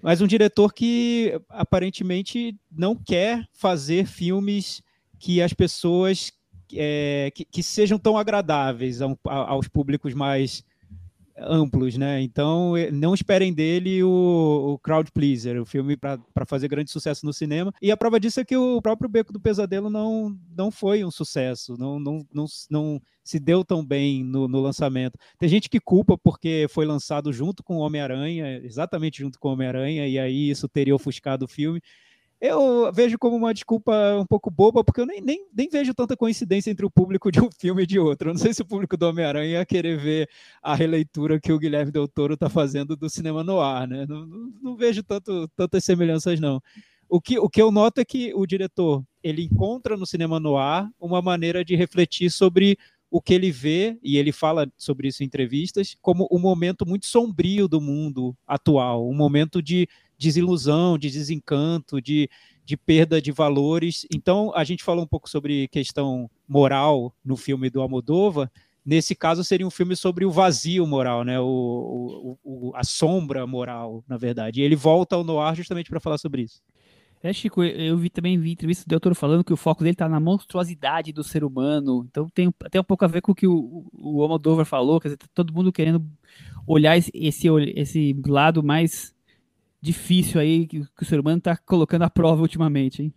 mas 0.02 0.20
um 0.20 0.26
diretor 0.26 0.74
que 0.74 1.40
aparentemente 1.48 2.54
não 2.70 2.94
quer 2.94 3.48
fazer 3.50 4.06
filmes 4.06 4.82
que 5.18 5.40
as 5.40 5.54
pessoas 5.54 6.30
é, 6.74 7.32
que, 7.34 7.46
que, 7.46 7.62
sejam 7.62 7.98
tão 7.98 8.18
agradáveis 8.18 9.00
a, 9.00 9.06
a, 9.26 9.50
aos 9.52 9.68
públicos 9.68 10.12
mais 10.12 10.62
amplos, 11.38 11.96
né? 11.96 12.20
Então, 12.22 12.74
não 12.92 13.14
esperem 13.14 13.52
dele 13.52 14.02
o, 14.02 14.74
o 14.74 14.78
crowd 14.78 15.10
pleaser, 15.12 15.60
o 15.60 15.64
filme 15.64 15.96
para 15.96 16.18
fazer 16.46 16.68
grande 16.68 16.90
sucesso 16.90 17.24
no 17.24 17.32
cinema. 17.32 17.72
E 17.80 17.90
a 17.90 17.96
prova 17.96 18.20
disso 18.20 18.40
é 18.40 18.44
que 18.44 18.56
o 18.56 18.80
próprio 18.82 19.08
Beco 19.08 19.32
do 19.32 19.40
Pesadelo 19.40 19.88
não, 19.90 20.36
não 20.56 20.70
foi 20.70 21.04
um 21.04 21.10
sucesso, 21.10 21.76
não, 21.78 21.98
não, 21.98 22.26
não, 22.32 22.46
não 22.70 23.02
se 23.24 23.38
deu 23.38 23.64
tão 23.64 23.84
bem 23.84 24.24
no, 24.24 24.48
no 24.48 24.60
lançamento. 24.60 25.18
Tem 25.38 25.48
gente 25.48 25.68
que 25.68 25.80
culpa 25.80 26.18
porque 26.18 26.66
foi 26.68 26.84
lançado 26.84 27.32
junto 27.32 27.62
com 27.62 27.76
o 27.76 27.80
Homem-Aranha, 27.80 28.60
exatamente 28.62 29.18
junto 29.20 29.38
com 29.38 29.48
o 29.48 29.52
Homem-Aranha, 29.52 30.06
e 30.06 30.18
aí 30.18 30.50
isso 30.50 30.68
teria 30.68 30.94
ofuscado 30.94 31.44
o 31.44 31.48
filme 31.48 31.80
eu 32.42 32.92
vejo 32.92 33.16
como 33.20 33.36
uma 33.36 33.54
desculpa 33.54 33.92
um 34.20 34.26
pouco 34.26 34.50
boba, 34.50 34.82
porque 34.82 35.00
eu 35.00 35.06
nem, 35.06 35.20
nem, 35.20 35.46
nem 35.56 35.68
vejo 35.68 35.94
tanta 35.94 36.16
coincidência 36.16 36.72
entre 36.72 36.84
o 36.84 36.90
público 36.90 37.30
de 37.30 37.40
um 37.40 37.48
filme 37.56 37.84
e 37.84 37.86
de 37.86 38.00
outro. 38.00 38.30
Eu 38.30 38.34
não 38.34 38.40
sei 38.40 38.52
se 38.52 38.62
o 38.62 38.66
público 38.66 38.96
do 38.96 39.06
Homem-Aranha 39.08 39.48
ia 39.48 39.64
querer 39.64 39.96
ver 39.96 40.28
a 40.60 40.74
releitura 40.74 41.38
que 41.40 41.52
o 41.52 41.58
Guilherme 41.58 41.92
Del 41.92 42.08
Toro 42.08 42.34
está 42.34 42.48
fazendo 42.48 42.96
do 42.96 43.08
cinema 43.08 43.44
no 43.44 43.60
ar, 43.60 43.86
né? 43.86 44.04
Não, 44.08 44.26
não, 44.26 44.52
não, 44.60 44.76
vejo 44.76 45.04
tanto, 45.04 45.48
tantas 45.54 45.84
semelhanças, 45.84 46.40
não. 46.40 46.60
O 47.08 47.20
que, 47.20 47.38
o 47.38 47.48
que 47.48 47.62
eu 47.62 47.70
noto 47.70 48.00
é 48.00 48.04
que 48.04 48.34
o 48.34 48.44
diretor 48.44 49.04
ele 49.22 49.44
encontra 49.44 49.96
no 49.96 50.04
cinema 50.04 50.40
no 50.40 50.56
ar 50.56 50.90
uma 50.98 51.22
maneira 51.22 51.64
de 51.64 51.76
refletir 51.76 52.28
sobre 52.28 52.76
o 53.08 53.20
que 53.20 53.34
ele 53.34 53.52
vê, 53.52 53.98
e 54.02 54.16
ele 54.16 54.32
fala 54.32 54.66
sobre 54.76 55.06
isso 55.06 55.22
em 55.22 55.26
entrevistas, 55.26 55.94
como 56.00 56.26
um 56.32 56.38
momento 56.38 56.84
muito 56.84 57.06
sombrio 57.06 57.68
do 57.68 57.78
mundo 57.78 58.34
atual, 58.46 59.06
um 59.06 59.14
momento 59.14 59.62
de 59.62 59.86
desilusão, 60.22 60.96
de 60.96 61.10
desencanto, 61.10 62.00
de, 62.00 62.28
de 62.64 62.76
perda 62.76 63.20
de 63.20 63.32
valores. 63.32 64.06
Então, 64.14 64.52
a 64.54 64.64
gente 64.64 64.84
falou 64.84 65.04
um 65.04 65.08
pouco 65.08 65.28
sobre 65.28 65.68
questão 65.68 66.30
moral 66.48 67.14
no 67.24 67.36
filme 67.36 67.68
do 67.68 67.80
Almodóvar. 67.80 68.50
Nesse 68.84 69.14
caso, 69.14 69.44
seria 69.44 69.66
um 69.66 69.70
filme 69.70 69.94
sobre 69.94 70.24
o 70.24 70.30
vazio 70.30 70.86
moral, 70.86 71.24
né? 71.24 71.38
o, 71.40 72.36
o, 72.44 72.70
o 72.70 72.72
a 72.74 72.82
sombra 72.84 73.46
moral, 73.46 74.04
na 74.08 74.16
verdade. 74.16 74.60
E 74.60 74.64
ele 74.64 74.76
volta 74.76 75.14
ao 75.14 75.24
noir 75.24 75.54
justamente 75.54 75.88
para 75.90 76.00
falar 76.00 76.18
sobre 76.18 76.42
isso. 76.42 76.60
É, 77.22 77.32
Chico, 77.32 77.62
eu 77.62 77.96
vi 77.96 78.10
também 78.10 78.36
vi 78.36 78.50
entrevista 78.50 78.84
do 78.84 78.94
autor 78.94 79.14
falando 79.14 79.44
que 79.44 79.52
o 79.52 79.56
foco 79.56 79.84
dele 79.84 79.94
está 79.94 80.08
na 80.08 80.18
monstruosidade 80.18 81.12
do 81.12 81.22
ser 81.22 81.44
humano. 81.44 82.04
Então 82.10 82.28
tem 82.28 82.52
até 82.64 82.80
um 82.80 82.84
pouco 82.84 83.04
a 83.04 83.08
ver 83.08 83.20
com 83.20 83.30
o 83.30 83.34
que 83.34 83.46
o, 83.46 83.86
o 83.92 84.22
Almodóvar 84.22 84.66
falou, 84.66 85.00
quer 85.00 85.08
dizer, 85.08 85.18
tá 85.18 85.26
todo 85.32 85.52
mundo 85.52 85.70
querendo 85.70 86.04
olhar 86.66 86.96
esse, 86.96 87.12
esse 87.14 88.16
lado 88.26 88.60
mais 88.60 89.11
difícil 89.82 90.40
aí 90.40 90.66
que, 90.66 90.78
o 90.78 91.04
ser 91.04 91.18
humano 91.18 91.38
está 91.38 91.56
colocando 91.56 92.02
à 92.02 92.10
prova 92.10 92.40
ultimamente, 92.40 93.02
hein? 93.02 93.12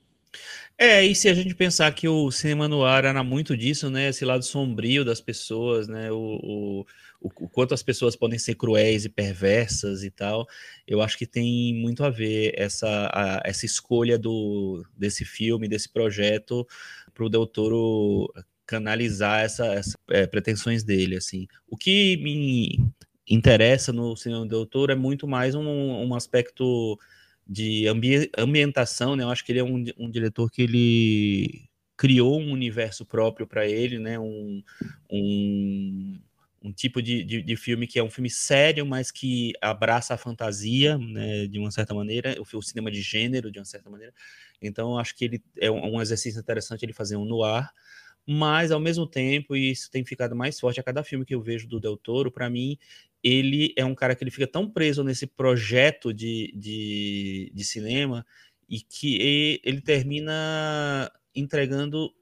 É, 0.77 1.05
e 1.05 1.15
se 1.15 1.29
a 1.29 1.33
gente 1.33 1.55
pensar 1.55 1.89
que 1.93 2.07
o 2.07 2.29
cinema 2.29 2.67
no 2.67 2.83
ar 2.83 3.05
era 3.05 3.23
muito 3.23 3.55
disso, 3.55 3.89
né? 3.89 4.09
Esse 4.09 4.25
lado 4.25 4.43
sombrio 4.43 5.05
das 5.05 5.21
pessoas, 5.21 5.87
né? 5.87 6.11
O, 6.11 6.39
o, 6.43 6.85
o, 7.21 7.29
quanto 7.49 7.73
as 7.73 7.81
pessoas 7.81 8.15
podem 8.17 8.37
ser 8.37 8.55
cruéis 8.55 9.05
e 9.05 9.09
perversas 9.09 10.03
e 10.03 10.11
tal. 10.11 10.45
Eu 10.85 11.01
acho 11.01 11.17
que 11.17 11.25
tem 11.25 11.73
muito 11.73 12.03
a 12.03 12.09
ver 12.09 12.53
essa, 12.57 13.09
a, 13.13 13.41
essa 13.45 13.65
escolha 13.65 14.17
do, 14.17 14.85
desse 14.97 15.23
filme, 15.23 15.69
desse 15.69 15.87
projeto, 15.87 16.67
para 17.13 17.25
o 17.25 17.29
Del 17.29 17.47
Toro 17.47 18.33
canalizar 18.65 19.41
essa, 19.41 19.67
essa 19.67 19.97
é, 20.09 20.25
pretensões 20.27 20.83
dele, 20.83 21.15
assim. 21.15 21.47
O 21.67 21.77
que 21.77 22.17
me 22.17 22.79
interessa 23.27 23.91
no 23.91 24.15
cinema 24.15 24.45
do 24.45 24.55
autor 24.55 24.89
é 24.89 24.95
muito 24.95 25.27
mais 25.27 25.55
um, 25.55 25.63
um 25.63 26.13
aspecto 26.13 26.99
de 27.47 27.87
ambi 27.87 28.29
ambientação, 28.37 29.15
né? 29.15 29.23
Eu 29.23 29.29
acho 29.29 29.43
que 29.45 29.51
ele 29.51 29.59
é 29.59 29.63
um, 29.63 29.83
um 29.97 30.09
diretor 30.09 30.49
que 30.49 30.61
ele 30.61 31.69
criou 31.97 32.39
um 32.39 32.51
universo 32.51 33.05
próprio 33.05 33.47
para 33.47 33.67
ele, 33.67 33.99
né? 33.99 34.19
Um, 34.19 34.63
um, 35.09 36.19
um 36.63 36.71
tipo 36.73 37.01
de, 37.01 37.23
de, 37.23 37.41
de, 37.41 37.55
filme 37.55 37.87
que 37.87 37.99
é 37.99 38.03
um 38.03 38.09
filme 38.09 38.29
sério, 38.29 38.85
mas 38.85 39.11
que 39.11 39.53
abraça 39.61 40.13
a 40.13 40.17
fantasia, 40.17 40.97
né? 40.97 41.47
De 41.47 41.59
uma 41.59 41.71
certa 41.71 41.93
maneira, 41.93 42.35
o, 42.39 42.57
o 42.57 42.61
cinema 42.61 42.91
de 42.91 43.01
gênero, 43.01 43.51
de 43.51 43.59
uma 43.59 43.65
certa 43.65 43.89
maneira. 43.89 44.13
Então, 44.61 44.97
acho 44.97 45.15
que 45.15 45.25
ele 45.25 45.43
é 45.59 45.69
um, 45.69 45.95
um 45.95 46.01
exercício 46.01 46.39
interessante 46.39 46.83
ele 46.83 46.93
fazer 46.93 47.15
um 47.15 47.25
noir, 47.25 47.69
mas 48.27 48.71
ao 48.71 48.79
mesmo 48.79 49.05
tempo, 49.05 49.55
e 49.55 49.71
isso 49.71 49.89
tem 49.91 50.03
ficado 50.03 50.35
mais 50.35 50.59
forte 50.59 50.79
a 50.79 50.83
cada 50.83 51.03
filme 51.03 51.25
que 51.25 51.35
eu 51.35 51.41
vejo 51.41 51.67
do 51.67 51.79
Del 51.79 51.97
Toro, 51.97 52.31
para 52.31 52.49
mim, 52.49 52.77
ele 53.23 53.73
é 53.75 53.83
um 53.83 53.95
cara 53.95 54.15
que 54.15 54.23
ele 54.23 54.31
fica 54.31 54.47
tão 54.47 54.69
preso 54.69 55.03
nesse 55.03 55.27
projeto 55.27 56.13
de, 56.13 56.53
de, 56.55 57.51
de 57.53 57.63
cinema 57.63 58.25
e 58.69 58.81
que 58.81 59.59
ele 59.63 59.81
termina 59.81 61.11
entregando, 61.35 62.13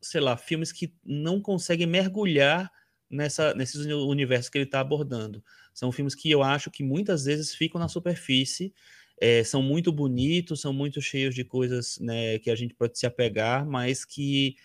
sei 0.00 0.20
lá, 0.20 0.36
filmes 0.36 0.72
que 0.72 0.92
não 1.04 1.40
conseguem 1.40 1.86
mergulhar 1.86 2.70
nessa, 3.10 3.54
nesses 3.54 3.86
universos 3.86 4.48
que 4.48 4.58
ele 4.58 4.64
está 4.64 4.80
abordando. 4.80 5.42
São 5.72 5.92
filmes 5.92 6.14
que 6.14 6.30
eu 6.30 6.42
acho 6.42 6.70
que 6.70 6.82
muitas 6.82 7.24
vezes 7.24 7.54
ficam 7.54 7.80
na 7.80 7.88
superfície, 7.88 8.74
é, 9.20 9.42
são 9.42 9.62
muito 9.62 9.90
bonitos, 9.90 10.60
são 10.60 10.72
muito 10.72 11.00
cheios 11.00 11.34
de 11.34 11.44
coisas 11.44 11.98
né, 11.98 12.38
que 12.38 12.50
a 12.50 12.54
gente 12.54 12.74
pode 12.74 12.98
se 12.98 13.06
apegar, 13.06 13.66
mas 13.66 14.04
que, 14.04 14.56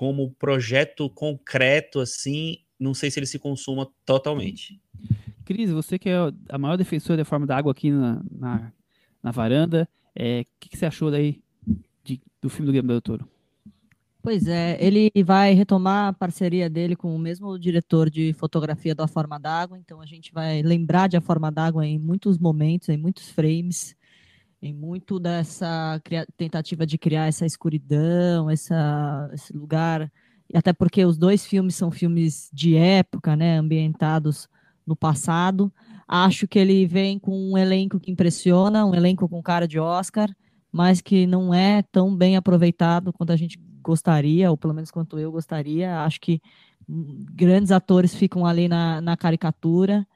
como 0.00 0.30
projeto 0.30 1.10
concreto, 1.10 2.00
assim, 2.00 2.56
não 2.78 2.94
sei 2.94 3.10
se 3.10 3.18
ele 3.18 3.26
se 3.26 3.38
consuma 3.38 3.86
totalmente. 4.06 4.80
Cris, 5.44 5.70
você 5.70 5.98
que 5.98 6.08
é 6.08 6.16
a 6.48 6.56
maior 6.56 6.78
defensora 6.78 7.18
da 7.18 7.24
forma 7.26 7.46
da 7.46 7.54
água 7.54 7.72
aqui 7.72 7.90
na, 7.90 8.22
na, 8.30 8.72
na 9.22 9.30
varanda, 9.30 9.86
o 9.86 10.10
é, 10.14 10.46
que, 10.58 10.70
que, 10.70 10.78
você 10.78 10.86
achou 10.86 11.10
daí 11.10 11.42
de, 12.02 12.18
do 12.40 12.48
filme 12.48 12.64
do 12.64 12.72
Guilherme 12.72 12.88
Del 12.88 13.02
Toro? 13.02 13.28
Pois 14.22 14.46
é, 14.46 14.78
ele 14.82 15.10
vai 15.22 15.52
retomar 15.52 16.08
a 16.08 16.12
parceria 16.14 16.70
dele 16.70 16.96
com 16.96 17.14
o 17.14 17.18
mesmo 17.18 17.58
diretor 17.58 18.08
de 18.08 18.32
fotografia 18.32 18.94
da 18.94 19.06
Forma 19.06 19.38
d'Água, 19.38 19.78
então 19.78 20.00
a 20.00 20.06
gente 20.06 20.32
vai 20.32 20.62
lembrar 20.62 21.08
de 21.08 21.18
A 21.18 21.20
Forma 21.20 21.52
d'Água 21.52 21.86
em 21.86 21.98
muitos 21.98 22.38
momentos, 22.38 22.88
em 22.88 22.96
muitos 22.96 23.28
frames, 23.28 23.94
em 24.62 24.74
muito 24.74 25.18
dessa 25.18 26.00
tentativa 26.36 26.86
de 26.86 26.98
criar 26.98 27.26
essa 27.26 27.46
escuridão, 27.46 28.50
essa, 28.50 29.30
esse 29.32 29.52
lugar 29.52 30.10
até 30.54 30.72
porque 30.72 31.04
os 31.04 31.16
dois 31.16 31.46
filmes 31.46 31.74
são 31.74 31.90
filmes 31.90 32.50
de 32.52 32.76
época, 32.76 33.36
né, 33.36 33.58
ambientados 33.58 34.48
no 34.86 34.96
passado. 34.96 35.72
Acho 36.06 36.48
que 36.48 36.58
ele 36.58 36.86
vem 36.86 37.18
com 37.18 37.52
um 37.52 37.56
elenco 37.56 38.00
que 38.00 38.10
impressiona, 38.10 38.84
um 38.84 38.94
elenco 38.94 39.28
com 39.28 39.42
cara 39.42 39.66
de 39.66 39.78
Oscar, 39.78 40.28
mas 40.72 41.00
que 41.00 41.26
não 41.26 41.54
é 41.54 41.82
tão 41.82 42.14
bem 42.14 42.36
aproveitado 42.36 43.12
quanto 43.12 43.32
a 43.32 43.36
gente 43.36 43.58
gostaria, 43.82 44.50
ou 44.50 44.56
pelo 44.56 44.74
menos 44.74 44.90
quanto 44.90 45.18
eu 45.18 45.30
gostaria. 45.30 46.00
Acho 46.00 46.20
que 46.20 46.40
grandes 46.88 47.70
atores 47.70 48.14
ficam 48.14 48.44
ali 48.44 48.68
na, 48.68 49.00
na 49.00 49.16
caricatura. 49.16 50.06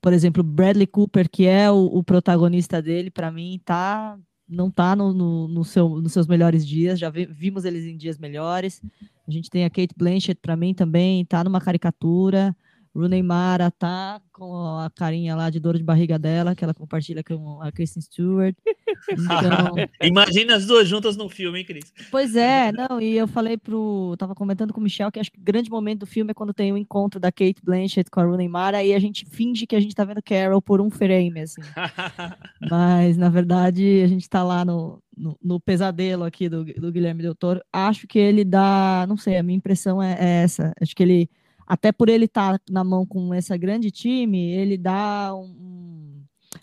Por 0.00 0.12
exemplo, 0.12 0.42
Bradley 0.42 0.86
Cooper, 0.86 1.28
que 1.28 1.46
é 1.46 1.70
o, 1.70 1.86
o 1.86 2.04
protagonista 2.04 2.80
dele, 2.80 3.10
para 3.10 3.30
mim, 3.30 3.60
tá 3.64 4.18
não 4.48 4.68
está 4.68 4.94
no, 4.94 5.14
no, 5.14 5.48
no 5.48 5.64
seu, 5.64 5.88
nos 5.88 6.12
seus 6.12 6.26
melhores 6.26 6.66
dias, 6.66 6.98
já 6.98 7.08
vi, 7.08 7.24
vimos 7.24 7.64
eles 7.64 7.84
em 7.84 7.96
dias 7.96 8.18
melhores. 8.18 8.82
A 9.26 9.30
gente 9.30 9.48
tem 9.48 9.64
a 9.64 9.70
Kate 9.70 9.94
Blanchett, 9.96 10.38
para 10.40 10.56
mim 10.56 10.74
também, 10.74 11.22
está 11.22 11.42
numa 11.42 11.60
caricatura. 11.60 12.54
Rooney 12.94 13.22
Mara 13.22 13.70
tá 13.70 14.20
com 14.32 14.78
a 14.78 14.90
carinha 14.90 15.34
lá 15.34 15.48
de 15.48 15.58
dor 15.58 15.78
de 15.78 15.82
barriga 15.82 16.18
dela, 16.18 16.54
que 16.54 16.62
ela 16.62 16.74
compartilha 16.74 17.24
com 17.24 17.60
a 17.62 17.72
Kristen 17.72 18.02
Stewart. 18.02 18.54
Então... 19.10 19.74
Imagina 20.00 20.54
as 20.54 20.66
duas 20.66 20.86
juntas 20.86 21.16
no 21.16 21.28
filme, 21.28 21.58
hein, 21.58 21.64
Cris? 21.64 21.92
Pois 22.10 22.36
é, 22.36 22.70
não, 22.70 23.00
e 23.00 23.16
eu 23.16 23.26
falei 23.26 23.56
pro. 23.56 24.14
Tava 24.16 24.34
comentando 24.34 24.72
com 24.72 24.80
o 24.80 24.82
Michel 24.82 25.10
que 25.10 25.18
acho 25.18 25.32
que 25.32 25.38
o 25.38 25.42
grande 25.42 25.70
momento 25.70 26.00
do 26.00 26.06
filme 26.06 26.30
é 26.30 26.34
quando 26.34 26.54
tem 26.54 26.70
o 26.70 26.74
um 26.74 26.78
encontro 26.78 27.18
da 27.18 27.32
Kate 27.32 27.60
Blanchett 27.64 28.10
com 28.10 28.20
a 28.20 28.24
Rooney 28.24 28.48
Mara 28.48 28.84
e 28.84 28.94
a 28.94 28.98
gente 28.98 29.26
finge 29.26 29.66
que 29.66 29.74
a 29.74 29.80
gente 29.80 29.94
tá 29.94 30.04
vendo 30.04 30.22
Carol 30.22 30.62
por 30.62 30.80
um 30.80 30.88
frame, 30.88 31.40
assim. 31.40 31.62
Mas, 32.70 33.16
na 33.16 33.28
verdade, 33.28 34.02
a 34.02 34.06
gente 34.06 34.28
tá 34.28 34.44
lá 34.44 34.64
no, 34.64 35.02
no, 35.16 35.36
no, 35.42 35.58
pesadelo 35.58 36.22
aqui 36.22 36.48
do, 36.48 36.64
do 36.64 36.92
Guilherme 36.92 37.22
Del 37.22 37.34
Toro. 37.34 37.60
Acho 37.72 38.06
que 38.06 38.18
ele 38.18 38.44
dá. 38.44 39.04
Não 39.08 39.16
sei, 39.16 39.36
a 39.36 39.42
minha 39.42 39.56
impressão 39.56 40.00
é, 40.02 40.12
é 40.12 40.42
essa. 40.44 40.72
Acho 40.80 40.94
que 40.94 41.02
ele 41.02 41.30
até 41.66 41.92
por 41.92 42.08
ele 42.08 42.26
estar 42.26 42.58
tá 42.58 42.64
na 42.70 42.84
mão 42.84 43.06
com 43.06 43.34
esse 43.34 43.56
grande 43.58 43.90
time, 43.90 44.50
ele 44.52 44.76
dá 44.76 45.34
um, 45.34 46.22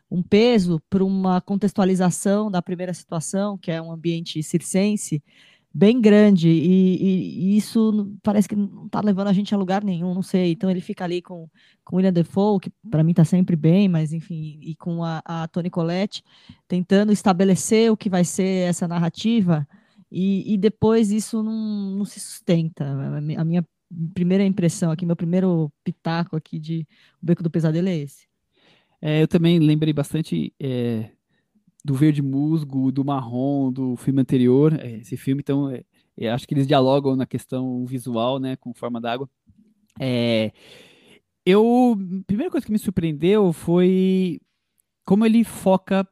um 0.09 0.23
peso 0.23 0.81
para 0.89 1.03
uma 1.03 1.41
contextualização 1.41 2.49
da 2.49 2.61
primeira 2.61 2.93
situação, 2.93 3.57
que 3.57 3.71
é 3.71 3.81
um 3.81 3.91
ambiente 3.91 4.41
circense, 4.43 5.23
bem 5.73 6.01
grande, 6.01 6.49
e, 6.49 6.97
e, 6.97 7.53
e 7.53 7.57
isso 7.57 8.11
parece 8.23 8.49
que 8.49 8.55
não 8.55 8.87
está 8.87 9.01
levando 9.01 9.27
a 9.27 9.33
gente 9.33 9.53
a 9.53 9.57
lugar 9.57 9.83
nenhum, 9.83 10.13
não 10.13 10.23
sei. 10.23 10.51
Então 10.51 10.69
ele 10.69 10.81
fica 10.81 11.03
ali 11.03 11.21
com, 11.21 11.47
com 11.83 11.97
William 11.97 12.11
Defoe, 12.13 12.59
que 12.59 12.71
para 12.89 13.03
mim 13.03 13.11
está 13.11 13.23
sempre 13.23 13.55
bem, 13.55 13.87
mas 13.87 14.11
enfim, 14.11 14.59
e 14.61 14.75
com 14.75 15.03
a, 15.03 15.21
a 15.23 15.47
Toni 15.47 15.69
Collette, 15.69 16.23
tentando 16.67 17.11
estabelecer 17.11 17.91
o 17.91 17.97
que 17.97 18.09
vai 18.09 18.23
ser 18.23 18.67
essa 18.67 18.87
narrativa, 18.87 19.67
e, 20.11 20.53
e 20.53 20.57
depois 20.57 21.11
isso 21.11 21.43
não, 21.43 21.97
não 21.97 22.05
se 22.05 22.19
sustenta. 22.19 22.85
A 23.37 23.45
minha 23.45 23.65
primeira 24.13 24.43
impressão 24.43 24.91
aqui, 24.91 25.05
meu 25.05 25.15
primeiro 25.15 25.71
pitaco 25.83 26.35
aqui 26.35 26.59
de 26.59 26.87
O 27.21 27.25
Beco 27.25 27.43
do 27.43 27.49
Pesadelo 27.49 27.87
é 27.87 27.97
esse. 27.97 28.27
É, 29.01 29.21
eu 29.21 29.27
também 29.27 29.59
lembrei 29.59 29.93
bastante 29.93 30.53
é, 30.59 31.11
do 31.83 31.93
verde 31.93 32.21
musgo, 32.21 32.91
do 32.91 33.05
marrom, 33.05 33.71
do 33.71 33.95
filme 33.95 34.21
anterior. 34.21 34.73
É, 34.79 34.97
esse 34.97 35.15
filme, 35.15 35.41
então, 35.41 35.69
é, 35.69 35.83
é, 36.17 36.29
acho 36.29 36.47
que 36.47 36.53
eles 36.53 36.67
dialogam 36.67 37.15
na 37.15 37.25
questão 37.25 37.85
visual, 37.85 38.39
né, 38.39 38.55
com 38.57 38.73
forma 38.73 38.99
d'água. 38.99 39.29
É, 39.99 40.51
Eu, 41.45 41.97
a 42.21 42.23
primeira 42.25 42.51
coisa 42.51 42.65
que 42.65 42.71
me 42.71 42.79
surpreendeu 42.79 43.51
foi 43.53 44.39
como 45.05 45.25
ele 45.25 45.43
foca 45.43 46.07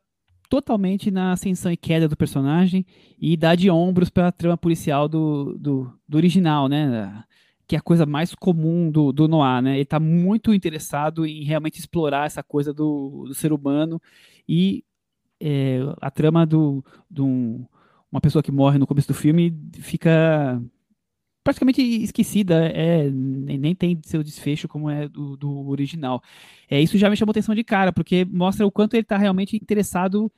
totalmente 0.50 1.12
na 1.12 1.34
ascensão 1.34 1.72
e 1.72 1.78
queda 1.78 2.08
do 2.08 2.16
personagem 2.16 2.86
e 3.20 3.36
dá 3.36 3.54
de 3.54 3.70
ombros 3.70 4.10
para 4.10 4.30
a 4.30 4.32
trama 4.32 4.58
policial 4.58 5.08
do, 5.08 5.58
do, 5.60 5.94
do, 6.08 6.18
original, 6.18 6.68
né? 6.68 7.24
Que 7.68 7.76
é 7.76 7.80
a 7.80 7.82
coisa 7.82 8.06
mais 8.06 8.34
comum 8.34 8.90
do, 8.90 9.12
do 9.12 9.28
né? 9.62 9.74
Ele 9.74 9.82
está 9.82 10.00
muito 10.00 10.54
interessado 10.54 11.26
em 11.26 11.44
realmente 11.44 11.80
explorar 11.80 12.26
essa 12.26 12.42
coisa 12.42 12.74
do, 12.74 13.26
do 13.28 13.34
ser 13.34 13.52
humano 13.52 14.02
e 14.48 14.84
é, 15.40 15.80
a 16.02 16.10
trama 16.10 16.46
do, 16.46 16.84
do 17.10 17.68
uma 18.12 18.22
pessoa 18.22 18.42
que 18.42 18.52
morre 18.52 18.78
no 18.78 18.88
começo 18.88 19.08
do 19.08 19.14
filme 19.14 19.54
fica 19.80 20.62
praticamente 21.44 21.82
esquecida, 21.82 22.68
é, 22.68 23.10
nem 23.10 23.74
tem 23.74 23.98
seu 24.04 24.22
desfecho 24.22 24.68
como 24.68 24.90
é 24.90 25.08
do, 25.08 25.38
do 25.38 25.70
original. 25.70 26.22
É, 26.70 26.82
isso 26.82 26.98
já 26.98 27.10
me 27.10 27.16
chamou 27.16 27.32
atenção 27.32 27.56
de 27.56 27.64
cara, 27.64 27.94
porque 27.94 28.26
mostra 28.26 28.66
o 28.68 28.72
quanto 28.72 28.96
ele 28.96 29.04
está 29.04 29.18
realmente 29.18 29.56
interessado 29.56 30.30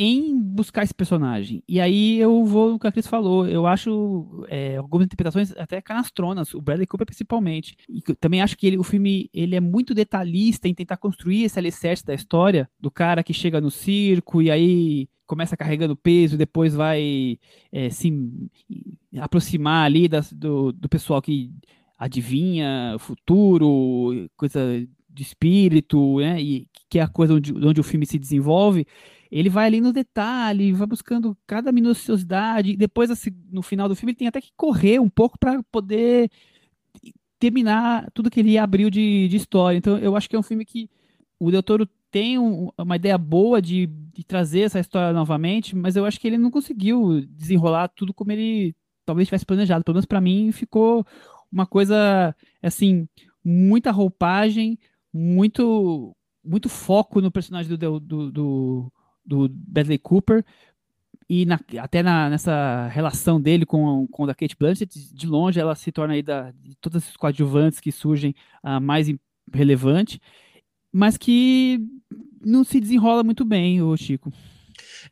em 0.00 0.38
buscar 0.40 0.84
esse 0.84 0.94
personagem. 0.94 1.60
E 1.66 1.80
aí 1.80 2.20
eu 2.20 2.44
vou 2.44 2.70
no 2.70 2.78
que 2.78 2.86
a 2.86 2.92
Cris 2.92 3.08
falou. 3.08 3.48
Eu 3.48 3.66
acho 3.66 4.46
é, 4.48 4.76
algumas 4.76 5.04
interpretações 5.04 5.52
até 5.56 5.82
canastronas, 5.82 6.54
o 6.54 6.60
Bradley 6.60 6.86
Cooper 6.86 7.04
principalmente. 7.04 7.76
E 7.88 8.00
também 8.14 8.40
acho 8.40 8.56
que 8.56 8.68
ele, 8.68 8.78
o 8.78 8.84
filme 8.84 9.28
ele 9.34 9.56
é 9.56 9.60
muito 9.60 9.92
detalhista 9.94 10.68
em 10.68 10.74
tentar 10.74 10.98
construir 10.98 11.42
esse 11.42 11.58
alicerce 11.58 12.06
da 12.06 12.14
história 12.14 12.70
do 12.78 12.92
cara 12.92 13.24
que 13.24 13.34
chega 13.34 13.60
no 13.60 13.72
circo 13.72 14.40
e 14.40 14.52
aí 14.52 15.08
começa 15.26 15.56
carregando 15.56 15.96
peso, 15.96 16.38
depois 16.38 16.74
vai 16.74 17.36
é, 17.72 17.90
se 17.90 18.12
aproximar 19.20 19.84
ali 19.84 20.06
das, 20.06 20.32
do, 20.32 20.70
do 20.70 20.88
pessoal 20.88 21.20
que 21.20 21.50
adivinha 21.98 22.92
o 22.94 23.00
futuro, 23.00 24.30
coisa 24.36 24.60
de 25.10 25.22
espírito, 25.24 26.20
né? 26.20 26.40
E 26.40 26.68
que 26.88 27.00
é 27.00 27.02
a 27.02 27.08
coisa 27.08 27.34
onde, 27.34 27.52
onde 27.52 27.80
o 27.80 27.84
filme 27.84 28.06
se 28.06 28.16
desenvolve 28.16 28.86
ele 29.30 29.48
vai 29.48 29.66
ali 29.66 29.80
no 29.80 29.92
detalhe, 29.92 30.72
vai 30.72 30.86
buscando 30.86 31.36
cada 31.46 31.70
minuciosidade. 31.70 32.76
Depois, 32.76 33.10
assim, 33.10 33.30
no 33.50 33.62
final 33.62 33.88
do 33.88 33.94
filme, 33.94 34.12
ele 34.12 34.18
tem 34.18 34.28
até 34.28 34.40
que 34.40 34.52
correr 34.56 34.98
um 34.98 35.08
pouco 35.08 35.38
para 35.38 35.62
poder 35.64 36.30
terminar 37.38 38.10
tudo 38.12 38.30
que 38.30 38.40
ele 38.40 38.58
abriu 38.58 38.90
de, 38.90 39.28
de, 39.28 39.36
história. 39.36 39.76
Então, 39.78 39.98
eu 39.98 40.16
acho 40.16 40.28
que 40.28 40.36
é 40.36 40.38
um 40.38 40.42
filme 40.42 40.64
que 40.64 40.90
o 41.38 41.50
Del 41.50 41.62
Toro 41.62 41.88
tem 42.10 42.38
um, 42.38 42.70
uma 42.76 42.96
ideia 42.96 43.18
boa 43.18 43.60
de, 43.60 43.86
de, 43.86 44.24
trazer 44.24 44.60
essa 44.60 44.80
história 44.80 45.12
novamente, 45.12 45.76
mas 45.76 45.94
eu 45.94 46.04
acho 46.04 46.18
que 46.18 46.26
ele 46.26 46.38
não 46.38 46.50
conseguiu 46.50 47.20
desenrolar 47.28 47.88
tudo 47.88 48.14
como 48.14 48.32
ele 48.32 48.74
talvez 49.04 49.28
tivesse 49.28 49.46
planejado. 49.46 49.84
Pelo 49.84 49.94
menos 49.94 50.06
para 50.06 50.20
mim, 50.20 50.50
ficou 50.52 51.06
uma 51.52 51.66
coisa, 51.66 52.34
assim, 52.62 53.06
muita 53.44 53.90
roupagem, 53.90 54.78
muito 55.12 56.14
muito 56.44 56.68
foco 56.68 57.20
no 57.20 57.30
personagem 57.30 57.76
do, 57.76 58.00
do, 58.00 58.32
do, 58.32 58.92
do 59.28 59.48
Bradley 59.48 59.98
Cooper 59.98 60.44
e 61.28 61.44
na, 61.44 61.60
até 61.80 62.02
na, 62.02 62.30
nessa 62.30 62.88
relação 62.88 63.40
dele 63.40 63.66
com, 63.66 64.06
com 64.08 64.24
a 64.24 64.34
Kate 64.34 64.56
Blanchett, 64.58 65.14
de 65.14 65.26
longe 65.26 65.60
ela 65.60 65.74
se 65.74 65.92
torna 65.92 66.14
aí 66.14 66.22
da, 66.22 66.50
de 66.52 66.74
todos 66.76 67.02
esses 67.02 67.16
coadjuvantes 67.16 67.80
que 67.80 67.92
surgem 67.92 68.34
a 68.62 68.80
mais 68.80 69.12
relevante, 69.52 70.20
mas 70.90 71.18
que 71.18 71.78
não 72.40 72.64
se 72.64 72.80
desenrola 72.80 73.22
muito 73.22 73.44
bem, 73.44 73.82
o 73.82 73.94
Chico. 73.96 74.32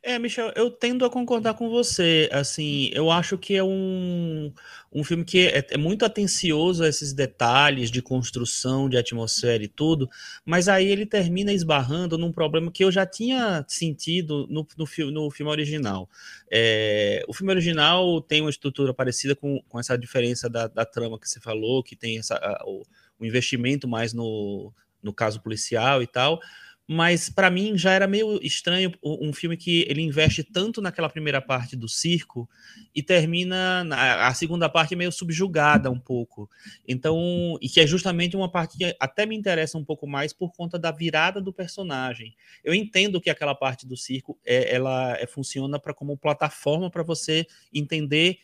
É, 0.03 0.17
Michel, 0.19 0.51
eu 0.55 0.69
tendo 0.69 1.05
a 1.05 1.09
concordar 1.09 1.53
com 1.53 1.69
você. 1.69 2.29
Assim, 2.31 2.89
eu 2.93 3.11
acho 3.11 3.37
que 3.37 3.55
é 3.55 3.63
um, 3.63 4.53
um 4.91 5.03
filme 5.03 5.23
que 5.23 5.47
é, 5.47 5.65
é, 5.71 5.77
muito 5.77 6.05
atencioso 6.05 6.83
a 6.83 6.87
esses 6.87 7.13
detalhes 7.13 7.89
de 7.89 8.01
construção, 8.01 8.89
de 8.89 8.97
atmosfera 8.97 9.63
e 9.63 9.67
tudo, 9.67 10.09
mas 10.45 10.67
aí 10.67 10.87
ele 10.87 11.05
termina 11.05 11.51
esbarrando 11.51 12.17
num 12.17 12.31
problema 12.31 12.71
que 12.71 12.83
eu 12.83 12.91
já 12.91 13.05
tinha 13.05 13.65
sentido 13.67 14.47
no, 14.49 14.67
no, 14.77 14.85
filme, 14.85 15.11
no 15.11 15.29
filme 15.31 15.51
original. 15.51 16.09
É, 16.51 17.23
o 17.27 17.33
filme 17.33 17.51
original 17.51 18.21
tem 18.21 18.41
uma 18.41 18.49
estrutura 18.49 18.93
parecida 18.93 19.35
com, 19.35 19.61
com 19.67 19.79
essa 19.79 19.97
diferença 19.97 20.49
da, 20.49 20.67
da 20.67 20.85
trama 20.85 21.19
que 21.19 21.29
você 21.29 21.39
falou, 21.39 21.83
que 21.83 21.95
tem 21.95 22.19
essa, 22.19 22.35
a, 22.35 22.63
o, 22.65 22.83
o 23.19 23.25
investimento 23.25 23.87
mais 23.87 24.13
no, 24.13 24.71
no 25.01 25.13
caso 25.13 25.41
policial 25.41 26.01
e 26.01 26.07
tal 26.07 26.39
mas 26.87 27.29
para 27.29 27.49
mim 27.49 27.77
já 27.77 27.91
era 27.91 28.07
meio 28.07 28.39
estranho 28.41 28.93
um 29.03 29.33
filme 29.33 29.57
que 29.57 29.85
ele 29.89 30.01
investe 30.01 30.41
tanto 30.41 30.81
naquela 30.81 31.09
primeira 31.09 31.41
parte 31.41 31.75
do 31.75 31.89
circo 31.89 32.49
e 32.95 33.03
termina 33.03 33.83
na, 33.83 34.27
a 34.27 34.33
segunda 34.33 34.69
parte 34.69 34.95
meio 34.95 35.11
subjugada 35.11 35.91
um 35.91 35.99
pouco. 35.99 36.49
Então, 36.87 37.57
e 37.61 37.67
que 37.67 37.81
é 37.81 37.87
justamente 37.87 38.37
uma 38.37 38.49
parte 38.49 38.77
que 38.77 38.95
até 38.99 39.25
me 39.25 39.35
interessa 39.35 39.77
um 39.77 39.83
pouco 39.83 40.07
mais 40.07 40.31
por 40.31 40.53
conta 40.53 40.79
da 40.79 40.89
virada 40.89 41.41
do 41.41 41.51
personagem. 41.51 42.33
Eu 42.63 42.73
entendo 42.73 43.19
que 43.19 43.29
aquela 43.29 43.53
parte 43.53 43.85
do 43.85 43.97
circo 43.97 44.39
é, 44.45 44.73
ela 44.73 45.17
é, 45.17 45.27
funciona 45.27 45.77
para 45.77 45.93
como 45.93 46.17
plataforma 46.17 46.89
para 46.89 47.03
você 47.03 47.45
entender 47.73 48.39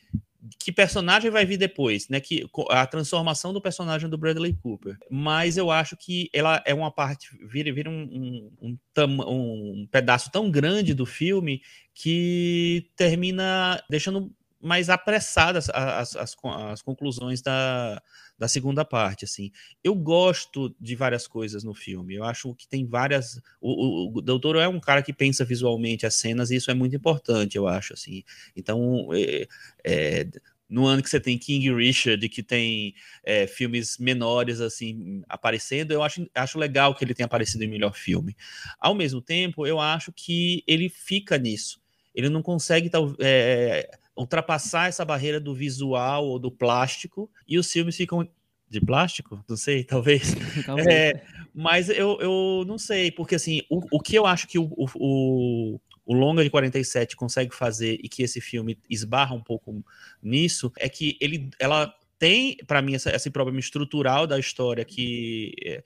que 0.60 0.72
personagem 0.72 1.32
vai 1.32 1.46
vir 1.46 1.58
depois, 1.58 2.10
né? 2.10 2.20
Que 2.20 2.46
a 2.70 2.86
transformação 2.86 3.54
do 3.54 3.62
personagem 3.62 4.10
do 4.10 4.18
Bradley 4.18 4.54
Cooper. 4.54 4.98
Mas 5.10 5.58
eu 5.58 5.72
acho 5.72 5.96
que 5.96 6.30
ela 6.34 6.62
é 6.66 6.74
uma 6.74 6.92
parte, 6.92 7.30
vira, 7.48 7.74
vira 7.74 7.90
um, 7.90 8.52
um, 8.62 8.78
um, 8.98 9.82
um 9.82 9.88
pedaço 9.92 10.32
tão 10.32 10.50
grande 10.52 10.94
do 10.94 11.06
filme 11.06 11.62
que 11.94 12.90
termina 12.96 13.82
deixando 13.90 14.32
mais 14.64 14.90
apressadas 14.90 15.70
as, 15.70 16.16
as, 16.16 16.36
as, 16.72 16.82
conclusões 16.82 17.42
da, 17.42 18.02
da 18.40 18.48
segunda 18.48 18.86
parte, 18.86 19.26
assim. 19.26 19.52
Eu 19.84 19.94
gosto 19.94 20.74
de 20.80 20.96
várias 20.96 21.28
coisas 21.28 21.66
no 21.66 21.74
filme. 21.74 22.16
Eu 22.16 22.24
acho 22.24 22.56
que 22.56 22.66
tem 22.66 22.86
várias. 22.86 23.42
O, 23.60 24.08
o, 24.08 24.18
o 24.18 24.22
Doutor 24.22 24.56
é 24.56 24.68
um 24.68 24.80
cara 24.80 25.04
que 25.04 25.12
pensa 25.12 25.44
visualmente 25.44 26.06
as 26.06 26.16
cenas 26.16 26.50
e 26.50 26.56
isso 26.56 26.72
é 26.72 26.74
muito 26.74 26.96
importante, 26.96 27.58
eu 27.58 27.68
acho, 27.68 27.94
assim. 27.94 28.24
Então, 28.56 29.10
é, 29.14 29.48
é, 29.84 30.28
no 30.70 30.88
ano 30.88 31.04
que 31.04 31.10
você 31.10 31.20
tem 31.20 31.38
King 31.38 31.74
Richard, 31.76 32.28
que 32.30 32.42
tem 32.42 32.96
é, 33.24 33.46
filmes 33.46 33.98
menores 33.98 34.62
assim 34.62 35.22
aparecendo, 35.28 35.92
eu 35.92 36.02
acho, 36.02 36.26
acho 36.34 36.58
legal 36.58 36.96
que 36.96 37.04
ele 37.04 37.14
tenha 37.14 37.26
aparecido 37.26 37.66
em 37.66 37.68
melhor 37.68 37.94
filme. 37.94 38.36
Ao 38.80 38.96
mesmo 38.96 39.22
tempo, 39.22 39.68
eu 39.68 39.80
acho 39.80 40.14
que 40.14 40.64
ele 40.66 40.88
fica 40.88 41.38
nisso. 41.38 41.84
Ele 42.16 42.30
não 42.30 42.42
consegue 42.42 42.90
é, 43.20 43.90
ultrapassar 44.16 44.88
essa 44.88 45.04
barreira 45.04 45.40
do 45.40 45.54
visual 45.54 46.26
ou 46.26 46.40
do 46.40 46.52
plástico, 46.52 47.30
e 47.48 47.58
os 47.58 47.72
filmes 47.72 47.96
ficam 47.96 48.28
de 48.70 48.82
plástico? 48.82 49.44
Não 49.48 49.58
sei, 49.58 49.84
talvez. 49.86 50.36
talvez. 50.66 50.88
É, 50.88 51.24
mas 51.54 51.90
eu, 51.90 52.20
eu 52.20 52.64
não 52.68 52.78
sei, 52.78 53.12
porque 53.12 53.36
assim, 53.36 53.62
o, 53.70 53.82
o 53.98 54.00
que 54.00 54.16
eu 54.16 54.26
acho 54.26 54.48
que 54.48 54.60
o, 54.60 54.70
o, 54.78 55.80
o 56.06 56.14
longa 56.14 56.44
de 56.44 56.50
47 56.50 57.16
consegue 57.16 57.56
fazer 57.56 58.00
e 58.04 58.10
que 58.10 58.24
esse 58.24 58.42
filme 58.42 58.78
esbarra 58.90 59.36
um 59.36 59.42
pouco 59.42 59.84
nisso 60.22 60.72
é 60.78 60.90
que 60.90 61.18
ele, 61.20 61.50
ela 61.60 61.94
tem, 62.20 62.56
para 62.68 62.82
mim, 62.82 62.96
essa, 62.96 63.14
esse 63.14 63.30
problema 63.30 63.60
estrutural 63.60 64.26
da 64.26 64.40
história 64.40 64.86
que 64.86 65.54
é, 65.62 65.84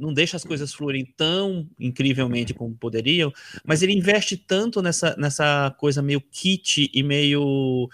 não 0.00 0.12
deixa 0.12 0.36
as 0.36 0.44
coisas 0.44 0.72
fluírem 0.72 1.04
tão 1.16 1.68
incrivelmente 1.78 2.54
como 2.54 2.74
poderiam, 2.74 3.32
mas 3.64 3.82
ele 3.82 3.92
investe 3.92 4.36
tanto 4.36 4.82
nessa, 4.82 5.14
nessa 5.16 5.74
coisa 5.78 6.02
meio 6.02 6.20
kit 6.20 6.90
e 6.92 7.02
meio 7.02 7.88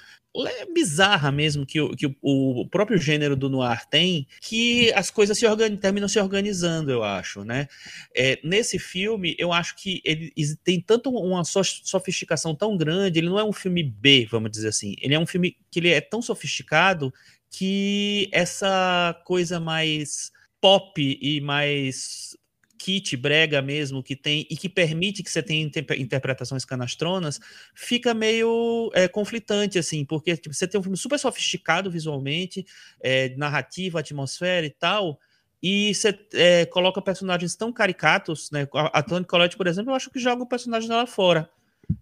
bizarra 0.74 1.32
mesmo 1.32 1.64
que, 1.64 1.80
o, 1.80 1.96
que 1.96 2.14
o, 2.20 2.68
próprio 2.68 2.98
gênero 2.98 3.36
do 3.36 3.48
noir 3.48 3.86
tem, 3.88 4.26
que 4.42 4.92
as 4.92 5.10
coisas 5.10 5.38
se 5.38 5.46
terminam 5.80 6.08
se 6.08 6.18
organizando, 6.20 6.90
eu 6.90 7.02
acho, 7.02 7.44
né? 7.44 7.66
É, 8.14 8.38
nesse 8.44 8.78
filme, 8.78 9.34
eu 9.38 9.52
acho 9.52 9.74
que 9.76 10.02
ele 10.04 10.32
tem 10.62 10.80
tanto 10.80 11.10
uma 11.10 11.42
sofisticação 11.44 12.54
tão 12.54 12.76
grande, 12.76 13.18
ele 13.18 13.28
não 13.28 13.38
é 13.38 13.44
um 13.44 13.52
filme 13.52 13.82
B, 13.82 14.26
vamos 14.30 14.50
dizer 14.50 14.68
assim, 14.68 14.94
ele 15.00 15.14
é 15.14 15.18
um 15.18 15.26
filme 15.26 15.56
que 15.70 15.78
ele 15.78 15.88
é 15.88 16.00
tão 16.00 16.20
sofisticado 16.20 17.12
que 17.50 18.28
essa 18.32 19.18
coisa 19.24 19.58
mais 19.58 20.30
pop 20.66 21.18
e 21.22 21.40
mais 21.40 22.36
kit 22.76 23.16
brega 23.16 23.62
mesmo 23.62 24.02
que 24.02 24.16
tem 24.16 24.44
e 24.50 24.56
que 24.56 24.68
permite 24.68 25.22
que 25.22 25.30
você 25.30 25.40
tenha 25.40 25.64
interpretações 25.96 26.64
canastronas, 26.64 27.38
fica 27.72 28.12
meio 28.12 28.90
é, 28.92 29.06
conflitante, 29.06 29.78
assim, 29.78 30.04
porque 30.04 30.36
tipo, 30.36 30.52
você 30.52 30.66
tem 30.66 30.80
um 30.80 30.82
filme 30.82 30.96
super 30.96 31.20
sofisticado 31.20 31.88
visualmente, 31.88 32.66
é, 33.00 33.28
narrativa, 33.36 34.00
atmosfera 34.00 34.66
e 34.66 34.70
tal, 34.70 35.20
e 35.62 35.94
você 35.94 36.18
é, 36.34 36.66
coloca 36.66 37.00
personagens 37.00 37.54
tão 37.54 37.72
caricatos, 37.72 38.50
né? 38.50 38.66
A, 38.92 39.04
Toni 39.04 39.24
Collette, 39.24 39.56
por 39.56 39.68
exemplo, 39.68 39.92
eu 39.92 39.94
acho 39.94 40.10
que 40.10 40.18
joga 40.18 40.42
o 40.42 40.48
personagem 40.48 40.88
dela 40.88 41.06
fora. 41.06 41.48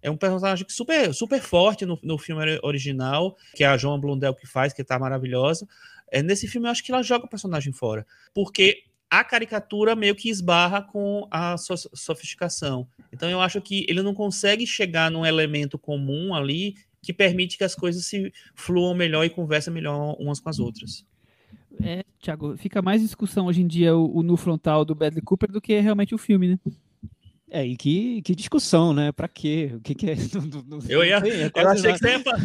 É 0.01 0.09
um 0.09 0.17
personagem 0.17 0.65
super, 0.67 1.13
super 1.13 1.39
forte 1.39 1.85
no, 1.85 1.99
no 2.01 2.17
filme 2.17 2.59
original, 2.63 3.37
que 3.53 3.63
é 3.63 3.67
a 3.67 3.77
Joan 3.77 3.99
Blundell 3.99 4.33
que 4.33 4.47
faz, 4.47 4.73
que 4.73 4.83
tá 4.83 4.97
maravilhosa. 4.97 5.67
É, 6.11 6.21
nesse 6.21 6.47
filme, 6.47 6.67
eu 6.67 6.71
acho 6.71 6.83
que 6.83 6.91
ela 6.91 7.03
joga 7.03 7.25
o 7.25 7.29
personagem 7.29 7.73
fora. 7.73 8.05
Porque 8.33 8.83
a 9.09 9.23
caricatura 9.23 9.95
meio 9.95 10.15
que 10.15 10.29
esbarra 10.29 10.81
com 10.81 11.27
a 11.31 11.55
sofisticação. 11.57 12.87
Então, 13.11 13.29
eu 13.29 13.41
acho 13.41 13.61
que 13.61 13.85
ele 13.87 14.01
não 14.01 14.13
consegue 14.13 14.65
chegar 14.65 15.11
num 15.11 15.25
elemento 15.25 15.77
comum 15.77 16.33
ali 16.33 16.75
que 17.01 17.13
permite 17.13 17.57
que 17.57 17.63
as 17.63 17.75
coisas 17.75 18.05
se 18.05 18.33
fluam 18.55 18.95
melhor 18.95 19.23
e 19.23 19.29
conversem 19.29 19.71
melhor 19.71 20.15
umas 20.19 20.39
com 20.39 20.49
as 20.49 20.59
outras. 20.59 21.05
É, 21.81 22.03
Thiago, 22.19 22.57
fica 22.57 22.81
mais 22.81 23.01
discussão 23.01 23.45
hoje 23.45 23.61
em 23.61 23.67
dia 23.67 23.95
o, 23.95 24.17
o 24.17 24.23
no 24.23 24.35
frontal 24.35 24.83
do 24.83 24.95
Bradley 24.95 25.21
Cooper 25.21 25.51
do 25.51 25.61
que 25.61 25.79
realmente 25.79 26.15
o 26.15 26.17
filme, 26.17 26.47
né? 26.47 26.59
É, 27.55 27.65
e 27.65 27.77
que, 27.77 28.21
que 28.21 28.35
discussão, 28.35 28.93
né? 28.93 29.11
Pra 29.13 29.29
quê? 29.29 29.71
O 29.75 29.79
que, 29.79 29.95
que 29.95 30.09
é? 30.11 30.15
Não, 30.35 30.63
não, 30.67 30.79
Eu, 30.89 31.03
ia, 31.05 31.17
é 31.17 31.51
eu 31.55 31.69
achei 31.69 31.93
que 31.93 31.99
você 31.99 32.09
ia 32.09 32.19
falar, 32.19 32.39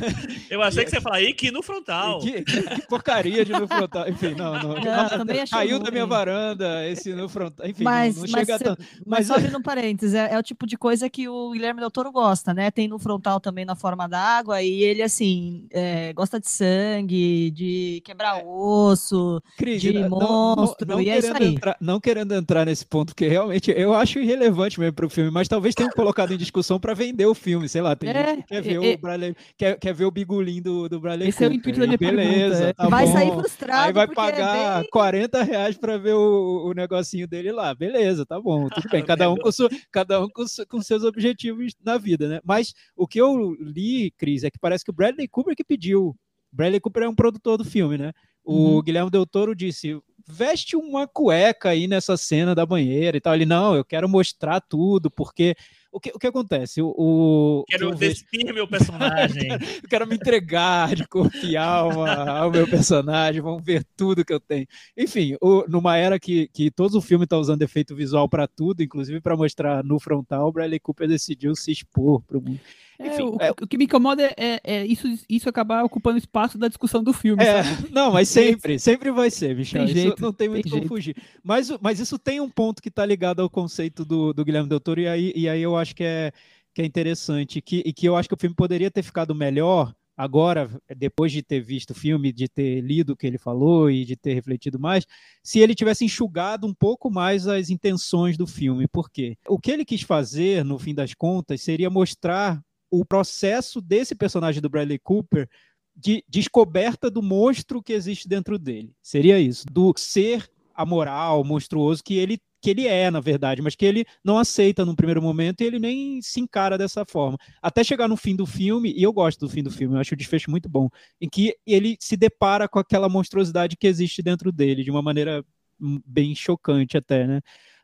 eu 0.50 0.62
achei 0.62 0.84
que 0.84 0.90
você 0.90 0.96
ia 0.96 1.02
falar 1.02 1.16
aí 1.16 1.32
que 1.34 1.50
no 1.50 1.62
frontal. 1.62 2.20
Que, 2.30 2.42
que- 2.44 2.62
que 2.62 2.82
porcaria 2.86 3.44
de 3.44 3.52
no 3.52 3.66
frontal. 3.66 4.08
Enfim, 4.08 4.34
não, 4.36 4.52
não. 4.54 4.74
Não, 4.74 5.08
também 5.08 5.40
achei 5.40 5.58
Caiu 5.58 5.78
da 5.80 5.90
minha 5.90 6.06
varanda 6.06 6.86
esse 6.88 7.12
no 7.12 7.28
frontal. 7.28 7.66
Enfim, 7.66 7.82
Mas, 7.82 8.16
não, 8.16 8.22
não 8.24 8.30
mas, 8.30 8.40
chega 8.46 8.58
tanto. 8.58 8.82
mas 9.04 9.18
Mas 9.20 9.26
só 9.26 9.34
abrindo 9.34 9.58
um 9.58 9.62
parênteses, 9.62 10.14
é, 10.14 10.32
é 10.34 10.38
o 10.38 10.42
tipo 10.42 10.64
de 10.66 10.76
coisa 10.78 11.11
que 11.11 11.28
o 11.28 11.50
Guilherme 11.50 11.80
Del 11.80 11.90
Toro 11.90 12.12
gosta, 12.12 12.54
né? 12.54 12.70
Tem 12.70 12.86
no 12.86 12.98
frontal 12.98 13.40
também 13.40 13.64
na 13.64 13.74
forma 13.74 14.06
d'água, 14.08 14.62
e 14.62 14.82
ele, 14.84 15.02
assim, 15.02 15.66
é, 15.72 16.12
gosta 16.12 16.38
de 16.38 16.48
sangue, 16.48 17.50
de 17.50 18.00
quebrar 18.04 18.44
osso. 18.44 19.42
Cris, 19.56 19.80
de 19.82 19.92
não- 19.92 20.08
não- 20.11 20.56
monstro, 20.56 20.86
não, 20.86 21.00
e 21.00 21.08
é 21.11 21.18
isso 21.18 21.32
querendo 21.32 21.42
aí. 21.42 21.54
entrar, 21.54 21.76
não 21.80 22.00
querendo 22.00 22.34
entrar 22.34 22.64
nesse 22.66 22.86
ponto, 22.86 23.08
porque 23.14 23.26
realmente 23.26 23.72
eu 23.76 23.92
acho 23.94 24.18
irrelevante 24.20 24.78
mesmo 24.78 24.94
pro 25.01 25.11
filme, 25.11 25.30
mas 25.30 25.48
talvez 25.48 25.74
tenham 25.74 25.90
colocado 25.90 26.32
em 26.32 26.36
discussão 26.36 26.78
para 26.78 26.92
vender 26.94 27.24
o 27.26 27.34
filme, 27.34 27.68
sei 27.68 27.80
lá, 27.80 27.96
tem 27.96 28.11
É, 28.11 28.28
gente 28.28 28.42
que 28.42 28.48
quer 28.48 28.61
ver, 28.62 28.74
é, 28.74 28.94
o 28.94 28.98
Bradley, 28.98 29.34
quer, 29.57 29.78
quer 29.78 29.94
ver 29.94 30.05
o 30.05 30.11
bigulinho 30.11 30.62
do, 30.62 30.88
do 30.88 31.01
Bradley 31.01 31.28
Esse 31.28 31.42
é 31.44 31.46
o 31.46 31.51
Cooper, 31.51 31.59
intuito 31.70 31.80
da 31.80 31.86
minha 31.86 31.94
e 31.94 31.98
beleza, 31.98 32.57
pergunta, 32.57 32.68
é. 32.68 32.72
tá 32.74 32.88
vai 32.88 33.07
bom. 33.07 33.12
sair 33.12 33.30
frustrado. 33.32 33.86
Aí 33.86 33.92
vai 33.92 34.05
é 34.05 34.14
pagar 34.14 34.80
bem- 34.82 34.90
40 34.90 35.42
reais 35.42 35.76
para 35.78 35.96
ver 35.98 36.14
o, 36.14 36.66
o 36.68 36.72
negocinho 36.74 37.26
dele 37.26 37.51
lá. 37.53 37.74
Beleza, 37.74 38.26
tá 38.26 38.40
bom, 38.40 38.68
tudo 38.68 38.88
bem. 38.90 39.03
Cada 39.07 39.30
um, 39.30 39.36
com, 39.36 39.51
su- 39.51 39.68
cada 39.90 40.20
um 40.22 40.28
com, 40.28 40.46
su- 40.46 40.66
com 40.66 40.82
seus 40.82 41.03
objetivos 41.05 41.72
na 41.84 41.96
vida, 41.98 42.28
né? 42.28 42.40
Mas 42.44 42.74
o 42.96 43.07
que 43.07 43.20
eu 43.20 43.55
li, 43.61 44.11
Cris, 44.18 44.44
é 44.44 44.51
que 44.51 44.59
parece 44.59 44.84
que 44.84 44.90
o 44.90 44.94
Bradley 44.94 45.26
Cooper 45.28 45.57
que 45.57 45.64
pediu. 45.64 46.14
Bradley 46.53 46.80
Cooper 46.80 47.05
é 47.05 47.09
um 47.09 47.14
produtor 47.14 47.57
do 47.57 47.64
filme, 47.64 47.96
né? 47.96 48.12
O 48.45 48.76
Uhum. 48.76 48.82
Guilherme 48.82 49.11
Del 49.11 49.26
Toro 49.26 49.55
disse: 49.55 49.99
veste 50.26 50.76
uma 50.76 51.07
cueca 51.07 51.70
aí 51.70 51.86
nessa 51.86 52.16
cena 52.16 52.55
da 52.55 52.64
banheira 52.64 53.16
e 53.16 53.20
tal. 53.20 53.34
Ele, 53.34 53.47
não, 53.47 53.74
eu 53.74 53.84
quero 53.84 54.09
mostrar 54.09 54.61
tudo, 54.61 55.11
porque. 55.11 55.55
O 55.93 55.99
que, 55.99 56.12
o 56.14 56.20
que 56.20 56.26
acontece? 56.28 56.80
O, 56.80 56.95
o 56.97 57.64
que 57.66 57.72
Quero 57.72 57.91
eu 57.91 57.97
vejo- 57.97 58.12
despir 58.12 58.55
meu 58.55 58.68
personagem. 58.68 59.49
eu 59.82 59.88
quero 59.88 60.07
me 60.07 60.14
entregar 60.14 60.95
de 60.95 61.05
corpo 61.09 61.36
e 61.43 61.57
alma 61.57 62.14
ao 62.30 62.49
meu 62.49 62.64
personagem, 62.68 63.41
vão 63.41 63.59
ver 63.59 63.84
tudo 63.97 64.24
que 64.24 64.32
eu 64.32 64.38
tenho. 64.38 64.68
Enfim, 64.97 65.36
o- 65.43 65.64
numa 65.68 65.97
era 65.97 66.16
que, 66.20 66.47
que 66.53 66.70
todo 66.70 66.95
o 66.97 67.01
filme 67.03 67.24
está 67.24 67.36
usando 67.36 67.62
efeito 67.62 67.97
visual 67.97 68.28
para 68.28 68.47
tudo, 68.47 68.84
inclusive 68.84 69.20
para 69.20 69.36
mostrar 69.36 69.82
no 69.82 69.99
frontal, 69.99 70.47
o 70.47 70.53
Bradley 70.53 70.78
Cooper 70.78 71.09
decidiu 71.09 71.57
se 71.57 71.72
expor 71.72 72.22
para 72.22 72.38
o 72.38 72.41
mundo. 72.41 72.61
É, 73.01 73.09
Enfim, 73.09 73.22
o, 73.22 73.36
é- 73.40 73.51
o 73.51 73.66
que 73.66 73.78
me 73.78 73.84
incomoda 73.84 74.22
é, 74.22 74.34
é- 74.36 74.61
é 74.64 74.86
isso, 74.86 75.07
isso 75.28 75.48
acabar 75.48 75.82
ocupando 75.84 76.18
espaço 76.18 76.59
da 76.59 76.68
discussão 76.68 77.03
do 77.03 77.12
filme. 77.12 77.42
É, 77.42 77.62
não, 77.90 78.12
mas 78.12 78.28
sempre, 78.28 78.78
sempre 78.78 79.11
vai 79.11 79.30
ser, 79.30 79.57
Michel. 79.57 79.86
Tem 79.86 79.94
jeito, 79.94 80.22
não 80.22 80.32
tem 80.32 80.48
muito 80.48 80.64
tem 80.64 80.70
como 80.70 80.82
jeito. 80.82 80.88
fugir. 80.88 81.16
Mas, 81.42 81.70
mas 81.80 81.98
isso 81.98 82.18
tem 82.18 82.40
um 82.40 82.51
ponto 82.51 82.82
que 82.82 82.88
está 82.90 83.05
ligado 83.07 83.40
ao 83.40 83.48
conceito 83.48 84.05
do, 84.05 84.32
do 84.32 84.44
Guilherme 84.44 84.68
Del 84.68 84.80
Toro, 84.80 85.01
e 85.01 85.09
aí, 85.09 85.32
e 85.34 85.48
aí 85.48 85.62
eu 85.62 85.76
acho 85.76 85.94
que 85.96 86.05
é, 86.05 86.30
que 86.74 86.82
é 86.82 86.84
interessante, 86.84 87.61
que, 87.62 87.82
e 87.86 87.92
que 87.92 88.07
eu 88.07 88.16
acho 88.16 88.28
que 88.28 88.34
o 88.34 88.38
filme 88.38 88.55
poderia 88.55 88.90
ter 88.90 89.03
ficado 89.03 89.34
melhor 89.34 89.94
agora, 90.16 90.70
depois 90.94 91.32
de 91.32 91.42
ter 91.42 91.61
visto 91.61 91.92
o 91.92 91.94
filme, 91.94 92.30
de 92.30 92.46
ter 92.46 92.82
lido 92.82 93.14
o 93.14 93.16
que 93.16 93.26
ele 93.26 93.38
falou 93.38 93.90
e 93.90 94.05
de 94.05 94.16
ter 94.16 94.34
refletido 94.34 94.78
mais, 94.78 95.07
se 95.42 95.61
ele 95.61 95.74
tivesse 95.74 96.05
enxugado 96.05 96.66
um 96.66 96.74
pouco 96.74 97.11
mais 97.11 97.46
as 97.46 97.70
intenções 97.70 98.36
do 98.36 98.46
filme. 98.46 98.86
Por 98.86 99.11
quê? 99.11 99.38
O 99.48 99.59
que 99.59 99.70
ele 99.70 99.82
quis 99.82 100.03
fazer, 100.03 100.62
no 100.62 100.78
fim 100.78 100.94
das 100.94 101.14
contas, 101.14 101.62
seria 101.62 101.88
mostrar 101.88 102.61
o 102.91 103.05
processo 103.05 103.80
desse 103.80 104.14
personagem 104.14 104.61
do 104.61 104.68
Bradley 104.68 104.99
Cooper 104.99 105.49
de 105.95 106.24
descoberta 106.28 107.11
do 107.11 107.22
monstro 107.22 107.82
que 107.82 107.93
existe 107.93 108.28
dentro 108.28 108.59
dele. 108.59 108.95
Seria 109.03 109.38
isso, 109.38 109.66
do 109.70 109.93
ser 109.97 110.51
amoral, 110.74 111.45
monstruoso 111.45 112.03
que 112.03 112.16
ele 112.16 112.38
que 112.62 112.68
ele 112.68 112.86
é, 112.86 113.11
na 113.11 113.20
verdade, 113.20 113.62
mas 113.62 113.74
que 113.74 113.86
ele 113.86 114.05
não 114.22 114.36
aceita 114.36 114.84
num 114.84 114.95
primeiro 114.95 115.22
momento 115.22 115.62
e 115.62 115.64
ele 115.64 115.78
nem 115.78 116.20
se 116.20 116.41
encara 116.41 116.76
dessa 116.76 117.07
forma. 117.07 117.38
Até 117.62 117.82
chegar 117.82 118.07
no 118.07 118.18
fim 118.18 118.36
do 118.36 118.45
filme, 118.45 118.93
e 118.95 119.03
eu 119.03 119.12
gosto 119.14 119.41
do 119.41 119.49
fim 119.49 119.62
do 119.62 119.70
filme, 119.70 119.95
eu 119.95 120.01
acho 120.01 120.12
o 120.12 120.16
desfecho 120.16 120.51
muito 120.51 120.68
bom, 120.68 120.91
em 121.18 121.26
que 121.26 121.57
ele 121.66 121.97
se 121.99 122.18
depara 122.18 122.68
com 122.68 122.78
aquela 122.78 123.09
monstruosidade 123.09 123.78
que 123.78 123.86
existe 123.86 124.20
dentro 124.22 124.53
dele, 124.53 124.84
de 124.84 124.91
uma 124.91 125.01
maneira 125.01 125.43
hum, 125.80 126.03
bem 126.05 126.34
chocante 126.34 126.99
até, 126.99 127.26
né? 127.26 127.41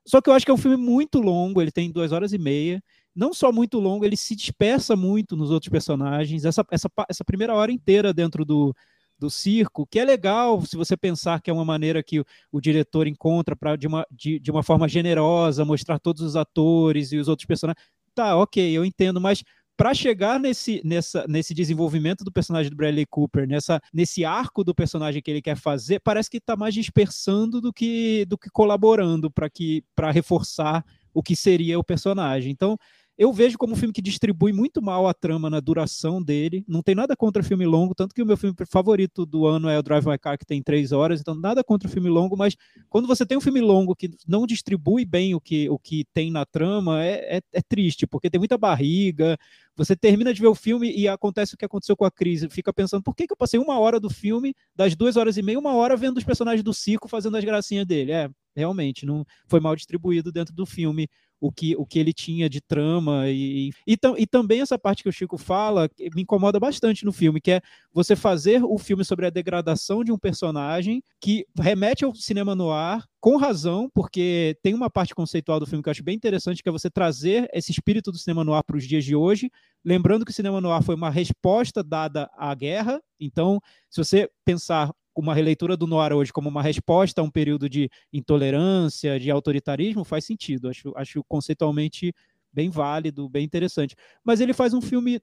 Só 0.07 0.21
que 0.21 0.29
eu 0.29 0.35
acho 0.35 0.45
que 0.45 0.51
é 0.51 0.55
um 0.55 0.59
filme 0.59 0.77
muito 0.77 1.21
longo, 1.21 1.61
ele 1.61 1.73
tem 1.73 1.91
duas 1.91 2.13
horas 2.13 2.35
e 2.35 2.39
meia, 2.39 2.83
não 3.17 3.33
só 3.33 3.51
muito 3.51 3.81
longo, 3.81 4.05
ele 4.05 4.17
se 4.17 4.37
dispersa 4.37 4.95
muito 4.95 5.37
nos 5.37 5.51
outros 5.51 5.71
personagens. 5.71 6.45
Essa, 6.45 6.64
essa, 6.71 6.89
essa 7.09 7.25
primeira 7.25 7.55
hora 7.55 7.73
inteira 7.73 8.12
dentro 8.12 8.45
do, 8.45 8.75
do 9.19 9.31
circo, 9.31 9.87
que 9.87 9.99
é 9.99 10.05
legal 10.05 10.61
se 10.62 10.77
você 10.77 10.97
pensar 10.97 11.41
que 11.41 11.51
é 11.51 11.53
uma 11.53 11.64
maneira 11.64 12.03
que 12.03 12.21
o, 12.21 12.25
o 12.53 12.61
diretor 12.61 13.07
encontra 13.07 13.57
para 13.57 13.75
de 13.77 13.87
uma, 13.87 14.07
de, 14.11 14.39
de 14.39 14.51
uma 14.51 14.62
forma 14.62 14.87
generosa 14.87 15.64
mostrar 15.64 15.99
todos 15.99 16.23
os 16.23 16.37
atores 16.37 17.11
e 17.12 17.17
os 17.17 17.27
outros 17.27 17.47
personagens. 17.47 17.83
Tá, 18.14 18.37
ok, 18.37 18.71
eu 18.71 18.85
entendo, 18.85 19.21
mas 19.21 19.43
para 19.77 19.93
chegar 19.93 20.41
nesse, 20.41 20.81
nessa, 20.85 21.27
nesse 21.29 21.53
desenvolvimento 21.53 22.25
do 22.25 22.33
personagem 22.33 22.71
do 22.71 22.77
Bradley 22.77 23.05
Cooper, 23.05 23.47
nessa, 23.47 23.81
nesse 23.93 24.25
arco 24.25 24.64
do 24.64 24.75
personagem 24.75 25.21
que 25.21 25.31
ele 25.31 25.43
quer 25.43 25.57
fazer, 25.57 26.01
parece 26.01 26.31
que 26.31 26.39
está 26.39 26.57
mais 26.57 26.73
dispersando 26.73 27.61
do 27.61 27.73
que, 27.73 28.25
do 28.27 28.39
que 28.39 28.49
colaborando 28.49 29.31
para 29.31 30.11
reforçar 30.11 30.85
o 31.12 31.23
que 31.23 31.37
seria 31.37 31.79
o 31.79 31.85
personagem. 31.85 32.51
Então, 32.51 32.79
eu 33.19 33.33
vejo 33.33 33.57
como 33.57 33.73
um 33.73 33.77
filme 33.77 33.93
que 33.93 34.03
distribui 34.03 34.53
muito 34.53 34.83
mal 34.83 35.09
a 35.09 35.14
trama 35.14 35.49
na 35.49 35.59
duração 35.59 36.23
dele. 36.23 36.64
Não 36.69 36.83
tem 36.83 36.95
nada 36.95 37.17
contra 37.17 37.43
filme 37.43 37.64
longo, 37.64 37.95
tanto 37.95 38.14
que 38.14 38.23
o 38.23 38.27
meu 38.27 38.37
filme 38.37 38.55
favorito 38.69 39.25
do 39.25 39.47
ano 39.47 39.69
é 39.69 39.79
o 39.79 39.83
Drive 39.83 40.07
My 40.07 40.19
Car, 40.19 40.39
que 40.39 40.45
tem 40.45 40.62
três 40.62 40.93
horas, 40.93 41.21
então 41.21 41.35
nada 41.35 41.64
contra 41.64 41.89
o 41.89 41.91
filme 41.91 42.11
longo, 42.11 42.37
mas 42.37 42.57
quando 42.91 43.09
você 43.09 43.25
tem 43.25 43.39
um 43.39 43.41
filme 43.41 43.61
longo 43.61 43.97
que 43.97 44.11
não 44.29 44.47
distribui 44.47 45.05
bem 45.05 45.35
o 45.35 45.41
que, 45.41 45.69
o 45.71 45.79
que 45.79 46.05
tem 46.12 46.31
na 46.31 46.45
trama, 46.45 47.03
é, 47.03 47.39
é, 47.39 47.43
é 47.53 47.62
triste, 47.62 48.07
porque 48.07 48.29
tem 48.29 48.39
muita 48.39 48.59
barriga. 48.59 49.39
Você 49.77 49.97
termina 49.97 50.33
de 50.33 50.41
ver 50.41 50.49
o 50.49 50.55
filme 50.55 50.91
e 50.91 51.09
acontece 51.09 51.55
o 51.55 51.57
que 51.57 51.64
aconteceu 51.64 51.97
com 51.97 52.05
a 52.05 52.11
crise. 52.11 52.49
Fica 52.49 52.73
pensando, 52.73 53.03
por 53.03 53.14
que, 53.14 53.27
que 53.27 53.33
eu 53.33 53.37
passei 53.37 53.59
uma 53.59 53.79
hora 53.79 54.01
do 54.01 54.11
filme, 54.11 54.55
das 54.75 54.95
duas 54.95 55.17
horas 55.17 55.37
e 55.37 55.43
meia, 55.43 55.59
uma 55.59 55.75
hora 55.75 55.97
vendo 55.97 56.19
os 56.19 56.25
personagens 56.25 56.62
do 56.62 56.73
circo 56.73 57.09
fazendo 57.09 57.37
as 57.37 57.45
gracinhas 57.45 57.87
dele? 57.87 58.12
É, 58.12 58.31
realmente, 58.55 59.05
não 59.05 59.25
foi 59.47 59.61
mal 59.61 59.77
distribuído 59.77 60.33
dentro 60.33 60.55
do 60.55 60.64
filme 60.64 61.09
o 61.41 61.53
que, 61.53 61.76
o 61.76 61.84
que 61.84 61.99
ele 61.99 62.12
tinha 62.12 62.49
de 62.49 62.61
trama 62.61 63.28
e, 63.28 63.70
e, 63.87 63.97
e 64.18 64.26
também 64.26 64.61
essa 64.61 64.78
parte 64.78 65.03
que 65.03 65.09
o 65.09 65.12
Chico 65.12 65.37
fala 65.37 65.89
me 66.14 66.22
incomoda 66.22 66.59
bastante 66.59 67.05
no 67.05 67.12
filme, 67.12 67.41
que 67.41 67.53
é 67.53 67.61
você 67.93 68.16
fazer 68.16 68.62
o 68.64 68.78
filme 68.78 69.05
sobre 69.05 69.26
a 69.26 69.30
degradação 69.30 70.03
de 70.03 70.12
um 70.12 70.18
personagem 70.18 71.03
que 71.20 71.47
remete 71.59 72.05
ao 72.05 72.14
cinema 72.14 72.55
no 72.55 72.70
ar 72.70 73.05
com 73.20 73.37
razão, 73.37 73.91
porque 73.93 74.57
tem 74.62 74.72
uma 74.72 74.89
parte 74.89 75.14
conceitual 75.14 75.59
do 75.59 75.66
filme 75.66 75.82
que 75.82 75.89
eu 75.89 75.91
acho 75.91 76.05
bem 76.05 76.14
interessante, 76.14 76.62
que 76.62 76.68
é 76.68 76.72
você 76.72 76.89
trazer 76.89 77.49
esse 77.53 77.72
espírito 77.72 78.12
do 78.12 78.18
cinema 78.18 78.45
no 78.45 78.55
ar 78.55 78.62
para 78.62 78.76
os 78.76 78.87
dias 78.87 79.05
de 79.05 79.16
hoje, 79.16 79.51
lembrando 79.84 80.24
que 80.24 80.30
o 80.30 80.34
cinema 80.34 80.61
no 80.61 80.70
ar 80.70 80.82
foi 80.82 80.95
uma 80.95 81.11
resposta 81.11 81.82
dada 81.82 82.30
à 82.37 82.55
guerra, 82.55 83.01
então 83.18 83.61
se 83.91 84.03
você 84.03 84.30
pensar 84.45 84.93
uma 85.17 85.35
releitura 85.35 85.77
do 85.77 85.87
noir 85.87 86.12
hoje 86.12 86.33
como 86.33 86.49
uma 86.49 86.62
resposta 86.62 87.21
a 87.21 87.25
um 87.25 87.31
período 87.31 87.69
de 87.69 87.91
intolerância, 88.12 89.19
de 89.19 89.31
autoritarismo, 89.31 90.05
faz 90.05 90.25
sentido. 90.25 90.69
Acho, 90.69 90.93
acho 90.97 91.25
conceitualmente 91.29 92.14
bem 92.53 92.71
válido, 92.71 93.29
bem 93.29 93.45
interessante. 93.45 93.95
Mas 94.25 94.41
ele 94.41 94.53
faz 94.53 94.75
um 94.75 94.81
filme 94.81 95.21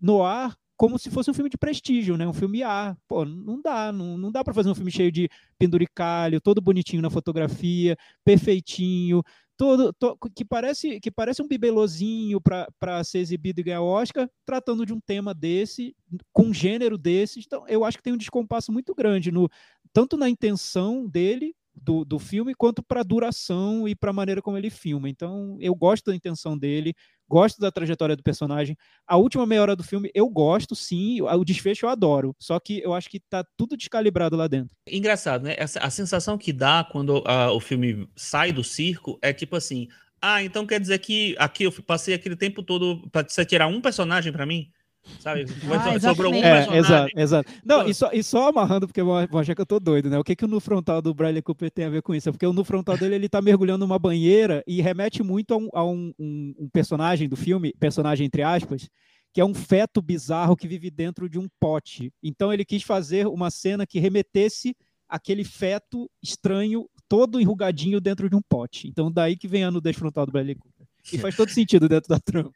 noir 0.00 0.54
como 0.76 0.98
se 0.98 1.08
fosse 1.10 1.30
um 1.30 1.34
filme 1.34 1.48
de 1.48 1.56
prestígio, 1.56 2.16
né? 2.16 2.26
Um 2.26 2.32
filme 2.32 2.62
A. 2.62 2.96
Pô, 3.06 3.24
não 3.24 3.60
dá, 3.62 3.92
não, 3.92 4.18
não 4.18 4.32
dá 4.32 4.42
para 4.42 4.52
fazer 4.52 4.68
um 4.70 4.74
filme 4.74 4.90
cheio 4.90 5.10
de 5.12 5.28
penduricalho, 5.58 6.40
todo 6.40 6.60
bonitinho 6.60 7.00
na 7.00 7.10
fotografia, 7.10 7.96
perfeitinho, 8.24 9.22
todo, 9.56 9.92
to- 9.92 10.16
que 10.34 10.44
parece 10.44 11.00
que 11.00 11.10
parece 11.10 11.42
um 11.42 11.48
bibelozinho 11.48 12.40
para 12.40 13.04
ser 13.04 13.18
exibido 13.18 13.60
e 13.60 13.64
ganhar 13.64 13.82
Oscar, 13.82 14.28
tratando 14.44 14.84
de 14.86 14.92
um 14.92 15.00
tema 15.00 15.34
desse, 15.34 15.94
com 16.32 16.44
um 16.44 16.54
gênero 16.54 16.98
desse. 16.98 17.40
Então, 17.40 17.64
eu 17.68 17.84
acho 17.84 17.96
que 17.98 18.02
tem 18.02 18.12
um 18.12 18.16
descompasso 18.18 18.72
muito 18.72 18.94
grande 18.94 19.30
no 19.30 19.48
tanto 19.92 20.16
na 20.16 20.28
intenção 20.28 21.06
dele 21.08 21.54
do, 21.84 22.04
do 22.04 22.18
filme 22.18 22.54
quanto 22.54 22.82
para 22.82 23.00
a 23.00 23.04
duração 23.04 23.86
e 23.86 23.94
para 23.94 24.10
a 24.10 24.12
maneira 24.12 24.40
como 24.40 24.56
ele 24.56 24.70
filma. 24.70 25.08
Então, 25.08 25.56
eu 25.60 25.74
gosto 25.74 26.06
da 26.06 26.16
intenção 26.16 26.56
dele, 26.56 26.94
gosto 27.28 27.60
da 27.60 27.70
trajetória 27.70 28.16
do 28.16 28.22
personagem. 28.22 28.76
A 29.06 29.16
última 29.16 29.44
meia 29.46 29.62
hora 29.62 29.76
do 29.76 29.82
filme 29.82 30.10
eu 30.14 30.28
gosto, 30.28 30.74
sim. 30.74 31.20
O 31.20 31.44
desfecho 31.44 31.86
eu 31.86 31.90
adoro. 31.90 32.34
Só 32.38 32.58
que 32.58 32.80
eu 32.80 32.94
acho 32.94 33.10
que 33.10 33.20
tá 33.20 33.44
tudo 33.56 33.76
descalibrado 33.76 34.36
lá 34.36 34.48
dentro. 34.48 34.74
Engraçado, 34.88 35.44
né? 35.44 35.54
Essa, 35.58 35.80
a 35.80 35.90
sensação 35.90 36.38
que 36.38 36.52
dá 36.52 36.86
quando 36.90 37.22
ah, 37.26 37.52
o 37.52 37.60
filme 37.60 38.08
sai 38.16 38.52
do 38.52 38.64
circo 38.64 39.18
é 39.20 39.32
tipo 39.32 39.56
assim: 39.56 39.88
ah, 40.22 40.42
então 40.42 40.66
quer 40.66 40.80
dizer 40.80 40.98
que 41.00 41.34
aqui 41.38 41.64
eu 41.64 41.72
passei 41.82 42.14
aquele 42.14 42.36
tempo 42.36 42.62
todo 42.62 43.02
você 43.28 43.44
tirar 43.44 43.66
um 43.66 43.80
personagem 43.80 44.32
pra 44.32 44.46
mim? 44.46 44.70
Sabe? 45.20 45.44
Ah, 45.72 45.98
Sobrou 46.00 46.32
um 46.32 46.36
exatamente. 46.36 46.74
É, 46.74 46.78
exato, 46.78 47.10
exato. 47.16 47.52
Não, 47.64 47.88
e 47.88 47.94
só, 47.94 48.10
e 48.12 48.22
só 48.22 48.48
amarrando, 48.48 48.86
porque 48.86 49.02
vão 49.02 49.16
achar 49.38 49.54
que 49.54 49.60
eu 49.60 49.66
tô 49.66 49.78
doido, 49.80 50.08
né? 50.10 50.18
O 50.18 50.24
que, 50.24 50.34
que 50.36 50.44
o 50.44 50.48
no 50.48 50.60
frontal 50.60 51.00
do 51.02 51.12
Bradley 51.14 51.42
Cooper 51.42 51.70
tem 51.70 51.84
a 51.84 51.90
ver 51.90 52.02
com 52.02 52.14
isso? 52.14 52.28
É 52.28 52.32
porque 52.32 52.46
o 52.46 52.52
no 52.52 52.64
frontal 52.64 52.96
dele 52.96 53.14
ele 53.14 53.28
tá 53.28 53.40
mergulhando 53.42 53.84
numa 53.86 53.98
banheira 53.98 54.62
e 54.66 54.80
remete 54.80 55.22
muito 55.22 55.52
a 55.54 55.56
um, 55.56 55.68
a 55.74 55.84
um- 55.84 56.12
um- 56.18 56.54
um 56.60 56.68
personagem 56.68 57.28
do 57.28 57.36
filme, 57.36 57.72
personagem 57.78 58.26
entre 58.26 58.42
aspas, 58.42 58.88
que 59.32 59.40
é 59.40 59.44
um 59.44 59.54
feto 59.54 60.00
bizarro 60.00 60.56
que 60.56 60.68
vive 60.68 60.90
dentro 60.90 61.28
de 61.28 61.38
um 61.38 61.48
pote. 61.58 62.12
Então 62.22 62.52
ele 62.52 62.64
quis 62.64 62.82
fazer 62.82 63.26
uma 63.26 63.50
cena 63.50 63.86
que 63.86 63.98
remetesse 63.98 64.76
aquele 65.08 65.44
feto 65.44 66.10
estranho, 66.22 66.88
todo 67.08 67.40
enrugadinho 67.40 68.00
dentro 68.00 68.28
de 68.30 68.34
um 68.36 68.40
pote. 68.48 68.88
Então, 68.88 69.12
daí 69.12 69.36
que 69.36 69.46
vem 69.46 69.62
a 69.62 69.70
nudez 69.70 69.94
frontal 69.96 70.24
do 70.26 70.32
Bradley 70.32 70.54
Cooper. 70.56 70.86
E 71.12 71.18
faz 71.18 71.36
todo 71.36 71.50
sentido 71.50 71.88
dentro 71.88 72.08
da 72.08 72.18
trama. 72.18 72.50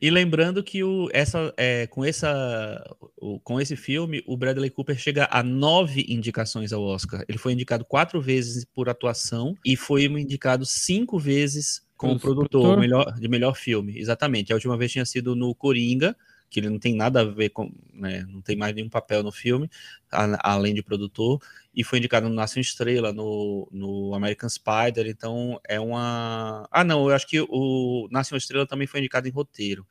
E 0.00 0.10
lembrando 0.10 0.62
que 0.62 0.84
o, 0.84 1.08
essa, 1.12 1.52
é, 1.56 1.86
com, 1.86 2.04
essa, 2.04 2.82
o, 3.16 3.40
com 3.40 3.60
esse 3.60 3.74
filme, 3.74 4.22
o 4.26 4.36
Bradley 4.36 4.70
Cooper 4.70 4.96
chega 4.98 5.26
a 5.30 5.42
nove 5.42 6.04
indicações 6.08 6.72
ao 6.72 6.82
Oscar. 6.82 7.24
Ele 7.26 7.38
foi 7.38 7.52
indicado 7.52 7.84
quatro 7.84 8.20
vezes 8.20 8.64
por 8.64 8.88
atuação 8.88 9.56
e 9.64 9.74
foi 9.74 10.04
indicado 10.04 10.66
cinco 10.66 11.18
vezes 11.18 11.82
como 11.96 12.18
produtor, 12.18 12.50
produtor? 12.50 12.80
Melhor, 12.80 13.14
de 13.18 13.28
melhor 13.28 13.56
filme. 13.56 13.98
Exatamente. 13.98 14.52
A 14.52 14.56
última 14.56 14.76
vez 14.76 14.92
tinha 14.92 15.06
sido 15.06 15.34
no 15.34 15.54
Coringa, 15.54 16.16
que 16.52 16.60
ele 16.60 16.68
não 16.68 16.78
tem 16.78 16.94
nada 16.94 17.22
a 17.22 17.24
ver 17.24 17.48
com, 17.48 17.72
né, 17.94 18.26
não 18.28 18.42
tem 18.42 18.54
mais 18.54 18.74
nenhum 18.74 18.88
papel 18.90 19.22
no 19.22 19.32
filme, 19.32 19.70
a, 20.10 20.52
além 20.52 20.74
de 20.74 20.82
produtor, 20.82 21.40
e 21.74 21.82
foi 21.82 21.98
indicado 21.98 22.28
no 22.28 22.34
Nasce 22.34 22.58
uma 22.58 22.60
Estrela, 22.60 23.10
no, 23.10 23.66
no 23.72 24.14
American 24.14 24.48
Spider, 24.50 25.06
então 25.06 25.58
é 25.66 25.80
uma... 25.80 26.68
Ah, 26.70 26.84
não, 26.84 27.08
eu 27.08 27.14
acho 27.14 27.26
que 27.26 27.40
o 27.40 28.06
Nasce 28.10 28.32
uma 28.32 28.38
Estrela 28.38 28.66
também 28.66 28.86
foi 28.86 29.00
indicado 29.00 29.26
em 29.26 29.30
roteiro, 29.30 29.86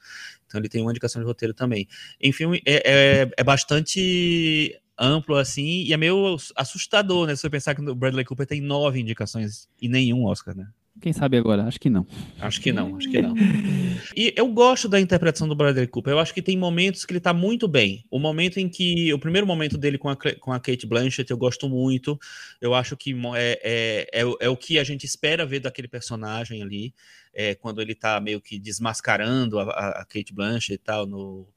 então 0.46 0.60
ele 0.60 0.70
tem 0.70 0.84
uma 0.84 0.92
indicação 0.92 1.20
de 1.20 1.28
roteiro 1.28 1.54
também. 1.54 1.88
Enfim, 2.22 2.62
é, 2.64 3.24
é, 3.24 3.32
é 3.36 3.44
bastante 3.44 4.80
amplo 4.98 5.36
assim, 5.38 5.82
e 5.82 5.94
é 5.94 5.98
meio 5.98 6.38
assustador, 6.56 7.26
né, 7.26 7.36
se 7.36 7.42
você 7.42 7.50
pensar 7.50 7.74
que 7.74 7.82
o 7.82 7.96
Bradley 7.96 8.24
Cooper 8.24 8.46
tem 8.46 8.62
nove 8.62 9.00
indicações 9.00 9.68
e 9.82 9.90
nenhum 9.90 10.26
Oscar, 10.26 10.56
né? 10.56 10.68
Quem 11.02 11.12
sabe 11.12 11.36
agora? 11.36 11.64
Acho 11.64 11.80
que 11.80 11.90
não. 11.90 12.06
Acho 12.40 12.62
que 12.62 12.72
não, 12.72 12.96
acho 12.96 13.10
que 13.10 13.20
não. 13.20 13.34
E 14.16 14.32
eu 14.38 14.48
gosto 14.48 14.88
da 14.88 15.00
interpretação 15.00 15.48
do 15.48 15.56
Bradley 15.56 15.88
Cooper. 15.88 16.14
Eu 16.14 16.20
acho 16.20 16.32
que 16.32 16.44
tem 16.44 16.56
momentos 16.56 17.06
que 17.06 17.12
ele 17.12 17.20
tá 17.20 17.34
muito 17.34 17.68
bem. 17.68 18.06
O 18.12 18.20
momento 18.20 18.60
em 18.60 18.70
que. 18.70 19.12
O 19.12 19.18
primeiro 19.18 19.48
momento 19.48 19.80
dele 19.80 19.98
com 19.98 20.10
a, 20.10 20.16
com 20.16 20.54
a 20.54 20.60
Kate 20.60 20.86
Blanchett 20.86 21.32
eu 21.32 21.38
gosto 21.38 21.68
muito. 21.68 22.20
Eu 22.62 22.76
acho 22.76 22.96
que 22.96 23.16
é, 23.36 23.60
é, 24.14 24.22
é, 24.22 24.36
é 24.42 24.50
o 24.50 24.56
que 24.56 24.78
a 24.78 24.84
gente 24.84 25.04
espera 25.04 25.44
ver 25.44 25.60
daquele 25.60 25.88
personagem 25.88 26.62
ali. 26.62 26.94
É, 27.34 27.56
quando 27.56 27.82
ele 27.82 27.96
tá 27.96 28.20
meio 28.20 28.40
que 28.40 28.60
desmascarando 28.60 29.60
a, 29.60 30.02
a 30.02 30.06
Kate 30.06 30.34
Blanchett 30.34 30.74
e 30.74 30.78
tal 30.78 31.08
no, 31.08 31.48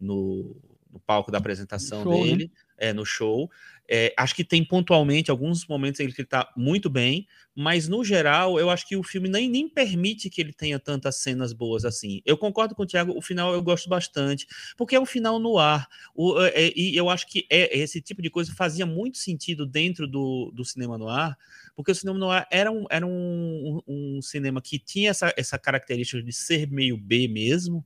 no, 0.00 0.56
no 0.90 0.98
palco 1.00 1.30
da 1.30 1.36
apresentação 1.36 2.02
show, 2.02 2.24
né? 2.24 2.30
dele. 2.30 2.44
Né? 2.44 2.50
É, 2.78 2.92
no 2.92 3.04
show. 3.04 3.50
É, 3.88 4.12
acho 4.16 4.34
que 4.34 4.44
tem 4.44 4.64
pontualmente 4.64 5.30
alguns 5.30 5.66
momentos 5.66 6.00
em 6.00 6.08
que 6.08 6.12
ele 6.20 6.22
está 6.22 6.52
muito 6.56 6.90
bem, 6.90 7.26
mas 7.54 7.86
no 7.88 8.04
geral 8.04 8.58
eu 8.58 8.68
acho 8.68 8.86
que 8.86 8.96
o 8.96 9.02
filme 9.02 9.28
nem, 9.28 9.48
nem 9.48 9.68
permite 9.68 10.28
que 10.28 10.40
ele 10.40 10.52
tenha 10.52 10.78
tantas 10.78 11.16
cenas 11.16 11.52
boas 11.52 11.84
assim. 11.84 12.20
Eu 12.26 12.36
concordo 12.36 12.74
com 12.74 12.82
o 12.82 12.86
Thiago, 12.86 13.16
o 13.16 13.22
final 13.22 13.52
eu 13.54 13.62
gosto 13.62 13.88
bastante, 13.88 14.46
porque 14.76 14.96
é 14.96 15.00
um 15.00 15.06
final 15.06 15.38
no 15.38 15.58
ar. 15.58 15.86
O, 16.14 16.40
é, 16.42 16.48
é, 16.48 16.72
e 16.76 16.96
eu 16.96 17.08
acho 17.08 17.28
que 17.28 17.46
é, 17.48 17.78
esse 17.78 18.00
tipo 18.00 18.20
de 18.20 18.28
coisa 18.28 18.52
fazia 18.54 18.84
muito 18.84 19.18
sentido 19.18 19.64
dentro 19.64 20.06
do, 20.06 20.50
do 20.52 20.64
cinema 20.64 20.98
no 20.98 21.08
ar, 21.08 21.36
porque 21.76 21.92
o 21.92 21.94
cinema 21.94 22.18
no 22.18 22.30
ar 22.30 22.48
era 22.50 22.72
um, 22.72 22.86
era 22.90 23.06
um, 23.06 23.82
um, 23.86 24.22
cinema 24.22 24.62
que 24.62 24.78
tinha 24.78 25.10
essa, 25.10 25.32
essa 25.36 25.58
característica 25.58 26.22
de 26.22 26.32
ser 26.32 26.70
meio 26.70 26.96
B 26.96 27.28
mesmo, 27.28 27.84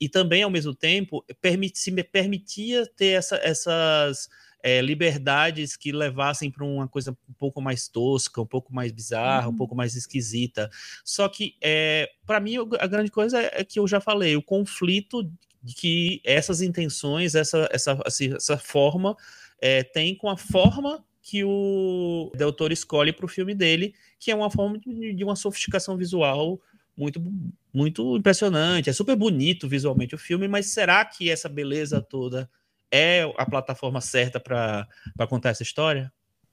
e 0.00 0.08
também 0.08 0.42
ao 0.42 0.50
mesmo 0.50 0.74
tempo 0.74 1.24
permit, 1.40 1.78
se 1.78 1.90
permitia 2.02 2.84
ter 2.96 3.12
essa, 3.12 3.36
essas 3.36 4.28
é, 4.62 4.80
liberdades 4.80 5.76
que 5.76 5.92
levassem 5.92 6.50
para 6.50 6.64
uma 6.64 6.88
coisa 6.88 7.16
um 7.28 7.32
pouco 7.34 7.60
mais 7.62 7.88
tosca, 7.88 8.40
um 8.40 8.46
pouco 8.46 8.74
mais 8.74 8.90
bizarra, 8.90 9.46
uhum. 9.46 9.54
um 9.54 9.56
pouco 9.56 9.74
mais 9.74 9.94
esquisita. 9.94 10.68
Só 11.04 11.28
que, 11.28 11.54
é, 11.62 12.10
para 12.26 12.40
mim, 12.40 12.56
a 12.78 12.86
grande 12.86 13.10
coisa 13.10 13.40
é, 13.40 13.60
é 13.60 13.64
que 13.64 13.78
eu 13.78 13.86
já 13.86 14.00
falei, 14.00 14.36
o 14.36 14.42
conflito 14.42 15.22
de 15.62 15.74
que 15.74 16.20
essas 16.24 16.60
intenções, 16.60 17.34
essa, 17.34 17.68
essa, 17.70 17.98
essa 18.06 18.58
forma, 18.58 19.16
é, 19.60 19.82
tem 19.82 20.14
com 20.14 20.28
a 20.28 20.36
forma 20.36 21.04
que 21.28 21.44
o 21.44 22.32
Del 22.34 22.54
Toro 22.54 22.72
escolhe 22.72 23.12
para 23.12 23.26
o 23.26 23.28
filme 23.28 23.54
dele, 23.54 23.94
que 24.18 24.30
é 24.30 24.34
uma 24.34 24.50
forma 24.50 24.78
de, 24.78 25.22
uma 25.22 25.36
sofisticação 25.36 25.94
visual 25.94 26.58
muito 26.96 27.22
muito 27.72 28.16
impressionante. 28.16 28.88
É 28.88 28.94
super 28.94 29.14
bonito 29.14 29.68
visualmente 29.68 30.14
o 30.14 30.18
filme, 30.18 30.48
mas 30.48 30.68
será 30.68 31.04
que 31.04 31.28
essa 31.28 31.46
beleza 31.46 32.00
toda 32.00 32.48
é 32.90 33.30
a 33.36 33.44
plataforma 33.44 34.00
certa 34.00 34.40
para 34.40 34.86
contar 35.28 35.50
essa 35.50 35.62
história? 35.62 36.10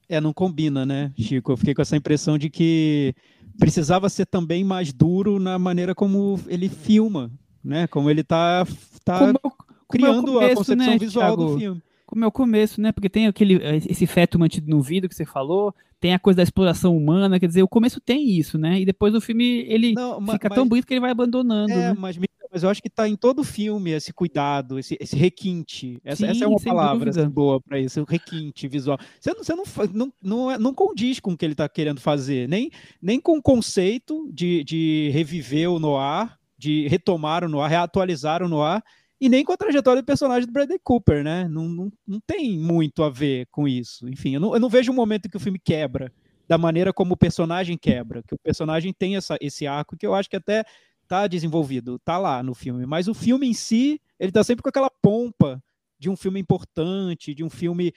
É, 0.10 0.20
não 0.20 0.34
combina, 0.34 0.86
né, 0.86 1.14
Chico? 1.18 1.54
Eu 1.54 1.58
fiquei 1.58 1.74
com 1.74 1.82
essa 1.82 1.96
impressão 1.96 2.38
de 2.38 2.50
que 2.50 3.16
precisava 3.58 4.10
ser 4.10 4.26
também 4.26 4.62
mais 4.62 4.92
duro 4.92 5.40
na 5.40 5.58
maneira 5.58 5.96
como 5.96 6.38
ele 6.48 6.68
filma, 6.68 7.32
né? 7.64 7.88
Como 7.88 8.10
ele 8.10 8.22
está 8.22 8.66
tá, 9.06 9.20
tá 9.20 9.20
como, 9.20 9.56
criando 9.90 10.26
como 10.26 10.34
começo, 10.34 10.52
a 10.52 10.56
concepção 10.58 10.88
né, 10.92 10.98
visual 10.98 11.38
Thiago? 11.38 11.54
do 11.54 11.60
filme 11.60 11.82
como 12.06 12.24
é 12.24 12.28
o 12.28 12.32
começo, 12.32 12.80
né? 12.80 12.92
Porque 12.92 13.10
tem 13.10 13.28
aquele 13.28 13.60
esse 13.90 14.06
feto 14.06 14.40
mantido 14.40 14.70
no 14.70 14.82
vidro 14.82 15.10
que 15.10 15.16
você 15.16 15.26
falou, 15.26 15.74
tem 16.00 16.14
a 16.14 16.20
coisa 16.20 16.38
da 16.38 16.44
exploração 16.44 16.96
humana, 16.96 17.40
quer 17.40 17.48
dizer, 17.48 17.64
o 17.64 17.68
começo 17.68 18.00
tem 18.00 18.30
isso, 18.30 18.58
né? 18.58 18.80
E 18.80 18.86
depois 18.86 19.14
o 19.16 19.22
filme 19.22 19.66
ele 19.68 19.94
Não, 19.94 20.22
fica 20.22 20.50
mas, 20.50 20.56
tão 20.56 20.68
bonito 20.68 20.86
que 20.86 20.94
ele 20.94 21.02
vai 21.02 21.12
abandonando. 21.12 21.72
É, 21.72 21.90
né? 21.90 21.96
mas, 21.98 22.18
mas 22.52 22.64
eu 22.64 22.70
acho 22.70 22.82
que 22.82 22.90
tá 22.90 23.08
em 23.08 23.16
todo 23.16 23.40
o 23.40 23.44
filme 23.44 23.92
esse 23.92 24.14
cuidado, 24.14 24.80
esse, 24.80 24.98
esse 25.00 25.16
requinte. 25.16 26.00
Essa, 26.04 26.26
Sim, 26.26 26.32
essa 26.32 26.46
é 26.46 26.48
uma 26.48 26.60
palavra 26.60 27.10
assim, 27.10 27.28
boa 27.28 27.60
para 27.60 27.80
isso, 27.80 28.02
o 28.02 28.06
requinte 28.06 28.68
visual. 28.68 28.98
Você, 29.20 29.34
não, 29.34 29.44
você 29.44 29.56
não, 29.56 29.64
não, 29.94 30.14
não, 30.22 30.52
é, 30.52 30.58
não 30.58 30.74
condiz 30.74 31.20
com 31.20 31.34
o 31.34 31.38
que 31.38 31.44
ele 31.44 31.54
está 31.54 31.68
querendo 31.68 32.00
fazer, 32.00 32.48
nem, 32.48 32.72
nem 33.02 33.20
com 33.20 33.38
o 33.38 33.42
conceito 33.42 34.30
de, 34.32 34.64
de 34.64 35.10
reviver 35.12 35.70
o 35.70 35.80
noir, 35.80 36.38
de 36.58 36.88
retomar 36.88 37.44
o 37.44 37.50
noir, 37.50 37.70
reatualizar 37.70 38.42
o 38.42 38.48
noir 38.48 38.82
e 39.20 39.30
nem 39.30 39.44
com 39.44 39.54
a 39.54 39.58
trajetória 39.58 40.02
do 40.02 40.06
personagem 40.06 40.46
do 40.46 40.52
Bradley 40.52 40.80
Cooper, 40.84 41.24
né? 41.24 41.48
Não, 41.48 41.68
não, 41.68 41.92
não 42.06 42.20
tem 42.20 42.58
muito 42.58 43.04
a 43.04 43.10
ver 43.10 43.48
com 43.52 43.68
isso. 43.68 44.08
Enfim, 44.10 44.36
eu 44.36 44.40
não, 44.40 44.54
eu 44.54 44.60
não 44.60 44.70
vejo 44.70 44.92
um 44.92 44.96
momento 44.96 45.30
que 45.30 45.38
o 45.38 45.40
filme 45.40 45.60
quebra 45.60 46.12
da 46.48 46.58
maneira 46.58 46.94
como 46.94 47.14
o 47.14 47.18
personagem 47.18 47.78
quebra, 47.78 48.22
que 48.24 48.36
o 48.36 48.40
personagem 48.40 48.94
tem 48.94 49.16
essa, 49.16 49.38
esse 49.42 49.66
arco 49.66 49.98
que 49.98 50.06
eu 50.06 50.14
acho 50.14 50.30
que 50.30 50.36
até 50.36 50.64
tá 51.08 51.28
desenvolvido, 51.28 52.00
tá 52.00 52.18
lá 52.18 52.44
no 52.44 52.54
filme, 52.54 52.86
mas 52.86 53.08
o 53.08 53.14
filme 53.14 53.48
em 53.48 53.54
si, 53.54 54.02
ele 54.20 54.32
tá 54.32 54.44
sempre 54.44 54.64
com 54.64 54.70
aquela 54.70 54.90
pompa 54.90 55.64
de 55.98 56.10
um 56.10 56.16
filme 56.16 56.40
importante, 56.40 57.34
de 57.34 57.44
um 57.44 57.50
filme 57.50 57.94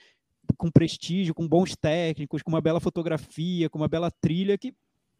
com 0.57 0.71
prestígio, 0.71 1.33
com 1.33 1.47
bons 1.47 1.75
técnicos, 1.75 2.41
com 2.41 2.49
uma 2.49 2.61
bela 2.61 2.79
fotografia, 2.79 3.69
com 3.69 3.77
uma 3.77 3.87
bela 3.87 4.09
trilha 4.09 4.57
que 4.57 4.73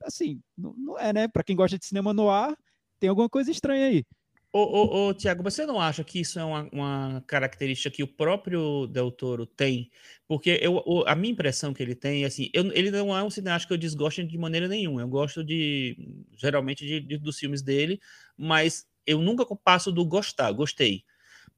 assim, 0.04 0.42
não, 0.58 0.74
não 0.78 0.98
é, 0.98 1.12
né? 1.12 1.28
Para 1.28 1.44
quem 1.44 1.56
gosta 1.56 1.78
de 1.78 1.86
cinema 1.86 2.14
no 2.14 2.30
ar, 2.30 2.58
tem 3.00 3.10
alguma 3.10 3.30
coisa 3.30 3.52
estranha 3.52 3.88
aí. 3.88 4.06
Ô, 4.52 4.62
ô, 4.62 5.08
ô, 5.10 5.14
Tiago, 5.14 5.44
você 5.44 5.64
não 5.64 5.80
acha 5.80 6.04
que 6.04 6.20
isso 6.20 6.40
é 6.40 6.44
uma, 6.44 6.68
uma, 6.72 7.24
característica 7.28 7.96
que 7.96 8.02
o 8.02 8.08
próprio 8.08 8.88
Del 8.88 9.12
Toro 9.12 9.46
tem? 9.46 9.92
Porque 10.28 10.60
eu, 10.60 10.84
a 11.06 11.16
minha 11.16 11.34
impressão 11.34 11.72
que 11.72 11.84
ele 11.84 11.94
tem, 11.94 12.26
assim, 12.26 12.50
eu, 12.52 12.66
ele 12.74 12.90
não 12.90 13.16
é 13.16 13.24
um 13.24 13.30
cineasta 13.30 13.68
que 13.68 13.74
eu 13.74 13.78
desgosto 13.78 14.24
de 14.24 14.38
maneira 14.40 14.68
nenhuma. 14.68 15.02
Eu 15.02 15.08
gosto 15.08 15.44
de, 15.44 15.96
geralmente, 16.36 16.84
de, 16.84 17.00
de, 17.00 17.18
dos 17.20 17.38
filmes 17.38 17.62
dele, 17.62 18.00
mas 18.36 18.88
eu 19.06 19.22
nunca 19.22 19.46
passo 19.56 19.92
do 19.92 20.04
gostar, 20.04 20.52
gostei. 20.52 21.04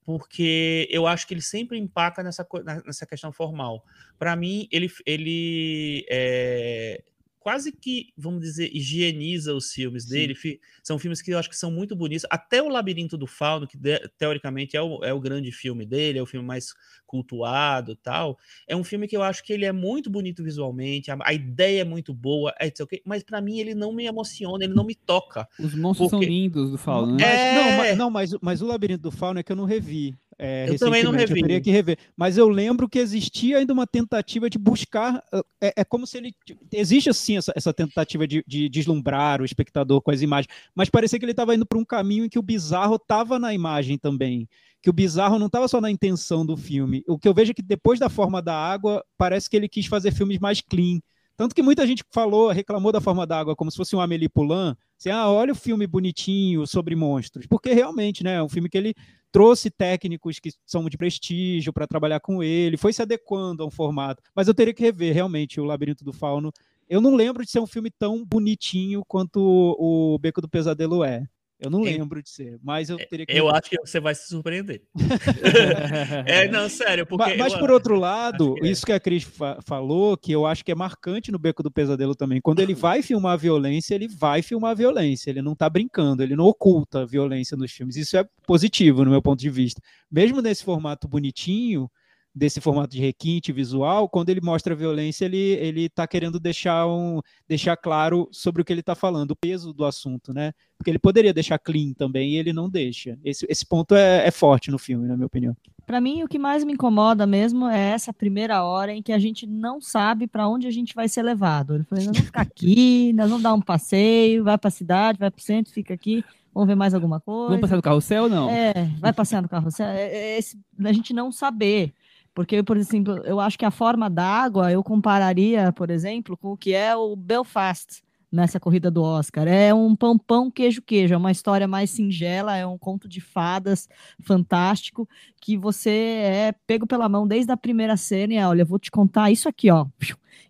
Porque 0.04 0.86
eu 0.92 1.08
acho 1.08 1.26
que 1.26 1.34
ele 1.34 1.42
sempre 1.42 1.78
empaca 1.78 2.22
nessa, 2.22 2.46
nessa 2.86 3.06
questão 3.06 3.32
formal. 3.32 3.86
Para 4.20 4.36
mim, 4.36 4.68
ele, 4.70 4.92
ele 5.06 6.06
é, 6.10 7.02
quase 7.42 7.72
que, 7.72 8.14
vamos 8.16 8.42
dizer, 8.42 8.70
higieniza 8.72 9.54
os 9.54 9.74
filmes 9.74 10.04
Sim. 10.04 10.10
dele. 10.10 10.36
São 10.84 10.98
filmes 10.98 11.22
que 11.22 11.32
eu 11.32 11.40
acho 11.40 11.50
que 11.50 11.58
são 11.58 11.72
muito 11.72 11.96
bonitos. 11.96 12.26
Até 12.30 12.62
o 12.62 12.70
Labirinto 12.70 13.18
do 13.18 13.26
Fauno, 13.26 13.68
que 13.68 13.78
teoricamente 14.18 14.78
é 14.78 14.82
o, 14.82 15.04
é 15.04 15.12
o 15.12 15.20
grande 15.20 15.52
filme 15.52 15.86
dele, 15.86 16.20
é 16.20 16.22
o 16.22 16.26
filme 16.26 16.46
mais 16.46 16.68
cultuado 17.12 17.96
tal. 17.96 18.38
É 18.68 18.76
um 18.76 18.84
filme 18.84 19.08
que 19.08 19.18
eu 19.18 19.24
acho 19.24 19.44
que 19.44 19.52
ele 19.52 19.66
é 19.66 19.72
muito 19.72 20.10
bonito 20.10 20.44
visualmente, 20.44 21.12
a, 21.12 21.18
a 21.22 21.34
ideia 21.34 21.82
é 21.82 21.84
muito 21.84 22.14
boa, 22.14 22.54
é 22.60 22.72
okay, 22.82 23.02
mas 23.06 23.24
para 23.24 23.42
mim 23.42 23.60
ele 23.60 23.76
não 23.76 23.92
me 23.92 24.06
emociona, 24.06 24.64
ele 24.64 24.74
não 24.74 24.86
me 24.86 24.96
toca. 24.96 25.48
Os 25.60 25.76
monstros 25.76 26.10
porque... 26.10 26.26
são 26.26 26.34
lindos 26.34 26.72
do 26.72 26.78
Fauno, 26.78 27.16
né? 27.16 27.24
É... 27.24 27.56
Não, 27.56 27.78
mas, 27.78 27.98
não 27.98 28.10
mas, 28.10 28.32
mas 28.42 28.62
o 28.62 28.68
Labirinto 28.68 29.02
do 29.02 29.12
Fauno 29.12 29.40
é 29.40 29.44
que 29.44 29.52
eu 29.52 29.56
não 29.56 29.66
revi. 29.66 30.16
É, 30.44 30.68
eu 30.68 30.76
também 30.80 31.04
não 31.04 31.12
revi. 31.12 31.40
Eu 31.40 31.42
teria 31.44 31.62
que 31.62 31.70
rever. 31.70 32.00
Mas 32.18 32.36
eu 32.36 32.50
lembro 32.50 32.90
que 32.90 32.98
existia 32.98 33.60
ainda 33.60 33.72
uma 33.72 33.86
tentativa 33.86 34.50
de 34.50 34.58
buscar. 34.58 35.24
É, 35.62 35.74
é 35.78 35.86
como 35.86 36.08
se 36.08 36.18
ele. 36.18 36.34
Existe 36.74 37.12
assim 37.12 37.38
essa, 37.38 37.54
essa 37.56 37.72
tentativa 37.72 38.28
de, 38.28 38.44
de, 38.48 38.68
deslumbrar 38.68 39.40
o 39.40 39.46
espectador 39.46 40.02
com 40.02 40.10
as 40.10 40.24
imagens. 40.24 40.52
Mas 40.74 40.90
parecia 40.90 41.20
que 41.20 41.26
ele 41.26 41.32
estava 41.32 41.54
indo 41.54 41.64
para 41.64 41.78
um 41.78 41.86
caminho 41.86 42.26
em 42.26 42.30
que 42.30 42.40
o 42.40 42.42
bizarro 42.42 42.96
estava 42.96 43.38
na 43.38 43.54
imagem 43.54 44.00
também. 44.00 44.50
Que 44.82 44.90
o 44.90 44.94
bizarro 44.94 45.38
não 45.38 45.46
estava 45.46 45.68
só 45.68 45.80
na 45.80 45.92
intenção 45.92 46.44
do 46.44 46.58
filme. 46.58 47.04
O 47.08 47.20
que 47.20 47.28
eu 47.28 47.36
vejo 47.36 47.52
é 47.52 47.54
que 47.54 47.62
depois 47.62 48.00
da 48.00 48.10
forma 48.10 48.42
da 48.42 48.56
água, 48.56 49.06
parece 49.20 49.48
que 49.48 49.56
ele 49.56 49.70
quis 49.70 49.86
fazer 49.86 50.12
filmes 50.12 50.40
mais 50.40 50.60
clean. 50.60 51.00
Tanto 51.38 51.54
que 51.54 51.62
muita 51.62 51.86
gente 51.86 52.04
falou, 52.12 52.50
reclamou 52.50 52.92
da 52.92 53.00
forma 53.00 53.28
da 53.28 53.40
água 53.40 53.56
como 53.56 53.70
se 53.70 53.78
fosse 53.78 53.96
um 53.96 54.02
Amélie 54.02 54.28
Poulain. 54.28 54.76
Assim, 55.00 55.10
ah, 55.10 55.30
olha 55.30 55.54
o 55.54 55.56
filme 55.56 55.86
bonitinho 55.86 56.66
sobre 56.66 56.96
monstros. 56.96 57.46
Porque 57.46 57.74
realmente, 57.74 58.24
né, 58.24 58.36
é 58.36 58.44
um 58.44 58.50
filme 58.50 58.70
que 58.70 58.78
ele 58.78 58.96
trouxe 59.32 59.70
técnicos 59.70 60.40
que 60.40 60.52
são 60.66 60.88
de 60.90 60.98
prestígio 60.98 61.72
para 61.72 61.88
trabalhar 61.88 62.20
com 62.20 62.44
ele, 62.44 62.78
foi 62.78 62.92
se 62.92 63.02
adequando 63.02 63.64
a 63.64 63.66
um 63.66 63.72
formato. 63.72 64.22
Mas 64.36 64.48
eu 64.48 64.54
teria 64.54 64.74
que 64.74 64.84
rever 64.84 65.14
realmente 65.14 65.60
o 65.60 65.64
Labirinto 65.64 66.04
do 66.04 66.12
Fauno. 66.12 66.52
Eu 66.90 67.00
não 67.00 67.16
lembro 67.16 67.46
de 67.46 67.52
ser 67.52 67.60
um 67.60 67.68
filme 67.68 67.90
tão 67.90 68.26
bonitinho 68.26 69.04
quanto 69.08 69.40
o 69.80 70.20
Beco 70.20 70.42
do 70.42 70.50
Pesadelo 70.50 71.04
é. 71.04 71.26
Eu 71.64 71.70
não 71.70 71.82
Em- 71.82 71.98
lembro 71.98 72.22
de 72.24 72.30
ser, 72.30 72.60
mas 72.64 72.90
eu 72.90 72.98
teria 73.08 73.24
que. 73.26 73.32
Eu 73.34 73.48
acho 73.50 73.70
que 73.70 73.78
você 73.80 74.00
vai 74.00 74.16
se 74.16 74.28
surpreender. 74.28 74.82
é, 76.26 76.48
não, 76.48 76.68
sério, 76.68 77.06
porque. 77.06 77.32
Ma- 77.32 77.44
Mas, 77.44 77.54
eu- 77.54 77.60
por 77.60 77.70
outro 77.72 77.96
lado, 77.96 78.56
que 78.56 78.66
é. 78.66 78.70
isso 78.72 78.86
que 78.86 78.92
a 78.92 79.00
Cris 79.00 79.24
fa- 79.24 79.60
falou, 79.66 80.18
que 80.18 80.32
eu 80.32 80.46
acho 80.46 80.66
que 80.66 80.72
é 80.72 80.76
marcante 80.76 81.32
no 81.32 81.38
Beco 81.40 81.62
do 81.64 81.72
Pesadelo 81.72 82.16
também. 82.16 82.42
Quando 82.42 82.60
ele 82.62 82.74
vai 82.74 83.02
filmar 83.02 83.34
a 83.34 83.38
violência, 83.38 83.94
ele 83.96 84.08
vai 84.08 84.42
filmar 84.42 84.72
a 84.72 84.76
violência. 84.76 85.30
Ele 85.30 85.42
não 85.42 85.56
tá 85.56 85.70
brincando, 85.70 86.24
ele 86.24 86.36
não 86.36 86.46
oculta 86.46 87.02
a 87.02 87.06
violência 87.06 87.56
nos 87.56 87.72
filmes. 87.72 87.96
Isso 87.96 88.18
é 88.18 88.26
positivo, 88.48 89.06
no 89.06 89.12
meu 89.12 89.22
ponto 89.22 89.40
de 89.40 89.50
vista. 89.50 89.82
Mesmo 90.12 90.42
nesse 90.42 90.64
formato 90.64 91.08
bonitinho, 91.08 91.90
desse 92.34 92.62
formato 92.62 92.96
de 92.96 93.02
requinte 93.02 93.52
visual, 93.52 94.08
quando 94.08 94.30
ele 94.30 94.42
mostra 94.42 94.74
a 94.74 94.78
violência, 94.78 95.26
ele, 95.26 95.38
ele 95.38 95.90
tá 95.90 96.08
querendo 96.08 96.40
deixar, 96.40 96.88
um, 96.88 97.20
deixar 97.48 97.76
claro 97.76 98.30
sobre 98.32 98.62
o 98.62 98.66
que 98.66 98.72
ele 98.72 98.82
tá 98.82 98.96
falando, 98.96 99.32
o 99.32 99.36
peso 99.36 99.74
do 99.74 99.86
assunto, 99.86 100.34
né? 100.34 100.54
Porque 100.78 100.90
ele 100.90 101.00
poderia 101.00 101.34
deixar 101.34 101.60
clean 101.60 101.94
também 101.94 102.32
e 102.32 102.38
ele 102.38 102.54
não 102.54 102.70
deixa. 102.70 103.20
Esse, 103.24 103.46
esse 103.50 103.66
ponto 103.66 103.94
é, 103.94 104.26
é 104.26 104.32
forte 104.32 104.72
no 104.72 104.80
filme, 104.80 105.08
na 105.08 105.16
minha 105.16 105.28
opinião. 105.28 105.56
Pra 105.86 106.00
mim, 106.00 106.24
o 106.24 106.28
que 106.28 106.40
mais 106.40 106.64
me 106.64 106.74
incomoda 106.74 107.28
mesmo 107.28 107.68
é 107.68 107.90
essa 107.90 108.14
primeira 108.14 108.64
hora 108.64 108.94
em 108.94 109.02
que 109.02 109.12
a 109.12 109.20
gente 109.20 109.46
não 109.46 109.82
sabe 109.82 110.26
pra 110.26 110.48
onde 110.48 110.66
a 110.68 110.72
gente 110.72 110.96
vai 110.96 111.10
ser 111.10 111.22
levado. 111.22 111.76
Ele 111.76 111.84
falou: 111.84 112.06
nós 112.06 112.14
vamos 112.14 112.26
ficar 112.28 112.42
aqui, 112.42 113.12
nós 113.14 113.30
vamos 113.30 113.44
dar 113.44 113.54
um 113.54 113.62
passeio, 113.62 114.44
vai 114.44 114.58
pra 114.58 114.70
cidade, 114.70 115.20
vai 115.20 115.30
pro 115.30 115.44
centro, 115.44 115.74
fica 115.74 115.94
aqui, 115.94 116.24
vamos 116.54 116.68
ver 116.68 116.76
mais 116.76 116.94
alguma 116.94 117.20
coisa. 117.20 117.50
Vamos 117.50 117.62
passar 117.62 117.76
no 117.76 117.82
carrossel 117.82 118.24
ou 118.24 118.30
não? 118.30 118.50
É, 118.50 118.90
vai 119.00 119.12
passear 119.12 119.42
no 119.42 119.50
carrossel. 119.50 119.88
É, 119.88 120.08
é 120.08 120.38
esse, 120.38 120.58
a 120.84 120.94
gente 120.94 121.14
não 121.14 121.32
saber. 121.32 121.94
Porque, 122.34 122.64
por 122.64 122.78
exemplo, 122.78 123.18
eu 123.26 123.40
acho 123.40 123.58
que 123.58 123.66
a 123.66 123.72
forma 123.72 124.10
d'água 124.10 124.72
eu 124.72 124.84
compararia, 124.84 125.72
por 125.74 125.90
exemplo, 125.90 126.38
com 126.38 126.54
o 126.54 126.58
que 126.58 126.74
é 126.74 126.96
o 126.96 127.16
Belfast 127.16 128.02
nessa 128.32 128.60
corrida 128.60 128.90
do 128.90 129.04
Oscar. 129.04 129.48
É 129.48 129.74
um 129.74 129.96
pão 129.96 130.18
pão 130.18 130.50
queijo 130.50 130.82
queijo, 130.82 131.14
é 131.14 131.18
uma 131.18 131.32
história 131.32 131.68
mais 131.68 131.90
singela, 131.90 132.56
é 132.56 132.66
um 132.66 132.78
conto 132.78 133.08
de 133.08 133.20
fadas 133.20 133.90
fantástico 134.22 135.08
que 135.42 135.58
você 135.58 135.90
é 135.90 136.56
pego 136.66 136.88
pela 136.88 137.10
mão 137.10 137.28
desde 137.28 137.52
a 137.52 137.58
primeira 137.58 137.98
cena 137.98 138.34
e 138.34 138.38
é, 138.38 138.48
olha, 138.48 138.62
eu 138.62 138.66
vou 138.66 138.80
te 138.80 138.90
contar 138.90 139.30
isso 139.32 139.50
aqui, 139.50 139.70
ó. 139.70 139.86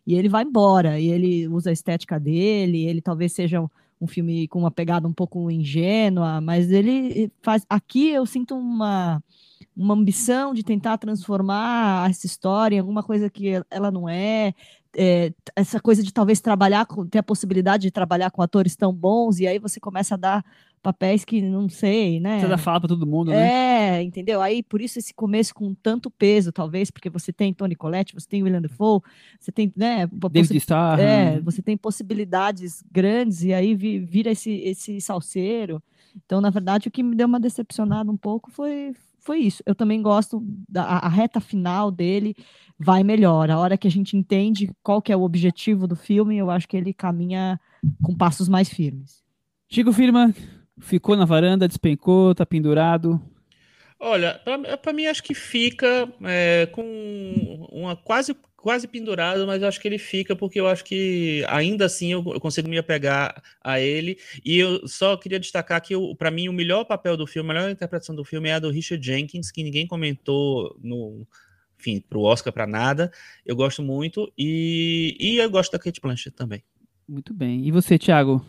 E 0.05 0.15
ele 0.15 0.27
vai 0.27 0.43
embora, 0.43 0.99
e 0.99 1.07
ele 1.09 1.47
usa 1.47 1.69
a 1.69 1.73
estética 1.73 2.19
dele, 2.19 2.85
ele 2.85 3.01
talvez 3.01 3.33
seja 3.33 3.63
um, 4.01 4.07
filme 4.07 4.47
com 4.47 4.59
uma 4.59 4.71
pegada 4.71 5.07
um 5.07 5.13
pouco 5.13 5.49
ingênua, 5.51 6.41
mas 6.41 6.71
ele 6.71 7.31
faz 7.41 7.65
aqui 7.69 8.09
eu 8.09 8.25
sinto 8.25 8.55
uma 8.55 9.23
uma 9.75 9.93
ambição 9.93 10.53
de 10.53 10.63
tentar 10.63 10.97
transformar 10.97 12.09
essa 12.09 12.25
história 12.25 12.75
em 12.75 12.79
alguma 12.79 13.01
coisa 13.03 13.29
que 13.29 13.63
ela 13.69 13.89
não 13.89 14.07
é, 14.07 14.53
é, 14.95 15.33
essa 15.55 15.79
coisa 15.79 16.03
de 16.03 16.11
talvez 16.13 16.41
trabalhar 16.41 16.85
com, 16.85 17.07
ter 17.07 17.19
a 17.19 17.23
possibilidade 17.23 17.83
de 17.83 17.91
trabalhar 17.91 18.31
com 18.31 18.41
atores 18.41 18.75
tão 18.75 18.93
bons, 18.93 19.39
e 19.39 19.47
aí 19.47 19.59
você 19.59 19.79
começa 19.79 20.15
a 20.15 20.17
dar 20.17 20.45
papéis 20.81 21.23
que 21.23 21.41
não 21.41 21.69
sei, 21.69 22.19
né? 22.19 22.39
Você 22.41 22.47
dá 22.47 22.57
fala 22.57 22.79
pra 22.81 22.87
todo 22.89 23.05
mundo, 23.05 23.31
né? 23.31 23.97
É, 23.97 24.01
entendeu? 24.01 24.41
Aí 24.41 24.63
por 24.63 24.81
isso 24.81 24.97
esse 24.99 25.13
começo 25.13 25.53
com 25.53 25.73
tanto 25.75 26.09
peso, 26.09 26.51
talvez, 26.51 26.89
porque 26.89 27.09
você 27.09 27.31
tem 27.31 27.53
Tony 27.53 27.75
Collette, 27.75 28.13
você 28.13 28.27
tem 28.27 28.41
William 28.43 28.61
Dafoe, 28.61 29.01
você 29.39 29.51
tem, 29.51 29.71
né, 29.75 30.07
David 30.07 30.57
Starr. 30.57 30.99
é, 30.99 31.39
você 31.41 31.61
tem 31.61 31.77
possibilidades 31.77 32.83
grandes 32.91 33.43
e 33.43 33.53
aí 33.53 33.75
vi- 33.75 33.99
vira 33.99 34.31
esse, 34.31 34.51
esse 34.51 34.99
salseiro. 34.99 35.81
Então, 36.25 36.41
na 36.41 36.49
verdade, 36.49 36.87
o 36.87 36.91
que 36.91 37.03
me 37.03 37.15
deu 37.15 37.27
uma 37.27 37.39
decepcionada 37.39 38.11
um 38.11 38.17
pouco 38.17 38.51
foi, 38.51 38.93
foi 39.19 39.39
isso. 39.39 39.63
Eu 39.65 39.73
também 39.75 40.01
gosto 40.01 40.43
da 40.67 40.83
a- 40.83 41.05
a 41.05 41.09
reta 41.09 41.39
final 41.39 41.89
dele 41.91 42.35
vai 42.77 43.03
melhor. 43.03 43.49
A 43.49 43.57
hora 43.59 43.77
que 43.77 43.87
a 43.87 43.91
gente 43.91 44.17
entende 44.17 44.69
qual 44.83 45.01
que 45.01 45.11
é 45.13 45.15
o 45.15 45.21
objetivo 45.21 45.87
do 45.87 45.95
filme, 45.95 46.37
eu 46.37 46.49
acho 46.49 46.67
que 46.67 46.75
ele 46.75 46.93
caminha 46.93 47.59
com 48.01 48.15
passos 48.15 48.49
mais 48.49 48.67
firmes. 48.67 49.21
Chico 49.69 49.93
Firma 49.93 50.33
ficou 50.81 51.15
na 51.15 51.23
varanda, 51.25 51.67
despencou, 51.67 52.35
tá 52.35 52.45
pendurado. 52.45 53.21
Olha, 53.99 54.39
pra- 54.43 54.77
pra 54.77 54.93
mim 54.93 55.05
acho 55.05 55.23
que 55.23 55.33
fica 55.35 56.11
é, 56.23 56.65
com 56.71 57.67
uma 57.71 57.95
quase 57.95 58.35
quase 58.57 58.87
pendurado, 58.87 59.47
mas 59.47 59.59
eu 59.61 59.67
acho 59.67 59.79
que 59.81 59.87
ele 59.87 59.97
fica 59.97 60.35
porque 60.35 60.59
eu 60.59 60.67
acho 60.67 60.83
que 60.83 61.43
ainda 61.47 61.85
assim 61.85 62.11
eu, 62.11 62.23
eu 62.31 62.39
consigo 62.39 62.69
me 62.69 62.77
apegar 62.77 63.41
a 63.63 63.79
ele. 63.79 64.17
E 64.45 64.57
eu 64.59 64.87
só 64.87 65.17
queria 65.17 65.39
destacar 65.39 65.81
que 65.81 65.95
para 66.15 66.29
mim 66.29 66.47
o 66.47 66.53
melhor 66.53 66.83
papel 66.85 67.17
do 67.17 67.25
filme, 67.25 67.49
a 67.49 67.53
melhor 67.55 67.71
interpretação 67.71 68.15
do 68.15 68.23
filme 68.23 68.49
é 68.49 68.53
a 68.53 68.59
do 68.59 68.69
Richard 68.69 69.03
Jenkins, 69.03 69.49
que 69.51 69.63
ninguém 69.63 69.87
comentou 69.87 70.77
no 70.83 71.25
enfim, 71.79 71.99
pro 72.07 72.21
Oscar 72.21 72.53
para 72.53 72.67
nada. 72.67 73.11
Eu 73.43 73.55
gosto 73.55 73.81
muito 73.81 74.31
e, 74.37 75.17
e 75.19 75.37
eu 75.37 75.49
gosto 75.49 75.71
da 75.71 75.79
Kate 75.79 75.99
Blanchett 75.99 76.35
também. 76.35 76.63
Muito 77.09 77.33
bem. 77.33 77.65
E 77.65 77.71
você, 77.71 77.97
Thiago? 77.97 78.45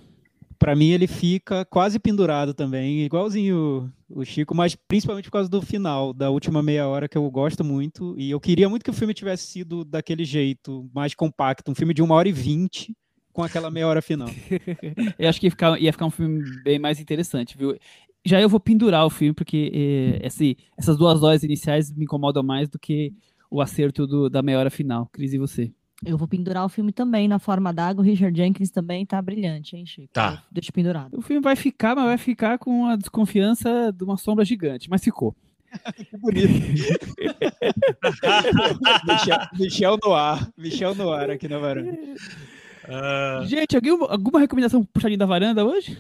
Pra 0.63 0.77
mim 0.77 0.91
ele 0.91 1.09
fica 1.09 1.65
quase 1.65 1.99
pendurado 1.99 2.55
também, 2.55 3.01
igualzinho 3.01 3.93
o, 4.09 4.21
o 4.21 4.25
Chico, 4.25 4.55
mas 4.55 4.77
principalmente 4.77 5.25
por 5.25 5.33
causa 5.33 5.49
do 5.51 5.61
final, 5.61 6.13
da 6.13 6.31
última 6.31 6.63
meia 6.63 6.87
hora 6.87 7.09
que 7.09 7.19
eu 7.19 7.29
gosto 7.33 7.65
muito. 7.65 8.15
E 8.17 8.31
eu 8.31 8.39
queria 8.39 8.69
muito 8.69 8.85
que 8.85 8.91
o 8.91 8.93
filme 8.95 9.13
tivesse 9.13 9.45
sido 9.49 9.85
daquele 9.85 10.25
jeito, 10.25 10.89
mais 10.95 11.17
compacto, 11.17 11.69
um 11.73 11.75
filme 11.75 11.93
de 11.93 12.01
uma 12.01 12.15
hora 12.15 12.29
e 12.29 12.33
vinte 12.33 12.97
com 13.33 13.43
aquela 13.43 13.73
meia 13.73 13.89
hora 13.89 14.01
final. 14.01 14.29
Eu 15.19 15.29
acho 15.29 15.41
que 15.41 15.47
ia 15.49 15.51
ficar, 15.51 15.81
ia 15.83 15.93
ficar 15.93 16.07
um 16.07 16.11
filme 16.11 16.45
bem 16.63 16.79
mais 16.79 17.01
interessante, 17.01 17.59
viu? 17.59 17.77
Já 18.25 18.41
eu 18.41 18.49
vou 18.49 18.61
pendurar 18.61 19.05
o 19.05 19.11
filme, 19.11 19.35
porque 19.35 19.73
eh, 19.75 20.27
esse, 20.29 20.57
essas 20.79 20.97
duas 20.97 21.25
horas 21.25 21.43
iniciais 21.43 21.91
me 21.91 22.05
incomodam 22.05 22.43
mais 22.45 22.69
do 22.69 22.79
que 22.79 23.13
o 23.51 23.61
acerto 23.61 24.07
do- 24.07 24.31
da 24.31 24.43
meia 24.43 24.61
hora 24.61 24.71
final. 24.71 25.09
Cris, 25.13 25.33
e 25.33 25.39
você? 25.39 25.73
Eu 26.05 26.19
vou 26.19 26.27
pendurar 26.27 26.65
o 26.65 26.69
filme 26.69 26.93
também 26.93 27.29
na 27.29 27.39
forma 27.39 27.73
d'água. 27.73 28.03
O 28.03 28.07
Richard 28.07 28.37
Jenkins 28.37 28.71
também 28.71 29.07
tá 29.07 29.23
brilhante, 29.23 29.77
hein, 29.77 29.87
Chico? 29.87 30.09
Tá. 30.13 30.33
Eu 30.33 30.39
Deixa 30.51 30.73
pendurado. 30.73 31.17
O 31.19 31.23
filme 31.23 31.41
vai 31.41 31.55
ficar, 31.55 31.95
mas 31.95 32.07
vai 32.07 32.19
ficar 32.19 32.59
com 32.59 32.87
a 32.87 32.97
desconfiança 32.97 33.93
de 33.97 34.03
uma 34.03 34.17
sombra 34.17 34.45
gigante, 34.45 34.91
mas 34.91 35.03
ficou. 35.03 35.35
Que 35.95 36.09
bonito. 36.19 36.49
Michel, 39.07 39.39
Michel 39.59 39.99
Noir, 40.03 40.49
Michel 40.57 40.95
Noir 40.95 41.31
aqui 41.31 41.49
na 41.49 41.59
varanda. 41.59 41.99
Ah, 42.89 43.43
Gente, 43.45 43.77
alguém, 43.77 43.93
alguma 43.93 44.41
recomendação 44.41 44.85
puxadinha 44.85 45.19
da 45.19 45.27
varanda 45.27 45.65
hoje? 45.65 45.97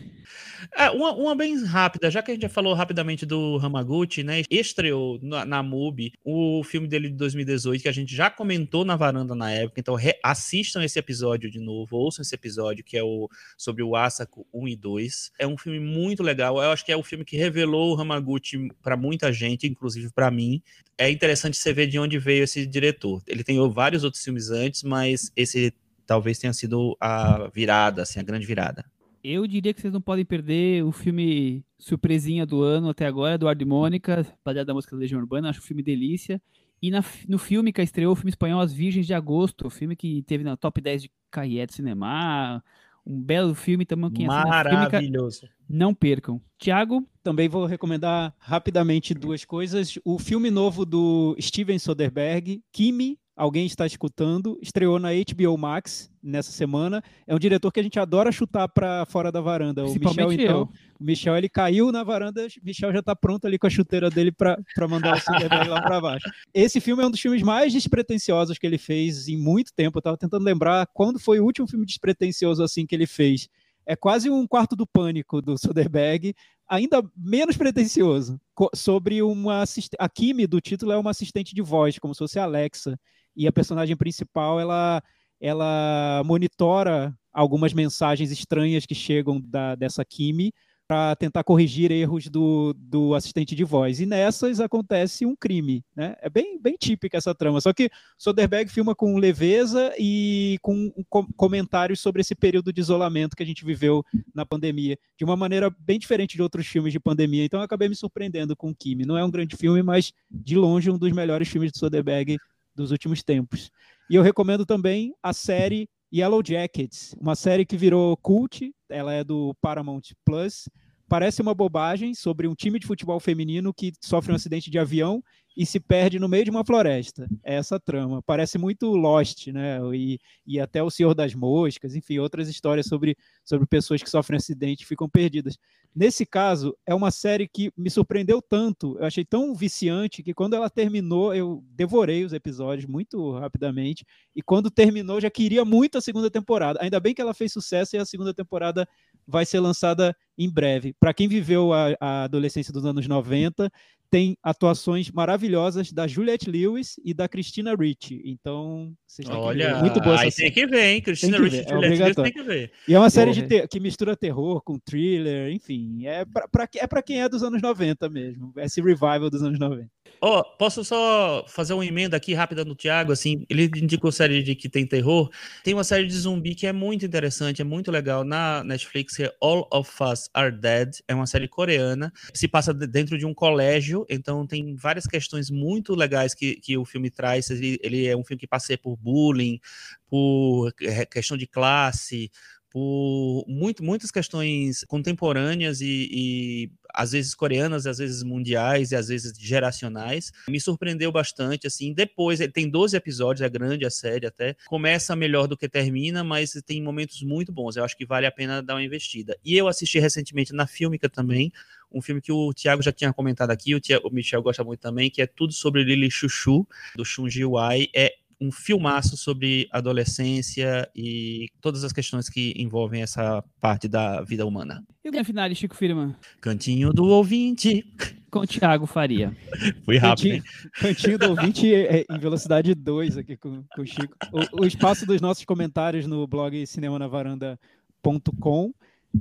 É, 0.74 0.90
uma, 0.90 1.12
uma 1.12 1.34
bem 1.34 1.62
rápida, 1.64 2.10
já 2.10 2.22
que 2.22 2.30
a 2.30 2.34
gente 2.34 2.42
já 2.42 2.48
falou 2.48 2.72
rapidamente 2.72 3.26
do 3.26 3.58
Hamaguchi, 3.62 4.22
né? 4.22 4.42
Estreou 4.50 5.18
na, 5.22 5.44
na 5.44 5.62
MUBI 5.62 6.14
o 6.24 6.64
filme 6.64 6.88
dele 6.88 7.10
de 7.10 7.16
2018, 7.16 7.82
que 7.82 7.88
a 7.88 7.92
gente 7.92 8.16
já 8.16 8.30
comentou 8.30 8.82
na 8.82 8.96
varanda 8.96 9.34
na 9.34 9.50
época, 9.50 9.80
então 9.80 9.96
assistam 10.22 10.82
esse 10.82 10.98
episódio 10.98 11.50
de 11.50 11.60
novo, 11.60 11.96
ouçam 11.96 12.22
esse 12.22 12.34
episódio, 12.34 12.82
que 12.82 12.96
é 12.96 13.02
o 13.02 13.28
sobre 13.56 13.82
o 13.82 13.94
Asako 13.94 14.46
1 14.52 14.68
e 14.68 14.76
2. 14.76 15.32
É 15.38 15.46
um 15.46 15.58
filme 15.58 15.78
muito 15.78 16.22
legal, 16.22 16.56
eu 16.62 16.70
acho 16.70 16.84
que 16.86 16.92
é 16.92 16.96
o 16.96 17.02
filme 17.02 17.24
que 17.24 17.36
revelou 17.36 17.94
o 17.94 18.00
Hamaguchi 18.00 18.68
para 18.82 18.96
muita 18.96 19.30
gente, 19.30 19.66
inclusive 19.66 20.10
para 20.10 20.30
mim. 20.30 20.62
É 20.96 21.10
interessante 21.10 21.56
você 21.58 21.72
ver 21.74 21.86
de 21.86 21.98
onde 21.98 22.18
veio 22.18 22.44
esse 22.44 22.66
diretor. 22.66 23.22
Ele 23.26 23.44
tem 23.44 23.58
vários 23.70 24.04
outros 24.04 24.24
filmes 24.24 24.50
antes, 24.50 24.82
mas 24.82 25.30
esse 25.36 25.74
talvez 26.06 26.38
tenha 26.38 26.52
sido 26.52 26.96
a 26.98 27.48
virada, 27.54 28.02
assim, 28.02 28.20
a 28.20 28.22
grande 28.22 28.46
virada. 28.46 28.84
Eu 29.22 29.46
diria 29.46 29.72
que 29.72 29.80
vocês 29.80 29.92
não 29.92 30.00
podem 30.00 30.24
perder 30.24 30.84
o 30.84 30.90
filme 30.92 31.64
surpresinha 31.78 32.44
do 32.44 32.62
ano 32.62 32.88
até 32.88 33.06
agora, 33.06 33.34
Eduardo 33.36 33.62
e 33.62 33.66
Mônica, 33.66 34.26
baseado 34.44 34.68
na 34.68 34.74
música 34.74 34.96
da 34.96 35.00
Legião 35.00 35.20
Urbana, 35.20 35.48
acho 35.50 35.60
o 35.60 35.62
filme 35.62 35.82
delícia. 35.82 36.40
E 36.80 36.90
na- 36.90 37.04
no 37.28 37.38
filme 37.38 37.72
que 37.72 37.80
estreou 37.80 38.12
o 38.12 38.16
filme 38.16 38.30
espanhol 38.30 38.60
As 38.60 38.72
Virgens 38.72 39.06
de 39.06 39.14
Agosto, 39.14 39.66
o 39.66 39.70
filme 39.70 39.94
que 39.94 40.22
teve 40.22 40.42
na 40.42 40.56
top 40.56 40.80
10 40.80 41.02
de 41.02 41.10
Carriette 41.30 41.74
Cinema, 41.74 42.62
um 43.06 43.20
belo 43.22 43.54
filme 43.54 43.86
também, 43.86 44.10
quem 44.10 44.26
Maravilhoso. 44.26 45.48
não 45.68 45.94
percam. 45.94 46.40
Tiago, 46.58 47.06
Também 47.22 47.48
vou 47.48 47.66
recomendar 47.66 48.34
rapidamente 48.36 49.14
duas 49.14 49.44
coisas. 49.44 49.96
O 50.04 50.18
filme 50.18 50.50
novo 50.50 50.84
do 50.84 51.36
Steven 51.40 51.78
Soderbergh, 51.78 52.60
Kimi, 52.72 53.16
alguém 53.36 53.64
está 53.66 53.86
escutando, 53.86 54.58
estreou 54.60 54.98
na 54.98 55.08
HBO 55.10 55.56
Max 55.56 56.10
nessa 56.22 56.52
semana. 56.52 57.02
É 57.26 57.34
um 57.34 57.38
diretor 57.38 57.72
que 57.72 57.80
a 57.80 57.82
gente 57.82 57.98
adora 57.98 58.30
chutar 58.30 58.68
para 58.68 59.04
fora 59.06 59.32
da 59.32 59.40
varanda. 59.40 59.84
O 59.84 59.92
Michel, 59.94 60.32
então. 60.32 60.58
eu. 60.60 60.68
O 61.00 61.04
Michel, 61.04 61.36
ele 61.36 61.48
caiu 61.48 61.90
na 61.90 62.04
varanda, 62.04 62.46
o 62.46 62.64
Michel 62.64 62.92
já 62.92 63.00
está 63.00 63.16
pronto 63.16 63.46
ali 63.46 63.58
com 63.58 63.66
a 63.66 63.70
chuteira 63.70 64.08
dele 64.08 64.30
para 64.30 64.56
mandar 64.88 65.16
o 65.16 65.20
Soderbergh 65.20 65.68
lá 65.68 65.82
para 65.82 66.00
baixo. 66.00 66.30
Esse 66.54 66.80
filme 66.80 67.02
é 67.02 67.06
um 67.06 67.10
dos 67.10 67.20
filmes 67.20 67.42
mais 67.42 67.72
despretensiosos 67.72 68.56
que 68.58 68.66
ele 68.66 68.78
fez 68.78 69.26
em 69.28 69.36
muito 69.36 69.72
tempo. 69.74 69.98
Eu 69.98 70.00
estava 70.00 70.16
tentando 70.16 70.44
lembrar 70.44 70.86
quando 70.94 71.18
foi 71.18 71.40
o 71.40 71.44
último 71.44 71.66
filme 71.66 71.84
despretensioso 71.86 72.62
assim 72.62 72.86
que 72.86 72.94
ele 72.94 73.06
fez. 73.06 73.48
É 73.84 73.96
quase 73.96 74.30
um 74.30 74.46
quarto 74.46 74.76
do 74.76 74.86
pânico 74.86 75.42
do 75.42 75.58
Soderbergh, 75.58 76.32
ainda 76.68 77.02
menos 77.16 77.56
pretensioso, 77.56 78.40
co- 78.54 78.70
sobre 78.72 79.20
uma 79.22 79.62
assist... 79.62 79.90
a 79.98 80.08
Kimi 80.08 80.46
do 80.46 80.60
título 80.60 80.92
é 80.92 80.96
uma 80.96 81.10
assistente 81.10 81.52
de 81.52 81.60
voz, 81.62 81.98
como 81.98 82.14
se 82.14 82.18
fosse 82.18 82.38
a 82.38 82.44
Alexa, 82.44 82.96
e 83.36 83.46
a 83.46 83.52
personagem 83.52 83.96
principal 83.96 84.60
ela 84.60 85.02
ela 85.40 86.22
monitora 86.24 87.12
algumas 87.32 87.72
mensagens 87.72 88.30
estranhas 88.30 88.86
que 88.86 88.94
chegam 88.94 89.40
da, 89.40 89.74
dessa 89.74 90.04
Kimi 90.04 90.52
para 90.86 91.16
tentar 91.16 91.42
corrigir 91.42 91.90
erros 91.90 92.28
do, 92.28 92.74
do 92.76 93.14
assistente 93.14 93.54
de 93.54 93.64
voz. 93.64 93.98
E 93.98 94.04
nessas 94.04 94.60
acontece 94.60 95.24
um 95.24 95.34
crime, 95.34 95.82
né? 95.96 96.14
É 96.20 96.28
bem, 96.28 96.60
bem 96.60 96.76
típica 96.78 97.16
essa 97.16 97.34
trama. 97.34 97.62
Só 97.62 97.72
que 97.72 97.88
Soderbergh 98.18 98.70
filma 98.70 98.94
com 98.94 99.16
leveza 99.16 99.94
e 99.98 100.58
com, 100.60 100.92
com 101.08 101.26
comentários 101.34 102.00
sobre 102.00 102.20
esse 102.20 102.34
período 102.34 102.72
de 102.72 102.82
isolamento 102.82 103.34
que 103.34 103.42
a 103.42 103.46
gente 103.46 103.64
viveu 103.64 104.04
na 104.34 104.44
pandemia, 104.44 104.98
de 105.16 105.24
uma 105.24 105.36
maneira 105.36 105.74
bem 105.78 105.98
diferente 105.98 106.36
de 106.36 106.42
outros 106.42 106.66
filmes 106.66 106.92
de 106.92 107.00
pandemia. 107.00 107.44
Então 107.44 107.60
eu 107.60 107.64
acabei 107.64 107.88
me 107.88 107.96
surpreendendo 107.96 108.54
com 108.54 108.70
o 108.70 108.74
Kimi. 108.74 109.06
Não 109.06 109.16
é 109.16 109.24
um 109.24 109.30
grande 109.30 109.56
filme, 109.56 109.82
mas 109.82 110.12
de 110.30 110.56
longe 110.56 110.90
um 110.90 110.98
dos 110.98 111.12
melhores 111.12 111.48
filmes 111.48 111.72
de 111.72 111.78
Soderbergh 111.78 112.36
dos 112.74 112.90
últimos 112.90 113.22
tempos. 113.22 113.70
E 114.10 114.14
eu 114.14 114.22
recomendo 114.22 114.66
também 114.66 115.14
a 115.22 115.32
série 115.32 115.88
Yellow 116.12 116.42
Jackets, 116.44 117.14
uma 117.18 117.34
série 117.34 117.64
que 117.64 117.76
virou 117.76 118.16
cult, 118.18 118.74
ela 118.90 119.12
é 119.12 119.24
do 119.24 119.54
Paramount 119.60 120.02
Plus. 120.24 120.68
Parece 121.08 121.40
uma 121.40 121.54
bobagem 121.54 122.14
sobre 122.14 122.46
um 122.46 122.54
time 122.54 122.78
de 122.78 122.86
futebol 122.86 123.18
feminino 123.18 123.72
que 123.72 123.92
sofre 124.00 124.32
um 124.32 124.34
acidente 124.34 124.70
de 124.70 124.78
avião 124.78 125.22
e 125.56 125.66
se 125.66 125.78
perde 125.78 126.18
no 126.18 126.28
meio 126.28 126.44
de 126.44 126.50
uma 126.50 126.64
floresta. 126.64 127.28
É 127.44 127.54
essa 127.54 127.78
trama. 127.78 128.22
Parece 128.22 128.58
muito 128.58 128.94
Lost, 128.94 129.48
né? 129.48 129.78
E, 129.94 130.18
e 130.46 130.60
até 130.60 130.82
o 130.82 130.90
Senhor 130.90 131.14
das 131.14 131.34
Moscas, 131.34 131.94
enfim, 131.94 132.18
outras 132.18 132.48
histórias 132.48 132.86
sobre, 132.86 133.16
sobre 133.44 133.66
pessoas 133.66 134.02
que 134.02 134.10
sofrem 134.10 134.36
acidente 134.36 134.82
e 134.82 134.86
ficam 134.86 135.08
perdidas. 135.08 135.58
Nesse 135.94 136.24
caso, 136.24 136.74
é 136.86 136.94
uma 136.94 137.10
série 137.10 137.46
que 137.46 137.70
me 137.76 137.90
surpreendeu 137.90 138.40
tanto, 138.40 138.96
eu 138.98 139.04
achei 139.04 139.26
tão 139.26 139.54
viciante 139.54 140.22
que 140.22 140.32
quando 140.32 140.54
ela 140.54 140.70
terminou, 140.70 141.34
eu 141.34 141.62
devorei 141.68 142.24
os 142.24 142.32
episódios 142.32 142.86
muito 142.86 143.32
rapidamente. 143.32 144.06
E 144.34 144.40
quando 144.40 144.70
terminou, 144.70 145.20
já 145.20 145.30
queria 145.30 145.66
muito 145.66 145.98
a 145.98 146.00
segunda 146.00 146.30
temporada. 146.30 146.78
Ainda 146.82 146.98
bem 146.98 147.12
que 147.12 147.20
ela 147.20 147.34
fez 147.34 147.52
sucesso 147.52 147.94
e 147.94 147.98
a 147.98 148.06
segunda 148.06 148.32
temporada 148.32 148.88
vai 149.26 149.44
ser 149.46 149.60
lançada 149.60 150.14
em 150.36 150.50
breve. 150.50 150.94
Para 150.98 151.14
quem 151.14 151.28
viveu 151.28 151.72
a, 151.72 151.94
a, 152.00 152.24
adolescência 152.24 152.72
dos 152.72 152.84
anos 152.84 153.06
90, 153.06 153.70
tem 154.10 154.36
atuações 154.42 155.10
maravilhosas 155.10 155.90
da 155.90 156.06
Juliette 156.06 156.50
Lewis 156.50 156.96
e 157.02 157.14
da 157.14 157.26
Christina 157.26 157.74
Ricci. 157.74 158.20
Então, 158.24 158.92
vocês 159.06 159.26
têm 159.26 159.36
Olha, 159.36 159.66
que 159.66 159.72
ver. 159.72 159.80
muito 159.80 160.00
boa 160.00 160.14
essa 160.16 160.24
aí 160.24 160.30
série. 160.30 160.50
tem 160.50 160.62
que 160.62 160.70
ver, 160.70 160.84
hein? 160.84 161.00
Christina 161.00 161.38
Ricci 161.38 161.64
e 161.66 161.68
Juliette 161.68 162.02
Lewis 162.02 162.16
tem 162.16 162.32
que 162.32 162.42
ver. 162.42 162.72
E 162.86 162.94
é 162.94 162.98
uma 162.98 163.08
série 163.08 163.32
de 163.32 163.66
que 163.66 163.80
mistura 163.80 164.14
terror 164.14 164.60
com 164.62 164.78
thriller, 164.78 165.50
enfim, 165.50 166.06
é 166.06 166.24
para 166.24 166.68
é 166.76 166.86
pra 166.86 167.02
quem 167.02 167.22
é 167.22 167.28
dos 167.28 167.42
anos 167.42 167.62
90 167.62 168.08
mesmo, 168.10 168.52
esse 168.58 168.82
revival 168.82 169.30
dos 169.30 169.42
anos 169.42 169.58
90. 169.58 169.88
Oh, 170.20 170.44
posso 170.56 170.84
só 170.84 171.44
fazer 171.48 171.74
uma 171.74 171.84
emenda 171.84 172.16
aqui 172.16 172.32
rápida 172.34 172.64
no 172.64 172.76
Thiago, 172.76 173.12
assim, 173.12 173.44
ele 173.48 173.64
indicou 173.64 174.12
série 174.12 174.42
de 174.42 174.54
que 174.54 174.68
tem 174.68 174.86
terror, 174.86 175.30
tem 175.64 175.74
uma 175.74 175.82
série 175.82 176.06
de 176.06 176.16
zumbi 176.16 176.54
que 176.54 176.66
é 176.66 176.72
muito 176.72 177.04
interessante, 177.04 177.60
é 177.60 177.64
muito 177.64 177.90
legal, 177.90 178.22
na 178.22 178.62
Netflix, 178.62 179.18
é 179.18 179.32
All 179.40 179.68
of 179.72 179.90
Us 180.02 180.30
Are 180.32 180.52
Dead, 180.52 180.90
é 181.08 181.14
uma 181.14 181.26
série 181.26 181.48
coreana, 181.48 182.12
se 182.32 182.46
passa 182.46 182.72
dentro 182.72 183.18
de 183.18 183.26
um 183.26 183.34
colégio, 183.34 184.06
então 184.08 184.46
tem 184.46 184.76
várias 184.76 185.06
questões 185.06 185.50
muito 185.50 185.94
legais 185.94 186.34
que, 186.34 186.54
que 186.56 186.76
o 186.78 186.84
filme 186.84 187.10
traz, 187.10 187.50
ele, 187.50 187.78
ele 187.82 188.06
é 188.06 188.16
um 188.16 188.24
filme 188.24 188.40
que 188.40 188.46
passeia 188.46 188.78
por 188.78 188.96
bullying, 188.96 189.58
por 190.06 190.72
é, 190.82 191.04
questão 191.04 191.36
de 191.36 191.46
classe, 191.46 192.30
por 192.72 193.44
muito, 193.46 193.84
muitas 193.84 194.10
questões 194.10 194.82
contemporâneas 194.84 195.82
e, 195.82 196.08
e, 196.10 196.70
às 196.94 197.12
vezes 197.12 197.34
coreanas, 197.34 197.86
às 197.86 197.98
vezes 197.98 198.22
mundiais 198.22 198.92
e 198.92 198.96
às 198.96 199.08
vezes 199.08 199.38
geracionais. 199.38 200.32
Me 200.48 200.58
surpreendeu 200.58 201.12
bastante, 201.12 201.66
assim. 201.66 201.92
Depois, 201.92 202.40
ele 202.40 202.50
tem 202.50 202.68
12 202.68 202.96
episódios, 202.96 203.44
é 203.44 203.48
grande 203.48 203.84
a 203.84 203.90
série 203.90 204.26
até. 204.26 204.56
Começa 204.66 205.14
melhor 205.14 205.46
do 205.46 205.56
que 205.56 205.68
termina, 205.68 206.24
mas 206.24 206.52
tem 206.64 206.82
momentos 206.82 207.22
muito 207.22 207.52
bons. 207.52 207.76
Eu 207.76 207.84
acho 207.84 207.96
que 207.96 208.06
vale 208.06 208.26
a 208.26 208.32
pena 208.32 208.62
dar 208.62 208.74
uma 208.74 208.82
investida. 208.82 209.36
E 209.44 209.54
eu 209.54 209.68
assisti 209.68 209.98
recentemente 209.98 210.54
na 210.54 210.66
Filmica 210.66 211.10
também, 211.10 211.52
um 211.92 212.00
filme 212.00 212.20
que 212.20 212.32
o 212.32 212.52
Thiago 212.54 212.82
já 212.82 212.90
tinha 212.90 213.12
comentado 213.12 213.50
aqui, 213.50 213.74
o, 213.74 213.80
Thiago, 213.80 214.08
o 214.08 214.10
Michel 214.10 214.42
gosta 214.42 214.64
muito 214.64 214.80
também, 214.80 215.10
que 215.10 215.20
é 215.20 215.26
tudo 215.26 215.52
sobre 215.52 215.84
Lily 215.84 216.10
Chuchu, 216.10 216.66
do 216.96 217.04
Chun 217.04 217.28
Ji 217.28 217.44
Wai. 217.44 217.88
É 217.94 218.14
um 218.42 218.50
filmaço 218.50 219.16
sobre 219.16 219.68
adolescência 219.70 220.90
e 220.96 221.46
todas 221.60 221.84
as 221.84 221.92
questões 221.92 222.28
que 222.28 222.52
envolvem 222.56 223.00
essa 223.00 223.44
parte 223.60 223.86
da 223.86 224.22
vida 224.22 224.44
humana. 224.44 224.84
E 225.04 225.08
o 225.08 225.12
grande 225.12 225.28
final, 225.28 225.54
Chico 225.54 225.76
Firman? 225.76 226.16
Cantinho 226.40 226.92
do 226.92 227.04
ouvinte. 227.04 227.86
Com 228.32 228.40
o 228.40 228.46
Thiago 228.46 228.86
Faria. 228.86 229.36
Foi 229.84 229.98
rápido, 229.98 230.30
Cantinho, 230.30 230.42
cantinho 230.74 231.18
do 231.18 231.28
ouvinte 231.28 231.72
é, 231.72 232.00
é 232.00 232.04
em 232.10 232.18
velocidade 232.18 232.74
2 232.74 233.18
aqui 233.18 233.36
com, 233.36 233.62
com 233.74 233.82
o 233.82 233.86
Chico. 233.86 234.16
O, 234.32 234.62
o, 234.62 234.66
espaço 234.66 235.06
dos 235.06 235.20
nossos 235.20 235.44
comentários 235.44 236.06
no 236.06 236.26
blog 236.26 236.66
cinemanavaranda.com. 236.66 238.72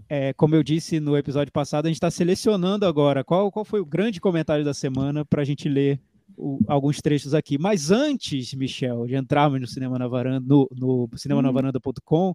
É, 0.08 0.32
como 0.34 0.56
eu 0.56 0.64
disse 0.64 1.00
no 1.00 1.18
episódio 1.18 1.52
passado, 1.52 1.86
a 1.86 1.90
gente 1.90 1.98
está 1.98 2.10
selecionando 2.10 2.86
agora 2.86 3.24
qual, 3.24 3.52
qual 3.52 3.66
foi 3.66 3.82
o 3.82 3.86
grande 3.86 4.22
comentário 4.22 4.64
da 4.64 4.74
semana 4.74 5.26
para 5.26 5.42
a 5.42 5.46
gente 5.46 5.68
ler 5.68 6.00
o, 6.38 6.60
alguns 6.68 6.98
trechos 7.02 7.34
aqui. 7.34 7.58
Mas 7.58 7.92
antes, 7.92 8.54
Michel, 8.54 9.06
de 9.08 9.16
entrarmos 9.16 9.60
no 9.60 9.68
Cinema 9.68 9.98
na 9.98 10.08
Varanda, 10.08 10.46
no, 10.46 10.68
no 10.72 11.10
cinemanavaranda.com, 11.16 12.34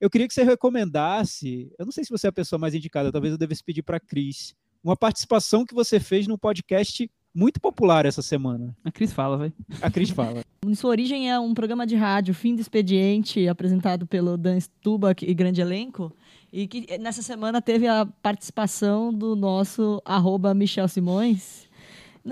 eu 0.00 0.08
queria 0.08 0.28
que 0.28 0.34
você 0.34 0.44
recomendasse, 0.44 1.72
eu 1.78 1.84
não 1.84 1.92
sei 1.92 2.04
se 2.04 2.10
você 2.10 2.28
é 2.28 2.30
a 2.30 2.32
pessoa 2.32 2.58
mais 2.58 2.74
indicada, 2.74 3.10
talvez 3.10 3.32
eu 3.32 3.38
devesse 3.38 3.64
pedir 3.64 3.82
para 3.82 3.96
a 3.96 4.00
Cris, 4.00 4.54
uma 4.82 4.96
participação 4.96 5.66
que 5.66 5.74
você 5.74 5.98
fez 5.98 6.26
no 6.26 6.38
podcast 6.38 7.10
muito 7.34 7.60
popular 7.60 8.06
essa 8.06 8.22
semana. 8.22 8.76
A 8.84 8.90
Cris 8.90 9.12
fala, 9.12 9.36
vai. 9.36 9.52
A 9.82 9.90
Cris 9.90 10.10
fala. 10.10 10.42
Em 10.66 10.74
sua 10.74 10.90
origem 10.90 11.30
é 11.30 11.38
um 11.38 11.54
programa 11.54 11.86
de 11.86 11.94
rádio, 11.94 12.34
fim 12.34 12.54
do 12.54 12.60
expediente, 12.60 13.46
apresentado 13.48 14.06
pelo 14.06 14.36
Dan 14.36 14.58
Stubach 14.58 15.24
e 15.24 15.34
grande 15.34 15.60
elenco, 15.60 16.12
e 16.52 16.66
que 16.66 16.98
nessa 16.98 17.22
semana 17.22 17.60
teve 17.60 17.86
a 17.86 18.06
participação 18.06 19.12
do 19.12 19.36
nosso 19.36 20.00
arroba 20.04 20.54
Michel 20.54 20.88
Simões, 20.88 21.67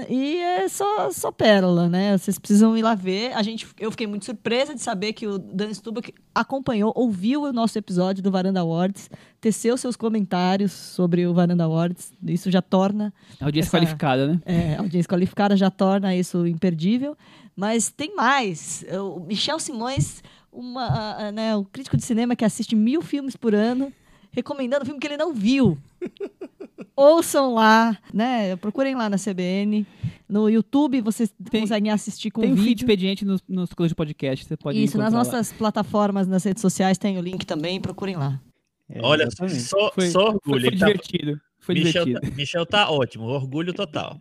e 0.08 0.36
é 0.38 0.68
só, 0.68 1.10
só 1.10 1.30
pérola, 1.30 1.88
né? 1.88 2.16
Vocês 2.16 2.38
precisam 2.38 2.76
ir 2.76 2.82
lá 2.82 2.94
ver. 2.94 3.32
A 3.32 3.42
gente, 3.42 3.66
eu 3.78 3.90
fiquei 3.90 4.06
muito 4.06 4.24
surpresa 4.24 4.74
de 4.74 4.80
saber 4.80 5.12
que 5.12 5.26
o 5.26 5.38
Dan 5.38 5.72
Stubach 5.72 6.12
acompanhou, 6.34 6.92
ouviu 6.94 7.42
o 7.42 7.52
nosso 7.52 7.78
episódio 7.78 8.22
do 8.22 8.30
Varanda 8.30 8.60
Awards, 8.60 9.10
teceu 9.40 9.76
seus 9.76 9.96
comentários 9.96 10.72
sobre 10.72 11.26
o 11.26 11.34
Varanda 11.34 11.64
Awards. 11.64 12.12
Isso 12.26 12.50
já 12.50 12.62
torna. 12.62 13.12
Audiência 13.40 13.68
essa, 13.68 13.76
qualificada, 13.78 14.26
né? 14.26 14.40
É, 14.44 14.76
audiência 14.76 15.08
qualificada 15.08 15.56
já 15.56 15.70
torna 15.70 16.14
isso 16.14 16.46
imperdível. 16.46 17.16
Mas 17.54 17.90
tem 17.90 18.14
mais. 18.14 18.84
O 18.92 19.20
Michel 19.20 19.58
Simões, 19.58 20.22
uma, 20.52 21.30
né, 21.32 21.56
um 21.56 21.64
crítico 21.64 21.96
de 21.96 22.04
cinema 22.04 22.36
que 22.36 22.44
assiste 22.44 22.76
mil 22.76 23.00
filmes 23.00 23.36
por 23.36 23.54
ano 23.54 23.92
recomendando 24.36 24.82
um 24.82 24.86
filme 24.86 25.00
que 25.00 25.06
ele 25.06 25.16
não 25.16 25.32
viu. 25.32 25.78
Ouçam 26.94 27.54
lá, 27.54 27.98
né? 28.12 28.54
Procurem 28.56 28.94
lá 28.94 29.08
na 29.08 29.16
CBN. 29.16 29.86
No 30.28 30.48
YouTube 30.48 31.00
vocês 31.00 31.32
tem, 31.50 31.62
conseguem 31.62 31.90
assistir 31.90 32.30
com 32.30 32.42
tem 32.42 32.50
vídeo. 32.50 32.62
Tem 32.62 32.64
um 32.64 32.68
feed 32.68 32.80
expediente 32.82 33.24
nos, 33.24 33.42
nos 33.48 33.72
coisas 33.72 33.90
de 33.90 33.94
podcast, 33.94 34.44
você 34.44 34.56
pode 34.56 34.82
Isso, 34.82 34.98
nas 34.98 35.12
nossas 35.12 35.50
lá. 35.52 35.58
plataformas, 35.58 36.26
nas 36.26 36.44
redes 36.44 36.60
sociais 36.60 36.98
tem 36.98 37.16
o 37.18 37.22
link 37.22 37.44
também, 37.46 37.80
procurem 37.80 38.16
lá. 38.16 38.40
É, 38.88 39.00
Olha, 39.02 39.28
só, 39.30 39.90
foi, 39.92 40.10
só 40.10 40.18
orgulho. 40.28 40.40
Foi, 40.42 40.60
foi 40.60 40.70
tá 40.70 40.86
divertido. 40.86 41.40
Foi 41.58 41.74
Michel, 41.74 42.04
divertido. 42.04 42.30
Tá, 42.30 42.36
Michel 42.36 42.66
tá 42.66 42.90
ótimo, 42.90 43.24
orgulho 43.24 43.72
total. 43.72 44.20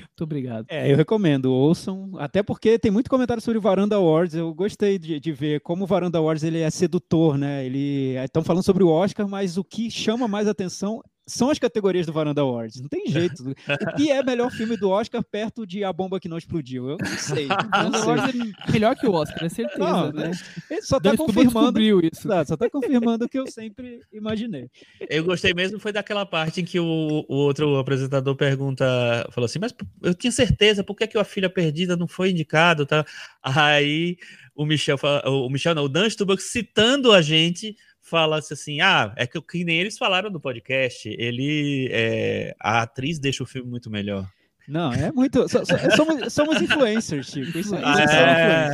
Muito 0.00 0.24
obrigado. 0.24 0.66
É, 0.68 0.90
eu 0.90 0.96
recomendo, 0.96 1.46
ouçam, 1.46 2.12
até 2.18 2.42
porque 2.42 2.78
tem 2.78 2.90
muito 2.90 3.10
comentário 3.10 3.42
sobre 3.42 3.58
o 3.58 3.62
Varanda 3.62 3.96
Awards. 3.96 4.34
Eu 4.34 4.52
gostei 4.54 4.98
de, 4.98 5.18
de 5.20 5.32
ver 5.32 5.60
como 5.60 5.84
o 5.84 5.86
Varanda 5.86 6.18
Awards 6.18 6.44
ele 6.44 6.60
é 6.60 6.70
sedutor, 6.70 7.36
né? 7.38 7.64
Ele 7.64 8.16
estão 8.16 8.42
falando 8.42 8.62
sobre 8.62 8.84
o 8.84 8.88
Oscar, 8.88 9.28
mas 9.28 9.56
o 9.56 9.64
que 9.64 9.90
chama 9.90 10.28
mais 10.28 10.48
atenção 10.48 11.02
são 11.26 11.50
as 11.50 11.58
categorias 11.58 12.06
do 12.06 12.12
Varanda 12.12 12.40
Awards. 12.40 12.80
Não 12.80 12.88
tem 12.88 13.06
jeito. 13.10 13.42
O 13.50 13.96
que 13.96 14.10
é 14.10 14.22
melhor 14.22 14.50
filme 14.50 14.76
do 14.76 14.90
Oscar 14.90 15.22
perto 15.24 15.66
de 15.66 15.82
A 15.82 15.92
Bomba 15.92 16.20
que 16.20 16.28
Não 16.28 16.38
Explodiu? 16.38 16.90
Eu 16.90 16.98
não 16.98 17.18
sei. 17.18 17.48
Varanda 17.72 17.98
Awards 17.98 18.34
é 18.34 18.72
melhor 18.72 18.94
que 18.96 19.06
o 19.06 19.12
Oscar, 19.12 19.44
é 19.44 19.48
certeza. 19.48 19.78
Não, 19.78 20.12
né? 20.12 20.30
Ele 20.70 20.82
só 20.82 20.98
está 20.98 21.16
confirmando 21.16 21.80
isso. 21.80 22.28
Tá, 22.28 22.44
só 22.44 22.54
está 22.54 22.70
confirmando 22.70 23.24
o 23.24 23.28
que 23.28 23.38
eu 23.38 23.46
sempre 23.46 24.00
imaginei. 24.12 24.70
Eu 25.08 25.24
gostei 25.24 25.52
mesmo 25.52 25.80
foi 25.80 25.92
daquela 25.92 26.24
parte 26.24 26.60
em 26.60 26.64
que 26.64 26.78
o, 26.78 27.24
o 27.28 27.34
outro 27.34 27.76
apresentador 27.78 28.36
pergunta, 28.36 28.84
falou 29.32 29.46
assim, 29.46 29.58
mas 29.58 29.74
eu 30.02 30.14
tinha 30.14 30.30
certeza, 30.30 30.84
por 30.84 30.94
que, 30.96 31.06
que 31.06 31.18
a 31.18 31.24
filha 31.24 31.50
perdida 31.50 31.96
não 31.96 32.06
foi 32.06 32.30
indicado? 32.30 32.86
Tá? 32.86 33.04
Aí 33.42 34.16
o 34.54 34.64
Michel, 34.64 34.96
o 35.24 35.50
Michel 35.50 35.74
não, 35.74 35.84
o 35.84 35.88
Dan 35.88 36.08
Stubach 36.08 36.42
citando 36.42 37.12
a 37.12 37.20
gente 37.20 37.76
fala 38.08 38.38
assim: 38.38 38.80
ah, 38.80 39.12
é 39.16 39.26
que, 39.26 39.40
que 39.42 39.64
nem 39.64 39.80
eles 39.80 39.98
falaram 39.98 40.30
no 40.30 40.40
podcast, 40.40 41.08
ele 41.18 41.88
é, 41.90 42.54
a 42.60 42.82
atriz 42.82 43.18
deixa 43.18 43.42
o 43.42 43.46
filme 43.46 43.68
muito 43.68 43.90
melhor. 43.90 44.28
Não, 44.68 44.92
é 44.92 45.12
muito. 45.12 45.48
So, 45.48 45.64
so, 45.64 45.96
somos, 45.96 46.32
somos 46.32 46.62
influencers, 46.62 47.30
Chico. 47.30 47.58
Isso, 47.58 47.74
isso 47.74 47.74
é. 47.76 48.72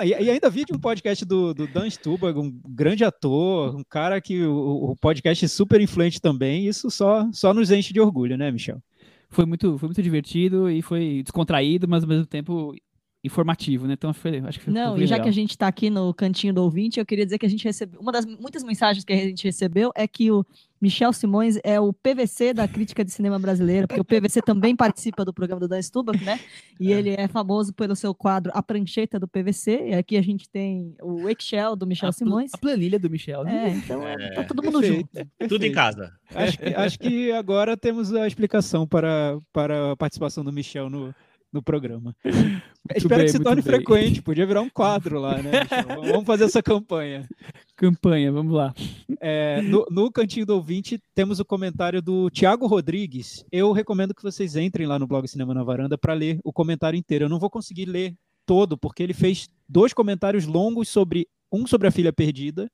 é 0.00 0.04
e, 0.04 0.08
e, 0.08 0.30
ainda 0.30 0.50
vi 0.50 0.64
de 0.64 0.72
um 0.72 0.78
podcast 0.78 1.24
do, 1.24 1.54
do 1.54 1.66
Dan 1.66 1.88
Stubach, 1.88 2.36
um 2.38 2.60
grande 2.68 3.04
ator, 3.04 3.76
um 3.76 3.84
cara 3.84 4.20
que 4.20 4.42
o, 4.42 4.90
o 4.90 4.96
podcast 4.96 5.44
é 5.44 5.48
super 5.48 5.80
influente 5.80 6.20
também. 6.20 6.66
Isso 6.66 6.90
só, 6.90 7.28
só 7.32 7.54
nos 7.54 7.70
enche 7.70 7.92
de 7.92 8.00
orgulho, 8.00 8.36
né, 8.36 8.50
Michel? 8.50 8.82
Foi 9.28 9.46
muito, 9.46 9.78
foi 9.78 9.88
muito 9.88 10.02
divertido 10.02 10.68
e 10.68 10.82
foi 10.82 11.22
descontraído, 11.22 11.86
mas 11.86 12.02
ao 12.02 12.08
mesmo 12.08 12.26
tempo 12.26 12.74
informativo, 13.22 13.86
né? 13.86 13.94
Então 13.94 14.12
foi, 14.14 14.38
acho 14.38 14.58
que 14.58 14.64
foi 14.64 14.74
Não, 14.74 14.96
e 14.96 15.06
já 15.06 15.20
que 15.20 15.28
a 15.28 15.32
gente 15.32 15.50
está 15.50 15.68
aqui 15.68 15.90
no 15.90 16.12
cantinho 16.14 16.54
do 16.54 16.62
ouvinte, 16.62 16.98
eu 16.98 17.06
queria 17.06 17.24
dizer 17.24 17.38
que 17.38 17.46
a 17.46 17.50
gente 17.50 17.64
recebeu 17.64 18.00
uma 18.00 18.10
das 18.10 18.24
muitas 18.24 18.62
mensagens 18.62 19.04
que 19.04 19.12
a 19.12 19.16
gente 19.16 19.44
recebeu 19.44 19.92
é 19.94 20.08
que 20.08 20.30
o 20.30 20.44
Michel 20.80 21.12
Simões 21.12 21.58
é 21.62 21.78
o 21.78 21.92
PVC 21.92 22.54
da 22.54 22.66
crítica 22.66 23.04
de 23.04 23.10
cinema 23.10 23.38
brasileira, 23.38 23.86
porque 23.86 24.00
o 24.00 24.04
PVC 24.04 24.40
também 24.40 24.74
participa 24.74 25.26
do 25.26 25.34
programa 25.34 25.60
do 25.60 25.68
Dan 25.68 25.82
Stubach, 25.82 26.24
né? 26.24 26.40
E 26.80 26.90
ele 26.90 27.10
é 27.10 27.28
famoso 27.28 27.74
pelo 27.74 27.94
seu 27.94 28.14
quadro 28.14 28.50
A 28.54 28.62
Prancheta 28.62 29.20
do 29.20 29.28
PVC. 29.28 29.88
E 29.88 29.94
aqui 29.94 30.16
a 30.16 30.22
gente 30.22 30.48
tem 30.48 30.94
o 31.02 31.28
Excel 31.28 31.76
do 31.76 31.86
Michel 31.86 32.08
a, 32.08 32.12
Simões. 32.12 32.54
A 32.54 32.58
planilha 32.58 32.98
do 32.98 33.10
Michel, 33.10 33.44
né? 33.44 33.68
É, 33.68 33.70
então 33.76 34.08
é, 34.08 34.30
tá 34.30 34.44
todo 34.44 34.62
mundo 34.62 34.80
Perfeito, 34.80 35.08
junto. 35.14 35.48
Tudo 35.50 35.66
em 35.66 35.72
casa. 35.72 36.14
Acho 36.34 36.58
que, 36.58 36.74
acho 36.74 36.98
que 36.98 37.32
agora 37.32 37.76
temos 37.76 38.14
a 38.14 38.26
explicação 38.26 38.86
para, 38.86 39.38
para 39.52 39.92
a 39.92 39.96
participação 39.96 40.42
do 40.42 40.50
Michel 40.50 40.88
no, 40.88 41.14
no 41.52 41.62
programa. 41.62 42.14
Espero 42.94 43.16
bem, 43.16 43.26
que 43.26 43.32
se 43.32 43.40
torne 43.40 43.62
bem. 43.62 43.72
frequente, 43.72 44.22
podia 44.22 44.46
virar 44.46 44.62
um 44.62 44.68
quadro 44.68 45.20
lá, 45.20 45.40
né? 45.42 45.50
Michel? 45.62 46.12
Vamos 46.12 46.26
fazer 46.26 46.44
essa 46.44 46.62
campanha. 46.62 47.28
Campanha, 47.76 48.32
vamos 48.32 48.52
lá. 48.52 48.74
É, 49.20 49.60
no, 49.62 49.86
no 49.90 50.10
Cantinho 50.10 50.46
do 50.46 50.54
Ouvinte, 50.54 51.00
temos 51.14 51.40
o 51.40 51.44
comentário 51.44 52.00
do 52.00 52.30
Tiago 52.30 52.66
Rodrigues. 52.66 53.44
Eu 53.50 53.72
recomendo 53.72 54.14
que 54.14 54.22
vocês 54.22 54.56
entrem 54.56 54.86
lá 54.86 54.98
no 54.98 55.06
blog 55.06 55.26
Cinema 55.26 55.54
na 55.54 55.62
Varanda 55.62 55.96
para 55.96 56.14
ler 56.14 56.40
o 56.44 56.52
comentário 56.52 56.98
inteiro. 56.98 57.24
Eu 57.24 57.28
não 57.28 57.38
vou 57.38 57.50
conseguir 57.50 57.86
ler 57.86 58.14
todo, 58.46 58.76
porque 58.76 59.02
ele 59.02 59.14
fez 59.14 59.48
dois 59.68 59.92
comentários 59.92 60.46
longos 60.46 60.88
sobre 60.88 61.28
um 61.52 61.66
sobre 61.66 61.88
a 61.88 61.92
filha 61.92 62.12
perdida 62.12 62.70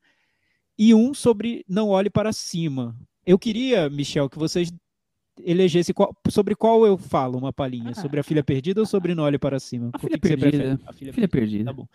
e 0.78 0.94
um 0.94 1.14
sobre 1.14 1.64
Não 1.68 1.88
Olhe 1.88 2.10
para 2.10 2.32
Cima. 2.32 2.96
Eu 3.24 3.38
queria, 3.38 3.88
Michel, 3.90 4.28
que 4.28 4.38
vocês 4.38 4.72
elegessem 5.44 5.94
qual- 5.94 6.14
sobre 6.30 6.54
qual 6.54 6.86
eu 6.86 6.96
falo 6.96 7.38
uma 7.38 7.52
palhinha, 7.52 7.90
Ah. 7.90 7.94
sobre 8.00 8.18
a 8.20 8.22
filha 8.22 8.42
perdida 8.42 8.80
ou 8.80 8.86
sobre 8.86 9.14
Não 9.14 9.24
Olhe 9.24 9.38
para 9.38 9.58
Cima? 9.60 9.88
A 9.92 9.98
Por 9.98 10.00
filha 10.08 10.12
que 10.14 10.20
que 10.20 10.28
você 10.28 10.36
perdida. 10.36 10.62
prefere? 10.64 10.82
A 10.88 10.92
filha 10.92 11.12
Filha 11.12 11.28
perdida. 11.28 11.64
Tá 11.64 11.72
bom. 11.72 11.86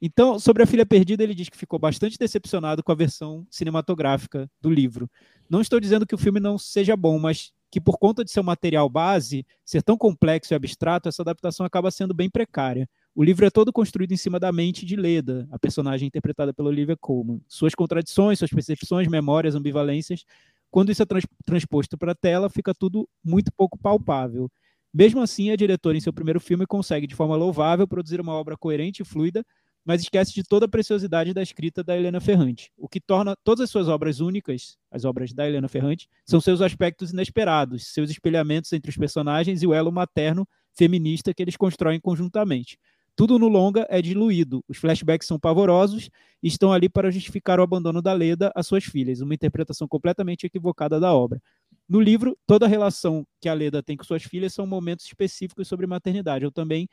Então, 0.00 0.38
sobre 0.38 0.62
a 0.62 0.66
Filha 0.66 0.84
Perdida, 0.84 1.22
ele 1.22 1.34
diz 1.34 1.48
que 1.48 1.56
ficou 1.56 1.78
bastante 1.78 2.18
decepcionado 2.18 2.82
com 2.82 2.92
a 2.92 2.94
versão 2.94 3.46
cinematográfica 3.50 4.50
do 4.60 4.68
livro. 4.68 5.10
Não 5.48 5.60
estou 5.62 5.80
dizendo 5.80 6.06
que 6.06 6.14
o 6.14 6.18
filme 6.18 6.38
não 6.38 6.58
seja 6.58 6.94
bom, 6.94 7.18
mas 7.18 7.50
que 7.70 7.80
por 7.80 7.96
conta 7.98 8.22
de 8.24 8.30
seu 8.30 8.42
material 8.42 8.88
base 8.90 9.44
ser 9.64 9.82
tão 9.82 9.96
complexo 9.96 10.52
e 10.52 10.54
abstrato, 10.54 11.08
essa 11.08 11.22
adaptação 11.22 11.64
acaba 11.64 11.90
sendo 11.90 12.12
bem 12.12 12.28
precária. 12.28 12.86
O 13.14 13.24
livro 13.24 13.46
é 13.46 13.50
todo 13.50 13.72
construído 13.72 14.12
em 14.12 14.16
cima 14.18 14.38
da 14.38 14.52
mente 14.52 14.84
de 14.84 14.96
Leda, 14.96 15.48
a 15.50 15.58
personagem 15.58 16.06
interpretada 16.06 16.52
pela 16.52 16.68
Olivia 16.68 16.96
Colman. 16.96 17.40
Suas 17.48 17.74
contradições, 17.74 18.38
suas 18.38 18.50
percepções, 18.50 19.08
memórias, 19.08 19.54
ambivalências, 19.54 20.24
quando 20.70 20.90
isso 20.90 21.02
é 21.02 21.06
trans- 21.06 21.26
transposto 21.44 21.96
para 21.96 22.12
a 22.12 22.14
tela, 22.14 22.50
fica 22.50 22.74
tudo 22.74 23.08
muito 23.24 23.50
pouco 23.56 23.78
palpável. 23.78 24.50
Mesmo 24.92 25.20
assim, 25.20 25.50
a 25.50 25.56
diretora, 25.56 25.96
em 25.96 26.00
seu 26.00 26.12
primeiro 26.12 26.40
filme, 26.40 26.66
consegue, 26.66 27.06
de 27.06 27.14
forma 27.14 27.36
louvável, 27.36 27.86
produzir 27.86 28.20
uma 28.20 28.32
obra 28.32 28.56
coerente 28.56 29.02
e 29.02 29.04
fluida, 29.04 29.44
mas 29.84 30.00
esquece 30.00 30.34
de 30.34 30.42
toda 30.42 30.66
a 30.66 30.68
preciosidade 30.68 31.32
da 31.32 31.42
escrita 31.42 31.84
da 31.84 31.96
Helena 31.96 32.20
Ferrante. 32.20 32.72
O 32.76 32.88
que 32.88 33.00
torna 33.00 33.36
todas 33.44 33.64
as 33.64 33.70
suas 33.70 33.88
obras 33.88 34.18
únicas, 34.20 34.76
as 34.90 35.04
obras 35.04 35.32
da 35.32 35.46
Helena 35.46 35.68
Ferrante, 35.68 36.08
são 36.24 36.40
seus 36.40 36.60
aspectos 36.60 37.12
inesperados, 37.12 37.86
seus 37.92 38.10
espelhamentos 38.10 38.72
entre 38.72 38.90
os 38.90 38.96
personagens 38.96 39.62
e 39.62 39.66
o 39.66 39.72
elo 39.72 39.92
materno 39.92 40.48
feminista 40.76 41.32
que 41.32 41.42
eles 41.42 41.56
constroem 41.56 42.00
conjuntamente. 42.00 42.78
Tudo 43.16 43.38
no 43.38 43.48
longa 43.48 43.86
é 43.88 44.02
diluído, 44.02 44.62
os 44.68 44.76
flashbacks 44.76 45.26
são 45.26 45.38
pavorosos 45.38 46.10
e 46.42 46.48
estão 46.48 46.70
ali 46.70 46.86
para 46.86 47.10
justificar 47.10 47.58
o 47.58 47.62
abandono 47.62 48.02
da 48.02 48.12
Leda 48.12 48.52
às 48.54 48.66
suas 48.66 48.84
filhas, 48.84 49.22
uma 49.22 49.34
interpretação 49.34 49.88
completamente 49.88 50.44
equivocada 50.44 51.00
da 51.00 51.14
obra. 51.14 51.40
No 51.88 51.98
livro, 51.98 52.36
toda 52.46 52.66
a 52.66 52.68
relação 52.68 53.26
que 53.40 53.48
a 53.48 53.54
Leda 53.54 53.82
tem 53.82 53.96
com 53.96 54.04
suas 54.04 54.22
filhas 54.22 54.52
são 54.52 54.66
momentos 54.66 55.06
específicos 55.06 55.66
sobre 55.66 55.86
maternidade, 55.86 56.44
ou 56.44 56.52
também 56.52 56.86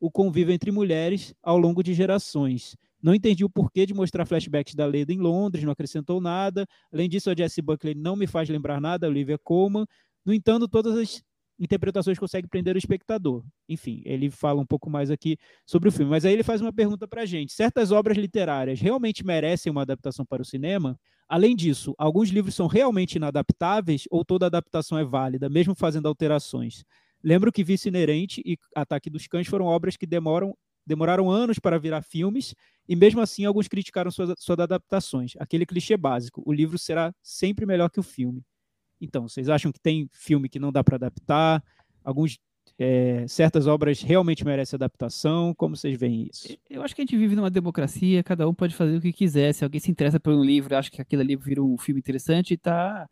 o 0.00 0.10
convívio 0.10 0.52
entre 0.52 0.72
mulheres 0.72 1.32
ao 1.42 1.56
longo 1.56 1.82
de 1.82 1.94
gerações. 1.94 2.76
Não 3.00 3.14
entendi 3.14 3.44
o 3.44 3.50
porquê 3.50 3.86
de 3.86 3.94
mostrar 3.94 4.26
flashbacks 4.26 4.74
da 4.74 4.84
Leda 4.84 5.12
em 5.12 5.18
Londres, 5.18 5.62
não 5.62 5.72
acrescentou 5.72 6.20
nada. 6.20 6.66
Além 6.92 7.08
disso, 7.08 7.30
a 7.30 7.34
Jessie 7.36 7.62
Buckley 7.62 7.94
não 7.94 8.16
me 8.16 8.26
faz 8.26 8.48
lembrar 8.48 8.80
nada, 8.80 9.06
a 9.06 9.10
Olivia 9.10 9.38
Colman. 9.38 9.86
No 10.24 10.34
entanto, 10.34 10.66
todas 10.68 10.96
as 10.96 11.22
interpretações 11.58 12.18
conseguem 12.18 12.48
prender 12.48 12.74
o 12.76 12.78
espectador. 12.78 13.44
Enfim, 13.68 14.02
ele 14.04 14.30
fala 14.30 14.60
um 14.60 14.66
pouco 14.66 14.88
mais 14.88 15.10
aqui 15.10 15.36
sobre 15.66 15.88
o 15.88 15.92
filme. 15.92 16.10
Mas 16.10 16.24
aí 16.24 16.32
ele 16.32 16.42
faz 16.42 16.60
uma 16.60 16.72
pergunta 16.72 17.08
para 17.08 17.22
a 17.22 17.26
gente. 17.26 17.52
Certas 17.52 17.90
obras 17.90 18.16
literárias 18.16 18.80
realmente 18.80 19.24
merecem 19.24 19.70
uma 19.70 19.82
adaptação 19.82 20.24
para 20.24 20.42
o 20.42 20.44
cinema? 20.44 20.98
Além 21.28 21.54
disso, 21.54 21.94
alguns 21.98 22.30
livros 22.30 22.54
são 22.54 22.66
realmente 22.66 23.16
inadaptáveis 23.16 24.04
ou 24.10 24.24
toda 24.24 24.46
adaptação 24.46 24.98
é 24.98 25.04
válida, 25.04 25.48
mesmo 25.48 25.74
fazendo 25.74 26.06
alterações? 26.06 26.84
Lembro 27.22 27.52
que 27.52 27.64
Vício 27.64 27.88
Inerente 27.88 28.40
e 28.46 28.56
Ataque 28.74 29.10
dos 29.10 29.26
Cães 29.26 29.46
foram 29.46 29.66
obras 29.66 29.96
que 29.96 30.06
demoram, 30.06 30.56
demoraram 30.86 31.30
anos 31.30 31.58
para 31.58 31.78
virar 31.78 32.02
filmes, 32.02 32.54
e 32.88 32.96
mesmo 32.96 33.20
assim 33.20 33.44
alguns 33.44 33.68
criticaram 33.68 34.10
suas, 34.10 34.32
suas 34.38 34.58
adaptações. 34.58 35.32
Aquele 35.38 35.66
clichê 35.66 35.96
básico: 35.96 36.42
o 36.46 36.52
livro 36.52 36.78
será 36.78 37.12
sempre 37.22 37.66
melhor 37.66 37.90
que 37.90 38.00
o 38.00 38.04
filme. 38.04 38.42
Então, 39.00 39.28
vocês 39.28 39.48
acham 39.48 39.70
que 39.72 39.80
tem 39.80 40.08
filme 40.12 40.48
que 40.48 40.58
não 40.58 40.72
dá 40.72 40.82
para 40.82 40.96
adaptar? 40.96 41.62
Alguns, 42.04 42.38
é, 42.78 43.26
certas 43.28 43.66
obras 43.66 44.00
realmente 44.02 44.44
merecem 44.44 44.76
adaptação? 44.76 45.54
Como 45.54 45.76
vocês 45.76 45.98
veem 45.98 46.28
isso? 46.32 46.56
Eu 46.68 46.82
acho 46.82 46.94
que 46.94 47.02
a 47.02 47.04
gente 47.04 47.16
vive 47.16 47.36
numa 47.36 47.50
democracia, 47.50 48.22
cada 48.22 48.48
um 48.48 48.54
pode 48.54 48.74
fazer 48.74 48.96
o 48.96 49.00
que 49.00 49.12
quiser. 49.12 49.52
Se 49.52 49.64
alguém 49.64 49.80
se 49.80 49.90
interessa 49.90 50.18
por 50.20 50.32
um 50.32 50.42
livro, 50.44 50.76
acha 50.76 50.90
que 50.90 51.00
aquele 51.00 51.22
livro 51.22 51.44
vira 51.44 51.62
um 51.62 51.76
filme 51.78 52.00
interessante, 52.00 52.56
tá 52.56 53.08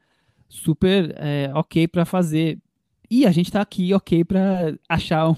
super 0.49 1.15
é, 1.19 1.51
ok 1.55 1.89
para 1.89 2.05
fazer. 2.05 2.59
E 3.09 3.25
a 3.25 3.31
gente 3.31 3.53
tá 3.53 3.61
aqui 3.61 3.95
ok 3.95 4.25
para 4.25 4.77
achar 4.89 5.29
um- 5.31 5.37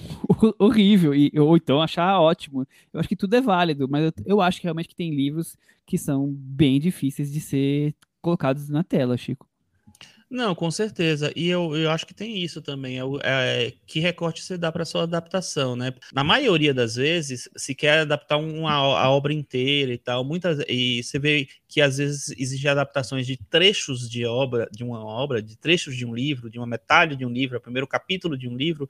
horrível, 0.58 1.14
e, 1.14 1.30
ou 1.38 1.56
então 1.56 1.82
achar 1.82 2.18
ótimo. 2.20 2.66
Eu 2.92 3.00
acho 3.00 3.08
que 3.08 3.16
tudo 3.16 3.34
é 3.36 3.40
válido, 3.40 3.88
mas 3.88 4.04
eu, 4.04 4.12
eu 4.26 4.40
acho 4.40 4.58
que 4.60 4.64
realmente 4.64 4.88
que 4.88 4.94
tem 4.96 5.14
livros 5.14 5.56
que 5.86 5.98
são 5.98 6.28
bem 6.32 6.78
difíceis 6.80 7.30
de 7.32 7.40
ser 7.40 7.94
colocados 8.20 8.68
na 8.68 8.82
tela, 8.84 9.16
Chico. 9.16 9.47
Não, 10.30 10.54
com 10.54 10.70
certeza. 10.70 11.32
E 11.34 11.48
eu, 11.48 11.74
eu 11.74 11.90
acho 11.90 12.06
que 12.06 12.12
tem 12.12 12.36
isso 12.42 12.60
também. 12.60 12.98
É, 13.00 13.02
é, 13.68 13.72
que 13.86 13.98
recorte 13.98 14.42
você 14.42 14.58
dá 14.58 14.70
para 14.70 14.84
sua 14.84 15.04
adaptação, 15.04 15.74
né? 15.74 15.90
Na 16.12 16.22
maioria 16.22 16.74
das 16.74 16.96
vezes, 16.96 17.48
se 17.56 17.74
quer 17.74 18.00
adaptar 18.00 18.36
uma, 18.36 18.70
a 18.72 19.10
obra 19.10 19.32
inteira 19.32 19.90
e 19.90 19.96
tal, 19.96 20.22
muitas 20.24 20.58
e 20.68 21.02
você 21.02 21.18
vê 21.18 21.48
que 21.66 21.80
às 21.80 21.96
vezes 21.96 22.28
existem 22.38 22.70
adaptações 22.70 23.26
de 23.26 23.38
trechos 23.48 24.08
de 24.08 24.26
obra, 24.26 24.68
de 24.70 24.84
uma 24.84 25.02
obra, 25.02 25.40
de 25.42 25.56
trechos 25.56 25.96
de 25.96 26.04
um 26.04 26.14
livro, 26.14 26.50
de 26.50 26.58
uma 26.58 26.66
metade 26.66 27.16
de 27.16 27.24
um 27.24 27.30
livro, 27.30 27.56
o 27.56 27.60
primeiro 27.60 27.86
capítulo 27.86 28.36
de 28.36 28.46
um 28.48 28.56
livro, 28.56 28.88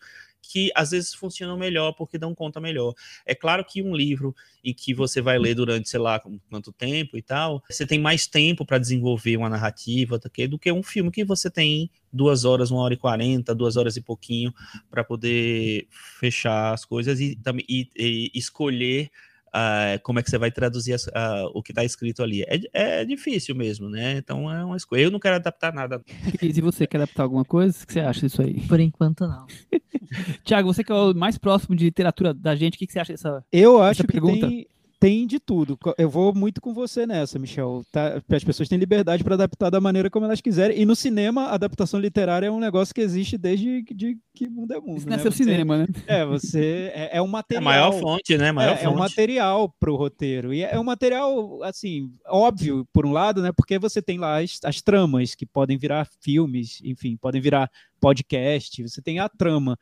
que 0.50 0.70
às 0.74 0.90
vezes 0.90 1.12
funcionam 1.12 1.58
melhor 1.58 1.92
porque 1.92 2.16
dão 2.16 2.34
conta 2.34 2.58
melhor. 2.58 2.94
É 3.26 3.34
claro 3.34 3.62
que 3.64 3.82
um 3.82 3.94
livro 3.94 4.34
em 4.64 4.72
que 4.72 4.94
você 4.94 5.20
vai 5.20 5.38
ler 5.38 5.54
durante, 5.54 5.88
sei 5.88 6.00
lá, 6.00 6.18
quanto 6.48 6.72
tempo 6.72 7.18
e 7.18 7.22
tal, 7.22 7.62
você 7.68 7.86
tem 7.86 7.98
mais 7.98 8.26
tempo 8.26 8.64
para 8.64 8.78
desenvolver 8.78 9.36
uma 9.36 9.50
narrativa 9.50 10.18
do 10.18 10.58
que, 10.58 10.72
um 10.72 10.82
filme 10.82 11.10
que 11.10 11.24
você 11.24 11.50
tem 11.50 11.90
duas 12.10 12.46
horas, 12.46 12.70
uma 12.70 12.80
hora 12.80 12.94
e 12.94 12.96
quarenta, 12.96 13.54
duas 13.54 13.76
horas 13.76 13.96
e 13.96 14.00
pouquinho 14.00 14.52
para 14.90 15.04
poder 15.04 15.86
fechar 15.90 16.72
as 16.72 16.84
coisas 16.84 17.20
e, 17.20 17.38
e, 17.68 17.88
e 17.98 18.30
escolher 18.34 19.10
ah, 19.52 19.98
como 20.02 20.18
é 20.18 20.22
que 20.22 20.30
você 20.30 20.38
vai 20.38 20.50
traduzir 20.50 20.92
as- 20.94 21.08
ah, 21.14 21.46
o 21.54 21.62
que 21.62 21.72
está 21.72 21.84
escrito 21.84 22.22
ali. 22.22 22.42
É, 22.42 23.00
é 23.00 23.04
difícil 23.04 23.54
mesmo, 23.54 23.88
né? 23.88 24.18
Então 24.18 24.50
é 24.52 24.64
uma 24.64 24.76
escolha. 24.76 25.00
Eu 25.02 25.10
não 25.10 25.18
quero 25.18 25.36
adaptar 25.36 25.72
nada. 25.72 26.00
E 26.42 26.52
se 26.52 26.60
você 26.60 26.86
quer 26.86 26.98
adaptar 26.98 27.22
alguma 27.24 27.44
coisa, 27.44 27.76
o 27.82 27.86
que 27.86 27.92
você 27.92 28.00
acha 28.00 28.20
disso 28.26 28.42
aí? 28.42 28.60
Por 28.66 28.80
enquanto, 28.80 29.26
não. 29.26 29.46
Tiago, 30.44 30.72
você 30.72 30.82
que 30.82 30.92
é 30.92 30.94
o 30.94 31.14
mais 31.14 31.38
próximo 31.38 31.76
de 31.76 31.84
literatura 31.84 32.32
da 32.34 32.54
gente, 32.54 32.74
o 32.76 32.78
que 32.78 32.86
que 32.86 32.92
você 32.92 33.00
acha 33.00 33.12
dessa. 33.12 33.44
Eu 33.52 33.80
acho 33.82 34.02
que 34.02 34.06
pergunta? 34.12 34.46
tem, 34.48 34.66
tem 35.00 35.26
de 35.26 35.38
tudo. 35.38 35.78
Eu 35.96 36.10
vou 36.10 36.34
muito 36.34 36.60
com 36.60 36.74
você 36.74 37.06
nessa, 37.06 37.38
Michel. 37.38 37.82
Tá? 37.92 38.20
As 38.30 38.42
pessoas 38.44 38.68
têm 38.68 38.78
liberdade 38.78 39.22
para 39.22 39.34
adaptar 39.34 39.70
da 39.70 39.80
maneira 39.80 40.10
como 40.10 40.26
elas 40.26 40.40
quiserem. 40.40 40.78
E 40.80 40.84
no 40.84 40.96
cinema, 40.96 41.44
a 41.44 41.54
adaptação 41.54 42.00
literária 42.00 42.46
é 42.46 42.50
um 42.50 42.58
negócio 42.58 42.94
que 42.94 43.00
existe 43.00 43.38
desde 43.38 43.82
que- 43.84 43.94
de 43.94 44.18
que 44.34 44.48
mundo 44.48 44.72
é 44.74 44.80
mundo. 44.80 44.98
Isso 44.98 45.08
né? 45.08 45.16
nasceu 45.16 45.30
Você- 45.30 45.44
cinema, 45.44 45.78
né? 45.78 45.86
É, 46.06 46.24
você 46.24 46.90
é, 46.94 47.16
é 47.18 47.22
um 47.22 47.26
É 47.26 47.28
a 47.28 47.30
material. 47.30 47.62
maior 47.64 47.92
fonte, 47.92 48.36
né? 48.36 48.50
Maior 48.52 48.76
É, 48.76 48.82
é 48.84 48.88
um 48.88 48.92
fonte. 48.92 48.98
material 49.00 49.74
para 49.78 49.92
o 49.92 49.96
roteiro. 49.96 50.52
E 50.52 50.62
é 50.62 50.78
um 50.78 50.84
material, 50.84 51.62
assim, 51.62 52.10
óbvio, 52.26 52.86
por 52.92 53.06
um 53.06 53.12
lado, 53.12 53.40
né? 53.42 53.52
Porque 53.52 53.78
você 53.78 54.02
tem 54.02 54.18
lá 54.18 54.40
as, 54.40 54.58
as 54.64 54.82
tramas 54.82 55.34
que 55.34 55.46
podem 55.46 55.78
virar 55.78 56.08
filmes, 56.20 56.80
enfim, 56.84 57.16
podem 57.16 57.40
virar 57.40 57.70
podcast, 58.00 58.82
você 58.82 59.00
tem 59.02 59.18
a 59.20 59.28
trama. 59.28 59.78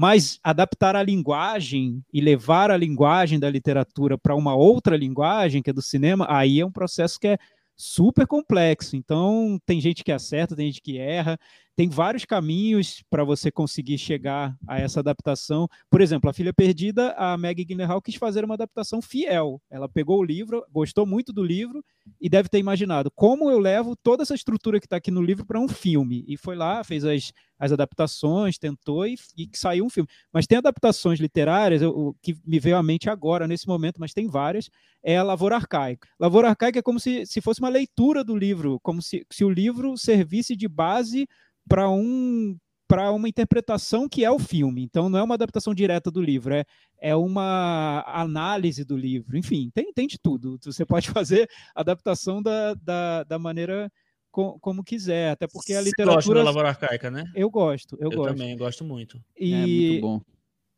Mas 0.00 0.40
adaptar 0.42 0.96
a 0.96 1.02
linguagem 1.02 2.02
e 2.10 2.22
levar 2.22 2.70
a 2.70 2.76
linguagem 2.78 3.38
da 3.38 3.50
literatura 3.50 4.16
para 4.16 4.34
uma 4.34 4.54
outra 4.54 4.96
linguagem, 4.96 5.62
que 5.62 5.68
é 5.68 5.74
do 5.74 5.82
cinema, 5.82 6.26
aí 6.26 6.58
é 6.58 6.64
um 6.64 6.72
processo 6.72 7.20
que 7.20 7.28
é 7.28 7.38
super 7.76 8.26
complexo. 8.26 8.96
Então, 8.96 9.58
tem 9.66 9.78
gente 9.78 10.02
que 10.02 10.10
acerta, 10.10 10.56
tem 10.56 10.68
gente 10.68 10.80
que 10.80 10.96
erra. 10.96 11.38
Tem 11.76 11.88
vários 11.88 12.24
caminhos 12.24 13.02
para 13.08 13.24
você 13.24 13.50
conseguir 13.50 13.96
chegar 13.96 14.54
a 14.68 14.78
essa 14.78 15.00
adaptação. 15.00 15.68
Por 15.88 16.00
exemplo, 16.00 16.28
A 16.28 16.32
Filha 16.32 16.52
Perdida, 16.52 17.12
a 17.12 17.36
Maggie 17.36 17.64
Gyllenhaal 17.64 18.02
quis 18.02 18.16
fazer 18.16 18.44
uma 18.44 18.54
adaptação 18.54 19.00
fiel. 19.00 19.60
Ela 19.70 19.88
pegou 19.88 20.18
o 20.18 20.24
livro, 20.24 20.64
gostou 20.70 21.06
muito 21.06 21.32
do 21.32 21.42
livro 21.42 21.82
e 22.20 22.28
deve 22.28 22.48
ter 22.48 22.58
imaginado 22.58 23.10
como 23.10 23.50
eu 23.50 23.58
levo 23.58 23.96
toda 23.96 24.22
essa 24.22 24.34
estrutura 24.34 24.80
que 24.80 24.86
está 24.86 24.96
aqui 24.96 25.10
no 25.10 25.22
livro 25.22 25.46
para 25.46 25.60
um 25.60 25.68
filme. 25.68 26.24
E 26.28 26.36
foi 26.36 26.56
lá, 26.56 26.84
fez 26.84 27.04
as, 27.04 27.32
as 27.58 27.72
adaptações, 27.72 28.58
tentou 28.58 29.06
e, 29.06 29.16
e 29.36 29.48
saiu 29.54 29.84
um 29.84 29.90
filme. 29.90 30.08
Mas 30.32 30.46
tem 30.46 30.58
adaptações 30.58 31.18
literárias, 31.18 31.82
o 31.82 32.14
que 32.22 32.36
me 32.44 32.58
veio 32.58 32.76
à 32.76 32.82
mente 32.82 33.08
agora, 33.08 33.46
nesse 33.46 33.66
momento, 33.66 33.98
mas 33.98 34.12
tem 34.12 34.26
várias, 34.26 34.68
é 35.02 35.16
a 35.16 35.22
Lavoura 35.22 35.56
Arcaica. 35.56 36.08
Lavoura 36.18 36.48
Arcaica 36.48 36.78
é 36.78 36.82
como 36.82 37.00
se, 37.00 37.24
se 37.26 37.40
fosse 37.40 37.60
uma 37.60 37.68
leitura 37.68 38.24
do 38.24 38.36
livro, 38.36 38.78
como 38.82 39.00
se, 39.00 39.24
se 39.30 39.44
o 39.44 39.50
livro 39.50 39.96
servisse 39.96 40.56
de 40.56 40.68
base 40.68 41.26
para 41.70 41.88
um 41.88 42.58
para 42.88 43.12
uma 43.12 43.28
interpretação 43.28 44.08
que 44.08 44.24
é 44.24 44.30
o 44.32 44.38
filme. 44.40 44.82
Então 44.82 45.08
não 45.08 45.20
é 45.20 45.22
uma 45.22 45.36
adaptação 45.36 45.72
direta 45.72 46.10
do 46.10 46.20
livro, 46.20 46.52
é, 46.52 46.64
é 47.00 47.14
uma 47.14 48.02
análise 48.04 48.84
do 48.84 48.96
livro. 48.96 49.38
Enfim, 49.38 49.70
tem, 49.72 49.92
tem 49.92 50.08
de 50.08 50.18
tudo. 50.18 50.58
Você 50.60 50.84
pode 50.84 51.08
fazer 51.14 51.48
adaptação 51.72 52.42
da, 52.42 52.74
da, 52.74 53.22
da 53.22 53.38
maneira 53.38 53.88
com, 54.32 54.58
como 54.58 54.82
quiser, 54.82 55.30
até 55.30 55.46
porque 55.46 55.72
a 55.72 55.80
literatura. 55.80 56.20
Você 56.20 56.28
gosta 56.28 56.34
da 56.34 56.42
Lavoura 56.42 56.68
Arcaica, 56.70 57.10
né? 57.12 57.30
Eu 57.32 57.48
gosto, 57.48 57.96
eu, 58.00 58.10
eu 58.10 58.18
gosto. 58.18 58.32
também 58.32 58.56
gosto 58.56 58.84
muito. 58.84 59.22
E... 59.38 59.54
É 59.54 59.66
muito 59.66 60.00
bom. 60.00 60.20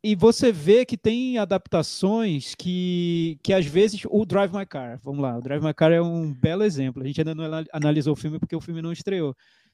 E 0.05 0.15
você 0.15 0.51
vê 0.51 0.85
que 0.85 0.97
tem 0.97 1.37
adaptações 1.37 2.55
que, 2.55 3.39
que 3.41 3.53
às 3.53 3.65
vezes. 3.65 4.01
O 4.09 4.25
Drive 4.25 4.53
My 4.53 4.65
Car, 4.65 4.99
vamos 5.01 5.21
lá. 5.21 5.37
O 5.37 5.41
Drive 5.41 5.63
My 5.63 5.73
Car 5.73 5.93
é 5.93 6.01
um 6.01 6.33
belo 6.33 6.63
exemplo. 6.63 7.01
A 7.01 7.07
gente 7.07 7.21
ainda 7.21 7.33
não 7.33 7.45
analisou 7.71 8.11
o 8.11 8.15
filme 8.17 8.37
porque 8.37 8.55
o 8.55 8.59
filme 8.59 8.81
não 8.81 8.91
estreou. 8.91 9.33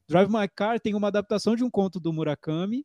Drive 0.09 0.27
My 0.31 0.47
Car 0.49 0.79
tem 0.79 0.95
uma 0.95 1.07
adaptação 1.07 1.55
de 1.55 1.63
um 1.63 1.69
conto 1.69 1.99
do 1.99 2.11
Murakami. 2.11 2.83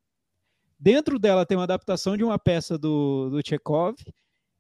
Dentro 0.79 1.19
dela 1.19 1.47
tem 1.47 1.57
uma 1.57 1.65
adaptação 1.65 2.19
de 2.19 2.23
uma 2.23 2.39
peça 2.39 2.77
do, 2.77 3.31
do 3.31 3.41
Chekhov. 3.43 3.97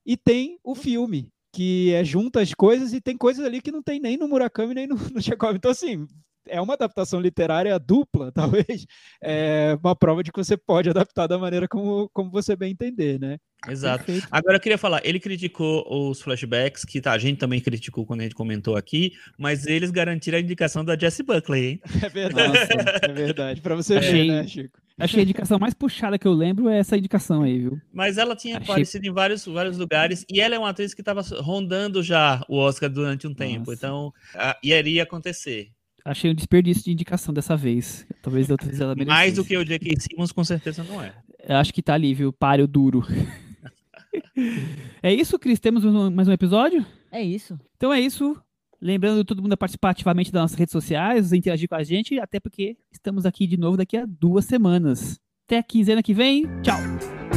E 0.06 0.16
tem 0.16 0.58
o 0.64 0.74
filme, 0.74 1.30
que 1.52 1.92
é 1.92 2.02
junta 2.02 2.40
as 2.40 2.54
coisas 2.54 2.94
e 2.94 3.02
tem 3.02 3.18
coisas 3.18 3.44
ali 3.44 3.60
que 3.60 3.70
não 3.70 3.82
tem 3.82 4.00
nem 4.00 4.16
no 4.16 4.26
Murakami 4.26 4.74
nem 4.74 4.86
no, 4.86 4.96
no 4.96 5.20
Chekhov. 5.20 5.54
Então, 5.54 5.70
assim, 5.70 6.08
é 6.48 6.60
uma 6.60 6.74
adaptação 6.74 7.20
literária 7.20 7.78
dupla, 7.78 8.30
talvez, 8.34 8.86
é 9.22 9.76
uma 9.82 9.96
prova 9.96 10.22
de 10.22 10.32
que 10.32 10.38
você 10.42 10.56
pode 10.56 10.88
adaptar 10.90 11.26
da 11.26 11.38
maneira 11.38 11.68
como, 11.68 12.08
como 12.12 12.30
você 12.30 12.56
bem 12.56 12.72
entender, 12.72 13.18
né? 13.18 13.38
Exato. 13.68 14.04
Perfeito. 14.04 14.28
Agora 14.30 14.56
eu 14.56 14.60
queria 14.60 14.76
falar, 14.76 15.00
ele 15.04 15.18
criticou 15.18 15.84
os 15.88 16.20
flashbacks, 16.20 16.84
que 16.84 17.00
tá, 17.00 17.12
a 17.12 17.18
gente 17.18 17.38
também 17.38 17.60
criticou 17.60 18.04
quando 18.04 18.20
a 18.20 18.22
gente 18.24 18.34
comentou 18.34 18.76
aqui, 18.76 19.12
mas 19.38 19.66
eles 19.66 19.90
garantiram 19.90 20.38
a 20.38 20.40
indicação 20.40 20.84
da 20.84 20.96
Jessie 20.98 21.24
Buckley, 21.24 21.66
hein? 21.66 21.80
É 22.04 22.08
verdade, 22.08 22.58
é 23.02 23.12
verdade. 23.12 23.60
Pra 23.60 23.74
você 23.74 23.98
ver, 23.98 24.26
né, 24.26 24.46
Chico? 24.46 24.78
Achei 24.98 25.20
a 25.20 25.22
indicação 25.24 25.58
mais 25.58 25.74
puxada 25.74 26.18
que 26.18 26.26
eu 26.26 26.32
lembro 26.32 26.68
é 26.68 26.78
essa 26.78 26.96
indicação 26.96 27.42
aí, 27.42 27.58
viu? 27.58 27.80
Mas 27.92 28.16
ela 28.16 28.36
tinha 28.36 28.58
Achei... 28.58 28.70
aparecido 28.70 29.06
em 29.06 29.12
vários, 29.12 29.44
vários 29.44 29.76
lugares 29.76 30.24
e 30.30 30.40
ela 30.40 30.54
é 30.54 30.58
uma 30.58 30.68
atriz 30.68 30.94
que 30.94 31.00
estava 31.00 31.20
rondando 31.40 32.02
já 32.02 32.44
o 32.48 32.56
Oscar 32.56 32.88
durante 32.88 33.26
um 33.26 33.34
tempo, 33.34 33.70
Nossa. 33.70 33.74
então 33.74 34.12
a, 34.34 34.56
iria 34.62 35.02
acontecer. 35.02 35.70
Achei 36.04 36.30
um 36.30 36.34
desperdício 36.34 36.84
de 36.84 36.92
indicação 36.92 37.32
dessa 37.32 37.56
vez. 37.56 38.06
Talvez 38.22 38.50
outra 38.50 38.66
vez 38.68 38.80
ela 38.80 38.94
merecesse. 38.94 39.16
Mais 39.16 39.34
do 39.34 39.44
que 39.44 39.56
o 39.56 39.64
J.K. 39.64 39.94
Simmons, 40.00 40.32
com 40.32 40.44
certeza 40.44 40.84
não 40.84 41.02
é. 41.02 41.14
Eu 41.48 41.56
acho 41.56 41.72
que 41.72 41.82
tá 41.82 41.94
ali, 41.94 42.12
viu? 42.12 42.30
Páreo 42.30 42.66
duro. 42.66 43.02
é 45.02 45.12
isso, 45.12 45.38
Cris? 45.38 45.58
Temos 45.58 45.82
mais 46.12 46.28
um 46.28 46.32
episódio? 46.32 46.84
É 47.10 47.22
isso. 47.22 47.58
Então 47.76 47.92
é 47.92 48.00
isso. 48.00 48.36
Lembrando 48.80 49.24
todo 49.24 49.40
mundo 49.40 49.54
a 49.54 49.56
participar 49.56 49.90
ativamente 49.90 50.30
das 50.30 50.42
nossas 50.42 50.58
redes 50.58 50.72
sociais, 50.72 51.32
interagir 51.32 51.68
com 51.68 51.74
a 51.74 51.82
gente, 51.82 52.20
até 52.20 52.38
porque 52.38 52.76
estamos 52.92 53.24
aqui 53.24 53.46
de 53.46 53.56
novo 53.56 53.78
daqui 53.78 53.96
a 53.96 54.04
duas 54.04 54.44
semanas. 54.44 55.18
Até 55.46 55.58
a 55.58 55.62
quinzena 55.62 56.02
que 56.02 56.12
vem. 56.12 56.44
Tchau! 56.62 57.33